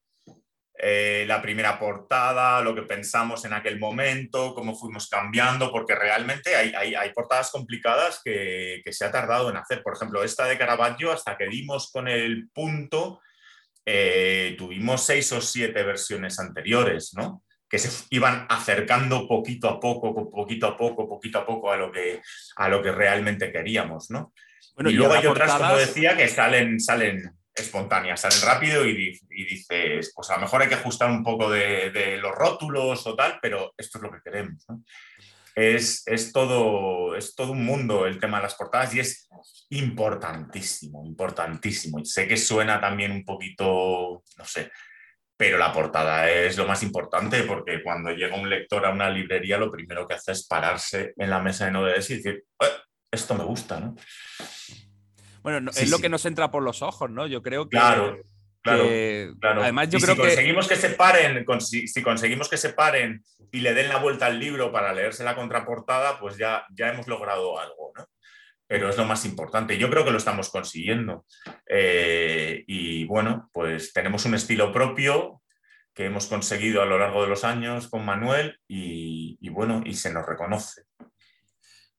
eh, 0.79 1.25
la 1.27 1.41
primera 1.41 1.79
portada, 1.79 2.61
lo 2.61 2.75
que 2.75 2.83
pensamos 2.83 3.47
en 3.47 3.55
aquel 3.55 3.79
momento, 3.79 4.55
cómo 4.55 4.75
fuimos 4.75 5.09
cambiando, 5.09 5.73
porque 5.73 5.95
realmente 5.95 6.55
hay, 6.55 6.75
hay, 6.75 7.13
portadas 7.15 7.51
complicadas 7.51 8.21
que, 8.23 8.83
que, 8.85 8.93
se 8.93 9.07
ha 9.07 9.11
tardado 9.11 9.49
en 9.49 9.57
hacer. 9.57 9.83
Por 9.83 9.95
ejemplo, 9.95 10.23
esta 10.23 10.45
de 10.45 10.59
Caravaggio, 10.59 11.13
hasta 11.13 11.39
que 11.39 11.47
dimos 11.47 11.91
con 11.91 12.09
el 12.09 12.51
punto 12.51 13.23
eh, 13.87 14.57
tuvimos 14.59 15.05
seis 15.05 15.31
o 15.33 15.41
siete 15.41 15.83
versiones 15.85 16.39
anteriores, 16.41 17.13
¿no? 17.15 17.45
que 17.69 17.79
se 17.79 18.07
iban 18.11 18.47
acercando 18.49 19.27
poquito 19.27 19.69
a 19.69 19.81
poco, 19.81 20.31
poquito 20.31 20.67
a 20.67 20.77
poco, 20.77 21.09
poquito 21.09 21.39
a 21.39 21.47
poco 21.47 21.73
a 21.73 21.77
lo 21.77 21.91
que, 21.91 22.21
a 22.57 22.69
lo 22.69 22.83
que 22.83 22.93
realmente 22.93 23.53
queríamos, 23.53 24.11
¿no? 24.11 24.33
y, 24.79 24.93
luego 24.93 25.15
hay 25.15 25.27
otras, 25.27 25.53
como 25.53 25.77
decía, 25.77 26.17
que 26.17 26.29
salen, 26.29 26.79
salen 26.81 27.31
espontáneas, 27.55 28.21
salen 28.21 28.41
rápido 28.43 28.85
y, 28.87 29.19
dices, 29.31 30.13
pues 30.15 30.31
a 30.31 30.35
lo 30.35 30.43
mejor 30.43 30.63
hay 30.63 30.69
que 30.69 30.75
ajustar 30.75 31.11
un 31.11 31.25
poco 31.25 31.51
de, 31.51 31.91
de, 31.91 32.19
los 32.19 32.35
rótulos 32.35 33.07
o 33.07 33.15
tal, 33.15 33.39
pero 33.41 33.73
esto 33.77 33.99
es 33.99 34.03
lo 34.03 34.11
que 34.11 34.21
queremos, 34.23 34.65
¿no? 34.69 34.83
Es, 35.57 36.05
todo, 36.35 37.17
es 37.17 37.35
todo 37.35 37.53
un 37.53 37.65
mundo 37.65 38.07
el 38.07 38.21
tema 38.21 38.37
de 38.37 38.43
las 38.43 38.55
portadas 38.55 38.95
y 38.95 39.01
es 39.01 39.29
importantísimo, 39.71 41.05
importantísimo. 41.07 42.05
Sé 42.05 42.29
que 42.29 42.37
suena 42.37 42.79
también 42.79 43.11
un 43.11 43.25
poquito, 43.25 44.23
no 44.37 44.45
sé, 44.45 44.71
pero 45.35 45.57
la 45.57 45.73
portada 45.73 46.31
es 46.31 46.59
lo 46.59 46.67
más 46.67 46.83
importante 46.83 47.43
porque 47.45 47.83
cuando 47.83 48.11
llega 48.11 48.37
un 48.37 48.51
lector 48.51 48.85
a 48.85 48.91
una 48.91 49.09
librería 49.09 49.57
lo 49.57 49.71
primero 49.71 50.07
que 50.07 50.15
hace 50.15 50.33
es 50.33 50.47
pararse 50.47 51.15
en 51.17 51.31
la 51.31 51.41
mesa 51.41 51.65
de 51.65 51.73
novedades 51.73 52.11
y 52.11 52.17
decir, 52.17 52.45
eh, 52.61 52.67
esto 53.11 53.35
me 53.35 53.45
gusta, 53.45 53.81
¿no? 53.81 53.97
Bueno, 55.43 55.71
es 55.71 55.91
lo 55.91 55.99
que 56.01 56.09
nos 56.09 56.27
entra 56.27 56.51
por 56.51 56.63
los 56.63 56.83
ojos, 56.83 57.09
¿no? 57.09 57.27
Yo 57.27 57.41
creo 57.41 57.69
que... 57.69 57.79
Claro. 57.79 58.19
Claro, 59.41 59.63
Además, 59.63 59.89
yo 59.89 59.99
creo 59.99 60.15
si 60.15 60.21
conseguimos 60.21 60.69
que... 60.69 60.77
se 60.77 60.91
paren, 60.91 61.47
si, 61.61 62.03
conseguimos 62.03 62.49
que 62.49 62.57
se 62.57 62.71
paren 62.71 63.23
y 63.53 63.61
le 63.61 63.75
den 63.75 63.89
la 63.89 63.99
vuelta 63.99 64.27
al 64.27 64.39
libro 64.39 64.73
para 64.73 64.93
leerse 64.93 65.25
la 65.25 65.35
contraportada, 65.35 66.19
pues 66.19 66.37
ya, 66.37 66.67
ya 66.71 66.89
hemos 66.89 67.07
logrado 67.07 67.59
algo, 67.59 67.93
¿no? 67.97 68.07
Pero 68.67 68.89
es 68.89 68.97
lo 68.97 69.05
más 69.05 69.25
importante. 69.25 69.79
Yo 69.79 69.89
creo 69.89 70.05
que 70.05 70.11
lo 70.11 70.19
estamos 70.19 70.51
consiguiendo. 70.51 71.25
Eh, 71.69 72.65
y 72.67 73.05
bueno, 73.05 73.49
pues 73.53 73.93
tenemos 73.93 74.25
un 74.25 74.35
estilo 74.35 74.73
propio 74.73 75.43
que 75.95 76.07
hemos 76.07 76.27
conseguido 76.27 76.83
a 76.83 76.87
lo 76.87 76.99
largo 76.99 77.23
de 77.23 77.29
los 77.29 77.45
años 77.45 77.89
con 77.89 78.05
Manuel 78.05 78.59
y, 78.67 79.39
y 79.41 79.49
bueno, 79.51 79.83
y 79.87 79.95
se 79.95 80.13
nos 80.13 80.27
reconoce. 80.27 80.83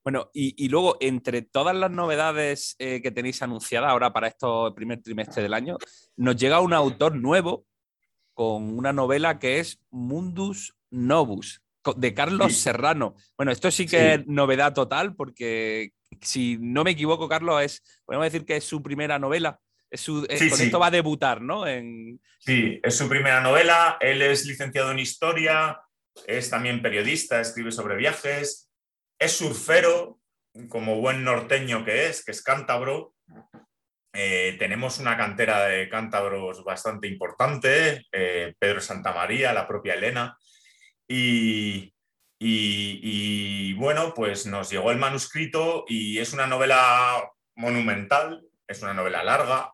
Bueno, 0.07 0.31
y, 0.33 0.69
luego, 0.69 0.95
entre 1.01 1.41
todas 1.41 1.75
las 1.75 1.91
novedades 1.91 2.77
eh, 2.79 3.01
que 3.01 3.11
tenéis 3.11 3.41
anunciadas 3.41 3.91
ahora 3.91 4.13
para 4.13 4.29
este 4.29 4.47
primer 4.73 5.01
trimestre 5.01 5.43
del 5.43 5.53
año, 5.53 5.77
nos 6.15 6.37
llega 6.37 6.61
un 6.61 6.71
autor 6.71 7.17
nuevo 7.17 7.65
con 8.33 8.77
una 8.77 8.93
novela 8.93 9.37
que 9.37 9.59
es 9.59 9.81
Mundus 9.89 10.77
Novus, 10.89 11.61
de 11.97 12.13
Carlos 12.13 12.55
Serrano. 12.55 13.15
Bueno, 13.35 13.51
esto 13.51 13.69
sí 13.69 13.85
que 13.85 14.13
es 14.13 14.27
novedad 14.27 14.73
total, 14.73 15.13
porque 15.13 15.91
si 16.21 16.57
no 16.57 16.85
me 16.85 16.91
equivoco, 16.91 17.27
Carlos, 17.27 17.61
es, 17.61 18.01
podemos 18.05 18.27
decir 18.27 18.45
que 18.45 18.55
es 18.55 18.63
su 18.63 18.81
primera 18.81 19.19
novela. 19.19 19.59
Es 19.91 19.99
su, 19.99 20.25
con 20.25 20.61
esto 20.61 20.79
va 20.79 20.87
a 20.87 20.91
debutar, 20.91 21.41
¿no? 21.41 21.67
En... 21.67 22.21
Sí, 22.39 22.79
es 22.81 22.95
su 22.95 23.09
primera 23.09 23.41
novela. 23.41 23.97
Él 23.99 24.21
es 24.21 24.45
licenciado 24.45 24.89
en 24.91 24.99
historia, 24.99 25.81
es 26.25 26.49
también 26.49 26.81
periodista, 26.81 27.41
escribe 27.41 27.73
sobre 27.73 27.97
viajes 27.97 28.66
es 29.19 29.37
surfero, 29.37 30.19
como 30.69 30.99
buen 30.99 31.23
norteño 31.23 31.85
que 31.85 32.07
es, 32.07 32.23
que 32.23 32.31
es 32.31 32.41
cántabro. 32.41 33.13
Eh, 34.13 34.55
tenemos 34.57 34.99
una 34.99 35.15
cantera 35.15 35.65
de 35.65 35.89
cántabros 35.89 36.63
bastante 36.63 37.07
importante, 37.07 38.05
eh, 38.11 38.55
Pedro 38.57 38.81
Santamaría, 38.81 39.53
la 39.53 39.67
propia 39.67 39.93
Elena. 39.93 40.37
Y, 41.07 41.93
y, 42.39 43.73
bueno, 43.73 44.13
pues 44.13 44.45
nos 44.45 44.69
llegó 44.69 44.91
el 44.91 44.97
manuscrito 44.97 45.85
y 45.87 46.19
es 46.19 46.33
una 46.33 46.47
novela 46.47 47.31
monumental, 47.55 48.43
es 48.67 48.81
una 48.81 48.93
novela 48.93 49.23
larga, 49.23 49.71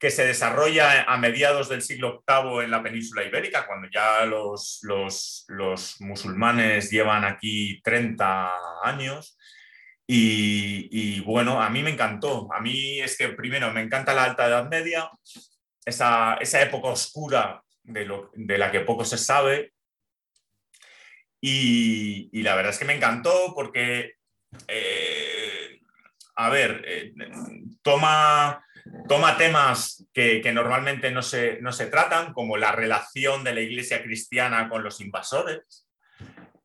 que 0.00 0.10
se 0.10 0.26
desarrolla 0.26 1.02
a 1.02 1.18
mediados 1.18 1.68
del 1.68 1.82
siglo 1.82 2.24
VIII 2.26 2.64
en 2.64 2.70
la 2.70 2.82
península 2.82 3.22
ibérica, 3.22 3.66
cuando 3.66 3.86
ya 3.90 4.24
los, 4.24 4.80
los, 4.82 5.96
musulmanes 6.00 6.90
llevan 6.90 7.26
aquí 7.26 7.82
30 7.82 8.50
años. 8.82 9.36
Y, 10.06 11.20
bueno, 11.20 11.62
a 11.62 11.68
mí 11.68 11.82
me 11.82 11.90
encantó. 11.90 12.48
A 12.52 12.60
mí 12.60 12.98
es 12.98 13.16
que 13.18 13.28
primero 13.28 13.70
me 13.72 13.82
encanta 13.82 14.14
la 14.14 14.24
Alta 14.24 14.48
Edad 14.48 14.70
Media, 14.70 15.10
esa, 15.84 16.38
época 16.40 16.88
oscura 16.88 17.62
de, 17.82 18.06
lo, 18.06 18.30
de, 18.34 18.56
la 18.56 18.72
que 18.72 18.80
poco 18.80 19.04
se 19.04 19.18
sabe. 19.18 19.74
Y, 21.42 22.42
la 22.42 22.54
verdad 22.54 22.72
es 22.72 22.78
que 22.78 22.86
me 22.86 22.96
encantó 22.96 23.52
porque... 23.54 24.14
Eh, 24.66 25.78
a 26.36 26.48
ver, 26.48 26.82
eh, 26.86 27.12
toma, 27.82 28.64
toma 29.08 29.36
temas 29.36 30.06
que, 30.12 30.40
normalmente 30.52 31.10
no 31.10 31.22
se, 31.22 31.60
no 31.60 31.72
se 31.72 31.86
tratan, 31.86 32.32
como 32.32 32.56
la 32.56 32.72
relación 32.72 33.44
de 33.44 33.54
la 33.54 33.60
iglesia 33.60 34.02
cristiana 34.02 34.68
con 34.68 34.82
los 34.82 35.00
invasores 35.00 35.86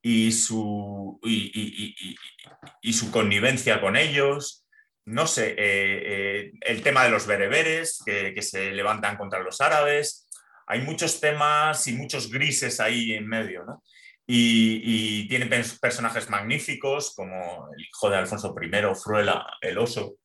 y 0.02 0.32
su, 0.32 1.20
y, 1.24 2.94
su 2.94 3.12
connivencia 3.12 3.82
con 3.82 3.98
ellos. 3.98 4.64
No 5.06 5.26
sé, 5.26 5.50
eh, 5.50 5.56
eh, 5.58 6.52
el 6.62 6.84
tema 6.84 7.04
de 7.04 7.10
los 7.10 7.26
bereberes 7.26 8.04
que, 8.06 8.40
se 8.44 8.72
levantan 8.72 9.18
contra 9.18 9.40
los 9.40 9.62
árabes. 9.62 10.30
Hay 10.68 10.82
muchos 10.82 11.20
temas 11.20 11.88
y 11.88 11.94
muchos 11.94 12.30
grises 12.32 12.80
ahí 12.80 13.14
en 13.14 13.28
medio, 13.28 13.64
¿no? 13.66 13.84
Y, 14.28 15.28
tiene 15.28 15.48
personajes 15.82 16.30
magníficos 16.30 17.16
como 17.16 17.70
el 17.76 17.84
hijo 17.84 18.10
de 18.10 18.18
Alfonso 18.18 18.56
I, 18.62 18.96
Fruela, 18.96 19.48
el 19.62 19.80
oso. 19.80 20.18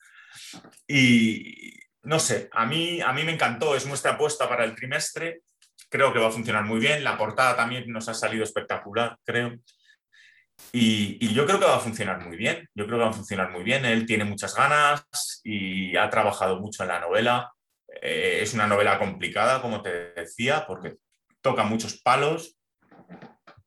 Y 0.86 1.79
no 2.02 2.18
sé, 2.18 2.48
a 2.52 2.66
mí, 2.66 3.00
a 3.00 3.12
mí 3.12 3.24
me 3.24 3.32
encantó, 3.32 3.74
es 3.74 3.86
nuestra 3.86 4.12
apuesta 4.12 4.48
para 4.48 4.64
el 4.64 4.74
trimestre, 4.74 5.42
creo 5.88 6.12
que 6.12 6.18
va 6.18 6.28
a 6.28 6.32
funcionar 6.32 6.64
muy 6.64 6.80
bien, 6.80 7.04
la 7.04 7.18
portada 7.18 7.56
también 7.56 7.90
nos 7.90 8.08
ha 8.08 8.14
salido 8.14 8.44
espectacular, 8.44 9.18
creo. 9.24 9.58
Y, 10.72 11.32
yo 11.34 11.46
creo 11.46 11.58
que 11.58 11.66
va 11.66 11.76
a 11.76 11.80
funcionar 11.80 12.24
muy 12.24 12.36
bien, 12.36 12.68
yo 12.74 12.86
creo 12.86 12.98
que 12.98 13.04
va 13.04 13.10
a 13.10 13.14
funcionar 13.14 13.50
muy 13.50 13.62
bien, 13.62 13.84
él 13.84 14.06
tiene 14.06 14.24
muchas 14.24 14.54
ganas 14.54 15.40
y 15.42 15.96
ha 15.96 16.08
trabajado 16.10 16.60
mucho 16.60 16.82
en 16.82 16.88
la 16.90 17.00
novela. 17.00 17.52
Eh, 18.02 18.40
es 18.42 18.54
una 18.54 18.66
novela 18.66 18.98
complicada, 18.98 19.60
como 19.62 19.82
te 19.82 20.12
decía, 20.12 20.64
porque 20.66 20.96
toca 21.40 21.64
muchos 21.64 22.00
palos, 22.00 22.56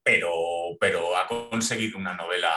pero, 0.02 0.30
pero 0.80 1.16
ha 1.16 1.26
conseguido 1.26 1.98
una 1.98 2.14
novela 2.14 2.54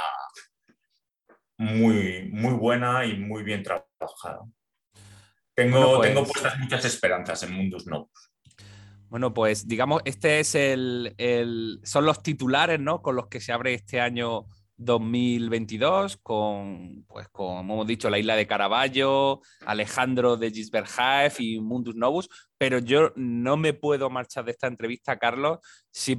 muy, 1.58 2.30
muy 2.32 2.54
buena 2.54 3.06
y 3.06 3.18
muy 3.18 3.44
bien 3.44 3.64
trabajada. 3.64 4.42
Tengo, 5.58 6.02
tengo 6.02 6.22
pues 6.22 6.34
puestas 6.34 6.60
muchas 6.60 6.86
esperanzas 6.86 7.42
en 7.42 7.54
Mundus 7.54 7.88
Novus. 7.88 8.30
Bueno, 9.10 9.34
pues 9.34 9.68
digamos, 9.68 10.04
este 10.06 10.40
es 10.40 10.54
el, 10.54 11.16
el, 11.18 11.80
son 11.84 12.06
los 12.06 12.22
titulares 12.22 12.80
¿no? 12.80 13.02
con 13.02 13.16
los 13.16 13.28
que 13.28 13.40
se 13.40 13.52
abre 13.52 13.74
este 13.74 14.00
año 14.00 14.46
2022 14.78 16.18
con, 16.18 17.06
pues, 17.08 17.28
como 17.30 17.62
hemos 17.62 17.88
dicho, 17.88 18.12
la 18.12 18.20
isla 18.20 18.36
de 18.36 18.46
Caravaggio, 18.46 19.42
Alejandro 19.66 20.38
de 20.38 20.52
Gisberhaef 20.52 21.40
y 21.40 21.60
Mundus 21.60 21.96
Novus, 21.96 22.30
pero 22.60 22.78
yo 22.78 23.12
no 23.16 23.58
me 23.58 23.74
puedo 23.74 24.12
marchar 24.12 24.46
de 24.46 24.52
esta 24.52 24.68
entrevista, 24.68 25.18
Carlos, 25.18 25.58
si 25.90 26.16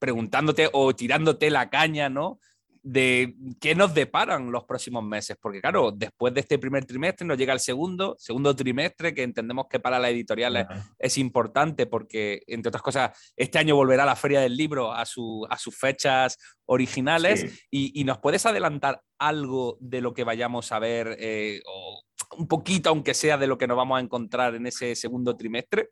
preguntándote 0.00 0.68
o 0.72 0.96
tirándote 0.96 1.48
la 1.50 1.70
caña, 1.70 2.08
¿no? 2.08 2.40
De 2.86 3.34
qué 3.62 3.74
nos 3.74 3.94
deparan 3.94 4.52
los 4.52 4.64
próximos 4.64 5.02
meses, 5.02 5.38
porque 5.40 5.62
claro, 5.62 5.90
después 5.90 6.34
de 6.34 6.40
este 6.40 6.58
primer 6.58 6.84
trimestre 6.84 7.26
nos 7.26 7.38
llega 7.38 7.54
el 7.54 7.60
segundo, 7.60 8.14
segundo 8.18 8.54
trimestre, 8.54 9.14
que 9.14 9.22
entendemos 9.22 9.66
que 9.70 9.80
para 9.80 9.98
la 9.98 10.10
editorial 10.10 10.68
es, 10.98 11.16
importante 11.16 11.86
porque, 11.86 12.42
entre 12.46 12.68
otras 12.68 12.82
cosas, 12.82 13.32
este 13.36 13.58
año 13.58 13.74
volverá 13.74 14.04
la 14.04 14.16
Feria 14.16 14.40
del 14.40 14.54
Libro 14.54 14.92
a, 14.92 15.06
su, 15.06 15.46
a 15.48 15.56
sus 15.56 15.74
fechas 15.78 16.36
originales 16.66 17.66
y, 17.70 18.04
nos 18.04 18.18
puedes 18.18 18.44
adelantar 18.44 19.00
algo 19.18 19.78
de 19.80 20.02
lo 20.02 20.12
que 20.12 20.24
vayamos 20.24 20.70
a 20.70 20.78
ver, 20.78 21.16
eh, 21.18 21.62
o 21.66 22.02
un 22.36 22.46
poquito, 22.46 22.90
aunque 22.90 23.14
sea, 23.14 23.38
de 23.38 23.46
lo 23.46 23.56
que 23.56 23.66
nos 23.66 23.78
vamos 23.78 23.96
a 23.96 24.02
encontrar 24.02 24.54
en 24.56 24.66
ese 24.66 24.94
segundo 24.94 25.34
trimestre. 25.36 25.88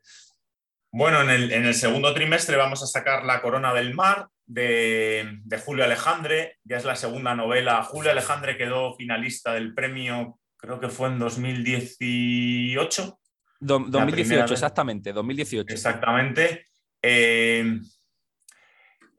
Bueno, 0.91 1.21
en 1.21 1.31
el, 1.31 1.51
en 1.51 1.65
el 1.65 1.73
segundo 1.73 2.13
trimestre 2.13 2.55
vamos 2.55 2.83
a 2.83 2.85
sacar 2.85 3.25
La 3.25 3.41
Corona 3.41 3.73
del 3.73 3.95
Mar, 3.95 4.27
de, 4.45 5.39
Julio 5.63 5.83
Alejandre, 5.83 6.57
ya 6.63 6.77
es 6.77 6.85
la 6.85 6.95
segunda 6.95 7.35
novela. 7.35 7.83
Julio 7.83 8.11
Alejandre 8.11 8.55
quedó 8.57 8.95
finalista 8.95 9.53
del 9.53 9.73
premio, 9.73 10.39
creo 10.57 10.79
que 10.79 10.89
fue 10.89 11.09
en 11.09 11.17
2018. 11.19 13.19
2018, 13.59 14.53
exactamente, 14.53 15.13
2018. 15.13 15.73
Exactamente. 15.73 16.67
Eh, 17.01 17.79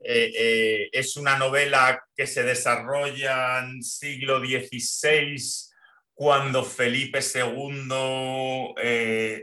eh, 0.07 0.33
eh, 0.37 0.91
es 0.93 1.17
una 1.17 1.39
novela 1.39 2.05
que 2.15 2.27
se 2.27 2.43
desarrolla 2.43 3.61
en 3.61 3.83
siglo 3.83 4.41
XVI, 4.41 5.43
cuando 6.13 6.63
Felipe 6.63 7.21
II 7.21 8.75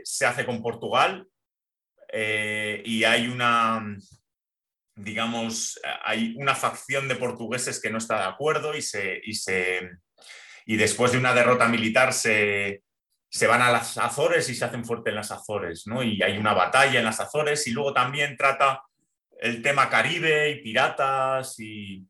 se 0.04 0.26
hace 0.26 0.46
con 0.46 0.62
Portugal. 0.62 1.26
y 2.14 3.04
hay 3.04 3.28
una, 3.28 3.96
digamos, 5.02 5.80
hay 6.04 6.34
una 6.36 6.54
facción 6.54 7.08
de 7.08 7.16
portugueses 7.16 7.80
que 7.80 7.90
no 7.90 7.98
está 7.98 8.18
de 8.18 8.26
acuerdo 8.26 8.74
y, 8.74 8.82
se, 8.82 9.20
y, 9.22 9.34
se, 9.34 9.90
y 10.66 10.76
después 10.76 11.12
de 11.12 11.18
una 11.18 11.34
derrota 11.34 11.68
militar 11.68 12.12
se, 12.12 12.82
se, 13.30 13.46
van 13.46 13.62
a 13.62 13.70
las 13.70 13.98
Azores 13.98 14.48
y 14.48 14.54
se 14.54 14.64
hacen 14.64 14.84
fuerte 14.84 15.10
en 15.10 15.16
las 15.16 15.30
Azores, 15.30 15.86
¿no? 15.86 16.02
Y 16.02 16.22
hay 16.22 16.38
una 16.38 16.54
batalla 16.54 16.98
en 16.98 17.04
las 17.04 17.20
Azores 17.20 17.66
y 17.66 17.72
luego 17.72 17.92
también 17.92 18.36
trata 18.36 18.82
el 19.40 19.60
tema 19.60 19.90
Caribe 19.90 20.50
y 20.50 20.62
piratas 20.62 21.58
y, 21.58 22.06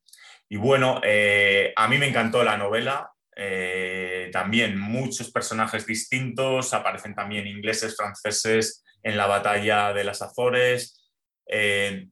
y 0.53 0.57
bueno, 0.57 1.01
eh, 1.03 1.73
a 1.75 1.89
mí 1.89 1.97
me 1.97 2.07
encantó 2.07 2.45
la 2.45 2.59
novela. 2.59 3.11
Eh, 3.35 4.29
también 4.31 4.79
muchos 4.79 5.31
personajes 5.31 5.87
distintos, 5.87 6.75
aparecen 6.75 7.15
también 7.15 7.47
ingleses, 7.47 7.97
franceses 7.97 8.85
en 9.03 9.17
la 9.17 9.27
batalla 9.27 9.95
de 9.95 10.05
las 10.05 10.21
Azores. 10.21 11.11
Eh, 11.47 12.07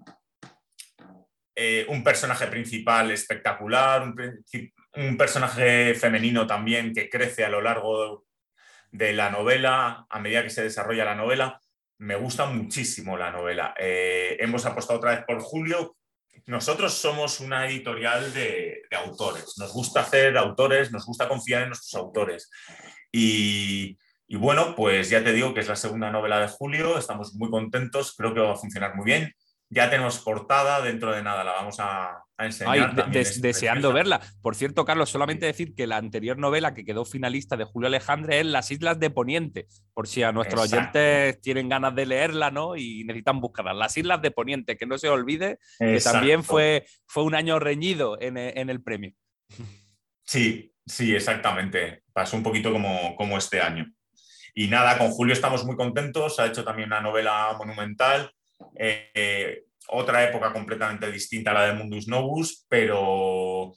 eh, 1.63 1.85
un 1.91 2.03
personaje 2.03 2.47
principal 2.47 3.11
espectacular, 3.11 4.03
un, 4.03 5.17
personaje 5.19 5.95
femenino 5.95 6.47
también 6.47 6.95
que 6.95 7.11
crece 7.11 7.45
a 7.45 7.51
lo 7.51 7.61
largo 7.61 8.25
de 8.91 9.13
la 9.13 9.29
novela, 9.29 10.07
a 10.09 10.19
medida 10.21 10.43
que 10.43 10.49
se 10.49 10.63
desarrolla 10.63 11.05
la 11.05 11.15
novela. 11.15 11.61
Me 11.99 12.17
gusta 12.17 12.47
muchísimo 12.47 13.19
la 13.19 13.31
novela. 13.31 13.75
Eh, 13.79 14.39
hemos 14.41 14.65
apostado 14.65 15.01
otra 15.01 15.11
vez 15.11 15.25
por 15.27 15.39
Julio. 15.41 15.99
Nosotros 16.47 16.95
somos 16.95 17.41
una 17.41 17.69
editorial 17.69 18.33
de, 18.33 18.81
autores. 18.93 19.59
Nos 19.59 19.71
gusta 19.71 20.01
hacer 20.01 20.39
autores, 20.39 20.91
nos 20.91 21.05
gusta 21.05 21.29
confiar 21.29 21.65
en 21.65 21.69
nuestros 21.69 21.95
autores. 22.01 22.51
Y, 23.13 23.99
y 24.27 24.37
bueno, 24.37 24.75
pues 24.75 25.11
ya 25.11 25.23
te 25.23 25.35
digo 25.35 25.53
que 25.53 25.61
es 25.61 25.69
la 25.69 25.77
segunda 25.77 26.11
novela 26.11 26.41
de 26.41 26.49
Julio. 26.49 26.97
Estamos 26.97 27.35
muy 27.35 27.51
contentos. 27.51 28.15
Creo 28.17 28.33
que 28.33 28.41
va 28.41 28.53
a 28.55 28.57
funcionar 28.57 28.97
muy 28.97 29.05
bien 29.05 29.35
ya 29.71 29.89
tenemos 29.89 30.19
portada, 30.19 30.83
dentro 30.83 31.13
de 31.15 31.23
nada 31.23 31.45
la 31.45 31.53
vamos 31.53 31.77
a, 31.79 32.25
enseñar. 32.39 33.11
deseando 33.13 33.93
verla. 33.93 34.21
Por 34.43 34.57
cierto, 34.57 34.85
Carlos, 34.85 35.11
solamente 35.11 35.47
decir 35.47 35.75
que 35.77 35.87
la 35.87 35.97
anterior 35.97 36.39
novela 36.39 36.75
que 36.75 36.85
quedó 36.85 37.05
finalista 37.05 37.57
de 37.57 37.65
Julio 37.65 37.87
Alejandre 37.87 38.41
es 38.41 38.47
Las 38.47 38.71
Islas 38.73 38.99
de 38.99 39.11
Poniente, 39.11 39.69
por 39.95 40.09
si 40.09 40.25
a 40.25 40.33
nuestros 40.33 40.63
oyentes 40.63 41.41
tienen 41.41 41.69
ganas 41.69 41.95
de 41.95 42.07
leerla 42.07 42.51
¿no? 42.51 42.77
y 42.77 43.05
necesitan 43.05 43.41
buscarla. 43.41 43.73
Las 43.73 43.97
Islas 43.97 44.21
de 44.23 44.33
Poniente, 44.33 44.77
que 44.77 44.87
no 44.87 44.99
se 44.99 45.09
olvide, 45.09 45.59
que 45.79 46.01
también 46.01 46.43
fue, 46.43 46.87
fue 47.07 47.23
un 47.23 47.37
año 47.37 47.61
reñido 47.61 48.21
en, 48.21 48.37
el 48.37 48.83
premio. 48.83 49.13
Sí, 50.25 50.75
sí, 50.85 51.15
exactamente. 51.15 52.03
Pasó 52.13 52.37
un 52.37 52.43
poquito 52.43 52.73
como, 52.73 53.15
como 53.15 53.39
este 53.39 53.61
año. 53.61 53.87
Y 54.53 54.67
nada, 54.67 54.99
con 54.99 55.11
Julio 55.11 55.33
estamos 55.33 55.65
muy 55.65 55.77
contentos. 55.77 56.41
Ha 56.41 56.47
hecho 56.47 56.65
también 56.65 56.89
una 56.89 57.01
novela 57.01 57.55
monumental 57.57 58.33
eh, 58.77 59.65
otra 59.89 60.25
época 60.25 60.53
completamente 60.53 61.11
distinta 61.11 61.51
a 61.51 61.55
la 61.55 61.67
de 61.67 61.73
Mundus 61.75 62.09
Novus, 62.09 62.67
pero, 62.69 63.75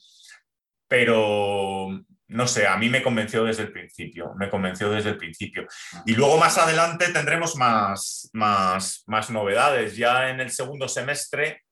pero 0.88 1.90
no 2.28 2.48
sé, 2.48 2.68
a 2.68 2.78
mí 2.78 2.90
me 2.90 3.04
convenció 3.04 3.44
desde 3.44 3.64
el 3.64 3.72
principio, 3.72 4.34
me 4.38 4.50
convenció 4.50 4.90
desde 4.90 5.12
el 5.12 5.18
principio. 5.18 5.68
Y 6.06 6.16
luego 6.16 6.38
más 6.38 6.58
adelante 6.58 7.12
tendremos 7.12 7.56
más, 7.56 8.30
más, 8.34 9.04
más 9.08 9.30
novedades. 9.30 9.96
Ya 9.96 10.30
en 10.30 10.40
el 10.40 10.52
segundo 10.52 10.88
semestre 10.88 11.64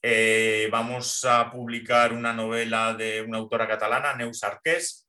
eh, 0.00 0.68
vamos 0.70 1.24
a 1.24 1.50
publicar 1.50 2.12
una 2.12 2.32
novela 2.32 2.94
de 2.94 3.22
una 3.22 3.38
autora 3.38 3.68
catalana, 3.68 4.14
Neus 4.14 4.42
Arqués, 4.44 5.08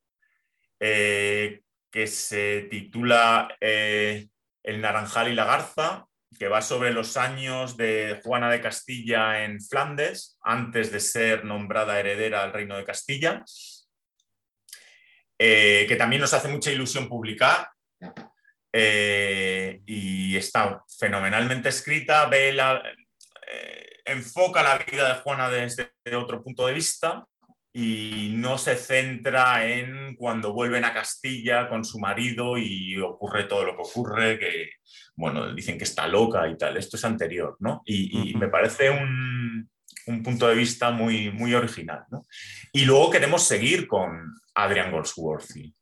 eh, 0.80 1.62
que 1.90 2.06
se 2.06 2.66
titula 2.70 3.56
El 3.60 4.80
Naranjal 4.80 5.28
y 5.28 5.34
la 5.34 5.44
Garza 5.44 6.06
que 6.38 6.48
va 6.48 6.62
sobre 6.62 6.92
los 6.92 7.16
años 7.16 7.76
de 7.76 8.20
Juana 8.22 8.50
de 8.50 8.60
Castilla 8.60 9.44
en 9.44 9.60
Flandes, 9.60 10.38
antes 10.42 10.90
de 10.92 11.00
ser 11.00 11.44
nombrada 11.44 11.98
heredera 11.98 12.42
al 12.42 12.52
reino 12.52 12.76
de 12.76 12.84
Castilla, 12.84 13.44
eh, 15.38 15.84
que 15.88 15.96
también 15.96 16.20
nos 16.20 16.34
hace 16.34 16.48
mucha 16.48 16.70
ilusión 16.70 17.08
publicar. 17.08 17.68
Eh, 18.76 19.82
y 19.86 20.36
está 20.36 20.82
fenomenalmente 20.98 21.68
escrita, 21.68 22.26
ve 22.26 22.52
la, 22.52 22.82
eh, 23.46 24.00
enfoca 24.04 24.64
la 24.64 24.78
vida 24.78 25.14
de 25.14 25.20
Juana 25.20 25.48
desde 25.48 25.92
otro 26.16 26.42
punto 26.42 26.66
de 26.66 26.72
vista 26.72 27.24
y 27.76 28.30
no 28.36 28.56
se 28.56 28.76
centra 28.76 29.66
en 29.66 30.14
cuando 30.14 30.52
vuelven 30.52 30.84
a 30.84 30.94
Castilla 30.94 31.68
con 31.68 31.84
su 31.84 31.98
marido 31.98 32.56
y 32.56 32.96
ocurre 33.00 33.44
todo 33.44 33.64
lo 33.64 33.74
que 33.74 33.82
ocurre, 33.82 34.38
que, 34.38 34.70
bueno, 35.16 35.52
dicen 35.52 35.76
que 35.76 35.82
está 35.82 36.06
loca 36.06 36.48
y 36.48 36.56
tal. 36.56 36.76
Esto 36.76 36.96
es 36.96 37.04
anterior, 37.04 37.56
¿no? 37.58 37.82
Y, 37.84 38.32
me 38.36 38.46
parece 38.46 38.90
un, 38.90 39.68
punto 40.22 40.46
de 40.46 40.54
vista 40.54 40.92
muy, 40.92 41.32
muy 41.32 41.52
original, 41.52 42.04
¿no? 42.12 42.22
Y 42.72 42.84
luego 42.84 43.10
queremos 43.10 43.42
seguir 43.42 43.88
con 43.88 44.32
Adrian 44.54 44.92
Goldsworthy. 44.92 45.74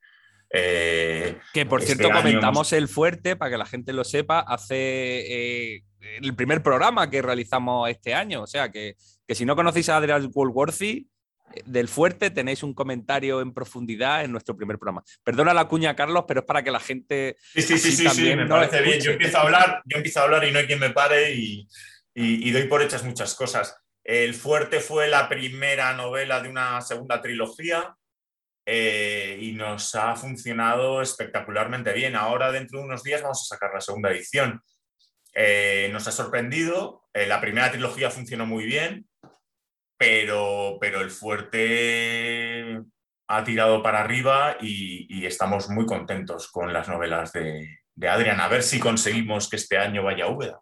Eh, 0.54 1.38
que 1.52 1.66
por 1.66 1.82
este 1.82 1.96
cierto, 1.96 2.14
comentamos 2.14 2.72
el 2.72 2.88
fuerte, 2.88 3.36
para 3.36 3.50
que 3.50 3.58
la 3.58 3.66
gente 3.66 3.92
lo 3.92 4.04
sepa, 4.04 4.40
hace 4.40 5.74
eh, 5.74 5.84
el 6.00 6.34
primer 6.34 6.62
programa 6.62 7.10
que 7.10 7.20
realizamos 7.20 7.90
este 7.90 8.14
año. 8.14 8.42
O 8.42 8.46
sea 8.46 8.70
que, 8.70 8.96
que 9.28 9.34
si 9.34 9.44
no 9.44 9.54
conocéis 9.56 9.90
a 9.90 9.98
Adrián 9.98 10.30
Woolworthy, 10.32 10.88
eh, 10.90 11.11
del 11.64 11.88
fuerte 11.88 12.30
tenéis 12.30 12.62
un 12.62 12.74
comentario 12.74 13.40
en 13.40 13.52
profundidad 13.52 14.24
en 14.24 14.32
nuestro 14.32 14.56
primer 14.56 14.78
programa. 14.78 15.02
Perdona 15.24 15.52
la 15.54 15.68
cuña, 15.68 15.94
Carlos, 15.96 16.24
pero 16.26 16.40
es 16.40 16.46
para 16.46 16.62
que 16.62 16.70
la 16.70 16.80
gente. 16.80 17.36
Sí, 17.54 17.62
sí, 17.62 17.78
sí, 17.78 18.08
sí, 18.08 18.36
me 18.36 18.46
parece 18.46 18.82
bien. 18.82 19.00
Yo 19.00 19.12
empiezo 19.12 19.38
a 19.38 19.42
hablar, 19.42 19.82
yo 19.84 19.96
empiezo 19.96 20.20
a 20.20 20.24
hablar 20.24 20.44
y 20.44 20.50
no 20.52 20.58
hay 20.58 20.66
quien 20.66 20.78
me 20.80 20.90
pare 20.90 21.32
y, 21.34 21.68
y- 22.14 22.48
y 22.48 22.50
doy 22.52 22.64
por 22.68 22.82
hechas 22.82 23.04
muchas 23.04 23.34
cosas. 23.34 23.76
El 24.04 24.34
Fuerte 24.34 24.80
fue 24.80 25.06
la 25.08 25.28
primera 25.28 25.92
novela 25.94 26.40
de 26.42 26.48
una 26.48 26.80
segunda 26.80 27.20
trilogía 27.22 27.94
eh, 28.66 29.38
y 29.40 29.52
nos 29.52 29.94
ha 29.94 30.14
funcionado 30.16 31.02
espectacularmente 31.02 31.92
bien. 31.92 32.16
Ahora, 32.16 32.52
dentro 32.52 32.78
de 32.80 32.84
unos 32.86 33.02
días, 33.02 33.22
vamos 33.22 33.42
a 33.42 33.54
sacar 33.54 33.70
la 33.74 33.80
segunda 33.80 34.10
edición. 34.10 34.60
Eh, 35.34 35.88
nos 35.92 36.06
ha 36.08 36.12
sorprendido. 36.12 37.02
eh, 37.14 37.26
la 37.26 37.40
primera 37.40 37.70
trilogía 37.70 38.10
funcionó 38.10 38.46
muy 38.46 38.64
bien, 38.64 39.06
pero, 40.02 40.78
pero 40.80 41.00
el 41.00 41.10
Fuerte 41.10 42.80
ha 43.28 43.44
tirado 43.44 43.84
para 43.84 44.00
arriba 44.00 44.56
y, 44.60 45.24
estamos 45.24 45.70
muy 45.70 45.86
contentos 45.86 46.50
con 46.50 46.72
las 46.72 46.88
novelas 46.88 47.32
de, 47.32 47.78
de 47.94 48.08
Adrián. 48.08 48.40
A 48.40 48.48
ver 48.48 48.64
si 48.64 48.80
conseguimos 48.80 49.48
que 49.48 49.54
este 49.54 49.78
año 49.78 50.02
vaya 50.02 50.24
a 50.24 50.28
Úbeda. 50.28 50.60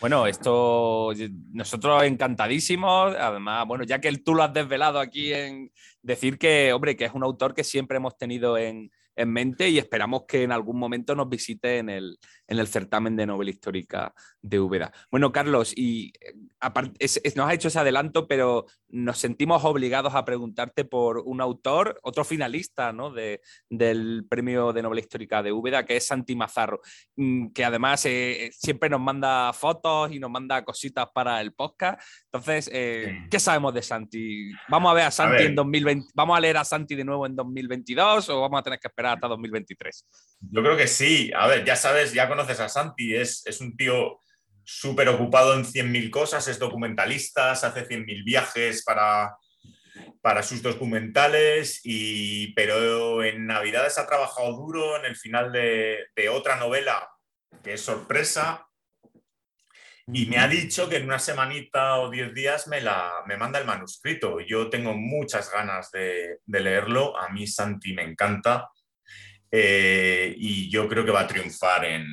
Bueno, 0.00 0.26
esto 0.26 1.12
nosotros 1.52 2.02
encantadísimos. 2.02 3.14
Además, 3.18 3.66
bueno, 3.66 3.84
ya 3.84 4.02
que 4.02 4.12
tú 4.18 4.34
lo 4.34 4.42
has 4.42 4.52
desvelado 4.52 5.00
aquí 5.00 5.32
en 5.32 5.72
decir 6.02 6.36
que, 6.36 6.74
hombre, 6.74 6.94
que 6.94 7.06
es 7.06 7.14
un 7.14 7.24
autor 7.24 7.54
que 7.54 7.64
siempre 7.64 7.96
hemos 7.96 8.18
tenido 8.18 8.58
en, 8.58 8.90
en 9.16 9.32
mente 9.32 9.68
y 9.68 9.78
esperamos 9.78 10.22
que 10.26 10.42
en 10.42 10.52
algún 10.52 10.78
momento 10.78 11.14
nos 11.14 11.28
visite 11.28 11.78
en 11.78 11.88
el, 11.90 12.18
en 12.48 12.58
el 12.58 12.66
certamen 12.66 13.16
de 13.16 13.26
novela 13.26 13.50
histórica 13.50 14.12
de 14.42 14.60
Úbeda. 14.60 14.92
Bueno, 15.10 15.32
Carlos, 15.32 15.72
y 15.76 16.08
eh, 16.20 16.34
aparte, 16.60 16.92
es- 16.98 17.20
es- 17.24 17.36
nos 17.36 17.48
has 17.48 17.54
hecho 17.54 17.68
ese 17.68 17.78
adelanto, 17.78 18.26
pero 18.28 18.66
nos 18.88 19.18
sentimos 19.18 19.64
obligados 19.64 20.14
a 20.14 20.24
preguntarte 20.24 20.84
por 20.84 21.18
un 21.18 21.40
autor, 21.40 21.98
otro 22.02 22.24
finalista 22.24 22.92
¿no? 22.92 23.10
de, 23.10 23.40
del 23.68 24.24
premio 24.28 24.72
de 24.72 24.82
novela 24.82 25.00
histórica 25.00 25.42
de 25.42 25.52
Úbeda, 25.52 25.84
que 25.84 25.96
es 25.96 26.06
Santi 26.06 26.34
Mazarro 26.36 26.80
mm, 27.16 27.48
que 27.52 27.64
además 27.64 28.04
eh, 28.06 28.50
siempre 28.52 28.88
nos 28.88 29.00
manda 29.00 29.52
fotos 29.52 30.10
y 30.12 30.18
nos 30.18 30.30
manda 30.30 30.64
cositas 30.64 31.06
para 31.12 31.40
el 31.40 31.52
podcast. 31.52 32.00
Entonces, 32.26 32.70
eh. 32.72 33.18
¿qué 33.30 33.38
sabemos 33.40 33.74
de 33.74 33.82
Santi? 33.82 34.50
¿Vamos 34.68 34.90
a 34.90 34.94
ver 34.94 35.04
a 35.04 35.10
Santi 35.10 35.36
ver. 35.38 35.46
en 35.46 35.54
2020? 35.54 36.08
¿Vamos 36.14 36.36
a 36.36 36.40
leer 36.40 36.56
a 36.56 36.64
Santi 36.64 36.94
de 36.94 37.04
nuevo 37.04 37.26
en 37.26 37.34
2022 37.36 38.28
o 38.30 38.40
vamos 38.40 38.60
a 38.60 38.62
tener 38.62 38.78
que 38.78 38.88
esperar 38.88 39.03
hasta 39.12 39.28
2023? 39.28 40.06
Yo 40.40 40.62
creo 40.62 40.76
que 40.76 40.86
sí. 40.86 41.30
A 41.36 41.46
ver, 41.46 41.64
ya 41.64 41.76
sabes, 41.76 42.12
ya 42.12 42.28
conoces 42.28 42.60
a 42.60 42.68
Santi. 42.68 43.14
Es, 43.14 43.46
es 43.46 43.60
un 43.60 43.76
tío 43.76 44.18
súper 44.64 45.08
ocupado 45.08 45.54
en 45.54 45.64
100.000 45.64 46.10
cosas, 46.10 46.48
es 46.48 46.58
documentalista, 46.58 47.52
hace 47.52 47.68
100.000 47.68 48.24
viajes 48.24 48.82
para, 48.82 49.36
para 50.22 50.42
sus 50.42 50.62
documentales, 50.62 51.80
y, 51.84 52.54
pero 52.54 53.22
en 53.22 53.46
Navidades 53.46 53.98
ha 53.98 54.06
trabajado 54.06 54.52
duro 54.52 54.98
en 54.98 55.04
el 55.04 55.16
final 55.16 55.52
de, 55.52 56.06
de 56.16 56.28
otra 56.30 56.56
novela 56.56 57.08
que 57.62 57.74
es 57.74 57.80
sorpresa. 57.80 58.66
Y 60.06 60.26
me 60.26 60.36
ha 60.36 60.46
dicho 60.46 60.88
que 60.88 60.96
en 60.96 61.04
una 61.04 61.18
semanita 61.18 61.98
o 61.98 62.10
diez 62.10 62.34
días 62.34 62.66
me, 62.68 62.82
la, 62.82 63.22
me 63.26 63.38
manda 63.38 63.58
el 63.58 63.64
manuscrito. 63.64 64.38
Yo 64.40 64.68
tengo 64.68 64.92
muchas 64.92 65.50
ganas 65.50 65.90
de, 65.92 66.40
de 66.44 66.60
leerlo. 66.60 67.16
A 67.16 67.30
mí 67.30 67.46
Santi 67.46 67.94
me 67.94 68.02
encanta. 68.02 68.68
Eh, 69.56 70.34
y 70.36 70.68
yo 70.68 70.88
creo 70.88 71.04
que 71.04 71.12
va 71.12 71.20
a 71.20 71.26
triunfar 71.28 71.84
en, 71.84 72.04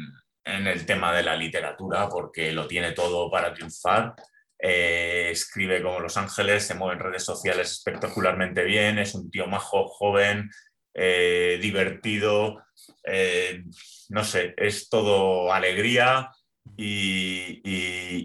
en 0.43 0.67
el 0.67 0.85
tema 0.85 1.13
de 1.15 1.23
la 1.23 1.35
literatura 1.35 2.07
porque 2.09 2.51
lo 2.51 2.67
tiene 2.67 2.91
todo 2.91 3.29
para 3.31 3.53
triunfar. 3.53 4.13
Eh, 4.59 5.29
escribe 5.31 5.81
como 5.81 5.99
Los 5.99 6.17
Ángeles, 6.17 6.65
se 6.65 6.75
mueve 6.75 6.95
en 6.95 6.99
redes 6.99 7.23
sociales 7.23 7.71
espectacularmente 7.71 8.63
bien, 8.63 8.99
es 8.99 9.15
un 9.15 9.31
tío 9.31 9.47
majo, 9.47 9.87
joven, 9.87 10.51
eh, 10.93 11.57
divertido, 11.59 12.61
eh, 13.03 13.63
no 14.09 14.23
sé, 14.23 14.53
es 14.57 14.87
todo 14.87 15.51
alegría 15.51 16.29
y, 16.77 17.61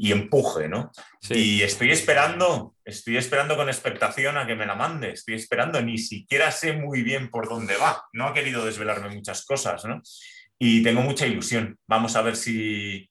y 0.01 0.12
empuje, 0.12 0.68
¿no? 0.68 0.90
Y 1.31 1.62
estoy 1.62 1.90
esperando, 1.90 2.74
estoy 2.85 3.16
esperando 3.16 3.56
con 3.56 3.68
expectación 3.68 4.36
a 4.36 4.47
que 4.47 4.55
me 4.55 4.66
la 4.66 4.74
mande, 4.74 5.10
estoy 5.10 5.35
esperando, 5.35 5.81
ni 5.82 5.98
siquiera 5.98 6.51
sé 6.51 6.73
muy 6.73 7.02
bien 7.02 7.31
por 7.31 7.48
dónde 7.48 7.77
va, 7.77 8.05
no 8.12 8.27
ha 8.27 8.35
querido 8.35 8.64
desvelarme 8.64 9.14
muchas 9.14 9.44
cosas, 9.44 9.85
¿no? 9.85 10.02
Y 10.59 10.82
tengo 10.82 11.02
mucha 11.02 11.27
ilusión, 11.27 11.78
vamos 11.86 12.16
a 12.16 12.23
ver 12.23 12.36
si... 12.36 13.09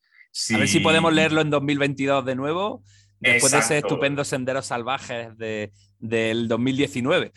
A 0.54 0.58
ver 0.58 0.68
si 0.68 0.80
podemos 0.80 1.14
leerlo 1.14 1.42
en 1.42 1.50
2022 1.50 2.26
de 2.26 2.36
nuevo, 2.36 2.84
después 3.20 3.52
de 3.52 3.60
ese 3.60 3.78
estupendo 3.78 4.24
Senderos 4.24 4.68
Salvajes 4.68 5.38
de, 5.38 5.72
del 6.00 6.48
2019. 6.48 7.32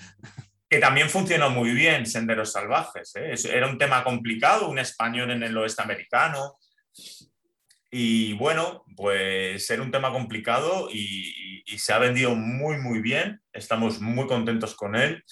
que 0.69 0.79
también 0.79 1.09
funcionó 1.09 1.51
muy 1.51 1.71
bien, 1.71 2.07
Senderos 2.07 2.53
Salvajes. 2.53 3.15
¿eh? 3.17 3.35
Era 3.53 3.69
un 3.69 3.79
tema 3.79 4.05
complicado, 4.05 4.69
un 4.69 4.79
español 4.79 5.31
en 5.31 5.43
el 5.43 5.57
oeste 5.57 5.83
americano. 5.83 6.59
Y 7.91 8.35
bueno, 8.35 8.85
pues 8.97 9.69
era 9.71 9.83
un 9.83 9.91
tema 9.91 10.13
complicado 10.13 10.89
y, 10.93 11.35
se 11.77 11.93
ha 11.93 11.99
vendido 11.99 12.35
muy, 12.35 12.79
muy 12.79 13.01
bien. 13.01 13.41
Estamos 13.53 14.01
muy 14.01 14.27
contentos 14.27 14.75
con 14.75 14.97
él 14.97 15.23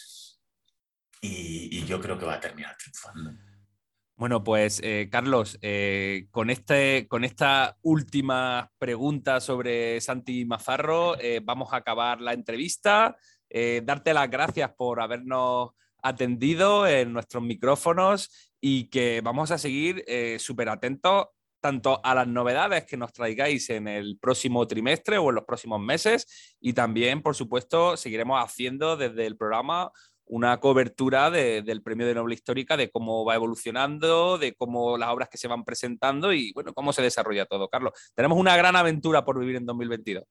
y, 1.20 1.85
yo 1.87 2.01
creo 2.01 2.19
que 2.19 2.27
va 2.27 2.35
a 2.35 2.41
terminar 2.41 2.77
triunfando. 2.77 3.33
Bueno, 4.16 4.45
pues 4.45 4.81
eh, 4.83 5.09
Carlos, 5.11 5.59
eh, 5.61 6.27
con, 6.31 6.51
este, 6.51 7.07
con 7.09 7.24
esta 7.24 7.77
última 7.83 8.70
pregunta 8.78 9.41
sobre 9.41 10.01
Santi 10.01 10.45
Mazarro, 10.45 11.19
eh, 11.20 11.41
vamos 11.43 11.73
a 11.73 11.77
acabar 11.77 12.20
la 12.20 12.33
entrevista. 12.33 13.16
Darte 13.49 14.12
las 14.12 14.28
gracias 14.28 14.73
por 14.77 15.01
habernos 15.01 15.70
atendido 16.03 16.87
en 16.87 17.12
nuestros 17.12 17.43
micrófonos 17.43 18.53
y 18.61 18.91
que 18.91 19.23
vamos 19.23 19.51
a 19.51 19.57
seguir 19.57 20.05
súper 20.39 20.69
atentos 20.69 21.28
tanto 21.67 22.01
a 22.05 22.15
las 22.15 22.29
novedades 22.29 22.85
que 22.87 22.97
nos 22.97 23.13
traigáis 23.13 23.71
en 23.71 23.89
el 23.89 24.19
próximo 24.21 24.65
trimestre 24.69 25.19
o 25.19 25.31
en 25.31 25.35
los 25.35 25.45
próximos 25.45 25.81
meses 25.81 26.57
y 26.61 26.75
también, 26.75 27.23
por 27.23 27.35
supuesto, 27.35 27.97
seguiremos 27.97 28.41
haciendo 28.41 28.97
desde 28.97 29.27
el 29.27 29.37
programa 29.37 29.91
una 30.27 30.61
cobertura 30.61 31.29
de- 31.29 31.63
del 31.63 31.83
premio 31.83 32.07
de 32.07 32.15
novela 32.15 32.35
histórica, 32.35 32.77
de 32.77 32.89
cómo 32.89 33.25
va 33.25 33.35
evolucionando, 33.35 34.39
de 34.39 34.55
cómo 34.55 34.97
las 34.97 35.09
obras 35.11 35.29
que 35.29 35.39
se 35.39 35.49
van 35.49 35.65
presentando 35.65 36.33
y 36.33 36.53
bueno, 36.53 36.73
cómo 36.73 36.93
se 36.93 37.03
desarrolla 37.03 37.47
todo. 37.47 37.69
Carlos, 37.69 37.93
tenemos 38.15 38.39
una 38.39 38.57
gran 38.57 38.77
aventura 38.77 39.25
por 39.25 39.41
vivir 39.41 39.57
en 39.57 39.67
2022. 39.67 40.23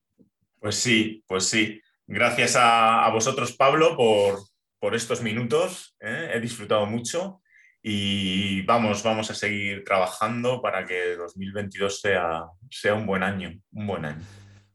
Pues 0.62 0.76
sí, 0.76 1.22
pues 1.28 1.44
sí. 1.44 1.82
Gracias 2.07 2.56
a, 2.56 3.06
a 3.06 3.12
vosotros, 3.12 3.52
Pablo, 3.57 3.98
por, 3.98 4.40
por 4.80 4.95
estos 4.95 5.22
minutos. 5.22 5.98
¿eh? 5.99 6.32
He 6.34 6.40
disfrutado 6.40 6.86
mucho 6.86 7.41
y 7.88 8.64
vamos, 8.64 9.03
vamos 9.03 9.30
a 9.30 9.36
seguir 9.36 9.84
trabajando 9.84 10.60
para 10.60 10.84
que 10.88 11.16
2022 11.18 12.02
sea, 12.02 12.45
sea 12.68 12.95
un 12.95 13.06
buen 13.06 13.22
año, 13.22 13.53
un 13.74 13.86
buen 13.86 14.06
año. 14.06 14.24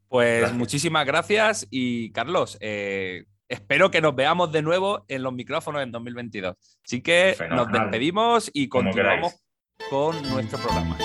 Pues 0.06 0.38
Gracias. 0.38 0.56
muchísimas 0.56 1.04
gracias 1.04 1.66
y 1.70 2.12
Carlos, 2.12 2.56
eh, 2.60 3.24
espero 3.48 3.90
que 3.90 4.00
nos 4.00 4.14
veamos 4.14 4.52
de 4.52 4.62
nuevo 4.62 5.06
en 5.08 5.24
los 5.24 5.32
micrófonos 5.32 5.82
en 5.82 5.90
2022. 5.90 6.54
Así 6.86 7.02
que 7.02 7.34
nos 7.50 7.72
despedimos 7.72 8.48
y 8.54 8.68
continuamos 8.68 9.42
con 9.90 10.22
nuestro 10.30 10.60
programa. 10.60 10.96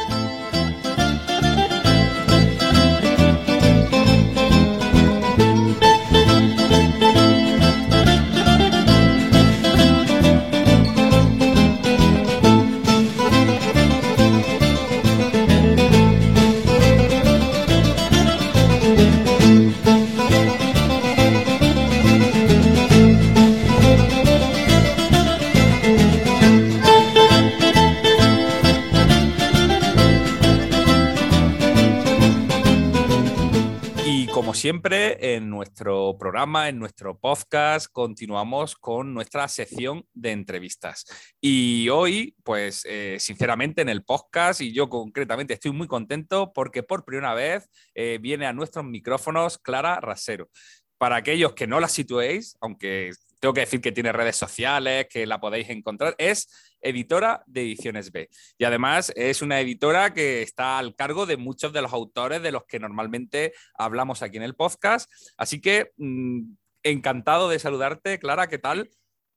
Siempre, 34.55 35.35
en 35.35 35.49
nuestro 35.49 36.17
programa, 36.17 36.69
en 36.69 36.79
nuestro 36.79 37.19
podcast, 37.19 37.87
continuamos 37.91 38.75
con 38.75 39.13
nuestra 39.13 39.47
sección 39.47 40.05
de 40.13 40.31
entrevistas. 40.31 41.05
Y 41.41 41.89
hoy, 41.89 42.35
pues 42.43 42.85
eh, 42.89 43.17
sinceramente, 43.19 43.81
en 43.81 43.89
el 43.89 44.03
podcast, 44.03 44.61
y 44.61 44.73
yo 44.73 44.89
concretamente 44.89 45.53
estoy 45.53 45.71
muy 45.71 45.87
contento 45.87 46.53
porque 46.53 46.83
por 46.83 47.05
primera 47.05 47.33
vez 47.33 47.69
eh, 47.93 48.17
viene 48.21 48.45
a 48.45 48.53
nuestros 48.53 48.85
micrófonos 48.85 49.57
Clara 49.57 49.99
Rasero. 49.99 50.49
para 50.97 51.17
aquellos 51.17 51.53
que 51.53 51.67
no 51.67 51.81
la 51.81 51.89
situéis, 51.89 52.57
aunque 52.61 53.11
tengo 53.41 53.53
que 53.53 53.61
decir 53.61 53.81
que 53.81 53.91
tiene 53.91 54.11
redes 54.11 54.37
sociales, 54.37 55.07
que 55.09 55.25
la 55.25 55.39
podéis 55.39 55.69
encontrar, 55.69 56.15
es 56.17 56.74
editora 56.85 57.43
de 57.47 57.61
Ediciones 57.61 58.11
B. 58.11 58.29
Y 58.57 58.63
además 58.63 59.11
es 59.15 59.41
una 59.41 59.59
editora 59.59 60.13
que 60.13 60.41
está 60.41 60.77
al 60.77 60.95
cargo 60.95 61.25
de 61.25 61.37
muchos 61.37 61.73
de 61.73 61.81
los 61.81 61.91
autores 61.93 62.41
de 62.41 62.51
los 62.51 62.65
que 62.65 62.79
normalmente 62.79 63.53
hablamos 63.73 64.21
aquí 64.21 64.37
en 64.37 64.43
el 64.43 64.55
podcast. 64.55 65.11
Así 65.37 65.59
que 65.59 65.91
mm, 65.97 66.53
encantado 66.83 67.49
de 67.49 67.59
saludarte, 67.59 68.19
Clara, 68.19 68.47
¿qué 68.47 68.59
tal? 68.59 68.89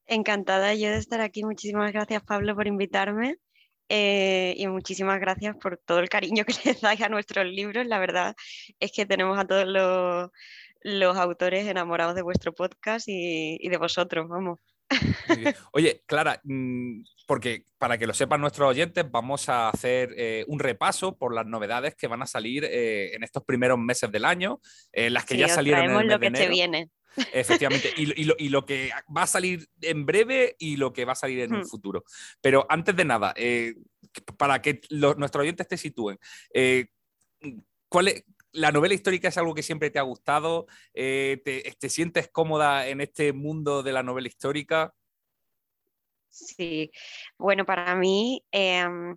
Encantada 0.06 0.74
yo 0.74 0.90
de 0.90 0.98
estar 0.98 1.20
aquí. 1.20 1.44
Muchísimas 1.44 1.92
gracias, 1.92 2.22
Pablo, 2.22 2.54
por 2.54 2.66
invitarme. 2.66 3.36
Eh, 3.90 4.54
y 4.58 4.66
muchísimas 4.66 5.18
gracias 5.18 5.56
por 5.56 5.78
todo 5.78 6.00
el 6.00 6.10
cariño 6.10 6.44
que 6.44 6.52
le 6.64 6.78
dais 6.80 7.00
a 7.00 7.08
nuestros 7.08 7.46
libros. 7.46 7.86
La 7.86 7.98
verdad 7.98 8.34
es 8.80 8.92
que 8.92 9.06
tenemos 9.06 9.38
a 9.38 9.46
todos 9.46 9.66
los 10.82 11.16
autores 11.16 11.66
enamorados 11.66 12.14
de 12.14 12.22
vuestro 12.22 12.54
podcast 12.54 13.06
y, 13.08 13.68
de 13.68 13.76
vosotros, 13.78 14.28
vamos. 14.28 14.60
Oye, 15.73 16.02
Clara, 16.06 16.40
mm, 16.44 17.02
porque 17.27 17.65
para 17.78 17.98
que 17.98 18.06
lo 18.06 18.15
sepan 18.15 18.40
nuestros 18.40 18.69
oyentes, 18.69 19.05
vamos 19.10 19.48
a 19.48 19.69
hacer 19.69 20.15
eh, 20.16 20.44
un 20.48 20.59
repaso 20.59 21.16
por 21.16 21.35
las 21.35 21.47
novedades 21.47 21.94
que 21.94 22.06
van 22.06 22.23
a 22.23 22.27
salir 22.27 22.65
eh, 22.65 23.15
en 23.15 23.23
estos 23.23 23.44
primeros 23.44 23.78
meses 23.78 24.10
del 24.10 24.24
año, 24.24 24.60
las 24.93 25.24
que 25.24 25.36
ya 25.36 25.48
salieron 25.48 25.85
en 25.85 26.01
el 26.01 26.09
lo 26.09 26.20
que 26.20 26.31
te 26.31 26.48
viene. 26.48 26.90
Efectivamente, 27.32 27.93
y, 27.97 28.48
lo, 28.48 28.65
que 28.65 28.93
va 29.15 29.23
a 29.23 29.27
salir 29.27 29.69
en 29.81 30.06
breve 30.06 30.55
y 30.59 30.77
lo 30.77 30.93
que 30.93 31.05
va 31.05 31.12
a 31.12 31.16
salir 31.16 31.40
en 31.40 31.52
el 31.52 31.62
hmm. 31.62 31.66
futuro. 31.66 32.05
Pero 32.40 32.65
antes 32.69 32.94
de 32.94 33.05
nada, 33.05 33.35
eh, 33.36 33.74
para 34.36 34.62
que 34.62 34.81
nuestros 34.90 35.43
oyentes 35.43 35.66
te 35.66 35.77
sitúen, 35.77 36.19
¿cuál 37.89 38.09
es, 38.09 38.24
la 38.52 38.72
novela 38.72 38.94
histórica 38.94 39.28
es 39.28 39.38
algo 39.38 39.54
que 39.54 39.62
siempre 39.62 39.90
te 39.90 39.98
ha 39.98 40.02
gustado. 40.02 40.66
Eh, 40.94 41.40
te, 41.44 41.88
sientes 41.88 42.28
cómoda 42.28 42.88
en 42.88 43.00
este 43.00 43.32
mundo 43.32 43.82
de 43.82 43.92
la 43.92 44.02
novela 44.02 44.28
histórica? 44.28 44.94
Sí, 46.28 46.90
bueno, 47.36 47.64
para 47.64 47.94
mí, 47.96 48.44
em, 48.52 49.16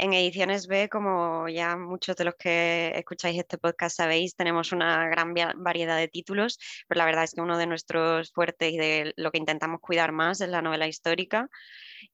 en 0.00 0.14
Ediciones 0.14 0.66
B, 0.66 0.88
como 0.88 1.48
ya 1.48 1.76
muchos 1.76 2.16
de 2.16 2.24
los 2.24 2.34
que 2.34 2.92
escucháis 2.96 3.38
este 3.38 3.58
podcast 3.58 3.96
sabéis, 3.96 4.34
tenemos 4.34 4.72
una 4.72 5.08
gran 5.08 5.34
variedad 5.56 5.96
de 5.98 6.08
títulos, 6.08 6.58
pero 6.88 6.98
la 6.98 7.04
verdad 7.04 7.24
es 7.24 7.34
que 7.34 7.42
uno 7.42 7.58
de 7.58 7.66
nuestros 7.66 8.32
fuertes 8.32 8.72
y 8.72 8.78
de 8.78 9.12
lo 9.16 9.30
que 9.30 9.38
intentamos 9.38 9.80
cuidar 9.80 10.12
más 10.12 10.40
es 10.40 10.48
la 10.48 10.62
novela 10.62 10.88
histórica. 10.88 11.48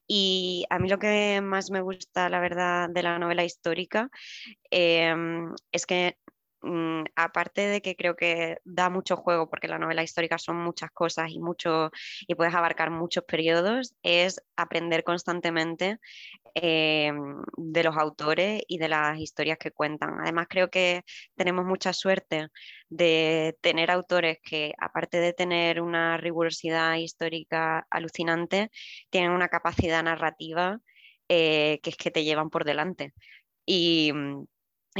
Y 0.06 0.66
a 0.68 0.78
mí 0.80 0.88
lo 0.88 0.98
que 0.98 1.40
más 1.42 1.70
me 1.70 1.80
gusta, 1.80 2.28
la 2.28 2.40
verdad, 2.40 2.88
de 2.90 3.02
la 3.02 3.18
novela 3.18 3.44
histórica 3.44 4.10
em, 4.70 5.54
es 5.70 5.86
que 5.86 6.18
mm, 6.66 7.04
aparte 7.16 7.62
de 7.68 7.80
que 7.80 7.96
creo 7.96 8.16
que 8.16 8.58
da 8.64 8.90
mucho 8.90 9.16
juego, 9.16 9.48
porque 9.48 9.68
la 9.68 9.78
novela 9.78 10.02
histórica 10.02 10.38
son 10.38 10.56
muchas 10.56 10.90
cosas 10.90 11.30
y, 11.30 11.38
mucho, 11.38 11.90
y 12.26 12.34
puedes 12.34 12.54
abarcar 12.54 12.90
muchos 12.90 13.24
periodos, 13.24 13.94
es 14.02 14.40
aprender 14.56 15.04
constantemente 15.04 15.98
eh, 16.54 17.12
de 17.56 17.84
los 17.84 17.96
autores 17.96 18.62
y 18.66 18.78
de 18.78 18.88
las 18.88 19.18
historias 19.18 19.58
que 19.58 19.70
cuentan. 19.70 20.20
Además, 20.20 20.46
creo 20.48 20.70
que 20.70 21.02
tenemos 21.36 21.64
mucha 21.64 21.92
suerte 21.92 22.48
de 22.88 23.56
tener 23.60 23.90
autores 23.90 24.38
que, 24.42 24.72
aparte 24.78 25.18
de 25.18 25.32
tener 25.32 25.80
una 25.82 26.16
rigurosidad 26.16 26.96
histórica 26.96 27.86
alucinante, 27.90 28.70
tienen 29.10 29.32
una 29.32 29.48
capacidad 29.48 30.02
narrativa 30.02 30.80
eh, 31.28 31.80
que 31.82 31.90
es 31.90 31.96
que 31.96 32.10
te 32.10 32.24
llevan 32.24 32.50
por 32.50 32.64
delante. 32.64 33.12
Y, 33.66 34.12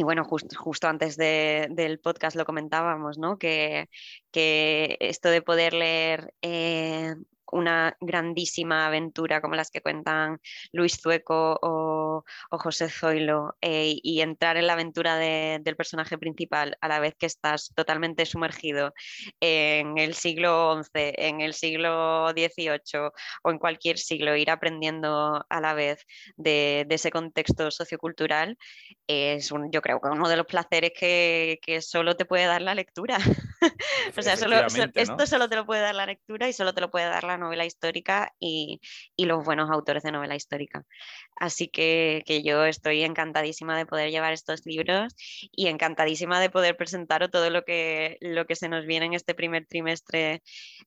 bueno, 0.03 0.25
justo 0.25 0.89
antes 0.89 1.17
del 1.17 1.99
podcast 2.01 2.37
lo 2.37 2.45
comentábamos, 2.45 3.19
¿no? 3.19 3.39
Que, 3.39 3.89
que 4.31 4.97
esto 5.01 5.29
de 5.31 5.43
poder 5.43 5.73
leer 5.73 6.35
eh, 6.43 7.15
una 7.53 7.97
grandísima 8.01 8.87
aventura 8.87 9.41
como 9.41 9.55
las 9.55 9.71
que 9.71 9.81
cuentan 9.81 10.41
Luis 10.73 11.01
Zueco 11.01 11.59
o, 11.63 12.06
José 12.51 12.89
Zoilo 12.89 13.57
eh, 13.61 13.99
y 14.03 14.21
entrar 14.21 14.57
en 14.57 14.67
la 14.67 14.75
aventura 14.75 15.17
del 15.17 15.77
personaje 15.77 16.19
principal 16.19 16.77
a 16.81 16.89
la 16.89 17.01
vez 17.01 17.15
que 17.19 17.27
estás 17.27 17.73
totalmente 17.75 18.27
sumergido 18.27 18.95
en 19.41 19.99
el 19.99 20.15
siglo 20.15 20.83
XI, 20.83 20.91
en 20.95 21.41
el 21.41 21.55
siglo 21.55 22.29
XVIII 22.31 23.11
o 23.43 23.51
en 23.51 23.59
cualquier 23.59 23.99
siglo, 23.99 24.37
ir 24.37 24.51
aprendiendo 24.51 25.45
a 25.49 25.61
la 25.61 25.75
vez 25.75 26.05
de, 26.37 26.87
ese 26.89 27.11
contexto 27.11 27.71
sociocultural 27.71 28.57
es 29.07 29.51
yo 29.71 29.83
creo 29.83 30.01
que 30.01 30.09
uno 30.09 30.29
de 30.29 30.37
los 30.37 30.47
placeres 30.47 30.93
que, 30.99 31.59
solo 31.81 32.17
te 32.17 32.25
puede 32.25 32.47
dar 32.47 32.63
la 32.63 32.75
lectura. 32.75 33.19
o 34.17 34.23
sea, 34.23 34.35
esto 34.95 35.27
solo 35.27 35.49
te 35.49 35.57
lo 35.57 35.67
puede 35.67 35.83
dar 35.83 35.95
la 35.95 36.07
lectura 36.07 36.49
y 36.49 36.53
solo 36.53 36.75
te 36.75 36.81
lo 36.81 36.91
puede 36.91 37.07
dar 37.07 37.25
la 37.25 37.37
novela 37.37 37.65
histórica 37.65 38.33
y, 38.39 38.81
los 39.19 39.45
buenos 39.45 39.71
autores 39.71 40.05
de 40.05 40.13
novela 40.13 40.37
histórica. 40.37 40.85
Así 41.37 41.69
que, 41.69 42.06
yo 42.43 42.65
estoy 42.65 43.03
encantadísima 43.03 43.77
de 43.77 43.87
poder 43.87 44.11
llevar 44.11 44.33
estos 44.33 44.65
libros 44.67 45.15
y 45.53 45.69
encantadísima 45.69 46.41
de 46.41 46.51
poder 46.51 46.77
presentaros 46.77 47.31
todo 47.31 47.51
lo 47.51 47.65
que, 47.65 48.19
lo 48.21 48.47
que 48.47 48.57
se 48.57 48.69
nos 48.69 48.87
viene 48.87 49.07
en 49.07 49.15
este 49.15 49.35
primer 49.35 49.67
trimestre 49.67 50.43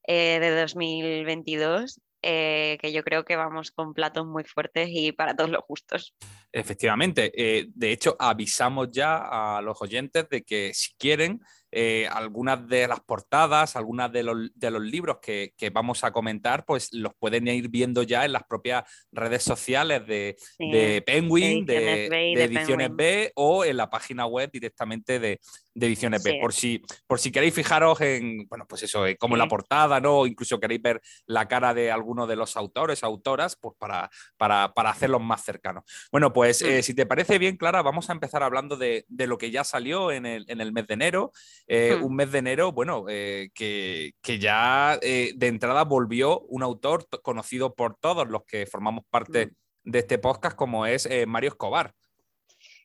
eh, 0.08 0.40
de 0.40 0.62
2022 0.62 2.00
eh, 2.22 2.78
que 2.82 2.92
yo 2.92 3.02
creo 3.04 3.24
que 3.24 3.38
vamos 3.38 3.72
con 3.72 3.94
platos 3.94 4.26
muy 4.26 4.44
fuertes 4.44 4.90
y 4.92 5.14
para 5.14 5.38
todos 5.38 5.50
los 5.50 5.64
gustos. 5.66 6.14
Efectivamente, 6.52 7.32
eh, 7.34 7.68
de 7.74 7.92
hecho 7.94 8.18
avisamos 8.20 8.90
ya 8.92 9.56
a 9.56 9.62
los 9.62 9.82
oyentes 9.82 10.28
de 10.28 10.44
que 10.44 10.74
si 10.74 10.94
quieren 10.98 11.40
eh, 11.72 12.08
algunas 12.12 12.68
de 12.68 12.88
las 12.88 13.00
portadas, 13.02 13.76
algunas 13.76 14.12
de 14.12 14.24
los, 14.24 14.50
de 14.56 14.72
los 14.72 14.82
libros 14.82 15.18
que, 15.22 15.54
que, 15.56 15.70
vamos 15.70 16.04
a 16.04 16.12
comentar, 16.12 16.66
pues 16.66 16.92
los 16.94 17.14
pueden 17.14 17.48
ir 17.48 17.70
viendo 17.70 18.04
ya 18.04 18.26
en 18.26 18.34
las 18.34 18.44
propias 18.44 18.84
redes 19.12 19.44
sociales 19.44 20.06
de, 20.08 20.36
de 20.58 21.04
Penguin, 21.06 21.66
de, 21.66 22.08
Ediciones 22.34 22.90
B 22.96 23.32
o 23.36 23.66
en 23.66 23.78
la 23.78 23.90
página 23.90 24.26
web 24.26 24.50
directamente 24.52 25.20
de, 25.20 25.40
Ediciones 25.88 26.24
B. 26.24 26.38
Por 26.42 26.54
si, 26.54 26.82
por 27.08 27.20
si 27.20 27.32
queréis 27.32 27.54
fijaros 27.54 28.00
en, 28.02 28.48
bueno, 28.48 28.66
pues 28.68 28.84
eso, 28.84 29.04
como 29.18 29.36
la 29.36 29.48
portada, 29.48 30.00
¿no? 30.00 30.20
O 30.20 30.28
incluso 30.28 30.60
queréis 30.60 30.82
ver 30.82 31.02
la 31.26 31.48
cara 31.48 31.74
de 31.74 31.92
alguno 31.92 32.28
de 32.28 32.36
los 32.36 32.58
autores, 32.58 33.04
autoras, 33.04 33.56
pues 33.56 33.76
para, 33.78 34.10
para, 34.38 34.74
para 34.74 34.90
hacerlos 34.90 35.22
más 35.22 35.44
cercanos. 35.44 35.84
Bueno, 36.12 36.34
pues 36.34 36.62
eh, 36.62 36.84
si 36.84 36.94
te 36.94 37.06
parece 37.06 37.40
bien, 37.40 37.58
Clara, 37.58 37.82
vamos 37.82 38.10
a 38.10 38.14
empezar 38.14 38.44
hablando 38.44 38.78
de, 38.78 39.06
de 39.08 39.28
lo 39.28 39.38
que 39.38 39.52
ya 39.52 39.64
salió 39.64 40.12
en 40.12 40.26
el, 40.26 40.46
en 40.48 40.62
el 40.62 40.72
mes 40.72 40.88
de 40.88 40.94
enero. 40.94 41.32
Eh, 41.68 41.96
hmm. 41.96 42.04
un 42.04 42.16
mes 42.16 42.32
de 42.32 42.40
enero, 42.40 42.72
bueno, 42.72 43.06
eh, 43.10 43.50
que, 43.54 44.14
ya 44.40 44.98
eh, 45.02 45.34
de 45.36 45.48
entrada 45.48 45.84
volvió 45.84 46.42
un 46.42 46.64
autor 46.64 47.08
conocido 47.22 47.76
por 47.76 47.96
todos 47.96 48.28
los 48.28 48.44
que 48.46 48.66
formamos 48.66 49.06
parte 49.10 49.48
hmm. 49.48 49.92
de 49.92 50.00
este 50.00 50.18
podcast, 50.18 50.56
como 50.56 50.86
es 50.86 51.08
Mario 51.28 51.50
Escobar. 51.50 51.94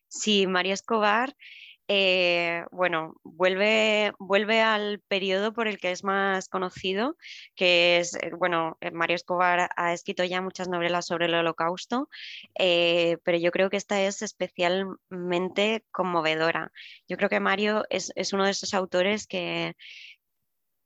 Sí, 0.09 0.47
Mario 0.47 0.75
Escobar 0.75 1.35
eh, 1.89 2.65
bueno, 2.71 3.15
vuelve, 3.25 4.13
vuelve 4.19 4.63
al 4.63 5.01
periodo 5.01 5.53
por 5.53 5.69
el 5.69 5.79
que 5.79 5.91
es 5.91 6.03
más 6.03 6.49
conocido, 6.49 7.17
que 7.55 7.99
es, 7.99 8.15
eh, 8.15 8.31
bueno, 8.39 8.79
eh, 8.81 8.91
Mario 8.91 9.17
Escobar 9.17 9.69
ha 9.77 9.93
escrito 9.93 10.25
ya 10.25 10.41
muchas 10.41 10.69
novelas 10.69 11.07
sobre 11.07 11.27
el 11.27 11.35
holocausto, 11.35 12.09
pero 12.57 13.39
yo 13.39 13.51
creo 13.51 13.71
que 13.71 13.77
esta 13.77 14.01
es 14.03 14.23
especialmente 14.23 15.85
conmovedora. 15.91 16.73
Yo 17.09 17.17
creo 17.17 17.29
que 17.29 17.41
Mario 17.41 17.85
es, 17.91 18.13
es 18.17 18.33
uno 18.33 18.45
de 18.45 18.53
esos 18.53 18.73
autores 18.75 19.27
que, 19.27 19.77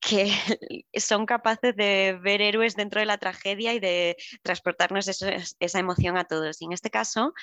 que 0.01 0.31
son 0.95 1.27
capaces 1.27 1.75
de 1.77 2.19
ver 2.23 2.41
héroes 2.41 2.77
dentro 2.77 3.01
de 3.01 3.07
la 3.07 3.19
tragedia 3.19 3.75
y 3.75 3.81
de 3.81 4.17
transportarnos 4.43 5.09
esa 5.09 5.79
emoción 5.79 6.17
a 6.17 6.25
todos. 6.25 6.61
Y 6.63 6.67
en 6.67 6.73
este 6.73 6.91
caso, 6.91 7.35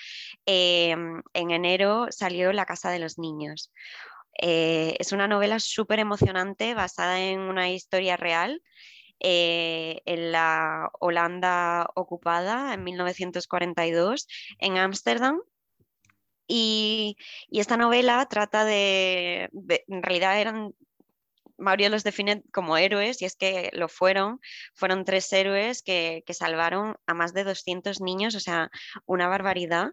em, 0.45 1.21
en 1.33 1.51
enero 1.51 2.07
salió 2.11 2.53
La 2.53 2.65
Casa 2.65 2.89
de 2.91 2.99
los 2.99 3.17
Niños. 3.17 3.71
Eh, 4.41 4.95
es 4.99 5.11
una 5.11 5.27
novela 5.27 5.59
súper 5.59 5.99
emocionante 5.99 6.73
basada 6.73 7.21
en 7.21 7.39
una 7.39 7.69
historia 7.71 8.17
real. 8.17 8.61
Eh, 9.21 10.01
en 10.05 10.33
la 10.33 10.89
Holanda 10.99 11.87
ocupada 11.95 12.73
en 12.73 12.83
1942 12.83 14.27
en 14.59 14.77
Ámsterdam 14.77 15.39
y, 16.47 17.17
esta 17.49 17.77
novela 17.77 18.25
trata 18.29 18.65
de, 18.65 19.49
en 19.87 20.03
realidad 20.03 20.39
eran 20.39 20.75
Mario 21.57 21.89
los 21.89 22.03
define 22.03 22.43
como 22.51 22.77
héroes 22.77 23.21
y 23.21 23.25
es 23.25 23.35
que 23.35 23.69
lo 23.73 23.87
fueron, 23.87 24.39
fueron 24.73 25.05
tres 25.05 25.31
héroes 25.33 25.81
que, 25.81 26.23
salvaron 26.29 26.97
a 27.05 27.13
más 27.13 27.33
de 27.33 27.43
200 27.43 28.01
niños, 28.01 28.35
o 28.35 28.39
sea, 28.39 28.69
una 29.05 29.27
barbaridad. 29.27 29.91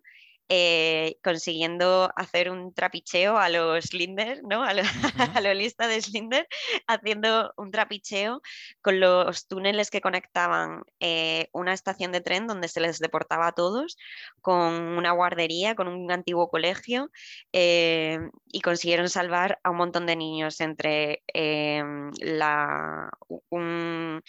Eh, 0.54 1.16
consiguiendo 1.24 2.12
hacer 2.14 2.50
un 2.50 2.74
trapicheo 2.74 3.38
a 3.38 3.48
los 3.48 3.86
Slinder, 3.86 4.42
¿no? 4.44 4.62
A, 4.62 4.74
la 4.74 4.82
lista 5.54 5.88
de 5.88 5.98
Slinder, 5.98 6.46
haciendo 6.86 7.54
un 7.56 7.70
trapicheo 7.70 8.42
con 8.82 9.00
los 9.00 9.46
túneles 9.46 9.90
que 9.90 10.02
conectaban 10.02 10.82
eh, 11.00 11.48
una 11.52 11.72
estación 11.72 12.12
de 12.12 12.20
tren 12.20 12.46
donde 12.46 12.68
se 12.68 12.80
les 12.80 12.98
deportaba 12.98 13.46
a 13.46 13.52
todos, 13.52 13.96
con 14.42 14.74
una 14.74 15.12
guardería, 15.12 15.74
con 15.74 15.88
un 15.88 16.12
antiguo 16.12 16.50
colegio, 16.50 17.10
eh, 17.54 18.18
y 18.52 18.60
consiguieron 18.60 19.08
salvar 19.08 19.58
a 19.62 19.70
un 19.70 19.78
montón 19.78 20.04
de 20.04 20.16
niños 20.16 20.60
entre 20.60 21.22
la, 21.32 23.08
un, 23.48 24.22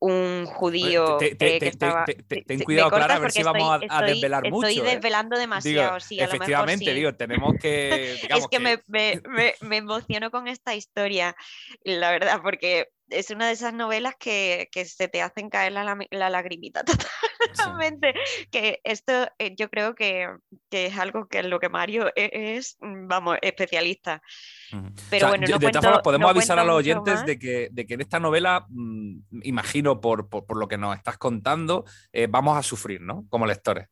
un 0.00 0.46
judío 0.46 1.18
te, 1.18 1.36
eh, 1.38 1.58
que 1.58 1.68
estaba... 1.68 2.04
ten 2.04 2.60
cuidado, 2.60 2.90
Clara, 2.90 3.16
a 3.16 3.18
ver 3.18 3.30
si 3.30 3.42
vamos 3.42 3.82
a, 3.88 4.02
desvelar 4.02 4.50
mucho. 4.50 4.66
Estoy 4.66 4.86
¿eh? 4.86 4.94
desvelando 4.94 5.38
demasiado, 5.38 6.00
sí, 6.00 6.18
a 6.20 6.24
Efectivamente, 6.24 6.86
lo 6.86 6.90
mejor, 6.90 6.94
sí. 6.94 6.94
digo, 6.94 7.14
tenemos 7.14 7.54
que... 7.60 8.12
es 8.28 8.48
que, 8.48 8.58
Me, 8.58 8.82
me, 8.88 9.20
me, 9.60 9.76
emociono 9.76 10.30
con 10.30 10.48
esta 10.48 10.74
historia, 10.74 11.36
la 11.84 12.10
verdad, 12.10 12.40
porque 12.42 12.88
es 13.10 13.30
una 13.30 13.46
de 13.46 13.52
esas 13.52 13.74
novelas 13.74 14.14
que, 14.18 14.68
que 14.72 14.84
se 14.84 15.08
te 15.08 15.22
hacen 15.22 15.50
caer 15.50 15.72
la, 15.72 15.96
la 16.10 16.30
lagrimita 16.30 16.84
totalmente. 17.54 18.14
Sí. 18.24 18.46
Que 18.50 18.80
esto 18.84 19.28
eh, 19.38 19.54
yo 19.56 19.70
creo 19.70 19.94
que, 19.94 20.28
que, 20.70 20.86
es 20.86 20.98
algo 20.98 21.28
que 21.28 21.38
en 21.38 21.50
lo 21.50 21.60
que 21.60 21.68
Mario 21.68 22.08
e, 22.16 22.56
es, 22.56 22.76
mm, 22.80 23.06
vamos, 23.06 23.38
especialista. 23.42 24.22
Pero 24.70 24.84
o 24.84 25.18
sea, 25.18 25.28
bueno, 25.28 25.46
no 25.46 25.58
de 25.58 25.64
cuento, 25.64 25.80
todas 25.80 25.84
formas, 25.84 26.02
podemos 26.02 26.26
no 26.26 26.30
avisar 26.30 26.58
a 26.58 26.64
los 26.64 26.76
oyentes 26.76 27.24
de 27.24 27.38
que, 27.38 27.68
de 27.72 27.86
que 27.86 27.94
en 27.94 28.00
esta 28.00 28.20
novela, 28.20 28.66
mmm, 28.68 29.20
imagino 29.42 30.00
por, 30.00 30.28
por, 30.28 30.46
por, 30.46 30.56
lo 30.56 30.68
que 30.68 30.78
nos 30.78 30.96
estás 30.96 31.18
contando, 31.18 31.84
eh, 32.12 32.26
vamos 32.28 32.56
a 32.56 32.62
sufrir, 32.62 33.00
¿no? 33.00 33.26
Como 33.28 33.46
lectores. 33.46 33.88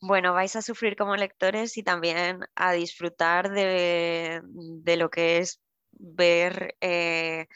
Bueno, 0.00 0.34
vais 0.34 0.54
a 0.56 0.62
sufrir 0.62 0.94
como 0.94 1.16
lectores 1.16 1.76
y 1.78 1.82
también 1.82 2.40
a 2.54 2.72
disfrutar 2.72 3.50
de, 3.50 4.42
de 4.44 4.96
lo 4.96 5.08
que 5.08 5.38
es 5.38 5.62
ver 5.98 6.76
eh, 6.80 7.46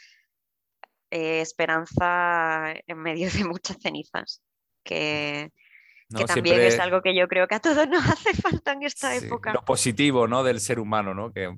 eh, 1.10 1.40
esperanza 1.40 2.72
en 2.86 2.98
medio 2.98 3.28
de 3.30 3.44
muchas 3.44 3.76
cenizas, 3.80 4.42
que, 4.84 5.50
No, 6.08 6.20
que 6.20 6.24
también 6.26 6.56
siempre- 6.56 6.68
es 6.68 6.78
algo 6.80 7.02
que 7.02 7.14
yo 7.14 7.28
creo 7.28 7.46
que 7.48 7.54
a 7.56 7.60
todos 7.60 7.88
nos 7.88 8.02
hace 8.18 8.34
falta 8.34 8.72
en 8.72 8.82
esta 8.84 9.18
Sí, 9.18 9.26
época. 9.26 9.52
Lo 9.52 9.64
positivo, 9.64 10.26
¿no? 10.28 10.42
Del 10.44 10.60
ser 10.60 10.78
humano, 10.80 11.14
¿no? 11.14 11.32
Que, 11.32 11.54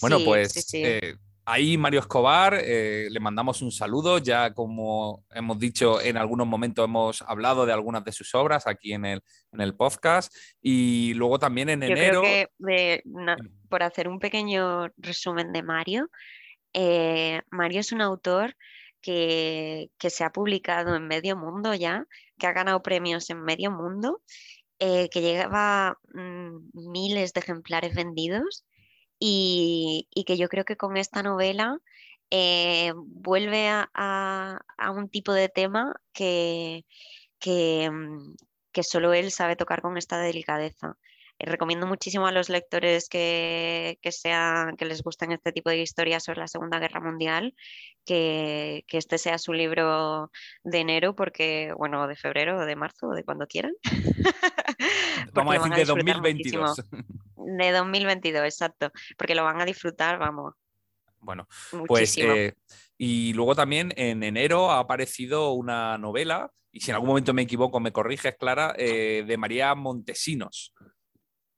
bueno, 0.00 0.18
Sí, 0.18 0.24
pues 0.24 0.52
sí, 0.52 0.82
eh, 0.84 1.14
ahí 1.44 1.76
Mario 1.76 2.00
Escobar, 2.00 2.54
eh, 2.60 3.08
le 3.10 3.20
mandamos 3.20 3.62
un 3.62 3.70
saludo. 3.72 4.18
Ya 4.18 4.52
como 4.54 5.24
hemos 5.34 5.58
dicho, 5.58 6.00
en 6.00 6.16
algunos 6.16 6.46
momentos 6.46 6.84
hemos 6.84 7.22
hablado 7.22 7.66
de 7.66 7.72
algunas 7.72 8.04
de 8.04 8.12
sus 8.12 8.34
obras 8.34 8.66
aquí 8.66 8.92
en 8.92 9.04
el, 9.04 9.22
en 9.52 9.60
el 9.60 9.74
podcast. 9.74 10.34
Y 10.60 11.14
luego 11.14 11.38
también 11.38 11.68
en 11.68 11.80
Yo 11.82 11.86
enero. 11.88 12.22
creo 12.22 12.48
que 12.58 13.02
por 13.68 13.82
hacer 13.82 14.08
un 14.08 14.18
pequeño 14.18 14.88
resumen 14.96 15.52
de 15.52 15.62
Mario, 15.62 16.08
eh, 16.74 17.42
Mario 17.50 17.80
es 17.80 17.92
un 17.92 18.00
autor 18.02 18.56
que, 19.00 19.90
que 19.98 20.10
se 20.10 20.24
ha 20.24 20.30
publicado 20.32 20.94
en 20.96 21.06
medio 21.08 21.36
mundo 21.36 21.74
ya, 21.74 22.06
que 22.38 22.46
ha 22.46 22.52
ganado 22.52 22.82
premios 22.82 23.28
en 23.30 23.42
medio 23.42 23.70
mundo, 23.70 24.22
eh, 24.78 25.08
que 25.10 25.20
lleva 25.22 25.98
mm, 26.14 26.70
miles 26.92 27.32
de 27.34 27.40
ejemplares 27.40 27.94
vendidos 27.94 28.64
y, 29.18 30.08
y 30.14 30.24
que 30.24 30.36
yo 30.36 30.48
creo 30.48 30.64
que 30.64 30.76
con 30.76 30.96
esta 30.96 31.22
novela 31.22 31.78
eh, 32.30 32.92
vuelve 32.96 33.68
a, 33.68 33.90
a- 33.94 34.60
a 34.78 34.90
un 34.90 35.08
tipo 35.08 35.32
de 35.32 35.48
tema 35.48 35.94
que, 36.12 36.86
que, 37.38 37.90
mm, 37.90 38.34
que 38.72 38.82
solo 38.82 39.12
él 39.14 39.30
sabe 39.32 39.56
tocar 39.56 39.82
con 39.82 39.96
esta 39.98 40.18
delicadeza. 40.20 40.96
Eh, 41.42 41.46
recomiendo 41.46 41.86
muchísimo 41.86 42.26
a 42.26 42.32
los 42.32 42.48
lectores 42.48 43.08
que, 43.08 43.98
que, 44.00 44.12
sean, 44.12 44.76
que 44.76 44.84
les 44.84 45.02
gusten 45.02 45.32
este 45.32 45.52
tipo 45.52 45.70
de 45.70 45.80
historias 45.80 46.24
sobre 46.24 46.40
la 46.40 46.46
Segunda 46.48 46.78
Guerra 46.78 47.00
Mundial, 47.00 47.54
que, 48.04 48.84
que 48.86 48.98
este 48.98 49.18
sea 49.18 49.38
su 49.38 49.52
libro 49.52 50.30
de 50.62 50.78
enero, 50.78 51.14
porque, 51.16 51.72
bueno, 51.76 52.06
de 52.06 52.16
febrero 52.16 52.64
de 52.64 52.76
marzo 52.76 53.08
o 53.08 53.14
de 53.14 53.24
cuando 53.24 53.46
quieran. 53.46 53.72
Vamos 55.34 55.54
a 55.54 55.58
decir 55.58 55.72
de 55.72 55.80
disfrutar 55.80 56.14
2022. 56.14 56.78
muchísimo. 56.78 57.58
De 57.58 57.72
2022, 57.72 58.44
exacto, 58.44 58.92
porque 59.16 59.34
lo 59.34 59.44
van 59.44 59.60
a 59.60 59.64
disfrutar, 59.64 60.18
vamos, 60.18 60.54
Bueno, 61.18 61.48
pues 61.70 62.16
muchísimo. 62.16 62.32
eh, 62.34 62.54
y 62.96 63.32
luego 63.32 63.56
también 63.56 63.92
en 63.96 64.22
enero 64.22 64.70
ha 64.70 64.78
aparecido 64.78 65.52
una 65.52 65.98
novela, 65.98 66.52
y 66.70 66.80
si 66.80 66.90
en 66.90 66.94
algún 66.94 67.08
momento 67.08 67.34
me 67.34 67.42
equivoco, 67.42 67.80
me 67.80 67.92
corriges, 67.92 68.36
Clara, 68.38 68.74
eh, 68.78 69.24
de 69.26 69.36
María 69.36 69.74
Montesinos. 69.74 70.72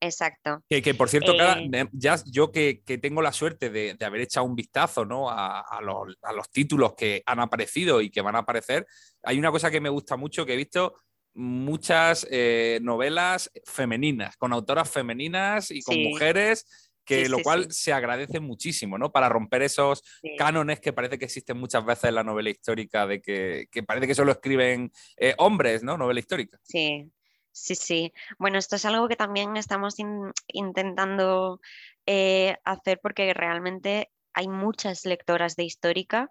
Exacto. 0.00 0.62
Que, 0.68 0.82
que, 0.82 0.94
por 0.94 1.08
cierto, 1.08 1.34
Eh, 1.38 1.86
ya 1.92 2.16
yo 2.26 2.50
que, 2.52 2.82
que 2.84 2.98
tengo 2.98 3.22
la 3.22 3.32
suerte 3.32 3.70
de, 3.70 3.94
de 3.94 4.04
haber 4.04 4.20
echado 4.20 4.46
un 4.46 4.54
vistazo 4.54 5.04
¿no? 5.04 5.30
a, 5.30 5.60
a 5.60 5.80
los, 5.80 6.16
a 6.22 6.32
los 6.32 6.50
títulos 6.50 6.94
que 6.94 7.22
han 7.26 7.40
aparecido 7.40 8.00
y 8.00 8.10
que 8.10 8.20
van 8.20 8.36
a 8.36 8.40
aparecer, 8.40 8.86
hay 9.22 9.38
una 9.38 9.50
cosa 9.50 9.70
que 9.70 9.80
me 9.80 9.88
gusta 9.88 10.16
mucho, 10.16 10.44
que 10.44 10.54
he 10.54 10.56
visto 10.56 10.94
muchas 11.34 12.26
eh, 12.30 12.78
novelas 12.82 13.50
femeninas, 13.64 14.36
con 14.36 14.52
autoras 14.52 14.90
femeninas 14.90 15.70
y 15.70 15.82
con 15.82 15.94
Sí. 15.96 16.04
mujeres, 16.08 16.90
que 17.04 17.24
Sí, 17.24 17.30
lo 17.30 17.38
sí, 17.38 17.42
cual 17.42 17.70
se 17.72 17.92
agradece 17.92 18.40
muchísimo, 18.40 18.96
¿no? 18.96 19.12
Para 19.12 19.28
romper 19.28 19.60
esos 19.62 20.02
cánones 20.38 20.80
que 20.80 20.92
parece 20.94 21.18
que 21.18 21.26
existen 21.26 21.58
muchas 21.58 21.84
veces 21.84 22.04
en 22.04 22.14
la 22.14 22.24
novela 22.24 22.48
histórica, 22.50 23.06
de 23.06 23.20
que, 23.20 23.66
que 23.70 23.82
parece 23.82 24.06
que 24.06 24.14
solo 24.14 24.32
escriben 24.32 24.90
eh, 25.18 25.34
hombres, 25.38 25.82
¿no? 25.82 25.98
Novela 25.98 26.20
histórica. 26.20 26.58
Sí, 26.62 27.10
sí, 27.54 27.74
sí. 27.74 28.12
Bueno, 28.38 28.58
esto 28.58 28.76
es 28.76 28.84
algo 28.84 29.08
que 29.08 29.16
también 29.16 29.56
estamos 29.56 29.98
in- 29.98 30.32
intentando 30.48 31.60
eh, 32.06 32.58
hacer 32.64 33.00
porque 33.02 33.32
realmente 33.34 34.12
hay 34.34 34.48
muchas 34.48 35.06
lectoras 35.06 35.56
de 35.56 35.64
histórica 35.64 36.30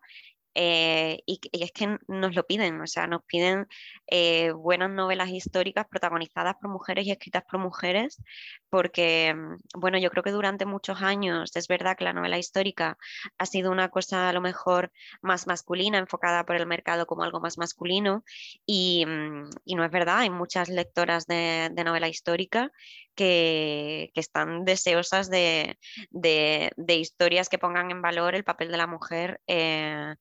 eh, 0.55 1.19
y, 1.25 1.39
es 1.51 1.71
que 1.71 1.97
nos 2.07 2.35
lo 2.35 2.45
piden, 2.45 2.79
o 2.81 2.87
sea, 2.87 3.07
nos 3.07 3.23
piden 3.23 3.67
eh, 4.07 4.51
buenas 4.51 4.89
novelas 4.91 5.29
históricas 5.29 5.85
protagonizadas 5.89 6.55
por 6.61 6.69
mujeres 6.69 7.05
y 7.07 7.11
escritas 7.11 7.43
por 7.49 7.59
mujeres, 7.59 8.21
porque, 8.69 9.33
mm, 9.35 9.79
bueno, 9.79 9.97
yo 9.97 10.09
creo 10.11 10.23
que 10.23 10.31
durante 10.31 10.65
muchos 10.65 11.01
años 11.01 11.55
es 11.55 11.67
verdad 11.67 11.97
que 11.97 12.03
la 12.03 12.13
novela 12.13 12.37
histórica 12.37 12.97
ha 13.37 13.45
sido 13.45 13.71
una 13.71 13.89
cosa 13.89 14.29
a 14.29 14.33
lo 14.33 14.41
mejor 14.41 14.91
más 15.21 15.47
masculina, 15.47 15.97
enfocada 15.97 16.45
por 16.45 16.55
el 16.55 16.67
mercado 16.67 17.05
como 17.07 17.23
algo 17.23 17.39
más 17.39 17.57
masculino, 17.57 18.23
y, 18.65 19.05
mm, 19.05 19.49
y 19.65 19.75
no 19.75 19.83
es 19.85 19.91
verdad, 19.91 20.19
hay 20.19 20.29
muchas 20.29 20.69
lectoras 20.69 21.25
de, 21.27 21.69
de 21.71 21.83
novela 21.83 22.07
histórica 22.09 22.71
que, 23.15 24.11
que 24.13 24.19
están 24.19 24.65
deseosas 24.65 25.29
de, 25.29 25.77
de- 26.11 26.71
de 26.77 26.95
historias 26.95 27.49
que 27.49 27.59
pongan 27.59 27.91
en 27.91 28.01
valor 28.01 28.35
el 28.35 28.43
papel 28.43 28.71
de 28.71 28.77
la 28.77 28.87
mujer 28.87 29.41
eh, 29.47 30.15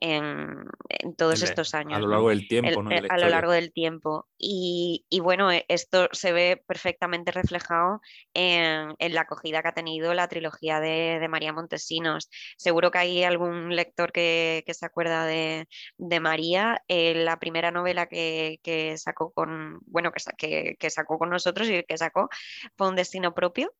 en, 0.00 0.64
en 0.88 1.14
todos 1.14 1.42
El- 1.42 1.48
estos 1.50 1.74
años. 1.74 1.96
A 1.96 2.00
lo 2.00 2.08
largo 2.08 2.30
del 2.30 2.48
tiempo, 2.48 2.80
el- 2.80 2.84
¿no? 2.84 2.90
Eh, 2.90 3.02
a 3.08 3.18
lo 3.18 3.28
largo 3.28 3.52
del 3.52 3.72
tiempo. 3.72 4.26
Y, 4.38 5.04
y 5.10 5.20
bueno, 5.20 5.52
eh, 5.52 5.64
esto 5.68 6.08
se 6.12 6.32
ve 6.32 6.62
perfectamente 6.66 7.30
reflejado 7.32 8.00
en, 8.34 8.94
en 8.98 9.14
la 9.14 9.20
acogida 9.22 9.60
que 9.62 9.68
ha 9.68 9.74
tenido 9.74 10.14
la 10.14 10.28
trilogía 10.28 10.80
de, 10.80 11.18
de 11.20 11.28
María 11.28 11.52
Montesinos. 11.52 12.30
Seguro 12.56 12.90
que 12.90 12.98
hay 12.98 13.22
algún 13.24 13.76
lector 13.76 14.10
que, 14.12 14.62
que 14.66 14.74
se 14.74 14.86
acuerda 14.86 15.26
de, 15.26 15.68
de 15.98 16.20
María. 16.20 16.82
Eh, 16.88 17.14
la 17.14 17.38
primera 17.38 17.70
novela 17.70 18.06
que, 18.06 18.58
que 18.62 18.96
sacó 18.96 19.30
con, 19.32 19.80
bueno, 19.86 20.12
que- 20.38 20.76
que 20.78 20.90
sacó 20.90 21.18
con 21.18 21.28
nosotros 21.30 21.68
y 21.68 21.82
que 21.84 21.98
sacó 21.98 22.28
fue 22.76 22.88
Un 22.88 22.96
Destino 22.96 23.34
Propio, 23.34 23.74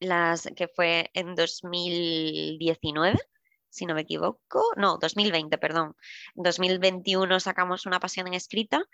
las, 0.00 0.48
que 0.54 0.68
fue 0.68 1.10
en 1.14 1.34
2019 1.34 3.18
si 3.70 3.86
no 3.86 3.94
me 3.94 4.02
equivoco, 4.02 4.62
no, 4.76 4.98
2020, 4.98 5.58
perdón. 5.58 5.94
En 6.36 6.42
2021 6.42 7.40
sacamos 7.40 7.86
Una 7.86 8.00
pasión 8.00 8.26
en 8.28 8.34
escrita 8.34 8.84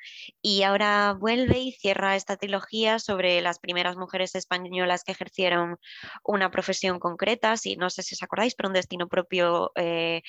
y 0.42 0.62
ahora 0.62 1.16
vuelve 1.18 1.59
y 1.59 1.72
cierra 1.72 2.16
esta 2.16 2.36
trilogía 2.36 2.98
sobre 2.98 3.40
las 3.40 3.59
primeras 3.59 3.96
mujeres 3.96 4.34
españolas 4.34 5.05
que 5.05 5.12
ejercieron 5.12 5.78
una 6.24 6.51
profesión 6.51 6.98
concreta. 6.98 7.56
Si, 7.56 7.76
no 7.76 7.90
sé 7.90 8.02
si 8.02 8.14
os 8.14 8.22
acordáis, 8.22 8.55
pero 8.55 8.68
un 8.68 8.74
destino 8.74 9.09
propio, 9.09 9.72
eh, 9.76 10.22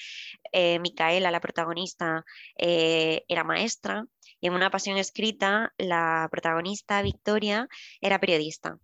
eh, 0.52 0.80
Micaela, 0.80 1.32
la 1.32 1.40
protagonista, 1.40 2.24
eh, 2.58 3.24
era 3.28 3.44
maestra 3.44 4.06
y 4.40 4.48
en 4.48 4.54
Una 4.54 4.70
pasión 4.70 4.98
escrita 4.98 5.74
la 5.78 6.28
protagonista, 6.32 7.02
Victoria, 7.02 7.68
era 8.02 8.20
periodista. 8.20 8.78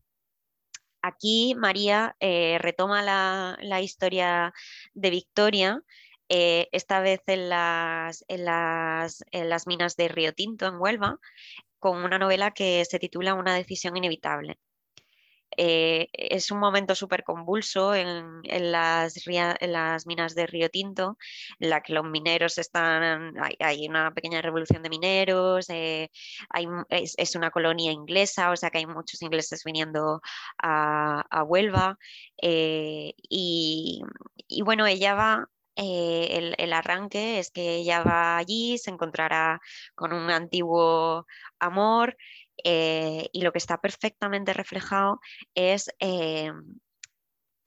Aquí 1.01 1.55
María 1.57 2.15
eh, 2.19 2.57
retoma 2.59 3.01
la, 3.01 3.81
historia 3.81 4.53
de 4.93 5.09
Victoria, 5.09 5.81
eh, 6.29 6.69
esta 6.71 7.01
vez 7.01 7.21
en, 7.27 7.49
las, 7.49 8.23
en 8.27 8.45
las 9.49 9.67
minas 9.67 9.95
de 9.95 10.07
Río 10.07 10.33
Tinto, 10.33 10.67
en 10.67 10.75
Huelva, 10.79 11.19
con 11.79 12.03
una 12.03 12.19
novela 12.19 12.51
que 12.51 12.85
se 12.85 12.99
titula 12.99 13.33
Una 13.33 13.55
decisión 13.55 13.97
inevitable. 13.97 14.59
Eh, 15.57 16.07
es 16.13 16.51
un 16.51 16.59
momento 16.59 16.95
súper 16.95 17.23
convulso 17.23 17.93
en, 17.93 18.41
las, 18.71 19.15
minas 20.05 20.35
de 20.35 20.47
Río 20.47 20.69
Tinto, 20.69 21.17
en 21.59 21.69
la 21.69 21.81
que 21.81 21.93
los 21.93 22.05
mineros 22.05 22.57
están, 22.57 23.33
hay, 23.59 23.87
una 23.87 24.13
pequeña 24.13 24.41
revolución 24.41 24.81
de 24.83 24.89
mineros, 24.89 25.69
eh, 25.69 26.09
es, 26.89 27.35
una 27.35 27.51
colonia 27.51 27.91
inglesa, 27.91 28.51
o 28.51 28.55
sea 28.55 28.69
que 28.69 28.79
hay 28.79 28.85
muchos 28.85 29.21
ingleses 29.21 29.63
viniendo 29.63 30.21
a, 30.61 31.43
Huelva. 31.45 31.97
Eh, 32.41 33.13
y, 33.29 34.01
bueno, 34.63 34.85
ella 34.87 35.15
va 35.15 35.47
el, 35.75 36.73
arranque 36.73 37.39
es 37.39 37.51
que 37.51 37.75
ella 37.75 38.03
va 38.03 38.37
allí, 38.37 38.77
se 38.77 38.91
encontrará 38.91 39.59
con 39.95 40.13
un 40.13 40.29
antiguo 40.29 41.25
amor 41.59 42.15
eh, 42.63 43.29
y 43.31 43.41
lo 43.41 43.51
que 43.51 43.57
está 43.57 43.79
perfectamente 43.79 44.53
reflejado 44.53 45.19
es 45.55 45.89
eh, 45.99 46.51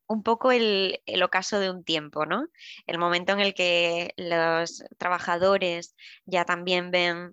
un 0.06 0.22
poco 0.22 0.52
el, 0.52 1.00
ocaso 1.22 1.58
de 1.58 1.70
un 1.70 1.84
tiempo, 1.84 2.26
¿no? 2.26 2.46
El 2.86 2.98
momento 2.98 3.32
en 3.32 3.40
el 3.40 3.54
que 3.54 4.12
los 4.16 4.84
trabajadores 4.98 5.94
ya 6.26 6.44
también 6.44 6.90
ven 6.90 7.32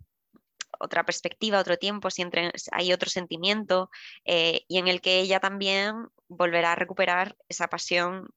otra 0.80 1.06
perspectiva, 1.06 1.60
otro 1.60 1.78
tiempo, 1.78 2.10
siempre 2.10 2.52
hay 2.72 2.94
otro 2.94 3.10
sentimiento 3.10 3.90
eh, 4.26 4.64
y 4.68 4.80
en 4.80 4.88
el 4.88 5.02
que 5.02 5.20
ella 5.20 5.40
también 5.40 6.08
volverá 6.28 6.72
a 6.72 6.76
recuperar 6.76 7.36
esa 7.50 7.68
pasión 7.68 8.30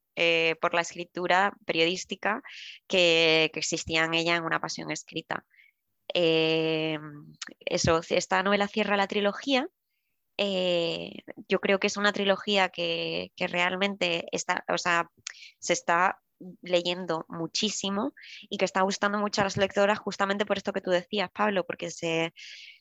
por 0.61 0.73
la 0.73 0.79
escritura 0.79 1.53
periodística 1.65 2.41
que, 2.87 3.49
que, 3.53 3.59
existía 3.59 4.05
en 4.05 4.13
ella 4.13 4.37
en 4.37 4.45
una 4.45 4.61
pasión 4.61 4.89
escrita. 4.89 5.45
Eh, 6.13 6.99
eso, 7.65 8.01
esta 8.09 8.43
novela 8.43 8.67
cierra 8.67 8.97
la 8.97 9.07
trilogía. 9.07 9.67
Eh, 10.37 11.23
yo 11.47 11.59
creo 11.59 11.79
que 11.79 11.87
es 11.87 11.97
una 11.97 12.11
trilogía 12.11 12.69
que, 12.69 13.31
realmente 13.37 14.27
está, 14.31 14.63
o 14.67 14.77
sea, 14.77 15.09
se 15.59 15.73
está 15.73 16.19
leyendo 16.61 17.25
muchísimo 17.29 18.13
y 18.49 18.57
que 18.57 18.65
está 18.65 18.81
gustando 18.81 19.17
mucho 19.17 19.41
a 19.41 19.45
las 19.45 19.55
lectoras 19.55 19.99
justamente 19.99 20.45
por 20.45 20.57
esto 20.57 20.73
que 20.73 20.81
tú 20.81 20.91
decías, 20.91 21.29
Pablo, 21.31 21.65
porque 21.65 21.89
se, 21.89 22.33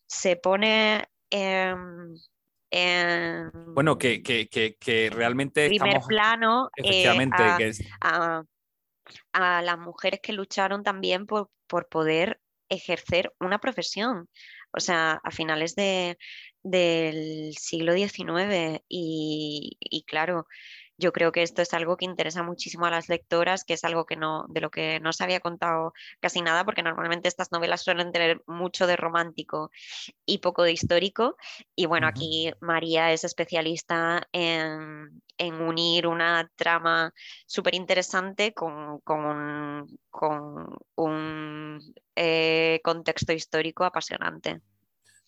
se 0.07 0.37
pone 0.37 1.05
en, 1.31 2.15
bueno, 3.75 3.97
que, 3.97 4.23
que, 4.23 4.49
que, 4.49 5.11
realmente 5.13 5.69
primer 5.69 6.01
plano 6.09 6.71
eh, 6.77 6.83
efectivamente, 6.83 7.43
a, 8.01 8.43
a, 9.33 9.63
las 9.63 9.79
mujeres 9.79 10.19
que 10.21 10.33
lucharon 10.33 10.83
también 10.83 11.27
por, 11.27 11.51
por 11.69 11.89
poder 11.89 12.41
ejercer 12.69 13.33
una 13.41 13.59
profesión. 13.59 14.29
O 14.73 14.81
sea, 14.81 15.21
a 15.23 15.31
finales 15.31 15.75
de, 15.77 16.19
del 16.63 17.55
siglo 17.57 17.95
XIX 17.95 18.83
y, 18.89 19.77
y, 19.79 20.05
claro, 20.05 20.47
yo 20.97 21.13
creo 21.13 21.33
que 21.33 21.43
esto 21.43 21.63
es 21.63 21.75
algo 21.75 21.97
que 21.97 22.05
interesa 22.05 22.43
muchísimo 22.43 22.87
a 22.87 22.91
las 22.91 23.09
lectoras, 23.09 23.65
que 23.65 23.75
es 23.75 23.85
algo 23.85 24.07
que 24.07 24.17
no, 24.17 24.45
de 24.49 24.61
lo 24.61 24.71
que 24.71 25.01
no 25.01 25.13
se 25.13 25.25
había 25.25 25.41
contado 25.41 25.93
casi 26.21 26.41
nada, 26.43 26.65
porque 26.65 26.83
normalmente 26.83 27.29
estas 27.29 27.53
novelas 27.53 27.83
suelen 27.83 28.13
tener 28.13 28.43
mucho 28.47 28.87
de 28.87 28.97
romántico 28.97 29.71
y 30.27 30.39
poco 30.39 30.63
de 30.63 30.73
histórico. 30.73 31.37
Y 31.75 31.87
bueno, 31.87 32.07
aquí 32.07 32.53
María 32.61 33.13
es 33.13 33.25
especialista 33.25 34.29
en, 34.33 35.23
unir 35.61 36.07
una 36.07 36.51
trama 36.57 37.13
súper 37.47 37.75
interesante 37.75 38.55
con, 38.55 39.01
con, 39.01 39.99
un 40.97 41.95
eh, 42.17 42.81
contexto 42.85 43.33
histórico 43.33 43.85
apasionante. 43.85 44.61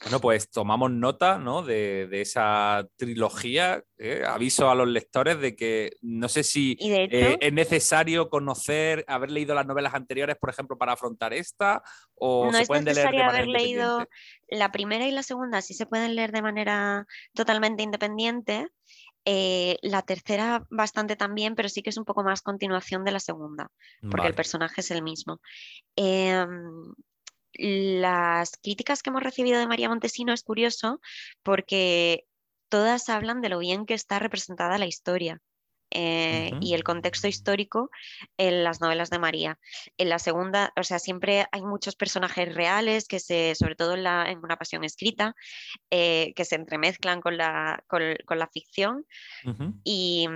Bueno, 0.03 0.21
pues 0.21 0.51
tomamos 0.51 0.91
nota 0.91 1.39
¿no? 1.39 1.63
de, 1.63 2.09
esa 2.21 2.87
trilogía. 2.97 3.83
¿eh? 3.97 4.23
Aviso 4.27 4.71
a 4.71 4.75
los 4.75 4.89
lectores 4.89 5.41
de 5.41 5.57
que 5.57 5.93
no 6.03 6.29
sé 6.29 6.43
si 6.43 6.77
eh, 6.81 7.39
es 7.41 7.53
necesario 7.53 8.29
conocer, 8.29 9.05
haber 9.09 9.31
leído 9.31 9.55
las 9.55 9.67
novelas 9.67 9.95
anteriores, 9.95 10.37
por 10.37 10.51
ejemplo, 10.51 10.77
para 10.77 10.93
afrontar 10.93 11.33
esta, 11.33 11.83
o 12.15 12.51
no 12.51 12.59
se 12.59 12.67
pueden 12.67 12.85
leer 12.85 13.11
de 13.11 13.23
haber 13.23 13.49
leído 13.49 14.07
la 14.49 14.71
primera 14.71 15.07
y 15.07 15.13
la 15.13 15.23
segunda, 15.23 15.63
sí 15.63 15.73
se 15.73 15.87
pueden 15.87 16.15
leer 16.15 16.31
de 16.31 16.43
manera 16.43 17.07
totalmente 17.35 17.83
independiente. 17.83 18.69
Eh, 19.29 19.79
la 19.83 20.03
tercera 20.03 20.65
bastante 20.71 21.17
también, 21.17 21.57
pero 21.57 21.69
sí 21.69 21.83
que 21.83 21.91
es 21.91 21.97
un 21.97 22.05
poco 22.05 22.23
más 22.23 22.43
continuación 22.43 23.03
de 23.03 23.11
la 23.11 23.19
segunda, 23.19 23.73
porque 24.09 24.29
el 24.29 24.35
personaje 24.35 24.83
es 24.83 24.91
el 24.93 25.03
mismo. 25.03 25.41
Em, 25.97 26.95
las 27.59 28.57
críticas 28.63 29.03
que 29.03 29.11
hemos 29.11 29.23
recibido 29.23 29.59
de 29.59 29.67
María 29.67 29.89
Montesino 29.89 30.33
es 30.33 30.43
curioso 30.43 31.01
porque 31.43 32.25
todas 32.69 33.09
hablan 33.09 33.41
de 33.41 33.49
lo 33.49 33.59
bien 33.59 33.87
que 33.87 33.95
está 33.95 34.19
representada 34.19 34.79
la 34.79 34.87
historia. 34.87 35.41
Eh, 35.99 36.51
y 36.61 36.75
el 36.75 36.85
contexto 36.85 37.27
histórico 37.27 37.91
en 38.37 38.65
las 38.65 38.83
novelas 38.83 39.09
de 39.09 39.19
María. 39.19 39.59
En 39.97 40.11
la 40.11 40.19
segunda, 40.19 40.71
o 40.77 40.85
sea, 40.85 40.99
siempre 40.99 41.47
hay 41.51 41.63
muchos 41.63 41.97
personajes 41.97 42.55
reales 42.55 43.09
que 43.09 43.19
se, 43.19 43.55
sobre 43.55 43.77
todo 43.77 43.95
en, 43.95 44.03
la, 44.03 44.31
en 44.31 44.45
una 44.45 44.59
pasión 44.59 44.85
escrita, 44.85 45.35
eh, 45.91 46.35
que 46.37 46.45
se 46.45 46.57
entremezclan 46.57 47.23
con 47.23 47.39
la, 47.39 47.83
con, 47.87 48.03
la 48.39 48.47
ficción. 48.49 49.07
y, 49.85 50.29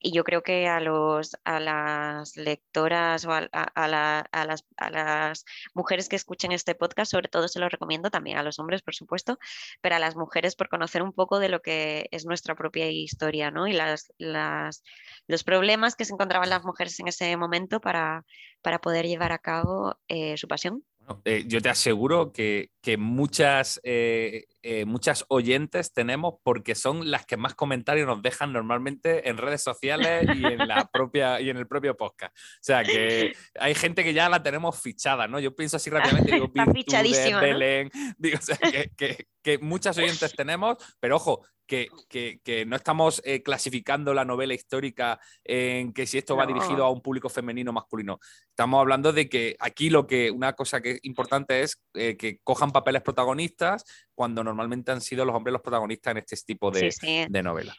y, 0.00 0.12
yo 0.12 0.24
creo 0.24 0.42
que 0.42 0.66
a, 0.66 0.80
los, 0.80 1.36
a 1.44 1.60
las 1.60 2.36
lectoras 2.36 3.24
o 3.24 3.30
a, 3.30 3.48
a, 3.52 3.86
las, 3.86 4.64
a 4.76 4.90
las 4.90 5.44
mujeres 5.74 6.08
que 6.08 6.16
escuchen 6.16 6.50
este 6.50 6.74
podcast, 6.74 7.12
sobre 7.12 7.28
todo 7.28 7.46
se 7.46 7.60
lo 7.60 7.68
recomiendo 7.68 8.10
también 8.10 8.38
a 8.38 8.42
los 8.42 8.58
hombres, 8.58 8.82
por 8.82 8.96
supuesto, 8.96 9.38
pero 9.80 9.94
a 9.94 10.00
las 10.00 10.16
mujeres 10.16 10.56
por 10.56 10.68
conocer 10.68 11.04
un 11.04 11.12
poco 11.12 11.38
de 11.38 11.50
lo 11.50 11.62
que 11.62 12.08
es 12.10 12.26
nuestra 12.26 12.56
propia 12.56 12.90
historia, 12.90 13.52
¿no? 13.52 13.68
Y 13.68 13.74
las, 13.74 14.12
las 14.18 14.82
los 15.26 15.44
problemas 15.44 15.96
que 15.96 16.04
se 16.04 16.12
encontraban 16.12 16.50
las 16.50 16.64
mujeres 16.64 16.98
en 17.00 17.08
ese 17.08 17.36
momento 17.36 17.80
para, 17.80 18.24
para 18.62 18.78
poder 18.80 19.06
llevar 19.06 19.32
a 19.32 19.38
cabo 19.38 19.96
eh, 20.08 20.36
su 20.36 20.48
pasión. 20.48 20.84
Eh, 21.26 21.44
yo 21.46 21.60
te 21.60 21.68
aseguro 21.68 22.32
que, 22.32 22.70
muchas, 22.98 23.78
eh, 23.84 24.46
muchas 24.86 25.26
oyentes 25.28 25.92
tenemos 25.92 26.36
porque 26.42 26.74
son 26.74 27.10
las 27.10 27.26
que 27.26 27.36
más 27.36 27.54
comentarios 27.54 28.06
nos 28.06 28.22
dejan 28.22 28.54
normalmente 28.54 29.28
en 29.28 29.36
redes 29.36 29.62
sociales 29.62 30.26
y 30.34 30.46
en, 30.46 30.66
la 30.66 30.86
propia, 30.92 31.42
y 31.42 31.50
en 31.50 31.58
el 31.58 31.66
propio 31.66 31.94
podcast. 31.94 32.34
O 32.34 32.62
sea 32.62 32.82
que 32.82 33.36
hay 33.60 33.74
gente 33.74 34.02
que 34.02 34.14
ya 34.14 34.30
la 34.30 34.42
tenemos 34.42 34.80
fichada, 34.80 35.28
¿no? 35.28 35.38
Yo 35.40 35.54
pienso 35.54 35.76
así 35.76 35.90
rápidamente, 35.90 36.32
digo, 36.32 36.46
Está 36.46 36.72
fichadísima, 36.72 37.40
Belén, 37.40 37.90
digo, 38.16 38.38
o 38.38 38.42
sea, 38.42 38.56
que, 38.96 39.26
que 39.42 39.58
muchas 39.58 39.98
oyentes 39.98 40.34
tenemos, 40.34 40.78
pero 41.00 41.16
ojo, 41.16 41.42
que, 41.66 42.64
no 42.66 42.76
estamos 42.76 43.22
eh, 43.24 43.42
clasificando 43.42 44.14
la 44.14 44.24
novela 44.24 44.54
histórica 44.54 45.18
en 45.42 45.92
que 45.92 46.06
si 46.06 46.18
esto 46.18 46.36
va 46.36 46.46
dirigido 46.46 46.84
a 46.84 46.90
un 46.90 47.00
público 47.00 47.28
femenino 47.28 47.70
o 47.70 47.74
masculino. 47.74 48.18
Estamos 48.48 48.80
hablando 48.80 49.12
de 49.12 49.28
que 49.28 49.56
aquí 49.58 49.90
lo 49.90 50.06
que 50.06 50.30
una 50.30 50.52
cosa 50.52 50.80
que 50.80 50.92
es 50.92 50.98
importante 51.02 51.62
es 51.62 51.82
eh, 51.94 52.16
que 52.16 52.38
cojan 52.42 52.70
papeles 52.70 53.02
protagonistas 53.02 53.84
cuando 54.14 54.44
normalmente 54.44 54.92
han 54.92 55.00
sido 55.00 55.24
los 55.24 55.34
hombres 55.34 55.52
los 55.52 55.62
protagonistas 55.62 56.12
en 56.12 56.18
este 56.18 56.36
tipo 56.46 56.70
de, 56.70 56.92
de 57.28 57.42
novelas 57.42 57.76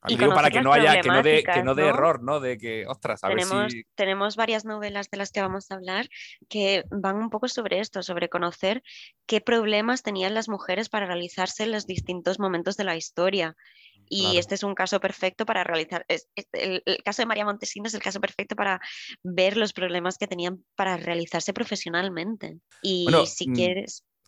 para 0.00 0.50
que 0.50 0.62
no 0.62 0.72
haya, 0.72 1.00
que 1.00 1.08
no 1.08 1.22
dé 1.22 1.42
que 1.42 1.62
no 1.62 1.78
error, 1.78 2.22
¿no? 2.22 2.40
De 2.40 2.56
que, 2.56 2.86
ostras, 2.86 3.22
a 3.22 3.28
tenemos, 3.28 3.50
ver 3.50 3.70
si... 3.70 3.84
Tenemos 3.94 4.36
varias 4.36 4.64
novelas 4.64 5.10
de 5.10 5.18
las 5.18 5.30
que 5.30 5.40
vamos 5.40 5.70
a 5.70 5.74
hablar 5.74 6.08
que 6.48 6.84
van 6.90 7.16
un 7.16 7.30
poco 7.30 7.48
sobre 7.48 7.80
esto, 7.80 8.02
sobre 8.02 8.28
conocer 8.28 8.82
qué 9.26 9.40
problemas 9.40 10.02
tenían 10.02 10.34
las 10.34 10.48
mujeres 10.48 10.88
para 10.88 11.06
realizarse 11.06 11.64
en 11.64 11.72
los 11.72 11.86
distintos 11.86 12.38
momentos 12.38 12.76
de 12.76 12.84
la 12.84 12.96
historia. 12.96 13.56
Y 14.12 14.38
este 14.38 14.56
es 14.56 14.64
un 14.64 14.74
caso 14.74 14.98
perfecto 14.98 15.46
para 15.46 15.62
realizar, 15.62 16.04
el, 16.08 16.82
caso 17.04 17.22
de 17.22 17.26
María 17.26 17.44
Montesino 17.44 17.86
es 17.86 17.94
el 17.94 18.02
caso 18.02 18.20
perfecto 18.20 18.56
para 18.56 18.80
ver 19.22 19.56
los 19.56 19.72
problemas 19.72 20.18
que 20.18 20.26
tenían 20.26 20.64
para 20.74 20.96
realizarse 20.96 21.52
profesionalmente. 21.52 22.58
Y 22.82 23.06
si 23.26 23.48
mm, 23.48 23.54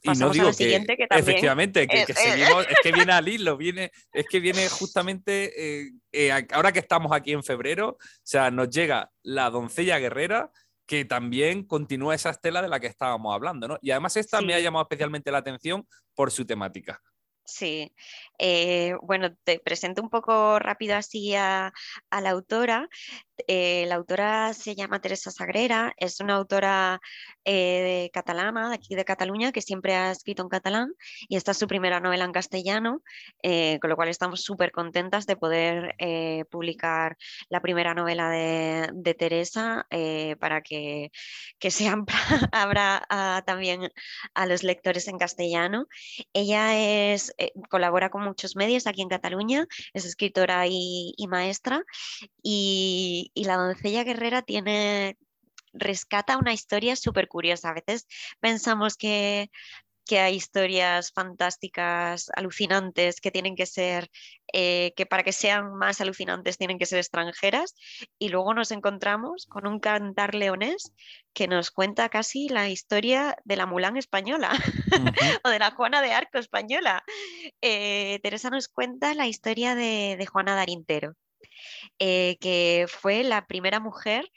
y 0.02 0.10
no 0.18 0.30
digo 0.30 0.50
que, 0.52 0.84
efectivamente, 1.10 1.86
que, 1.86 2.06
seguimos, 2.14 2.66
es 2.68 2.76
que 2.82 2.92
viene 3.06 3.12
al 3.12 3.28
hilo, 3.28 3.56
viene, 3.56 3.92
es 4.12 4.26
que 4.26 4.40
viene 4.40 4.68
justamente, 4.68 5.52
eh, 5.56 5.92
eh, 6.12 6.32
ahora 6.52 6.72
que 6.72 6.80
estamos 6.80 7.12
aquí 7.12 7.32
en 7.32 7.44
febrero, 7.44 7.90
o 7.90 7.98
sea, 8.22 8.50
nos 8.50 8.68
llega 8.68 9.10
la 9.22 9.50
doncella 9.50 9.98
guerrera, 9.98 10.50
que 10.86 11.04
también 11.04 11.64
continúa 11.64 12.14
esa 12.14 12.30
estela 12.30 12.60
de 12.60 12.68
la 12.68 12.80
que 12.80 12.88
estábamos 12.88 13.34
hablando, 13.34 13.68
¿no? 13.68 13.78
Y 13.80 13.92
además 13.92 14.16
esta 14.16 14.42
me 14.42 14.54
ha 14.54 14.60
llamado 14.60 14.82
especialmente 14.82 15.30
la 15.30 15.38
atención 15.38 15.86
por 16.14 16.30
su 16.30 16.44
temática. 16.44 17.00
Sí, 17.44 17.92
eh, 18.38 18.94
bueno, 19.02 19.34
te 19.44 19.58
presento 19.58 20.00
un 20.00 20.10
poco 20.10 20.58
rápido 20.58 20.96
así 20.96 21.34
a, 21.34 21.72
la 22.10 22.30
autora. 22.30 22.88
Eh, 23.48 23.85
la 23.86 23.97
autora 23.97 24.55
se 24.55 24.74
llama 24.74 25.01
Teresa 25.01 25.31
Sagrera, 25.31 25.94
es 25.97 26.20
una 26.20 26.35
autora 26.35 27.01
eh, 27.44 28.10
catalana, 28.12 28.69
de 28.70 28.74
aquí 28.74 28.94
de 28.94 29.05
Cataluña, 29.05 29.52
que 29.52 29.60
siempre 29.60 29.94
ha 29.94 30.10
escrito 30.10 30.43
en 30.43 30.48
catalán 30.48 30.94
y 31.28 31.36
esta 31.36 31.52
es 31.52 31.59
su 31.59 31.66
primera 31.66 32.01
novela 32.01 32.24
en 32.24 32.32
castellano, 32.32 33.02
eh, 33.43 33.78
con 33.81 33.90
lo 33.90 33.97
cual 33.97 34.09
estamos 34.09 34.43
súper 34.43 34.73
contentas 34.73 35.27
de 35.27 35.36
poder 35.36 35.94
publicar 36.51 37.16
la 37.48 37.60
primera 37.60 37.94
novela 37.94 38.31
de, 38.31 39.14
Teresa 39.19 39.86
para 40.40 40.62
que, 40.62 41.10
que 41.59 41.70
se 41.70 41.89
abra 42.52 43.43
también 43.44 43.90
a 44.35 44.47
los 44.47 44.62
lectores 44.62 45.09
en 45.09 45.19
castellano. 45.19 45.86
Ella 46.32 47.12
es, 47.12 47.35
colabora 47.69 48.10
con 48.10 48.23
muchos 48.23 48.56
medios 48.56 48.86
aquí 48.86 49.02
en 49.02 49.09
Cataluña, 49.09 49.66
es 49.93 50.05
escritora 50.05 50.66
y, 50.66 51.14
y 51.16 51.27
maestra 51.28 51.85
y, 52.43 53.31
la 53.34 53.56
doncella 53.56 54.04
guerrera 54.04 54.42
tiene, 54.42 55.16
rescata 55.72 56.38
una 56.38 56.52
historia 56.52 56.96
súper 56.96 57.28
curiosa. 57.28 57.70
A 57.70 57.74
veces 57.74 58.06
pensamos 58.40 58.96
que, 58.96 59.50
hay 60.10 60.34
historias 60.34 61.10
fantásticas, 61.10 62.30
alucinantes, 62.36 63.20
que 63.22 63.30
tienen 63.30 63.56
que 63.56 63.64
ser, 63.64 64.10
eh, 64.52 64.92
que 64.94 65.06
para 65.06 65.22
que 65.22 65.32
sean 65.32 65.74
más 65.74 66.02
alucinantes 66.02 66.59
tienen 66.59 66.78
que 66.78 66.84
ser 66.84 66.98
extranjeras, 66.98 67.74
y 68.18 68.28
luego 68.28 68.52
nos 68.52 68.72
encontramos 68.72 69.46
con 69.46 69.66
un 69.66 69.80
cantar 69.80 70.34
leonés 70.34 70.92
que 71.32 71.48
nos 71.48 71.70
cuenta 71.70 72.10
casi 72.10 72.50
la 72.50 72.68
historia 72.68 73.36
de 73.44 73.56
la 73.56 73.64
Mulán 73.64 73.96
española 73.96 74.50
o 75.44 75.48
de 75.48 75.59
la 75.59 75.70
Juana 75.70 76.02
de 76.02 76.12
Arco 76.12 76.36
española. 76.36 77.02
Eh, 77.62 78.20
Teresa 78.22 78.50
nos 78.50 78.68
cuenta 78.68 79.14
la 79.14 79.28
historia 79.28 79.74
de, 79.74 80.16
de 80.18 80.26
Juana 80.26 80.54
Darintero. 80.54 81.16
Eh, 81.98 82.36
que 82.40 82.86
fue 82.89 83.22
la 83.24 83.47
primera 83.47 83.80
mujer 83.80 84.30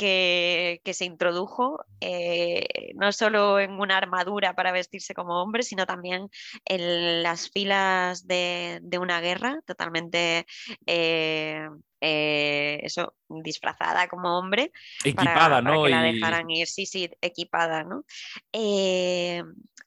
que, 0.00 0.92
se 0.94 1.04
introdujo 1.04 1.84
eh, 2.00 2.92
no 2.94 3.12
solo 3.12 3.60
en 3.60 3.72
una 3.72 3.98
armadura 3.98 4.54
para 4.54 4.72
vestirse 4.72 5.12
como 5.12 5.42
hombre, 5.42 5.62
sino 5.62 5.84
también 5.84 6.30
en 6.64 7.22
las 7.22 7.50
filas 7.50 8.26
de, 8.26 8.80
una 8.98 9.20
guerra 9.20 9.60
totalmente 9.66 10.46
eh, 10.86 11.68
eso, 12.00 13.14
disfrazada 13.28 14.08
como 14.08 14.38
hombre. 14.38 14.72
Equipada, 15.04 15.60
¿no? 15.60 15.84
que 15.84 15.90
la 15.90 16.02
dejaran 16.02 16.50
ir, 16.50 16.66
sí, 16.66 16.86
sí, 16.86 17.10
equipada, 17.20 17.84
¿no? 17.84 18.04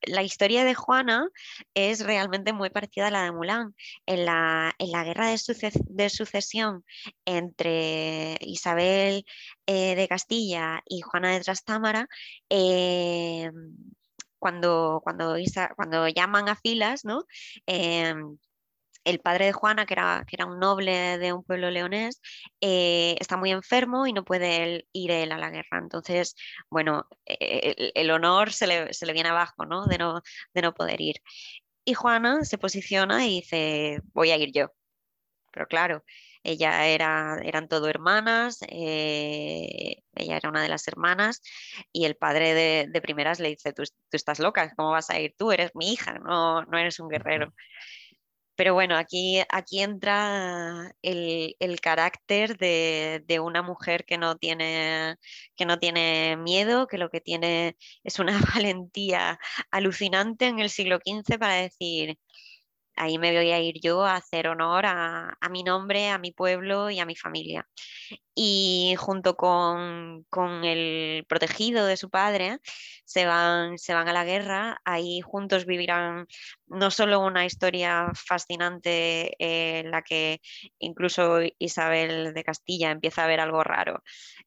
la 0.05 0.23
historia 0.23 0.63
de 0.63 0.75
Juana 0.75 1.27
es 1.73 2.05
realmente 2.05 2.53
muy 2.53 2.69
parecida 2.69 3.07
a 3.07 3.11
la 3.11 3.23
de 3.23 3.31
Mulan. 3.31 3.75
En 4.05 4.25
la, 4.25 4.75
guerra 4.79 5.29
de, 5.29 6.09
sucesión 6.09 6.83
entre 7.25 8.37
Isabel 8.41 9.25
eh, 9.67 9.95
de 9.95 10.07
Castilla 10.07 10.81
y 10.85 11.01
Juana 11.01 11.31
de 11.31 11.41
Trastámara, 11.41 12.07
eh, 12.49 13.51
cuando, 14.39 15.01
cuando, 15.03 15.35
cuando, 15.75 16.07
llaman 16.09 16.49
a 16.49 16.55
filas, 16.55 17.05
¿no? 17.05 17.25
Em, 17.65 18.37
el 19.05 19.19
padre 19.19 19.45
de 19.47 19.53
Juana, 19.53 19.85
que 19.85 19.93
era, 19.93 20.25
que 20.27 20.35
era, 20.35 20.45
un 20.45 20.59
noble 20.59 21.17
de 21.17 21.33
un 21.33 21.43
pueblo 21.43 21.69
leonés, 21.71 22.21
eh, 22.61 23.15
está 23.19 23.37
muy 23.37 23.51
enfermo 23.51 24.07
y 24.07 24.13
no 24.13 24.23
puede 24.25 24.87
ir 24.93 25.11
él 25.11 25.31
a 25.31 25.37
la 25.37 25.49
guerra. 25.49 25.79
Entonces, 25.79 26.35
bueno, 26.69 27.07
e, 27.25 27.91
el, 27.95 28.11
honor 28.11 28.51
se 28.53 28.67
le, 28.67 29.13
viene 29.13 29.29
abajo, 29.29 29.65
¿no? 29.65 29.85
De, 29.85 29.97
¿no? 29.97 30.21
de 30.53 30.61
no 30.61 30.73
poder 30.73 31.01
ir. 31.01 31.17
Y 31.85 31.93
Juana 31.95 32.45
se 32.45 32.57
posiciona 32.57 33.25
y 33.27 33.41
dice, 33.41 34.01
voy 34.13 34.31
a 34.31 34.37
ir 34.37 34.51
yo. 34.53 34.73
Pero 35.51 35.67
claro, 35.67 36.03
ella 36.43 36.87
era, 36.87 37.39
eran 37.43 37.67
todo 37.67 37.87
hermanas, 37.89 38.59
eh, 38.69 40.03
ella 40.15 40.37
era 40.37 40.49
una 40.49 40.61
de 40.61 40.69
las 40.69 40.87
hermanas 40.87 41.41
y 41.91 42.05
el 42.05 42.15
padre 42.15 42.53
de, 42.53 43.01
primeras 43.01 43.39
le 43.39 43.49
dice, 43.49 43.73
tú, 43.73 43.83
tú, 43.83 44.17
estás 44.17 44.39
loca, 44.39 44.73
¿cómo 44.75 44.91
vas 44.91 45.09
a 45.09 45.19
ir 45.19 45.35
tú? 45.37 45.51
Eres 45.51 45.71
mi 45.75 45.93
hija, 45.93 46.13
no, 46.19 46.63
no 46.63 46.77
eres 46.77 46.99
un 46.99 47.09
guerrero. 47.09 47.53
Pero 48.55 48.75
bueno, 48.75 48.95
aquí, 48.97 49.41
aquí 49.49 49.81
entra 49.81 50.93
el, 51.01 51.79
carácter 51.81 52.55
de, 52.57 53.39
una 53.39 53.63
mujer 53.63 54.05
que 54.05 54.17
no, 54.19 54.35
tiene, 54.37 55.15
que 55.55 55.65
no 55.65 55.79
tiene 55.79 56.37
miedo, 56.37 56.87
que 56.87 56.99
lo 56.99 57.09
que 57.09 57.19
tiene 57.19 57.75
es 58.03 58.19
una 58.19 58.33
valentía 58.55 59.39
alucinante 59.71 60.45
en 60.47 60.59
el 60.59 60.69
siglo 60.69 60.99
XV 61.03 61.39
para 61.39 61.55
decir, 61.55 62.17
ahí 62.95 63.17
me 63.17 63.33
voy 63.35 63.51
a 63.51 63.59
ir 63.61 63.79
yo 63.81 64.03
a 64.03 64.15
hacer 64.15 64.47
honor 64.47 64.85
a, 64.85 65.37
mi 65.49 65.63
nombre, 65.63 66.09
a 66.09 66.17
mi 66.17 66.31
pueblo 66.31 66.89
y 66.89 66.99
a 66.99 67.05
mi 67.05 67.15
familia. 67.15 67.67
Y 68.35 68.95
junto 68.97 69.35
con, 69.35 70.25
el 70.63 71.25
protegido 71.27 71.85
de 71.85 71.97
su 71.97 72.09
padre, 72.09 72.59
se 73.05 73.25
van, 73.25 73.77
se 73.77 73.93
van 73.93 74.07
a 74.07 74.13
la 74.13 74.25
guerra, 74.25 74.81
ahí 74.85 75.21
juntos 75.21 75.65
vivirán 75.65 76.25
no 76.65 76.89
solo 76.89 77.19
una 77.19 77.45
historia 77.45 78.07
fascinante 78.15 79.35
en 79.37 79.91
la 79.91 80.01
que 80.01 80.41
incluso 80.79 81.39
Isabel 81.59 82.33
de 82.33 82.43
Castilla 82.43 82.91
empieza 82.91 83.23
a 83.23 83.27
ver 83.27 83.39
algo 83.39 83.63
raro, 83.63 84.01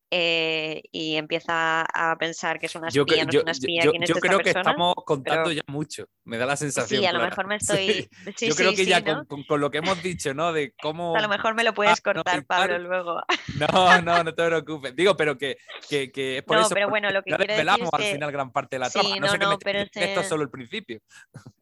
eh, 0.08 0.82
y 0.92 1.16
empieza 1.16 1.82
a 1.82 2.16
pensar 2.16 2.60
que 2.60 2.66
es 2.66 2.74
una 2.76 2.88
espía, 2.88 3.24
no 3.24 3.30
es 3.30 3.42
una 3.42 3.50
espía. 3.50 3.82
Yo, 3.84 3.92
yo 3.92 4.14
creo 4.14 4.38
que 4.38 4.50
estamos 4.50 4.94
contando 5.04 5.50
ya 5.50 5.62
mucho, 5.66 6.06
me 6.24 6.38
da 6.38 6.46
la 6.46 6.56
sensación. 6.56 7.00
Sí, 7.00 7.06
a 7.06 7.12
lo 7.12 7.20
mejor 7.20 7.48
me 7.48 7.56
estoy. 7.56 8.08
yo 8.40 8.54
creo 8.54 8.72
que 8.72 8.86
ya 8.86 9.02
con, 9.02 9.60
lo 9.60 9.70
que 9.70 9.78
hemos 9.78 10.00
dicho, 10.04 10.32
¿no? 10.32 10.52
De 10.52 10.72
cómo. 10.80 11.16
A 11.16 11.20
lo 11.20 11.28
mejor 11.28 11.56
me 11.56 11.64
lo 11.64 11.74
puedes 11.74 12.00
cortar, 12.00 12.46
Pablo, 12.46 12.78
luego. 12.78 13.20
No, 13.56 13.66
no, 14.03 14.24
no 14.24 14.35
te 14.35 14.47
preocupes. 14.47 14.97
Digo, 14.97 15.16
pero 15.16 15.36
que, 15.36 15.57
que, 15.89 16.11
que 16.11 16.39
es 16.39 16.43
por 16.44 16.57
no, 16.57 16.62
eso. 16.62 16.74
pero 16.74 16.89
bueno, 16.89 17.11
lo 17.11 17.23
que 17.23 17.31
ya 17.31 17.36
desvelamos 17.36 17.89
al 17.93 18.03
final 18.03 18.32
gran 18.32 18.53
parte 18.53 18.77
de 18.77 18.81
la 18.81 18.90
trama. 18.90 19.09
no, 19.20 19.28
sé 19.28 19.39
no, 19.39 19.59
pero 19.59 19.81
esto 19.81 20.20
es 20.20 20.28
solo 20.28 20.43
el 20.43 20.51
principio. 20.51 21.01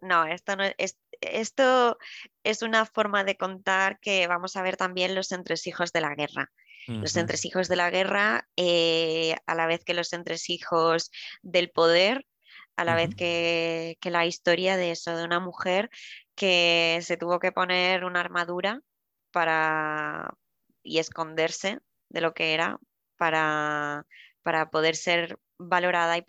No, 0.00 0.24
esto 0.24 0.56
no 0.56 0.64
es. 0.76 0.98
Esto 1.20 1.96
es 2.42 2.62
una 2.62 2.84
forma 2.84 3.24
de 3.24 3.36
contar 3.36 3.98
que 4.00 4.26
vamos 4.26 4.56
a 4.56 4.62
ver 4.62 4.76
también 4.76 5.14
los 5.14 5.32
entresijos 5.32 5.92
de 5.92 6.00
la 6.00 6.14
guerra 6.14 6.50
los 6.86 7.16
entresijos 7.16 7.68
de 7.68 7.76
la 7.76 7.90
guerra, 7.90 8.48
eh, 8.56 9.36
a 9.46 9.54
la 9.54 9.66
vez 9.66 9.84
que 9.84 9.94
los 9.94 10.12
entresijos 10.12 11.10
del 11.42 11.70
poder, 11.70 12.26
a 12.76 12.84
la 12.84 12.94
vez 12.94 13.14
que, 13.14 13.96
la 14.02 14.26
historia 14.26 14.76
de 14.76 14.90
eso, 14.90 15.16
de 15.16 15.24
una 15.24 15.40
mujer 15.40 15.90
que 16.34 16.98
se 17.02 17.16
tuvo 17.16 17.38
que 17.38 17.52
poner 17.52 18.04
una 18.04 18.20
armadura 18.20 18.80
para 19.30 20.34
y 20.82 20.98
esconderse 20.98 21.78
de 22.14 22.20
lo 22.20 22.32
que 22.32 22.54
era 22.54 22.78
para, 23.18 24.06
para 24.42 24.70
poder 24.70 24.96
ser 24.96 25.38
valorada 25.58 26.16
y 26.16 26.22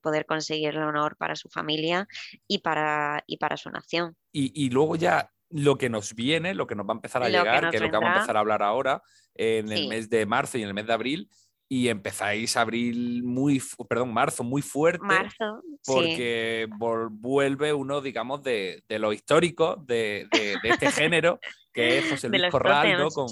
poder 0.00 0.26
conseguir 0.26 0.70
el 0.70 0.82
honor 0.82 1.16
para 1.16 1.36
su 1.36 1.48
familia 1.48 2.08
y 2.48 2.58
para, 2.58 3.22
y 3.26 3.36
para 3.36 3.56
su 3.56 3.70
nación. 3.70 4.16
Y, 4.32 4.52
y 4.54 4.70
luego 4.70 4.96
ya 4.96 5.30
lo 5.50 5.76
que 5.76 5.90
nos 5.90 6.14
viene, 6.14 6.54
lo 6.54 6.66
que 6.66 6.74
nos 6.74 6.86
va 6.86 6.92
a 6.92 6.96
empezar 6.96 7.22
a 7.22 7.28
llegar, 7.28 7.70
que, 7.70 7.76
es 7.76 7.82
lo 7.82 7.88
que 7.88 7.96
vamos 7.96 8.10
a 8.10 8.14
empezar 8.14 8.36
a 8.36 8.40
hablar 8.40 8.62
ahora 8.62 9.02
en 9.34 9.70
el 9.70 9.88
mes 9.88 10.08
de 10.08 10.24
marzo 10.26 10.58
y 10.58 10.62
en 10.62 10.68
el 10.68 10.74
mes 10.74 10.86
de 10.86 10.92
abril, 10.92 11.28
y 11.68 11.88
empezáis 11.88 12.56
abril 12.56 13.22
muy, 13.24 13.62
perdón, 13.88 14.12
marzo 14.12 14.44
muy 14.44 14.60
fuerte. 14.60 15.04
Marzo, 15.04 15.62
porque 15.86 16.68
vuelve 16.78 17.72
uno, 17.72 18.00
digamos, 18.02 18.42
de, 18.42 18.84
de 18.88 18.98
los 18.98 19.14
históricos 19.14 19.78
de, 19.86 20.28
de, 20.30 20.58
este 20.64 20.90
género, 20.92 21.40
que 21.72 21.98
es 21.98 22.10
José 22.10 22.28
Luis 22.28 22.50
Corral, 22.50 23.08
con, 23.12 23.26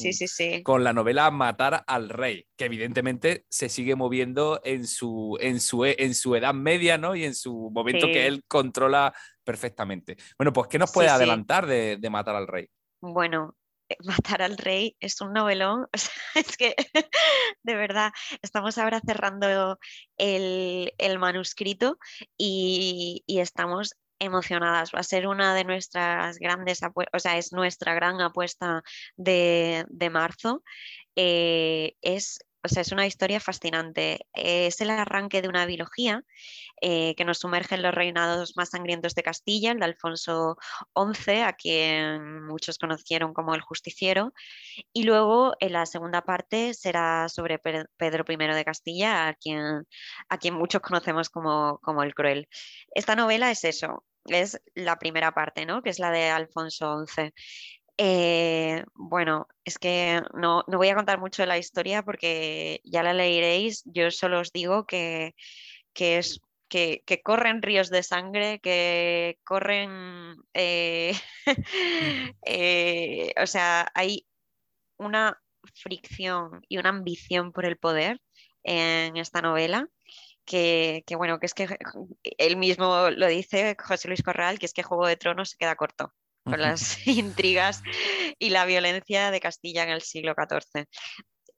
con, 0.62 0.84
la 0.84 0.92
novela 0.92 1.30
Matar 1.30 1.84
al 1.86 2.08
Rey, 2.08 2.46
que 2.56 2.64
evidentemente 2.64 3.44
se 3.48 3.68
sigue 3.68 3.94
moviendo 3.96 4.60
en 4.64 4.86
su, 4.86 5.36
en 5.40 5.60
su, 5.60 5.84
en 5.84 6.14
su 6.14 6.34
edad 6.36 6.54
media, 6.54 6.98
¿no? 6.98 7.14
Y 7.14 7.24
en 7.24 7.34
su 7.34 7.70
momento 7.70 8.06
que 8.06 8.26
él 8.26 8.42
controla 8.48 9.14
perfectamente. 9.44 10.16
Bueno, 10.38 10.52
pues, 10.52 10.68
¿qué 10.68 10.78
nos 10.78 10.92
puede 10.92 11.08
adelantar 11.08 11.66
de, 11.66 11.96
de 11.98 12.10
Matar 12.10 12.36
al 12.36 12.46
Rey? 12.46 12.68
Bueno, 13.00 13.56
eh, 13.90 13.96
Matar 14.04 14.42
al 14.42 14.56
Rey 14.56 14.96
es 15.00 15.20
un 15.20 15.32
novelón. 15.32 15.86
es 16.34 16.56
que, 16.56 16.74
de 17.62 17.74
verdad, 17.74 18.12
estamos 18.42 18.78
ahora 18.78 19.00
cerrando 19.04 19.78
el, 20.16 21.18
manuscrito 21.18 21.98
y, 22.38 23.24
estamos 23.26 23.96
emocionadas. 24.20 24.92
Va 24.94 25.00
a 25.00 25.02
ser 25.02 25.26
una 25.26 25.54
de 25.54 25.64
nuestras 25.64 26.38
grandes 26.38 26.82
apuestas, 26.82 27.18
o 27.18 27.20
sea, 27.20 27.38
es 27.38 27.52
nuestra 27.52 27.94
gran 27.94 28.20
apuesta 28.20 28.82
de, 29.16 29.86
marzo. 30.12 30.62
Eh, 31.16 31.94
es 32.02 32.38
o 32.62 32.68
sea, 32.68 32.82
es 32.82 32.92
una 32.92 33.06
historia 33.06 33.40
fascinante. 33.40 34.26
Es 34.34 34.80
el 34.80 34.90
arranque 34.90 35.40
de 35.40 35.48
una 35.48 35.64
biología 35.66 36.22
eh, 36.82 37.14
que 37.16 37.24
nos 37.24 37.38
sumerge 37.38 37.74
en 37.74 37.82
los 37.82 37.94
reinados 37.94 38.56
más 38.56 38.70
sangrientos 38.70 39.14
de 39.14 39.22
Castilla, 39.22 39.72
el 39.72 39.78
de 39.78 39.86
Alfonso 39.86 40.56
XI, 40.94 41.40
a 41.40 41.52
quien 41.54 42.44
muchos 42.46 42.78
conocieron 42.78 43.32
como 43.32 43.54
el 43.54 43.62
justiciero. 43.62 44.32
Y 44.92 45.04
luego, 45.04 45.54
en 45.60 45.72
la 45.72 45.86
segunda 45.86 46.22
parte, 46.22 46.74
será 46.74 47.28
sobre 47.28 47.58
Pedro 47.58 48.24
I 48.28 48.36
de 48.36 48.64
Castilla, 48.64 49.28
a 49.28 49.34
quien, 49.34 49.86
a 50.28 50.38
quien 50.38 50.54
muchos 50.54 50.82
conocemos 50.82 51.30
como, 51.30 51.78
como 51.82 52.02
el 52.02 52.14
cruel. 52.14 52.48
Esta 52.94 53.16
novela 53.16 53.50
es 53.50 53.64
eso, 53.64 54.04
es 54.26 54.60
la 54.74 54.98
primera 54.98 55.32
parte, 55.32 55.66
¿no? 55.66 55.82
que 55.82 55.90
es 55.90 55.98
la 55.98 56.10
de 56.10 56.28
Alfonso 56.28 57.06
XI. 57.06 57.32
Eh, 57.96 58.84
bueno, 58.94 59.46
es 59.64 59.78
que 59.78 60.22
no, 60.34 60.64
no, 60.66 60.78
voy 60.78 60.88
a 60.88 60.94
contar 60.94 61.20
mucho 61.20 61.42
de 61.42 61.48
la 61.48 61.58
historia 61.58 62.02
porque 62.02 62.80
ya 62.84 63.02
la 63.02 63.12
leeréis. 63.12 63.82
Yo 63.84 64.10
solo 64.10 64.40
os 64.40 64.52
digo 64.52 64.86
que, 64.86 65.34
que 65.92 66.18
es 66.18 66.40
que, 66.70 67.20
corren 67.22 67.62
ríos 67.62 67.90
de 67.90 68.02
sangre, 68.02 68.60
que 68.60 69.38
corren, 69.44 70.36
eh, 70.54 71.12
eh, 72.46 73.34
o 73.42 73.46
sea, 73.46 73.90
hay 73.94 74.26
una 74.96 75.38
fricción 75.74 76.62
y 76.68 76.78
una 76.78 76.90
ambición 76.90 77.52
por 77.52 77.66
el 77.66 77.76
poder 77.76 78.20
en 78.62 79.16
esta 79.16 79.42
novela. 79.42 79.88
Que, 80.50 81.04
bueno, 81.16 81.38
que 81.38 81.46
es 81.46 81.54
que 81.54 81.78
él 82.24 82.56
mismo 82.56 83.08
lo 83.10 83.28
dice, 83.28 83.76
José 83.78 84.08
Luis 84.08 84.22
Corral, 84.22 84.58
que 84.58 84.66
es 84.66 84.72
que 84.72 84.82
Juego 84.82 85.06
de 85.06 85.16
Tronos 85.16 85.50
se 85.50 85.56
queda 85.56 85.76
corto 85.76 86.12
con 86.44 86.60
las 86.60 87.06
intrigas 87.06 87.84
y 88.36 88.50
la 88.50 88.64
violencia 88.64 89.30
de 89.30 89.38
Castilla 89.38 89.84
en 89.84 89.90
el 89.90 90.02
siglo 90.02 90.34
XIV. 90.34 90.86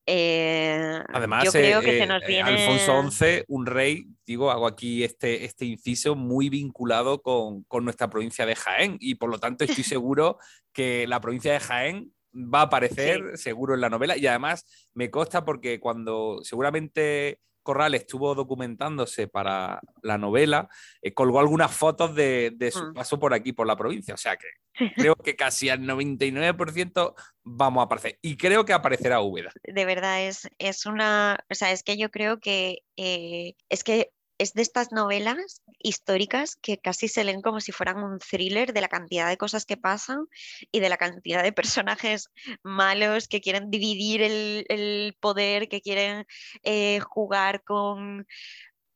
Eh, 0.05 1.01
Además, 1.09 1.45
yo 1.45 1.53
creo 1.53 1.81
que 1.81 1.93
se 1.93 2.03
eh, 2.03 2.07
nos 2.07 2.27
viene... 2.27 2.51
Alfonso 2.51 3.11
XI, 3.11 3.45
un 3.49 3.65
rey, 3.65 4.05
digo, 4.27 4.51
hago 4.51 4.67
aquí 4.67 5.05
este, 5.05 5.47
este 5.47 5.65
inciso 5.65 6.15
muy 6.15 6.51
vinculado 6.51 7.23
con, 7.23 7.63
con, 7.63 7.85
nuestra 7.85 8.11
provincia 8.11 8.45
de 8.45 8.57
Jaén 8.57 8.99
y 9.01 9.15
por 9.15 9.31
lo 9.31 9.39
tanto 9.39 9.65
estoy 9.65 9.85
seguro 9.85 10.39
que 10.71 11.07
la 11.07 11.21
provincia 11.23 11.55
de 11.55 11.61
Jaén 11.61 12.13
va 12.35 12.61
a 12.61 12.65
aparecer 12.65 13.39
seguro 13.39 13.75
en 13.75 13.81
la 13.81 13.89
novela 13.89 14.19
y 14.19 14.27
además 14.27 14.67
me 14.93 15.11
consta 15.11 15.47
porque 15.47 15.81
cuando 15.81 16.41
seguramente 16.43 17.39
Corral 17.63 17.95
estuvo 17.95 18.35
documentándose 18.35 19.29
para 19.29 19.81
la 20.03 20.19
novela, 20.19 20.69
eh, 21.01 21.15
colgó 21.15 21.41
algunas 21.41 21.75
fotos 21.75 22.15
de, 22.15 22.71
su 22.73 22.85
mm. 22.85 22.95
paso 22.95 23.19
por 23.19 23.35
aquí, 23.35 23.53
por 23.53 23.67
la 23.67 23.77
provincia. 23.77 24.15
O 24.15 24.19
sea 24.19 24.37
que 24.37 24.49
creo 24.97 25.15
que 25.17 25.37
casi 25.37 25.69
al 25.69 25.81
99% 25.81 27.15
vamos 27.43 27.83
a 27.83 27.85
aparecer. 27.85 28.19
Y 28.23 28.37
creo 28.37 28.65
que 28.65 28.73
aparecerá 28.73 29.21
Úbeda. 29.21 29.53
De 29.63 29.85
verdad, 29.85 30.27
es, 30.27 30.49
es 30.59 30.87
una. 30.87 31.39
O 31.51 31.55
sea, 31.55 31.73
es 31.73 31.83
que 31.83 31.97
yo 31.97 32.11
creo 32.11 32.41
que. 32.41 32.83
Eh, 32.97 33.55
es 33.69 33.85
que 33.85 34.11
es 34.43 34.55
de 34.55 34.63
estas 34.63 34.91
novelas 34.91 35.63
históricas 35.79 36.57
que 36.57 36.79
casi 36.79 37.07
se 37.07 37.23
leen 37.23 37.43
como 37.43 37.61
si 37.61 37.71
fueran 37.71 38.03
un 38.03 38.19
thriller 38.19 38.73
de 38.73 38.81
la 38.81 38.89
cantidad 38.89 39.29
de 39.29 39.37
cosas 39.37 39.65
que 39.65 39.77
pasan 39.77 40.27
y 40.73 40.81
de 40.81 40.89
la 40.89 40.97
cantidad 40.97 41.45
de 41.45 41.53
personajes 41.53 42.29
malos 42.65 43.29
que 43.29 43.41
quieren 43.41 43.71
dividir 43.71 44.21
el, 44.23 45.17
poder, 45.21 45.69
que 45.69 45.81
quieren 45.81 46.27
eh, 46.65 46.99
jugar 47.01 47.63
con, 47.63 48.27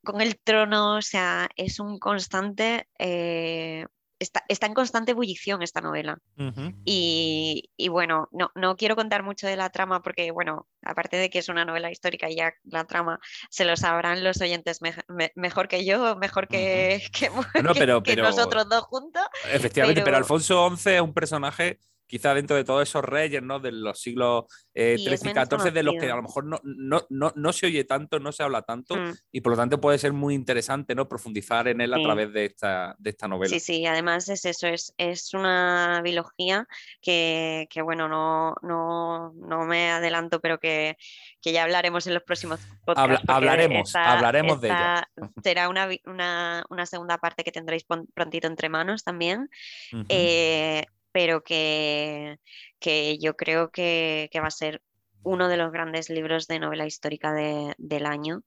con, 0.05 0.20
el 0.20 0.36
trono. 0.39 0.97
O 0.97 1.02
sea, 1.02 1.48
es 1.56 1.78
un 1.78 2.01
constante 2.01 2.89
eh, 2.98 3.86
está, 4.18 4.44
en 4.48 4.74
constante 4.74 5.12
ebullición 5.12 5.62
esta 5.62 5.80
novela. 5.80 6.18
y, 6.84 7.88
bueno, 7.90 8.28
no, 8.32 8.51
no, 8.55 8.76
quiero 8.76 8.97
contar 8.97 9.22
mucho 9.22 9.47
de 9.47 9.56
la 9.56 9.70
trama 9.70 10.02
porque, 10.02 10.30
bueno, 10.30 10.66
aparte 10.82 11.16
de 11.16 11.30
que 11.30 11.38
es 11.38 11.48
una 11.48 11.64
novela 11.64 11.90
histórica 11.90 12.30
y 12.30 12.36
ya 12.36 12.55
la 12.64 12.84
trama 12.84 13.18
se 13.51 13.64
lo 13.64 13.76
sabrán 13.76 14.24
los 14.24 14.40
oyentes 14.40 14.80
mejor 15.34 15.68
que 15.68 15.84
yo, 15.84 16.16
mejor 16.16 16.48
que, 16.48 17.02
nosotros 18.22 18.68
dos 18.68 18.82
juntos. 18.84 19.24
Efectivamente, 19.51 20.02
pero, 20.02 20.16
Alfonso 20.16 20.70
XI 20.76 20.90
es 20.94 21.01
un 21.01 21.12
personaje 21.12 21.78
quizá 22.07 22.35
dentro 22.35 22.57
de 22.57 22.65
todos 22.65 22.89
esos 22.89 23.05
reyes 23.05 23.43
¿no? 23.43 23.59
de 23.61 23.73
los 23.73 24.01
siglos 24.01 24.45
eh, 24.74 24.97
y 24.99 25.33
14, 25.33 25.70
de 25.70 25.83
los 25.83 25.95
que 25.99 26.11
a 26.11 26.16
lo 26.16 26.23
mejor 26.23 26.45
no, 26.45 26.61
no, 26.62 27.33
no, 27.35 27.53
se 27.53 27.66
oye 27.66 27.85
tanto, 27.85 28.20
no 28.20 28.33
se 28.33 28.43
habla 28.43 28.62
tanto, 28.62 28.97
mm. 28.97 29.12
y 29.33 29.41
por 29.41 29.53
lo 29.53 29.57
tanto 29.57 29.81
puede 29.81 29.99
ser 29.99 30.12
muy 30.12 30.35
interesante 30.35 30.95
¿no? 30.95 31.09
profundizar 31.09 31.69
en 31.69 31.81
él 31.81 31.93
a 31.95 32.03
través 32.03 32.33
de 32.33 32.45
esta, 32.45 32.95
de 32.99 33.11
esta 33.11 33.28
novela. 33.28 33.51
Sí, 33.51 33.61
sí, 33.61 33.87
además 33.87 34.28
es 34.28 34.45
eso, 34.45 34.66
es, 34.69 34.95
es 34.97 35.35
una 35.35 36.01
biología 36.03 36.66
que, 37.01 37.66
que 37.70 37.83
bueno, 37.83 38.09
no, 38.09 38.55
no, 38.62 39.33
no, 39.35 39.65
me 39.65 39.91
adelanto, 39.91 40.41
pero 40.41 40.59
que, 40.59 40.97
que, 41.43 41.53
ya 41.53 41.65
hablaremos 41.65 42.07
en 42.07 42.15
los 42.15 42.23
próximos 42.23 42.61
podcasts. 42.85 43.24
hablaremos, 43.28 43.95
hablaremos 43.95 44.61
de 44.61 44.69
ella. 44.69 45.09
Será 45.43 45.69
una, 45.69 45.89
una, 46.05 46.65
una, 46.69 46.87
segunda 46.87 47.19
parte 47.19 47.43
que 47.43 47.53
tendréis 47.53 47.85
prontito 48.15 48.47
entre 48.47 48.69
manos 48.69 49.03
también 49.03 49.49
pero 51.16 51.43
que, 51.43 52.38
yo 53.18 53.36
creo 53.36 53.70
que, 53.70 54.28
va 54.34 54.48
a 54.48 54.51
ser 54.51 54.82
uno 55.22 55.48
de 55.48 55.56
los 55.56 55.72
grandes 55.72 56.10
libros 56.10 56.47
de 56.47 56.59
novela 56.59 56.84
histórica 56.84 57.32
del 57.32 58.05
año. 58.05 58.43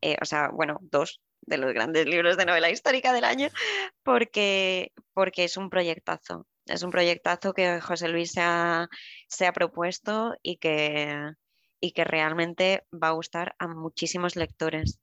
Eh, 0.00 0.16
o 0.22 0.24
sea, 0.24 0.48
bueno, 0.48 0.78
dos 0.80 1.20
de 1.42 1.58
los 1.58 1.74
grandes 1.74 2.06
libros 2.06 2.38
de 2.38 2.46
novela 2.46 2.70
histórica 2.70 3.12
del 3.12 3.24
año, 3.24 3.48
porque, 4.02 4.92
porque 5.12 5.44
es 5.44 5.58
un 5.58 5.68
proyectazo. 5.68 6.46
Es 6.64 6.82
un 6.82 6.90
proyectazo 6.90 7.52
que 7.52 7.82
José 7.82 8.08
Luis 8.08 8.32
se 8.32 8.40
ha, 8.40 8.88
propuesto 9.52 10.36
y 10.42 10.56
que, 10.56 11.34
y 11.80 11.92
que 11.92 12.04
realmente 12.04 12.86
va 12.90 13.08
a 13.08 13.18
gustar 13.20 13.54
a 13.58 13.68
muchísimos 13.68 14.36
lectores. 14.36 15.00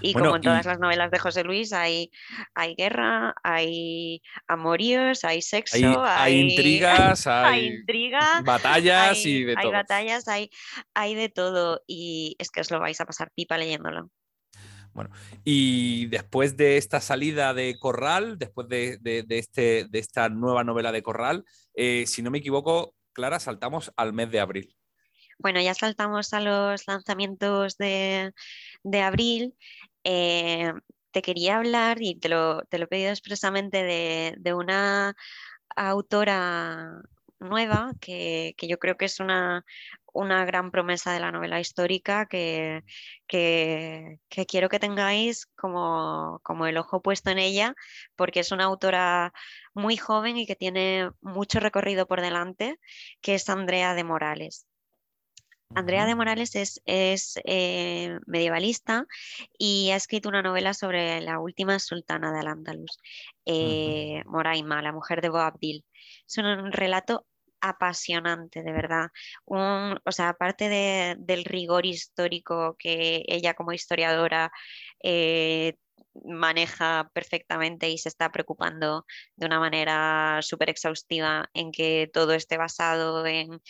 Y 0.00 0.14
como 0.14 0.36
en 0.36 0.42
todas 0.42 0.66
las 0.66 0.78
novelas 0.78 1.10
de 1.10 1.18
José 1.18 1.44
Luis, 1.44 1.72
hay, 1.72 2.10
hay 2.54 2.74
guerra, 2.74 3.34
hay 3.42 4.22
amoríos, 4.48 5.24
hay 5.24 5.42
sexo, 5.42 6.02
hay, 6.02 6.40
intrigas, 6.40 7.26
hay, 7.26 7.82
batallas 8.44 9.24
y 9.24 9.44
de 9.44 9.54
todo. 9.54 9.66
Hay 9.66 9.72
batallas, 9.72 10.28
hay, 10.28 10.50
hay 10.94 11.14
de 11.14 11.28
todo 11.28 11.82
y 11.86 12.36
es 12.38 12.50
que 12.50 12.60
os 12.60 12.70
lo 12.70 12.80
vais 12.80 13.00
a 13.00 13.04
pasar 13.04 13.30
pipa 13.34 13.58
leyéndolo. 13.58 14.10
Bueno, 14.92 15.10
y 15.44 16.06
después 16.06 16.56
de 16.56 16.76
esta 16.76 17.00
salida 17.00 17.54
de 17.54 17.78
Corral, 17.78 18.38
después 18.38 18.68
de, 18.68 18.98
este, 19.28 19.86
de 19.88 19.98
esta 19.98 20.28
nueva 20.28 20.64
novela 20.64 20.90
de 20.90 21.02
Corral, 21.02 21.44
eh, 21.74 22.04
si 22.06 22.22
no 22.22 22.30
me 22.30 22.38
equivoco, 22.38 22.94
Clara, 23.12 23.38
saltamos 23.38 23.92
al 23.96 24.12
mes 24.12 24.30
de 24.30 24.40
abril. 24.40 24.76
Bueno, 25.42 25.60
ya 25.60 25.74
saltamos 25.74 26.34
a 26.34 26.40
los 26.40 26.86
lanzamientos 26.86 27.78
de, 27.78 28.32
abril. 29.02 29.54
Eh, 30.04 30.72
te 31.12 31.22
quería 31.22 31.56
hablar, 31.56 31.98
y 32.02 32.16
te 32.16 32.28
lo, 32.28 32.62
he 32.70 32.86
pedido 32.86 33.10
expresamente, 33.10 33.82
de, 33.82 34.54
una 34.54 35.16
autora 35.76 37.02
nueva 37.38 37.92
que, 38.00 38.54
yo 38.60 38.78
creo 38.78 38.96
que 38.98 39.06
es 39.06 39.18
una, 39.20 39.64
gran 40.14 40.70
promesa 40.70 41.12
de 41.12 41.20
la 41.20 41.32
novela 41.32 41.58
histórica 41.60 42.26
que, 42.26 42.82
quiero 43.26 44.68
que 44.68 44.78
tengáis 44.78 45.46
como, 45.56 46.40
como, 46.42 46.66
el 46.66 46.76
ojo 46.76 47.00
puesto 47.02 47.30
en 47.30 47.38
ella, 47.38 47.74
porque 48.16 48.40
es 48.40 48.52
una 48.52 48.64
autora 48.64 49.32
muy 49.74 49.96
joven 49.96 50.36
y 50.36 50.46
que 50.46 50.56
tiene 50.56 51.10
mucho 51.22 51.60
recorrido 51.60 52.06
por 52.06 52.20
delante, 52.20 52.78
que 53.22 53.36
es 53.36 53.48
Andrea 53.48 53.94
de 53.94 54.04
Morales. 54.04 54.66
Andrea 55.74 56.04
de 56.04 56.16
Morales 56.16 56.56
es, 56.84 57.38
eh, 57.44 58.18
medievalista 58.26 59.06
y 59.56 59.90
ha 59.90 59.96
escrito 59.96 60.28
una 60.28 60.42
novela 60.42 60.74
sobre 60.74 61.20
la 61.20 61.38
última 61.38 61.78
sultana 61.78 62.32
de 62.32 62.40
Al-Ándalus, 62.40 62.98
eh, 63.46 64.22
Moraima, 64.26 64.82
la 64.82 64.92
mujer 64.92 65.20
de 65.22 65.28
Boabdil. 65.28 65.84
Es 66.26 66.38
un 66.38 66.72
relato 66.72 67.26
apasionante, 67.60 68.62
de 68.62 68.72
verdad. 68.72 69.08
o 69.44 70.12
sea, 70.12 70.30
aparte 70.30 70.68
del 71.18 71.44
rigor 71.44 71.86
histórico 71.86 72.76
que 72.78 73.22
ella 73.28 73.54
como 73.54 73.72
historiadora 73.72 74.50
eh, 75.02 75.76
maneja 76.24 77.10
perfectamente 77.14 77.88
y 77.90 77.98
se 77.98 78.08
está 78.08 78.32
preocupando 78.32 79.06
de 79.36 79.46
una 79.46 79.60
manera 79.60 80.40
súper 80.42 80.70
exhaustiva 80.70 81.48
en 81.54 81.70
que 81.70 82.10
todo 82.12 82.32
esté 82.32 82.56
basado 82.56 83.24
en 83.26 83.60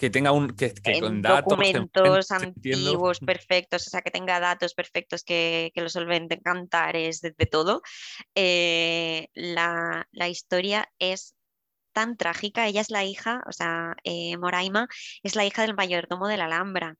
que 0.00 0.08
tenga 0.08 0.32
un 0.32 0.56
que, 0.56 0.72
datos, 1.20 1.44
documentos 1.44 2.30
antiguos 2.30 3.20
perfectos, 3.32 3.86
o 3.86 3.90
sea, 3.90 4.00
que 4.00 4.10
tenga 4.10 4.40
datos 4.40 4.72
perfectos 4.72 5.22
que, 5.22 5.72
que 5.74 5.82
lo 5.82 5.90
solventen 5.90 6.40
cantares, 6.40 7.20
de, 7.20 7.34
de 7.36 7.44
todo. 7.46 7.82
Eh, 8.34 9.28
la, 9.34 10.06
historia 10.26 10.90
es 10.98 11.34
tan 11.92 12.16
trágica. 12.16 12.66
Ella 12.66 12.80
es 12.80 12.88
la 12.88 13.04
hija, 13.04 13.42
o 13.46 13.52
sea, 13.52 13.94
eh, 14.02 14.38
Moraima 14.38 14.88
es 15.22 15.36
la 15.36 15.44
hija 15.44 15.62
del 15.62 15.76
mayordomo 15.76 16.28
de 16.28 16.38
la 16.38 16.46
Alhambra. 16.46 16.96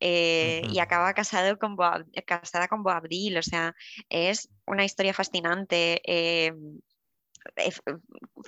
Eh, 0.00 0.62
y 0.68 0.80
acaba 0.80 1.14
casado 1.14 1.56
con 1.58 1.76
casada 2.26 2.66
con 2.66 2.82
Boabdil, 2.82 3.38
o 3.38 3.42
sea, 3.42 3.72
es 4.08 4.48
una 4.66 4.84
historia 4.84 5.14
fascinante. 5.14 6.02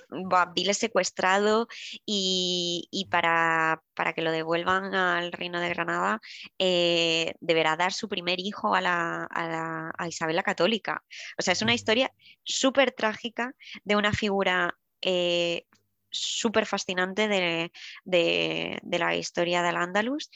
Boabdil 0.09 0.69
es 0.69 0.77
secuestrado 0.77 1.67
y, 2.05 3.07
para, 3.11 3.81
que 4.15 4.21
lo 4.21 4.31
devuelvan 4.31 4.93
al 4.93 5.31
reino 5.31 5.59
de 5.59 5.69
Granada 5.69 6.21
eh, 6.59 7.33
deberá 7.39 7.75
dar 7.75 7.93
su 7.93 8.07
primer 8.07 8.39
hijo 8.39 8.75
a, 8.75 8.81
la, 8.81 9.93
Isabel 10.07 10.35
la 10.35 10.43
Católica. 10.43 11.03
O 11.37 11.41
sea, 11.41 11.53
es 11.53 11.61
una 11.61 11.73
historia 11.73 12.11
súper 12.43 12.91
trágica 12.91 13.53
de 13.83 13.95
una 13.95 14.13
figura 14.13 14.77
eh, 15.01 15.65
súper 16.17 16.65
fascinante 16.65 17.27
de, 17.27 17.71
de, 18.03 18.79
de, 18.81 18.99
la 18.99 19.15
historia 19.15 19.61
del 19.61 19.75
Andalus. 19.75 20.29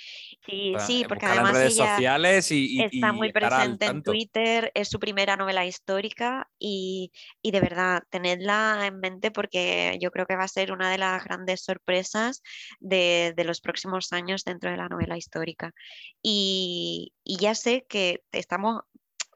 Y 0.48 0.74
sí, 0.80 1.06
porque 1.08 1.26
además 1.26 1.74
sociales 1.74 2.52
y, 2.52 2.82
está 2.82 3.12
muy 3.12 3.32
presente 3.32 3.86
en 3.86 4.04
Twitter, 4.04 4.72
es 4.74 4.90
su 4.90 5.00
primera 5.00 5.36
novela 5.36 5.66
histórica 5.66 6.50
y, 6.58 7.12
y, 7.42 7.52
de 7.52 7.62
verdad, 7.62 8.04
tenedla 8.10 8.86
en 8.86 9.00
mente 9.00 9.32
porque 9.32 9.98
yo 10.02 10.12
creo 10.12 10.26
que 10.26 10.36
va 10.36 10.44
a 10.44 10.48
ser 10.48 10.72
una 10.72 10.90
de 10.90 10.98
las 10.98 11.24
grandes 11.24 11.64
sorpresas 11.64 12.42
de, 12.80 13.34
de 13.36 13.44
los 13.44 13.62
próximos 13.62 14.12
años 14.14 14.44
dentro 14.44 14.72
de 14.72 14.78
la 14.78 14.90
novela 14.90 15.18
histórica. 15.18 15.74
Y, 16.22 17.14
y 17.24 17.38
ya 17.38 17.56
sé 17.56 17.86
que 17.88 18.24
estamos 18.32 18.82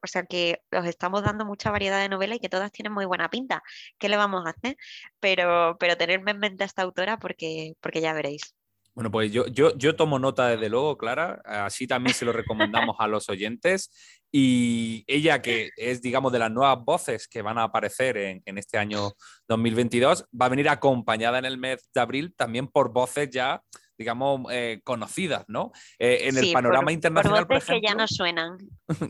o 0.03 0.07
sea 0.07 0.23
que 0.23 0.59
os 0.71 0.85
estamos 0.85 1.23
dando 1.23 1.45
mucha 1.45 1.71
variedad 1.71 1.99
de 2.01 2.09
novelas 2.09 2.37
y 2.37 2.39
que 2.39 2.49
todas 2.49 2.71
tienen 2.71 2.93
muy 2.93 3.05
buena 3.05 3.29
pinta. 3.29 3.63
¿Qué 3.97 4.09
le 4.09 4.17
vamos 4.17 4.45
a 4.45 4.49
hacer? 4.49 4.75
Pero, 5.19 5.77
pero 5.79 5.97
tenerme 5.97 6.31
en 6.31 6.39
mente 6.39 6.63
a 6.63 6.67
esta 6.67 6.81
autora 6.81 7.17
porque, 7.17 7.73
porque 7.81 8.01
ya 8.01 8.13
veréis. 8.13 8.55
Bueno, 8.95 9.09
pues 9.09 9.31
yo, 9.31 9.47
yo, 9.47 9.75
yo 9.75 9.95
tomo 9.95 10.19
nota 10.19 10.49
desde 10.49 10.69
luego, 10.69 10.97
Clara, 10.97 11.41
así 11.45 11.87
también 11.87 12.13
se 12.13 12.25
lo 12.25 12.31
recomendamos 12.31 12.95
a 12.99 13.07
los 13.07 13.27
oyentes. 13.27 13.89
Y 14.31 15.03
ella, 15.07 15.41
que 15.41 15.71
es, 15.77 16.01
digamos, 16.01 16.31
de 16.31 16.39
las 16.39 16.51
nuevas 16.51 16.77
voces 16.83 17.27
que 17.27 17.41
van 17.41 17.57
a 17.57 17.63
aparecer 17.63 18.17
en, 18.17 18.43
en, 18.45 18.57
este 18.59 18.77
año 18.77 19.13
2022, 19.47 20.25
va 20.39 20.45
a 20.45 20.49
venir 20.49 20.69
acompañada 20.69 21.39
en 21.39 21.45
el 21.45 21.57
mes 21.57 21.89
de 21.93 22.01
abril 22.01 22.35
también 22.35 22.67
por 22.67 22.91
voces 22.91 23.29
ya 23.31 23.63
digamos, 24.03 24.41
eh, 24.51 24.81
conocidas, 24.83 25.45
¿no? 25.47 25.71
Eh, 25.97 26.27
en 26.27 26.37
el 26.37 26.51
panorama 26.51 26.91
internacional, 26.91 27.47
por, 27.47 27.55
ejemplo. 27.55 27.79
que 27.79 27.87
ya 27.87 27.95
no 27.95 28.05
suenan. 28.05 28.57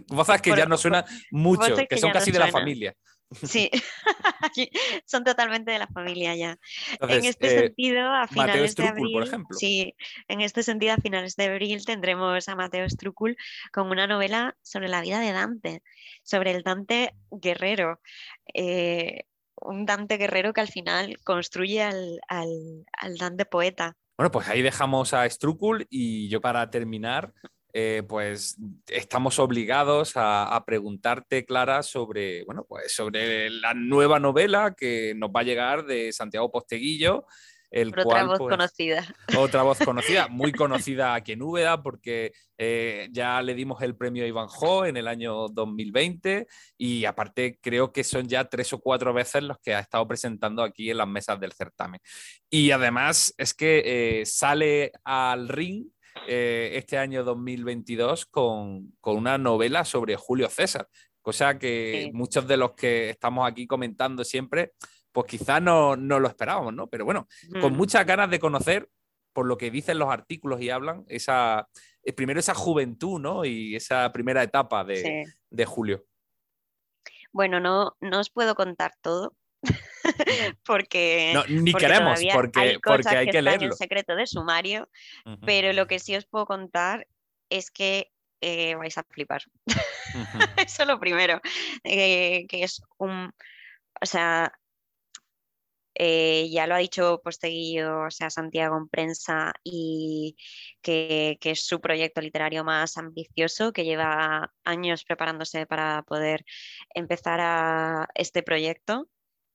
voces 0.08 0.40
que 0.40 0.56
ya 0.56 0.68
no 0.68 0.78
suenan 0.78 1.04
mucho, 1.32 1.76
que, 1.90 1.98
son 1.98 2.12
casi 2.12 2.32
de 2.32 2.38
la 2.38 2.52
familia. 2.52 2.96
Sí, 3.32 3.72
son 5.08 5.24
totalmente 5.24 5.72
de 5.72 5.80
la 5.80 5.88
familia 5.88 6.36
ya. 6.36 6.60
en 7.02 7.26
este 7.26 7.48
eh, 7.48 7.60
sentido, 7.62 8.08
a 8.14 8.28
finales 8.28 8.76
de 8.76 8.88
abril, 8.88 9.14
por 9.14 9.24
ejemplo. 9.24 9.58
sí, 9.58 9.96
en 10.28 10.42
este 10.42 10.62
sentido, 10.62 10.94
a 10.94 10.98
finales 10.98 11.36
de 11.36 11.46
abril 11.46 11.84
tendremos 11.84 12.48
a 12.48 12.56
Mateo 12.56 12.88
Strucul 12.88 13.36
con 13.72 13.90
una 13.90 14.06
novela 14.06 14.56
sobre 14.62 14.90
la 14.90 15.02
vida 15.02 15.20
de 15.20 15.32
Dante, 15.32 15.82
sobre 16.22 16.52
el 16.52 16.62
Dante 16.62 17.16
guerrero. 17.32 18.00
un 19.56 19.88
Dante 19.88 20.18
guerrero 20.18 20.54
que 20.54 20.62
al 20.62 20.70
final 20.70 21.18
construye 21.24 21.82
al, 21.82 22.22
al 22.28 23.18
Dante 23.18 23.46
poeta. 23.46 23.98
Bueno, 24.18 24.30
pues 24.32 24.48
ahí 24.48 24.62
dejamos 24.62 25.14
a 25.14 25.28
Strucul 25.28 25.88
y 25.90 26.30
yo 26.30 26.40
para 26.40 26.70
terminar, 26.70 27.34
eh, 27.74 28.04
pues 28.08 28.58
estamos 28.88 29.40
obligados 29.40 30.14
a, 30.16 30.64
preguntarte, 30.68 31.46
Clara, 31.46 31.82
sobre, 31.82 32.44
bueno, 32.44 32.64
pues 32.68 32.94
sobre 32.94 33.50
la 33.50 33.74
nueva 33.74 34.20
novela 34.20 34.76
que 34.78 35.16
nos 35.16 35.32
va 35.32 35.40
a 35.40 35.44
llegar 35.44 35.86
de 35.86 36.12
Santiago 36.12 36.52
Posteguillo, 36.52 37.26
otra 37.74 38.24
voz 38.26 38.38
pues, 38.40 38.52
conocida. 38.52 39.16
Otra 39.38 39.64
voz 39.64 39.80
conocida, 39.86 40.28
muy 40.28 40.52
conocida 40.52 41.16
aquí 41.16 41.32
en 41.32 41.42
Úbeda, 41.42 41.82
porque 41.82 42.32
eh, 42.58 43.10
ya 43.12 43.42
le 43.42 43.56
dimos 43.56 43.82
el 43.82 43.96
premio 43.96 44.28
Iván 44.28 44.48
Jo 44.48 44.86
en 44.86 44.98
el 44.98 45.08
año 45.08 45.48
2020 45.50 46.48
y 46.78 47.06
aparte 47.06 47.58
creo 47.62 47.92
que 47.92 48.04
son 48.04 48.28
ya 48.28 48.46
tres 48.46 48.72
o 48.74 48.80
cuatro 48.80 49.14
veces 49.14 49.44
los 49.44 49.58
que 49.60 49.74
ha 49.74 49.80
estado 49.80 50.08
presentando 50.08 50.62
aquí 50.62 50.92
en 50.92 50.98
las 50.98 51.08
mesas 51.08 51.40
del 51.40 51.54
certamen. 51.54 52.00
Y 52.50 52.72
además 52.72 53.34
es 53.38 53.54
que 53.54 53.82
eh, 54.20 54.26
sale 54.26 54.92
al 55.04 55.48
ring 55.50 55.88
eh, 56.28 56.72
este 56.76 57.00
año 57.00 57.24
2022 57.24 58.28
con, 58.28 58.94
con, 59.00 59.18
una 59.18 59.40
novela 59.40 59.84
sobre 59.84 60.16
Julio 60.16 60.48
César, 60.48 60.88
cosa 61.24 61.58
que 61.58 62.12
muchos 62.14 62.48
de 62.48 62.58
los 62.58 62.74
que 62.74 63.10
estamos 63.10 63.50
aquí 63.50 63.66
comentando 63.66 64.24
siempre 64.24 64.74
pues 65.14 65.28
quizás 65.28 65.62
no, 65.62 65.96
lo 65.96 66.28
esperábamos, 66.28 66.74
¿no? 66.74 66.88
Pero 66.88 67.06
bueno, 67.06 67.28
con 67.62 67.74
muchas 67.74 68.06
ganas 68.06 68.30
de 68.30 68.40
conocer, 68.40 68.90
por 69.32 69.46
lo 69.46 69.58
que 69.58 69.72
dicen 69.72 70.00
los 70.00 70.10
artículos 70.10 70.60
y 70.60 70.72
hablan, 70.72 71.06
esa, 71.08 71.70
eh, 72.04 72.14
primero 72.14 72.40
esa 72.40 72.56
juventud, 72.56 73.22
¿no? 73.22 73.46
Y 73.46 73.76
esa 73.76 74.12
primera 74.12 74.44
etapa 74.44 74.84
de, 74.84 75.66
Julio. 75.66 76.04
Bueno, 77.32 77.60
no, 77.60 77.96
no 78.02 78.20
os 78.20 78.32
puedo 78.32 78.56
contar 78.56 78.94
todo, 79.02 79.36
porque 80.66 81.34
ni 81.48 81.74
queremos 81.74 82.20
porque 82.34 82.60
hay, 82.60 82.78
porque 82.80 83.16
hay 83.16 83.28
que, 83.28 83.42
leerlo 83.42 83.68
en 83.68 83.74
secreto 83.74 84.14
de 84.14 84.28
sumario 84.28 84.90
pero 85.46 85.72
lo 85.72 85.88
que 85.88 86.00
sí 86.00 86.18
os 86.18 86.26
puedo 86.26 86.46
contar 86.46 87.08
es 87.50 87.72
que 87.72 88.12
eh, 88.42 88.76
vais 88.76 88.98
a 88.98 89.04
flipar. 89.04 89.42
Eso 90.58 90.82
es 90.84 90.88
lo 90.88 91.00
primero 91.00 91.40
eh, 91.86 92.46
que 92.50 92.64
es 92.64 92.82
un 92.98 93.32
o 94.02 94.06
sea 94.06 94.52
eh, 95.96 96.50
ya 96.52 96.68
lo 96.68 96.76
ha 96.76 96.80
dicho 96.80 97.22
Posteguillo, 97.24 98.06
o 98.08 98.12
sea, 98.12 98.30
Santiago 98.30 98.78
en 98.78 98.88
prensa, 98.90 99.54
y 99.64 100.36
que, 100.82 101.38
es 101.42 101.66
su 101.66 101.82
proyecto 101.82 102.22
literario 102.22 102.64
más 102.64 102.98
ambicioso, 102.98 103.74
que 103.74 103.86
lleva 103.86 104.52
años 104.64 105.04
preparándose 105.06 105.66
para 105.68 106.04
poder 106.04 106.46
empezar 106.94 107.40
a 107.42 108.08
este 108.16 108.44
proyecto. 108.44 109.08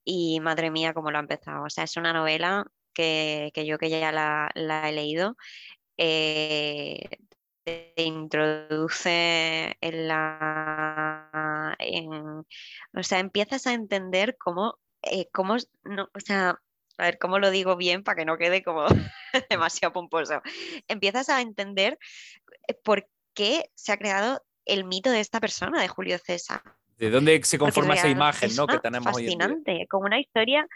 Y 0.05 0.41
madre 0.41 0.71
mía, 0.71 0.95
cómo 0.95 1.11
lo 1.11 1.19
ha 1.19 1.21
empezado. 1.21 1.65
O 1.65 1.71
sea, 1.71 1.85
es 1.85 1.97
una 1.97 2.13
novela 2.13 2.65
que, 2.95 3.53
yo 3.67 3.79
que 3.79 3.91
ya 3.91 4.13
la, 4.13 4.51
he 4.89 4.93
leído, 4.93 5.37
eh, 5.99 7.09
te 7.65 8.03
introduce 8.03 9.77
en 9.81 10.09
la... 10.09 11.77
o 12.97 13.03
sea, 13.03 13.19
empiezas 13.21 13.67
a 13.67 13.75
entender 13.75 14.37
cómo 14.39 14.79
eh, 15.03 15.29
¿cómo, 15.33 15.57
no, 15.85 16.09
o 16.15 16.21
sea, 16.21 16.61
a 16.99 17.05
ver, 17.05 17.19
¿cómo 17.19 17.39
lo 17.39 17.51
digo 17.51 17.77
bien 17.77 18.03
para 18.03 18.17
que 18.17 18.25
no 18.25 18.37
quede 18.37 18.63
como 18.63 18.87
demasiado 19.51 19.93
pomposo? 19.93 20.43
Empiezas 20.89 21.29
a 21.29 21.41
entender 21.41 21.99
eh, 22.67 22.75
por 22.75 23.09
qué 23.35 23.71
se 23.75 23.93
ha 23.93 23.99
creado 23.99 24.43
el 24.65 24.85
mito 24.85 25.11
de 25.11 25.21
esta 25.21 25.41
persona, 25.41 25.81
de 25.81 25.89
Julio 25.89 26.19
César. 26.19 26.63
¿De 26.97 27.11
dónde 27.11 27.41
se 27.45 27.59
conforma 27.59 27.95
esa 27.95 28.09
imagen 28.09 28.55
¿no? 28.57 28.67
que 28.67 28.79
tenemos 28.81 29.13
fascinante, 29.13 29.73
hoy 29.73 29.87
como 29.87 30.07
una 30.07 30.19
historia 30.19 30.67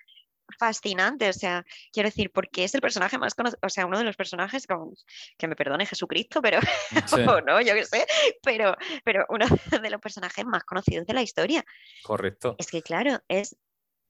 fascinante, 0.59 1.28
o 1.28 1.32
sea, 1.32 1.65
quiero 1.93 2.09
decir, 2.09 2.31
porque 2.31 2.65
es 2.65 2.74
el 2.74 2.81
personaje 2.81 3.19
más 3.19 3.35
conocido, 3.35 3.59
o 3.62 3.69
sea, 3.69 3.86
uno 3.86 3.99
de 3.99 4.05
los 4.05 4.16
personajes, 4.16 4.66
con, 4.66 4.94
que 5.36 5.49
me 5.49 5.57
perdone 5.57 5.86
Jesucristo, 5.86 6.40
pero, 6.43 6.61
no, 7.47 7.61
yo 7.61 7.74
qué 7.74 7.85
sé, 7.85 8.07
pero, 8.43 8.77
pero 9.05 9.27
uno 9.28 9.47
de 9.70 9.90
los 9.90 10.01
personajes 10.01 10.44
más 10.44 10.65
conocidos 10.65 11.07
de 11.07 11.15
la 11.15 11.23
historia. 11.23 11.65
Correcto. 12.03 12.57
Es 12.59 12.70
que, 12.70 12.82
claro, 12.82 13.20
es 13.28 13.57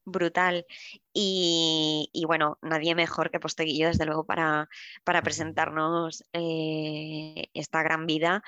brutal. 0.05 0.67
Y, 1.13 2.11
bueno, 2.27 2.59
nadie 2.63 2.95
mejor 2.95 3.31
que 3.31 3.41
Posteguillo, 3.41 3.89
desde 3.89 4.07
luego, 4.07 4.25
para, 4.25 4.69
para 5.05 5.23
presentarnos 5.23 6.25
eh, 6.33 7.49
esta 7.55 7.83
gran 7.83 8.07
vida 8.07 8.43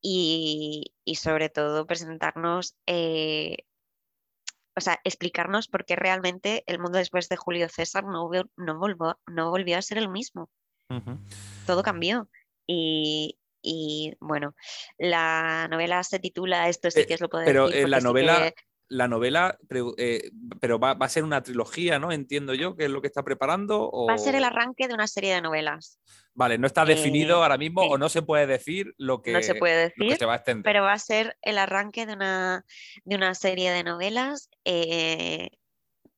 y, 0.00 0.92
sobre 1.16 1.48
todo 1.48 1.86
presentarnos, 1.86 2.76
eh, 2.86 3.56
o 4.76 4.80
sea, 4.80 5.00
explicarnos 5.04 5.68
por 5.68 5.84
qué 5.84 5.96
realmente 5.96 6.64
el 6.66 6.78
mundo 6.78 6.98
después 6.98 7.28
de 7.28 7.36
Julio 7.36 7.68
César 7.68 8.04
no, 8.04 8.28
no, 8.56 8.78
volvió, 8.78 9.18
no 9.26 9.50
volvió 9.50 9.78
a 9.78 9.82
ser 9.82 9.98
el 9.98 10.08
mismo. 10.08 10.50
Todo 11.66 11.82
cambió. 11.82 12.28
Y, 12.66 13.38
bueno, 14.20 14.54
la 14.98 15.68
novela 15.70 16.02
se 16.02 16.18
titula, 16.18 16.68
esto 16.68 16.90
sí 16.90 17.06
que 17.06 17.14
es 17.14 17.20
lo 17.20 17.30
puedo 17.30 17.44
pero 17.44 17.66
decir. 17.66 17.78
Pero 17.78 17.88
la 17.88 18.00
novela, 18.00 18.52
la 18.88 19.08
novela, 19.08 19.58
eh, 19.96 20.30
pero 20.60 20.78
va, 20.78 20.92
a 20.92 21.08
ser 21.08 21.24
una 21.24 21.42
trilogía, 21.42 21.98
¿no? 21.98 22.12
Entiendo 22.12 22.54
yo, 22.54 22.76
que 22.76 22.84
es 22.84 22.90
lo 22.90 23.00
que 23.00 23.06
está 23.06 23.22
preparando. 23.22 23.90
Va 24.08 24.14
a 24.14 24.18
ser 24.18 24.34
el 24.34 24.44
arranque 24.44 24.88
de 24.88 24.94
una 24.94 25.06
serie 25.06 25.34
de 25.34 25.42
novelas. 25.42 25.98
Vale, 26.34 26.58
no 26.58 26.66
está 26.66 26.84
definido 26.84 27.38
eh, 27.38 27.42
ahora 27.42 27.58
mismo 27.58 27.82
o 27.82 27.96
no 27.96 28.08
se 28.08 28.22
puede 28.22 28.46
decir 28.46 28.92
lo 28.98 29.22
que, 29.22 29.32
no 29.32 29.42
se, 29.42 29.54
puede 29.54 29.90
decir, 29.90 30.16
se 30.16 30.26
va 30.26 30.34
a 30.34 30.36
extender. 30.36 30.64
Pero 30.64 30.82
va 30.82 30.92
a 30.92 30.98
ser 30.98 31.36
el 31.42 31.58
arranque 31.58 32.06
de 32.06 32.14
una, 32.14 32.64
de 33.04 33.16
una 33.16 33.34
serie 33.34 33.70
de 33.70 33.84
novelas 33.84 34.50
eh, 34.64 35.50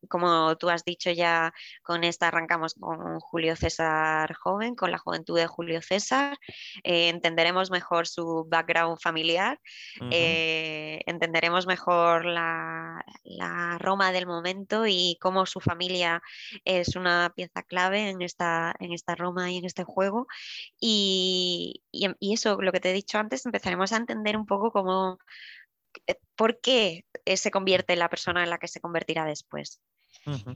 como 0.08 0.56
tú 0.56 0.68
has 0.70 0.84
dicho 0.84 1.10
ya, 1.10 1.52
con 1.82 2.04
esta 2.04 2.28
arrancamos 2.28 2.74
con 2.74 3.20
Julio 3.20 3.56
César 3.56 4.32
joven, 4.34 4.74
con 4.74 4.90
la 4.90 4.98
juventud 4.98 5.36
de 5.36 5.46
Julio 5.46 5.82
César, 5.82 6.36
eh, 6.84 7.08
entenderemos 7.08 7.70
mejor 7.70 8.06
su 8.06 8.46
background 8.48 8.98
familiar, 9.00 9.60
eh, 10.10 11.00
entenderemos 11.06 11.66
mejor 11.66 12.24
la, 12.24 13.02
Roma 13.78 14.12
del 14.12 14.26
momento 14.26 14.86
y 14.86 15.18
cómo 15.20 15.46
su 15.46 15.60
familia 15.60 16.22
es 16.64 16.96
una 16.96 17.32
pieza 17.34 17.62
clave 17.62 18.08
en 18.08 18.22
esta, 18.22 18.74
en 18.80 18.92
esta 18.92 19.14
Roma 19.14 19.50
y 19.50 19.58
en 19.58 19.64
este 19.64 19.84
juego. 19.84 20.26
Y, 20.80 21.82
y 21.92 22.32
eso, 22.32 22.60
lo 22.60 22.72
que 22.72 22.80
te 22.80 22.90
he 22.90 22.94
dicho 22.94 23.18
antes, 23.18 23.44
empezaremos 23.46 23.92
a 23.92 23.96
entender 23.96 24.36
un 24.36 24.46
poco 24.46 24.72
cómo 24.72 25.18
por 26.36 26.60
qué 26.60 27.04
se 27.34 27.50
convierte 27.50 27.92
en 27.92 28.00
la 28.00 28.08
persona 28.08 28.42
en 28.42 28.50
la 28.50 28.58
que 28.58 28.68
se 28.68 28.80
convertirá 28.80 29.24
después 29.24 29.80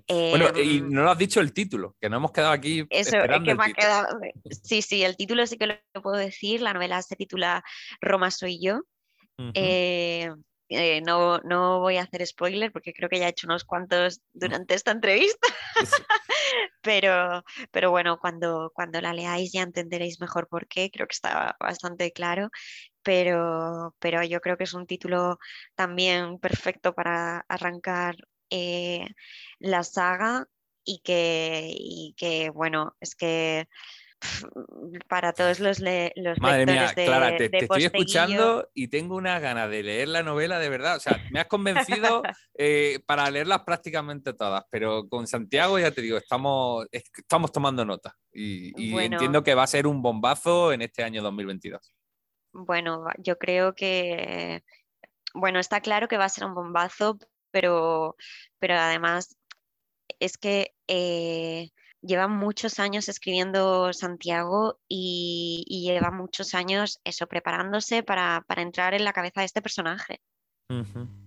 bueno, 0.09 0.59
y 0.59 0.79
em, 0.79 0.91
no 0.91 1.03
lo 1.03 1.11
has 1.11 1.19
dicho 1.19 1.41
el 1.41 1.53
título, 1.53 1.97
que 2.01 2.09
no 2.09 2.17
hemos 2.17 2.33
quedado 2.33 2.53
aquí. 2.53 2.85
Eso 2.91 3.17
esperando 3.17 3.47
que 3.47 3.55
me 3.55 3.65
ha 3.65 3.73
quedado. 3.73 4.21
Sí, 4.65 4.83
sí, 4.83 5.05
el 5.05 5.17
título 5.17 5.47
sí 5.47 5.57
que 5.57 5.67
lo 5.67 6.03
puedo 6.03 6.17
decir. 6.17 6.61
La 6.61 6.73
novela 6.73 7.01
se 7.03 7.17
titula 7.17 7.62
Roma 8.01 8.31
soy 8.31 8.61
yo. 8.61 8.81
Eh, 9.55 10.29
eh, 10.69 11.01
no, 11.01 11.39
no 11.39 11.81
voy 11.81 11.97
a 11.97 12.03
hacer 12.03 12.27
spoiler 12.27 12.71
porque 12.73 12.93
creo 12.93 13.09
que 13.09 13.19
ya 13.19 13.27
he 13.27 13.31
hecho 13.31 13.47
unos 13.47 13.65
cuantos 13.65 14.21
durante 14.33 14.75
esta 14.75 14.91
entrevista. 14.91 15.47
pero, 16.83 17.45
pero 17.71 17.91
bueno, 17.91 18.19
cuando, 18.19 18.71
cuando 18.75 19.01
la 19.01 19.15
leáis 19.15 19.53
ya 19.53 19.62
entenderéis 19.62 20.21
mejor 20.21 20.49
por 20.49 20.67
qué, 20.67 20.91
creo 20.91 21.07
que 21.07 21.15
está 21.15 21.57
bastante 21.61 22.12
claro. 22.12 22.51
Pero, 23.02 23.94
pero 23.98 24.22
yo 24.22 24.40
creo 24.40 24.56
que 24.56 24.64
es 24.64 24.74
un 24.74 24.86
título 24.86 25.39
también 25.74 26.39
perfecto 26.39 26.94
para 26.94 27.44
arrancar 27.48 28.16
eh, 28.51 29.06
la 29.59 29.85
saga 29.85 30.47
y 30.85 31.01
que, 31.01 31.72
y 31.74 32.14
que, 32.16 32.51
bueno, 32.51 32.97
es 33.01 33.14
que 33.14 33.68
para 35.09 35.32
todos 35.32 35.60
los, 35.60 35.81
le 35.81 36.12
los 36.16 36.39
Madre 36.40 36.66
mía, 36.66 36.93
de, 36.94 37.05
Clara, 37.05 37.36
te, 37.36 37.44
de 37.44 37.48
te 37.51 37.59
estoy 37.60 37.85
escuchando 37.85 38.68
y 38.74 38.89
tengo 38.89 39.16
una 39.16 39.39
gana 39.39 39.66
de 39.66 39.82
leer 39.82 40.09
la 40.09 40.22
novela 40.22 40.59
de 40.59 40.68
verdad. 40.68 40.97
O 40.97 41.01
sea, 41.01 41.18
me 41.31 41.40
has 41.40 41.47
convencido 41.47 42.22
eh, 42.59 43.01
para 43.06 43.31
leerlas 43.31 43.62
prácticamente 43.64 44.35
todas, 44.35 44.64
pero 44.70 45.09
con 45.09 45.27
Santiago 45.27 45.78
ya 45.78 45.90
te 45.90 46.02
digo, 46.02 46.18
estamos, 46.18 46.86
estamos 46.90 47.51
tomando 47.51 47.85
nota 47.85 48.14
y, 48.32 48.72
y 48.77 48.90
Bueno. 48.93 49.16
entiendo 49.16 49.43
que 49.43 49.55
va 49.55 49.62
a 49.62 49.68
ser 49.68 49.86
un 49.86 50.02
bombazo 50.02 50.72
en 50.72 50.82
este 50.82 51.02
año 51.02 51.22
2022. 51.22 51.94
Bueno, 52.52 53.06
yo 53.18 53.39
creo 53.39 53.74
que, 53.74 54.62
bueno, 55.35 55.59
está 55.59 55.81
claro 55.81 56.09
que 56.09 56.18
va 56.18 56.24
a 56.24 56.28
ser 56.28 56.44
un 56.44 56.55
bombazo, 56.55 57.18
pero, 57.51 58.16
pero 58.59 58.74
además 58.74 59.36
es 60.18 60.36
que 60.36 60.74
eh, 60.89 61.70
lleva 62.02 62.28
muchos 62.28 62.78
años 62.78 63.09
escribiendo 63.09 63.93
Santiago 63.93 64.78
y, 64.89 65.64
y 65.68 65.82
lleva 65.82 66.10
muchos 66.10 66.55
años 66.55 67.01
eso, 67.05 67.27
preparándose 67.27 68.02
para, 68.02 68.44
para 68.47 68.62
entrar 68.62 68.94
en 68.94 69.05
la 69.05 69.12
cabeza 69.12 69.40
de 69.40 69.47
este 69.47 69.62
personaje. 69.62 70.20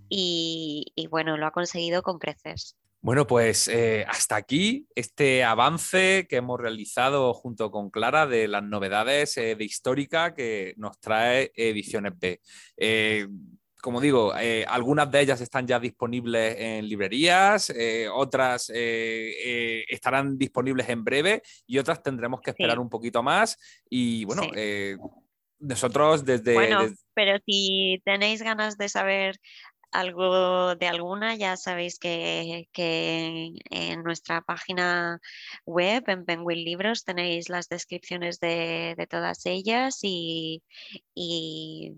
Y, 0.09 0.93
y 0.95 1.07
bueno, 1.07 1.37
lo 1.37 1.47
ha 1.47 1.51
conseguido 1.51 2.01
con 2.01 2.17
creces. 2.17 2.77
Bueno, 3.05 3.27
pues 3.27 3.67
eh, 3.67 4.05
hasta 4.07 4.37
aquí 4.37 4.87
este 4.95 5.43
avance 5.43 6.25
que 6.29 6.37
hemos 6.37 6.57
realizado 6.57 7.33
junto 7.33 7.69
con 7.69 7.89
Clara 7.89 8.25
de 8.27 8.47
las 8.47 8.63
novedades 8.63 9.35
eh, 9.35 9.55
de 9.55 9.65
Histórica 9.65 10.33
que 10.33 10.73
nos 10.77 10.97
trae 11.01 11.51
Ediciones 11.53 12.13
B. 12.17 12.39
Eh, 12.77 13.27
como 13.81 13.99
digo, 13.99 14.31
algunas 14.67 15.11
de 15.11 15.19
ellas 15.19 15.41
están 15.41 15.67
ya 15.67 15.77
disponibles 15.77 16.55
en 16.57 16.87
librerías, 16.87 17.69
otras 18.13 18.71
estarán 18.73 20.37
disponibles 20.37 20.87
en 20.87 21.03
breve 21.03 21.41
y 21.67 21.79
otras 21.79 22.01
tendremos 22.01 22.39
que 22.39 22.51
esperar 22.51 22.77
Sí. 22.77 22.81
un 22.81 22.89
poquito 22.89 23.21
más. 23.21 23.57
Y 23.89 24.23
bueno, 24.23 24.43
Sí. 24.43 24.95
nosotros 25.59 26.23
desde... 26.23 26.53
Bueno, 26.53 26.83
des- 26.87 27.05
pero 27.13 27.37
si 27.45 28.01
tenéis 28.05 28.41
ganas 28.41 28.77
de 28.77 28.87
saber 28.87 29.35
algo 29.93 30.75
de 30.75 30.87
alguna, 30.87 31.35
ya 31.35 31.55
sabéis 31.55 31.99
que, 31.99 32.67
que 32.73 33.53
en, 33.69 34.03
nuestra 34.03 34.41
página 34.41 35.19
web, 35.65 36.03
en 36.07 36.25
Penguin 36.25 36.63
Libros, 36.63 37.03
tenéis 37.03 37.49
las 37.49 37.69
descripciones 37.69 38.39
de, 38.39 38.95
de 38.97 39.07
todas 39.07 39.45
ellas 39.45 39.99
y, 40.01 40.63
y, 41.13 41.93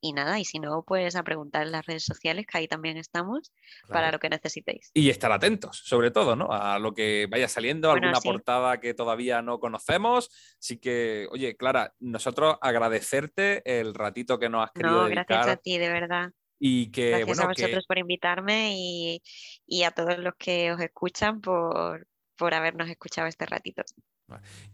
y 0.00 0.12
nada, 0.12 0.38
y 0.38 0.44
si 0.44 0.58
no, 0.58 0.84
pues 0.86 1.16
a 1.16 1.22
preguntar 1.22 1.62
en 1.62 1.72
las 1.72 1.86
redes 1.86 2.04
sociales, 2.04 2.46
que 2.46 2.58
ahí 2.58 2.68
también 2.68 2.96
estamos, 2.96 3.52
para 3.88 4.12
lo 4.12 4.18
que 4.18 4.28
necesitéis. 4.28 4.90
Y 4.94 5.10
estar 5.10 5.32
atentos, 5.32 5.82
sobre 5.84 6.10
todo, 6.10 6.36
¿no? 6.36 6.48
A 6.50 6.78
lo 6.78 6.94
que 6.94 7.26
vaya 7.30 7.48
saliendo, 7.48 7.88
Bueno, 7.88 8.08
alguna 8.08 8.20
sí. 8.20 8.28
portada 8.28 8.78
que 8.78 8.94
todavía 8.94 9.42
no 9.42 9.58
conocemos. 9.58 10.30
Así 10.60 10.78
que, 10.78 11.26
oye, 11.30 11.56
Clara, 11.56 11.94
nosotros 11.98 12.56
agradecerte 12.60 13.80
el 13.80 13.94
ratito 13.94 14.38
que 14.38 14.48
nos 14.48 14.64
has 14.64 14.72
querido 14.72 15.04
No, 15.04 15.08
gracias 15.08 15.46
a 15.48 15.56
ti, 15.56 15.78
de 15.78 15.88
verdad. 15.88 16.30
Y 16.58 16.90
que, 16.90 17.10
Gracias 17.10 17.26
bueno, 17.26 17.42
a 17.42 17.54
que, 17.54 17.62
vosotros 17.62 17.86
por 17.86 17.98
invitarme 17.98 18.74
y, 18.76 19.22
y 19.66 19.82
a 19.82 19.90
todos 19.90 20.18
los 20.18 20.34
que 20.38 20.72
os 20.72 20.80
escuchan 20.80 21.40
por, 21.40 22.06
por 22.36 22.54
habernos 22.54 22.88
escuchado 22.88 23.26
este 23.28 23.46
ratito. 23.46 23.82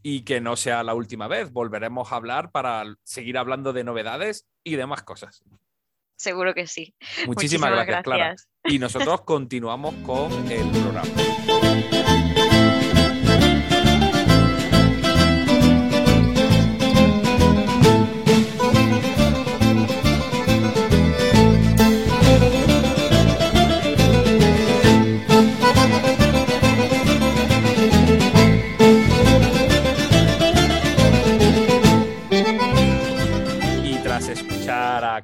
y 0.03 0.23
que 0.23 0.41
no 0.41 0.57
sea 0.57 0.83
la 0.83 0.95
última 0.95 1.29
vez. 1.29 1.53
Volveremos 1.53 2.13
a 2.13 2.17
hablar 2.17 2.51
para 2.51 2.85
seguir 3.03 3.39
hablando 3.39 3.73
de 3.73 3.85
novedades 3.85 4.47
y 4.65 4.77
demás 4.77 5.03
cosas. 5.03 5.43
Seguro 6.17 6.55
que 6.55 6.67
sí. 6.67 6.95
Muchísimas, 7.27 7.71
gracias, 7.71 8.03
Clara. 8.03 8.37
Y 8.65 8.79
nosotros 8.79 9.23
continuamos 9.23 9.95
con 10.07 10.33
el 10.51 10.71
programa. 10.71 11.42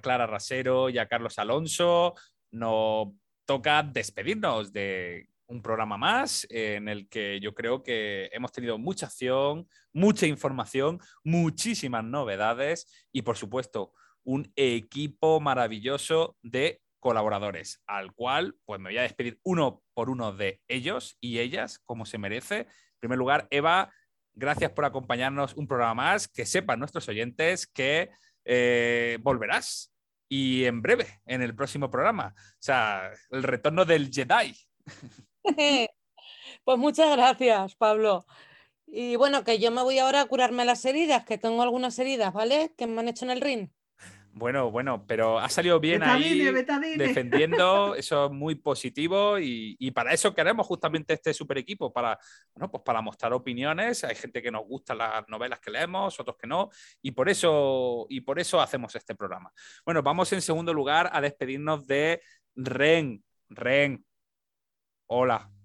Clara 0.00 0.26
Rasero 0.26 0.88
y 0.88 0.98
a 0.98 1.08
Carlos 1.08 1.38
Alonso, 1.38 2.14
nos 2.50 3.08
toca 3.44 3.82
despedirnos 3.82 4.72
de 4.72 5.28
un 5.46 5.62
programa 5.62 5.96
más 5.96 6.46
en 6.50 6.88
el 6.88 7.08
que 7.08 7.40
yo 7.40 7.54
creo 7.54 7.82
que 7.82 8.28
hemos 8.32 8.52
tenido 8.52 8.78
mucha 8.78 9.06
acción, 9.06 9.68
mucha 9.92 10.26
información, 10.26 11.00
muchísimas 11.24 12.04
novedades 12.04 13.08
y 13.12 13.22
por 13.22 13.36
supuesto 13.36 13.92
un 14.24 14.52
equipo 14.56 15.40
maravilloso 15.40 16.36
de 16.42 16.82
colaboradores, 17.00 17.82
al 17.86 18.12
cual 18.12 18.56
pues 18.66 18.80
me 18.80 18.90
voy 18.90 18.98
a 18.98 19.02
despedir 19.02 19.40
uno 19.42 19.82
por 19.94 20.10
uno 20.10 20.32
de 20.32 20.60
ellos 20.68 21.16
y 21.20 21.38
ellas, 21.38 21.78
como 21.78 22.04
se 22.04 22.18
merece. 22.18 22.58
En 22.58 23.00
primer 23.00 23.18
lugar, 23.18 23.46
Eva, 23.50 23.90
gracias 24.34 24.70
por 24.72 24.84
acompañarnos 24.84 25.54
un 25.54 25.66
programa 25.66 25.94
más. 25.94 26.28
Que 26.28 26.44
sepan 26.44 26.78
nuestros 26.78 27.08
oyentes 27.08 27.66
que 27.66 28.10
eh, 28.50 29.18
volverás 29.20 29.92
y 30.28 30.64
en 30.64 30.80
breve, 30.80 31.20
en 31.26 31.42
el 31.42 31.54
próximo 31.54 31.90
programa. 31.90 32.34
O 32.36 32.56
sea, 32.58 33.12
el 33.30 33.42
retorno 33.42 33.84
del 33.84 34.10
Jedi. 34.10 34.54
Pues 36.64 36.78
muchas 36.78 37.10
gracias, 37.16 37.74
Pablo. 37.76 38.26
Y 38.86 39.16
bueno, 39.16 39.44
que 39.44 39.58
yo 39.58 39.70
me 39.70 39.82
voy 39.82 39.98
ahora 39.98 40.22
a 40.22 40.26
curarme 40.26 40.64
las 40.64 40.84
heridas, 40.84 41.24
que 41.24 41.38
tengo 41.38 41.62
algunas 41.62 41.98
heridas, 41.98 42.32
¿vale? 42.32 42.74
Que 42.76 42.86
me 42.86 43.00
han 43.00 43.08
hecho 43.08 43.24
en 43.24 43.30
el 43.30 43.40
ring. 43.40 43.70
Bueno, 44.38 44.70
bueno, 44.70 45.04
pero 45.06 45.38
ha 45.38 45.48
salido 45.48 45.80
bien 45.80 46.00
Betadine, 46.00 46.48
ahí 46.48 46.52
betadine. 46.52 46.96
defendiendo, 46.96 47.94
eso 47.96 48.26
es 48.26 48.32
muy 48.32 48.54
positivo 48.54 49.38
y, 49.38 49.76
y 49.78 49.90
para 49.90 50.12
eso 50.12 50.34
queremos 50.34 50.66
justamente 50.66 51.14
este 51.14 51.34
super 51.34 51.58
equipo, 51.58 51.92
para, 51.92 52.18
bueno, 52.54 52.70
pues 52.70 52.82
para 52.84 53.02
mostrar 53.02 53.32
opiniones. 53.32 54.04
Hay 54.04 54.14
gente 54.14 54.40
que 54.40 54.50
nos 54.50 54.64
gusta 54.64 54.94
las 54.94 55.28
novelas 55.28 55.60
que 55.60 55.70
leemos, 55.70 56.18
otros 56.20 56.36
que 56.36 56.46
no, 56.46 56.70
y 57.02 57.10
por 57.10 57.28
eso, 57.28 58.06
y 58.08 58.20
por 58.20 58.38
eso 58.38 58.60
hacemos 58.60 58.94
este 58.94 59.14
programa. 59.14 59.52
Bueno, 59.84 60.02
vamos 60.02 60.32
en 60.32 60.40
segundo 60.40 60.72
lugar 60.72 61.10
a 61.12 61.20
despedirnos 61.20 61.86
de 61.86 62.22
Ren. 62.54 63.22
Ren, 63.50 64.04
hola. 65.06 65.57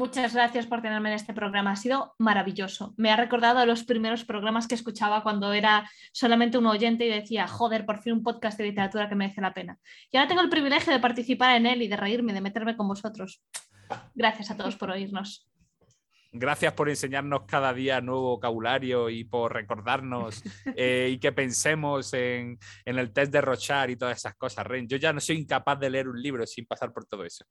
Muchas 0.00 0.32
gracias 0.32 0.64
por 0.68 0.80
tenerme 0.80 1.08
en 1.08 1.16
este 1.16 1.34
programa. 1.34 1.72
Ha 1.72 1.76
sido 1.76 2.14
maravilloso. 2.18 2.94
Me 2.96 3.10
ha 3.10 3.16
recordado 3.16 3.58
a 3.58 3.66
los 3.66 3.82
primeros 3.82 4.24
programas 4.24 4.68
que 4.68 4.76
escuchaba 4.76 5.24
cuando 5.24 5.52
era 5.52 5.90
solamente 6.12 6.56
un 6.56 6.66
oyente 6.66 7.04
y 7.04 7.10
decía, 7.10 7.48
joder, 7.48 7.84
por 7.84 8.00
fin 8.00 8.12
un 8.12 8.22
podcast 8.22 8.56
de 8.58 8.66
literatura 8.66 9.08
que 9.08 9.16
merece 9.16 9.40
la 9.40 9.52
pena. 9.52 9.76
Y 10.12 10.16
ahora 10.16 10.28
tengo 10.28 10.42
el 10.42 10.50
privilegio 10.50 10.92
de 10.92 11.00
participar 11.00 11.56
en 11.56 11.66
él 11.66 11.82
y 11.82 11.88
de 11.88 11.96
reírme, 11.96 12.32
de 12.32 12.40
meterme 12.40 12.76
con 12.76 12.86
vosotros. 12.86 13.42
Gracias 14.14 14.52
a 14.52 14.56
todos 14.56 14.76
por 14.76 14.92
oírnos. 14.92 15.50
Gracias 16.30 16.74
por 16.74 16.88
enseñarnos 16.88 17.46
cada 17.48 17.74
día 17.74 18.00
nuevo 18.00 18.36
vocabulario 18.36 19.10
y 19.10 19.24
por 19.24 19.52
recordarnos 19.52 20.44
eh, 20.76 21.08
y 21.10 21.18
que 21.18 21.32
pensemos 21.32 22.14
en, 22.14 22.56
en 22.84 22.98
el 23.00 23.12
test 23.12 23.32
de 23.32 23.40
Rochard 23.40 23.90
y 23.90 23.96
todas 23.96 24.18
esas 24.18 24.36
cosas, 24.36 24.64
Ren. 24.64 24.86
Yo 24.86 24.96
ya 24.96 25.12
no 25.12 25.18
soy 25.18 25.38
incapaz 25.38 25.80
de 25.80 25.90
leer 25.90 26.06
un 26.06 26.22
libro 26.22 26.46
sin 26.46 26.66
pasar 26.66 26.92
por 26.92 27.04
todo 27.04 27.24
eso. 27.24 27.44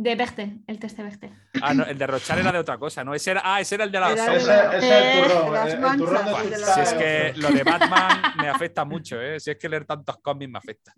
De 0.00 0.14
Bechte, 0.14 0.58
el 0.68 0.78
test 0.78 0.96
de 0.96 1.02
Bechte. 1.02 1.32
Ah, 1.60 1.74
no, 1.74 1.84
el 1.84 1.98
de 1.98 2.06
Rochard 2.06 2.38
era 2.38 2.52
de 2.52 2.58
otra 2.60 2.78
cosa, 2.78 3.02
¿no? 3.02 3.14
Ese 3.14 3.32
era, 3.32 3.42
ah, 3.44 3.60
ese 3.60 3.74
era 3.74 3.82
el 3.82 3.90
de 3.90 3.98
la 3.98 4.16
sombra. 4.16 4.36
Ese, 4.36 4.52
ese 4.52 4.76
es 4.78 4.84
el 4.84 4.92
Eh, 4.92 5.22
turrón. 5.34 5.52
las 5.52 5.66
el- 5.66 5.72
el 5.74 5.80
manchas, 5.80 5.98
turrón 5.98 6.24
de 6.24 6.30
el 6.30 6.50
de 6.50 6.56
sus 6.56 6.66
la- 6.68 6.74
Si 6.74 6.80
es 6.80 6.94
que 6.94 7.32
lo 7.36 7.48
de 7.50 7.62
Batman 7.64 8.22
me 8.40 8.48
afecta 8.48 8.84
mucho, 8.84 9.20
¿eh? 9.20 9.40
Si 9.40 9.50
es 9.50 9.56
que 9.58 9.68
leer 9.68 9.84
tantos 9.86 10.18
cómics 10.18 10.52
me 10.52 10.58
afecta. 10.58 10.94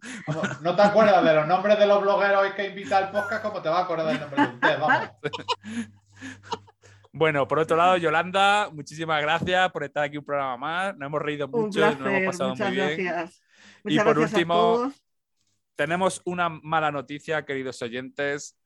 No 0.61 0.77
te 0.77 0.83
acuerdas 0.83 1.25
de 1.25 1.33
los 1.35 1.47
nombres 1.47 1.79
de 1.79 1.87
los 1.87 2.03
blogueros 2.03 2.53
que 2.53 2.67
invita 2.69 2.99
al 2.99 3.11
podcast, 3.11 3.43
¿cómo 3.43 3.63
te 3.63 3.71
vas 3.71 3.79
a 3.79 3.85
acordar 3.85 4.07
del 4.07 4.21
nombre 4.21 4.43
de 4.43 4.49
un 4.49 4.61
test? 4.61 4.79
Vamos. 4.81 5.11
Bueno, 7.13 7.49
por 7.49 7.59
otro 7.59 7.77
lado, 7.77 7.97
Yolanda, 7.97 8.71
muchísimas 8.73 9.21
gracias 9.21 9.73
por 9.73 9.83
estar 9.83 10.05
aquí 10.05 10.17
un 10.17 10.25
programa 10.25 10.57
más. 10.57 10.97
Nos 10.97 11.07
hemos 11.07 11.21
reído 11.21 11.49
mucho, 11.49 11.81
nos 11.81 11.89
hemos 11.95 11.99
placer, 12.03 12.25
pasado 12.27 12.55
muy 12.55 12.71
bien. 12.71 13.05
gracias. 13.05 13.43
Y 13.85 13.89
Muchas 13.89 14.05
por 14.05 14.15
gracias 14.19 14.33
último, 14.35 14.55
a 14.55 14.57
todos. 14.57 15.03
tenemos 15.75 16.23
una 16.25 16.49
mala 16.49 16.93
noticia, 16.93 17.45
queridos 17.45 17.83
oyentes. 17.83 18.57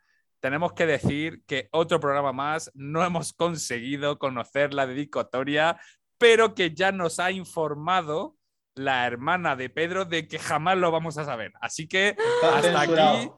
Tenemos 0.45 0.75
que 0.75 0.85
decir 0.85 1.43
que 1.47 1.71
otro 1.73 1.99
programa 2.01 2.35
más 2.35 2.71
no 2.75 3.03
hemos 3.03 3.33
conseguido 3.33 4.19
conocer 4.19 4.75
la 4.75 4.87
dedicatoria, 4.87 5.81
pero 6.19 6.55
que 6.55 6.75
ya 6.75 6.93
nos 6.93 7.19
ha 7.19 7.31
informado 7.31 8.37
la 8.75 9.07
hermana 9.07 9.57
de 9.57 9.71
Pedro 9.71 10.05
de 10.05 10.29
que 10.29 10.39
jamás 10.39 10.77
lo 10.77 10.91
vamos 10.91 11.16
a 11.16 11.25
saber. 11.25 11.55
Así 11.62 11.89
que 11.89 12.15
hasta 12.43 12.79
aquí. 12.83 13.31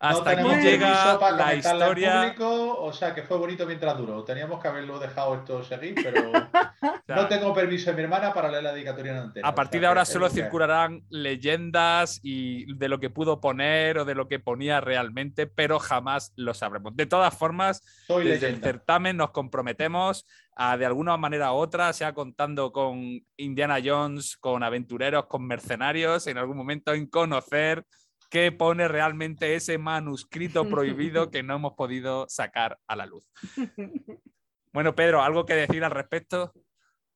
Hasta 0.00 0.36
no 0.36 0.50
aquí 0.50 0.60
llega 0.62 1.18
para 1.18 1.36
la 1.36 1.54
historia. 1.54 2.22
público, 2.22 2.82
o 2.82 2.92
sea 2.92 3.14
que 3.14 3.22
fue 3.22 3.36
bonito 3.36 3.66
mientras 3.66 3.96
duró. 3.98 4.22
Teníamos 4.24 4.60
que 4.62 4.68
haberlo 4.68 4.98
dejado 4.98 5.34
esto 5.36 5.62
seguir, 5.64 5.94
pero 5.94 6.30
O 7.08 7.14
no 7.14 7.26
tengo 7.28 7.52
permiso 7.52 7.90
de 7.90 7.96
mi 7.96 8.02
hermana 8.02 8.32
para 8.32 8.48
leer 8.48 8.62
la 8.62 8.72
dedicatoria 8.72 9.12
en 9.12 9.18
antena. 9.18 9.48
A 9.48 9.50
o 9.50 9.54
partir 9.54 9.80
sea 9.80 9.80
de 9.80 9.86
ahora 9.88 10.04
solo 10.04 10.28
que 10.28 10.34
circularán 10.34 11.02
leyendas 11.08 12.20
y 12.22 12.72
de 12.74 12.88
lo 12.88 13.00
que 13.00 13.10
pudo 13.10 13.40
poner 13.40 13.98
o 13.98 14.04
de 14.04 14.14
lo 14.14 14.28
que 14.28 14.38
ponía 14.38 14.80
realmente, 14.80 15.46
pero 15.46 15.78
jamás 15.78 16.32
lo 16.36 16.54
sabremos. 16.54 16.94
De 16.94 17.06
todas 17.06 17.34
formas, 17.36 17.82
Soy 18.06 18.24
desde 18.24 18.46
el 18.46 18.52
leyenda. 18.52 18.66
certamen 18.68 19.16
nos 19.16 19.30
comprometemos 19.30 20.26
a 20.54 20.76
de 20.76 20.86
alguna 20.86 21.16
manera 21.16 21.52
u 21.52 21.56
otra, 21.56 21.92
sea 21.92 22.12
contando 22.12 22.72
con 22.72 23.20
Indiana 23.36 23.78
Jones, 23.82 24.36
con 24.36 24.62
aventureros, 24.62 25.26
con 25.26 25.46
mercenarios, 25.46 26.26
en 26.26 26.36
algún 26.36 26.56
momento 26.56 26.92
en 26.92 27.06
conocer 27.06 27.84
qué 28.28 28.52
pone 28.52 28.88
realmente 28.88 29.54
ese 29.54 29.78
manuscrito 29.78 30.68
prohibido 30.70 31.30
que 31.30 31.42
no 31.42 31.56
hemos 31.56 31.74
podido 31.74 32.26
sacar 32.28 32.78
a 32.86 32.96
la 32.96 33.06
luz. 33.06 33.24
Bueno, 34.70 34.94
Pedro, 34.94 35.22
¿algo 35.22 35.46
que 35.46 35.54
decir 35.54 35.82
al 35.82 35.90
respecto? 35.90 36.52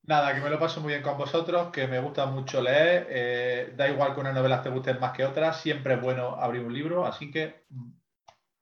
Nada, 0.05 0.35
que 0.35 0.41
me 0.41 0.51
lo 0.51 0.59
paso 0.59 0.81
muy 0.81 0.95
bien 0.95 1.03
con 1.03 1.17
vosotros, 1.17 1.71
que 1.71 1.87
me 1.87 2.01
gusta 2.01 2.27
mucho 2.27 2.61
leer. 2.61 3.07
eh, 3.11 3.73
da 3.77 3.89
igual 3.89 4.15
que 4.15 4.21
unas 4.21 4.35
novelas 4.35 4.63
te 4.63 4.71
gusten 4.71 4.99
más 4.99 5.13
que 5.13 5.25
otras, 5.25 5.61
siempre 5.61 5.95
es 5.95 6.01
bueno 6.01 6.35
abrir 6.41 6.65
un 6.65 6.73
libro, 6.73 7.07
así 7.07 7.31
que 7.31 7.67
mm, 7.69 7.91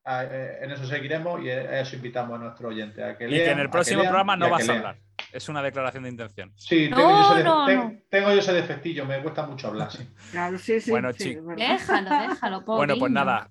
a- 0.04 0.24
eh, 0.24 0.58
en 0.62 0.70
eso 0.72 0.86
seguiremos 0.86 1.42
y 1.42 1.50
a 1.50 1.80
eso 1.80 1.96
invitamos 1.96 2.36
a 2.40 2.42
nuestro 2.44 2.68
oyente. 2.68 3.02
A 3.04 3.16
que 3.18 3.26
Y 3.26 3.30
lean, 3.30 3.44
que 3.44 3.50
en 3.52 3.58
el 3.60 3.70
próximo 3.70 4.00
lean 4.02 4.10
programa 4.12 4.36
y 4.36 4.38
no 4.40 4.50
vas 4.50 4.68
a 4.68 4.72
hablar. 4.72 4.98
Es 5.32 5.48
una 5.48 5.62
declaración 5.62 6.02
de 6.04 6.08
intención. 6.10 6.52
Sí, 6.56 6.88
No, 6.90 6.96
tengo, 6.96 7.10
yo 7.10 7.34
ese, 7.34 7.44
no, 7.44 7.66
de- 7.66 7.76
no. 7.76 7.82
ten- 7.88 8.04
tengo 8.10 8.32
yo 8.32 8.38
ese 8.40 8.52
defectillo, 8.52 9.04
me 9.04 9.22
cuesta 9.22 9.46
mucho 9.46 9.68
hablar, 9.68 9.90
sí. 9.92 10.08
Claro, 10.32 10.58
sí, 10.58 10.80
sí. 10.80 10.90
Bueno, 10.90 11.12
sí, 11.12 11.18
chi- 11.24 11.30
es 11.30 11.44
verdad. 11.46 11.68
Déjalo, 11.68 12.10
déjalo, 12.28 12.60
Bueno, 12.66 12.94
pues 12.98 13.12
nada. 13.12 13.50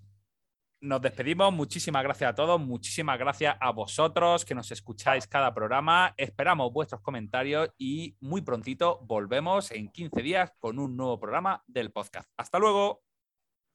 Nos 0.81 1.01
despedimos. 1.01 1.51
Muchísimas 1.53 2.03
gracias 2.03 2.29
a 2.31 2.35
todos. 2.35 2.57
Muchísimas 2.59 3.19
gracias 3.19 3.55
a 3.59 3.71
vosotros 3.71 4.45
que 4.45 4.55
nos 4.55 4.71
escucháis 4.71 5.27
cada 5.27 5.53
programa. 5.53 6.13
Esperamos 6.15 6.71
vuestros 6.71 7.01
comentarios 7.01 7.69
y 7.77 8.15
muy 8.21 8.41
prontito 8.43 8.99
volvemos 9.03 9.71
en 9.71 9.89
15 9.91 10.21
días 10.21 10.53
con 10.57 10.79
un 10.79 10.95
nuevo 10.95 11.19
programa 11.19 11.61
del 11.67 11.91
podcast. 11.91 12.29
Hasta 12.37 12.59
luego. 12.59 13.03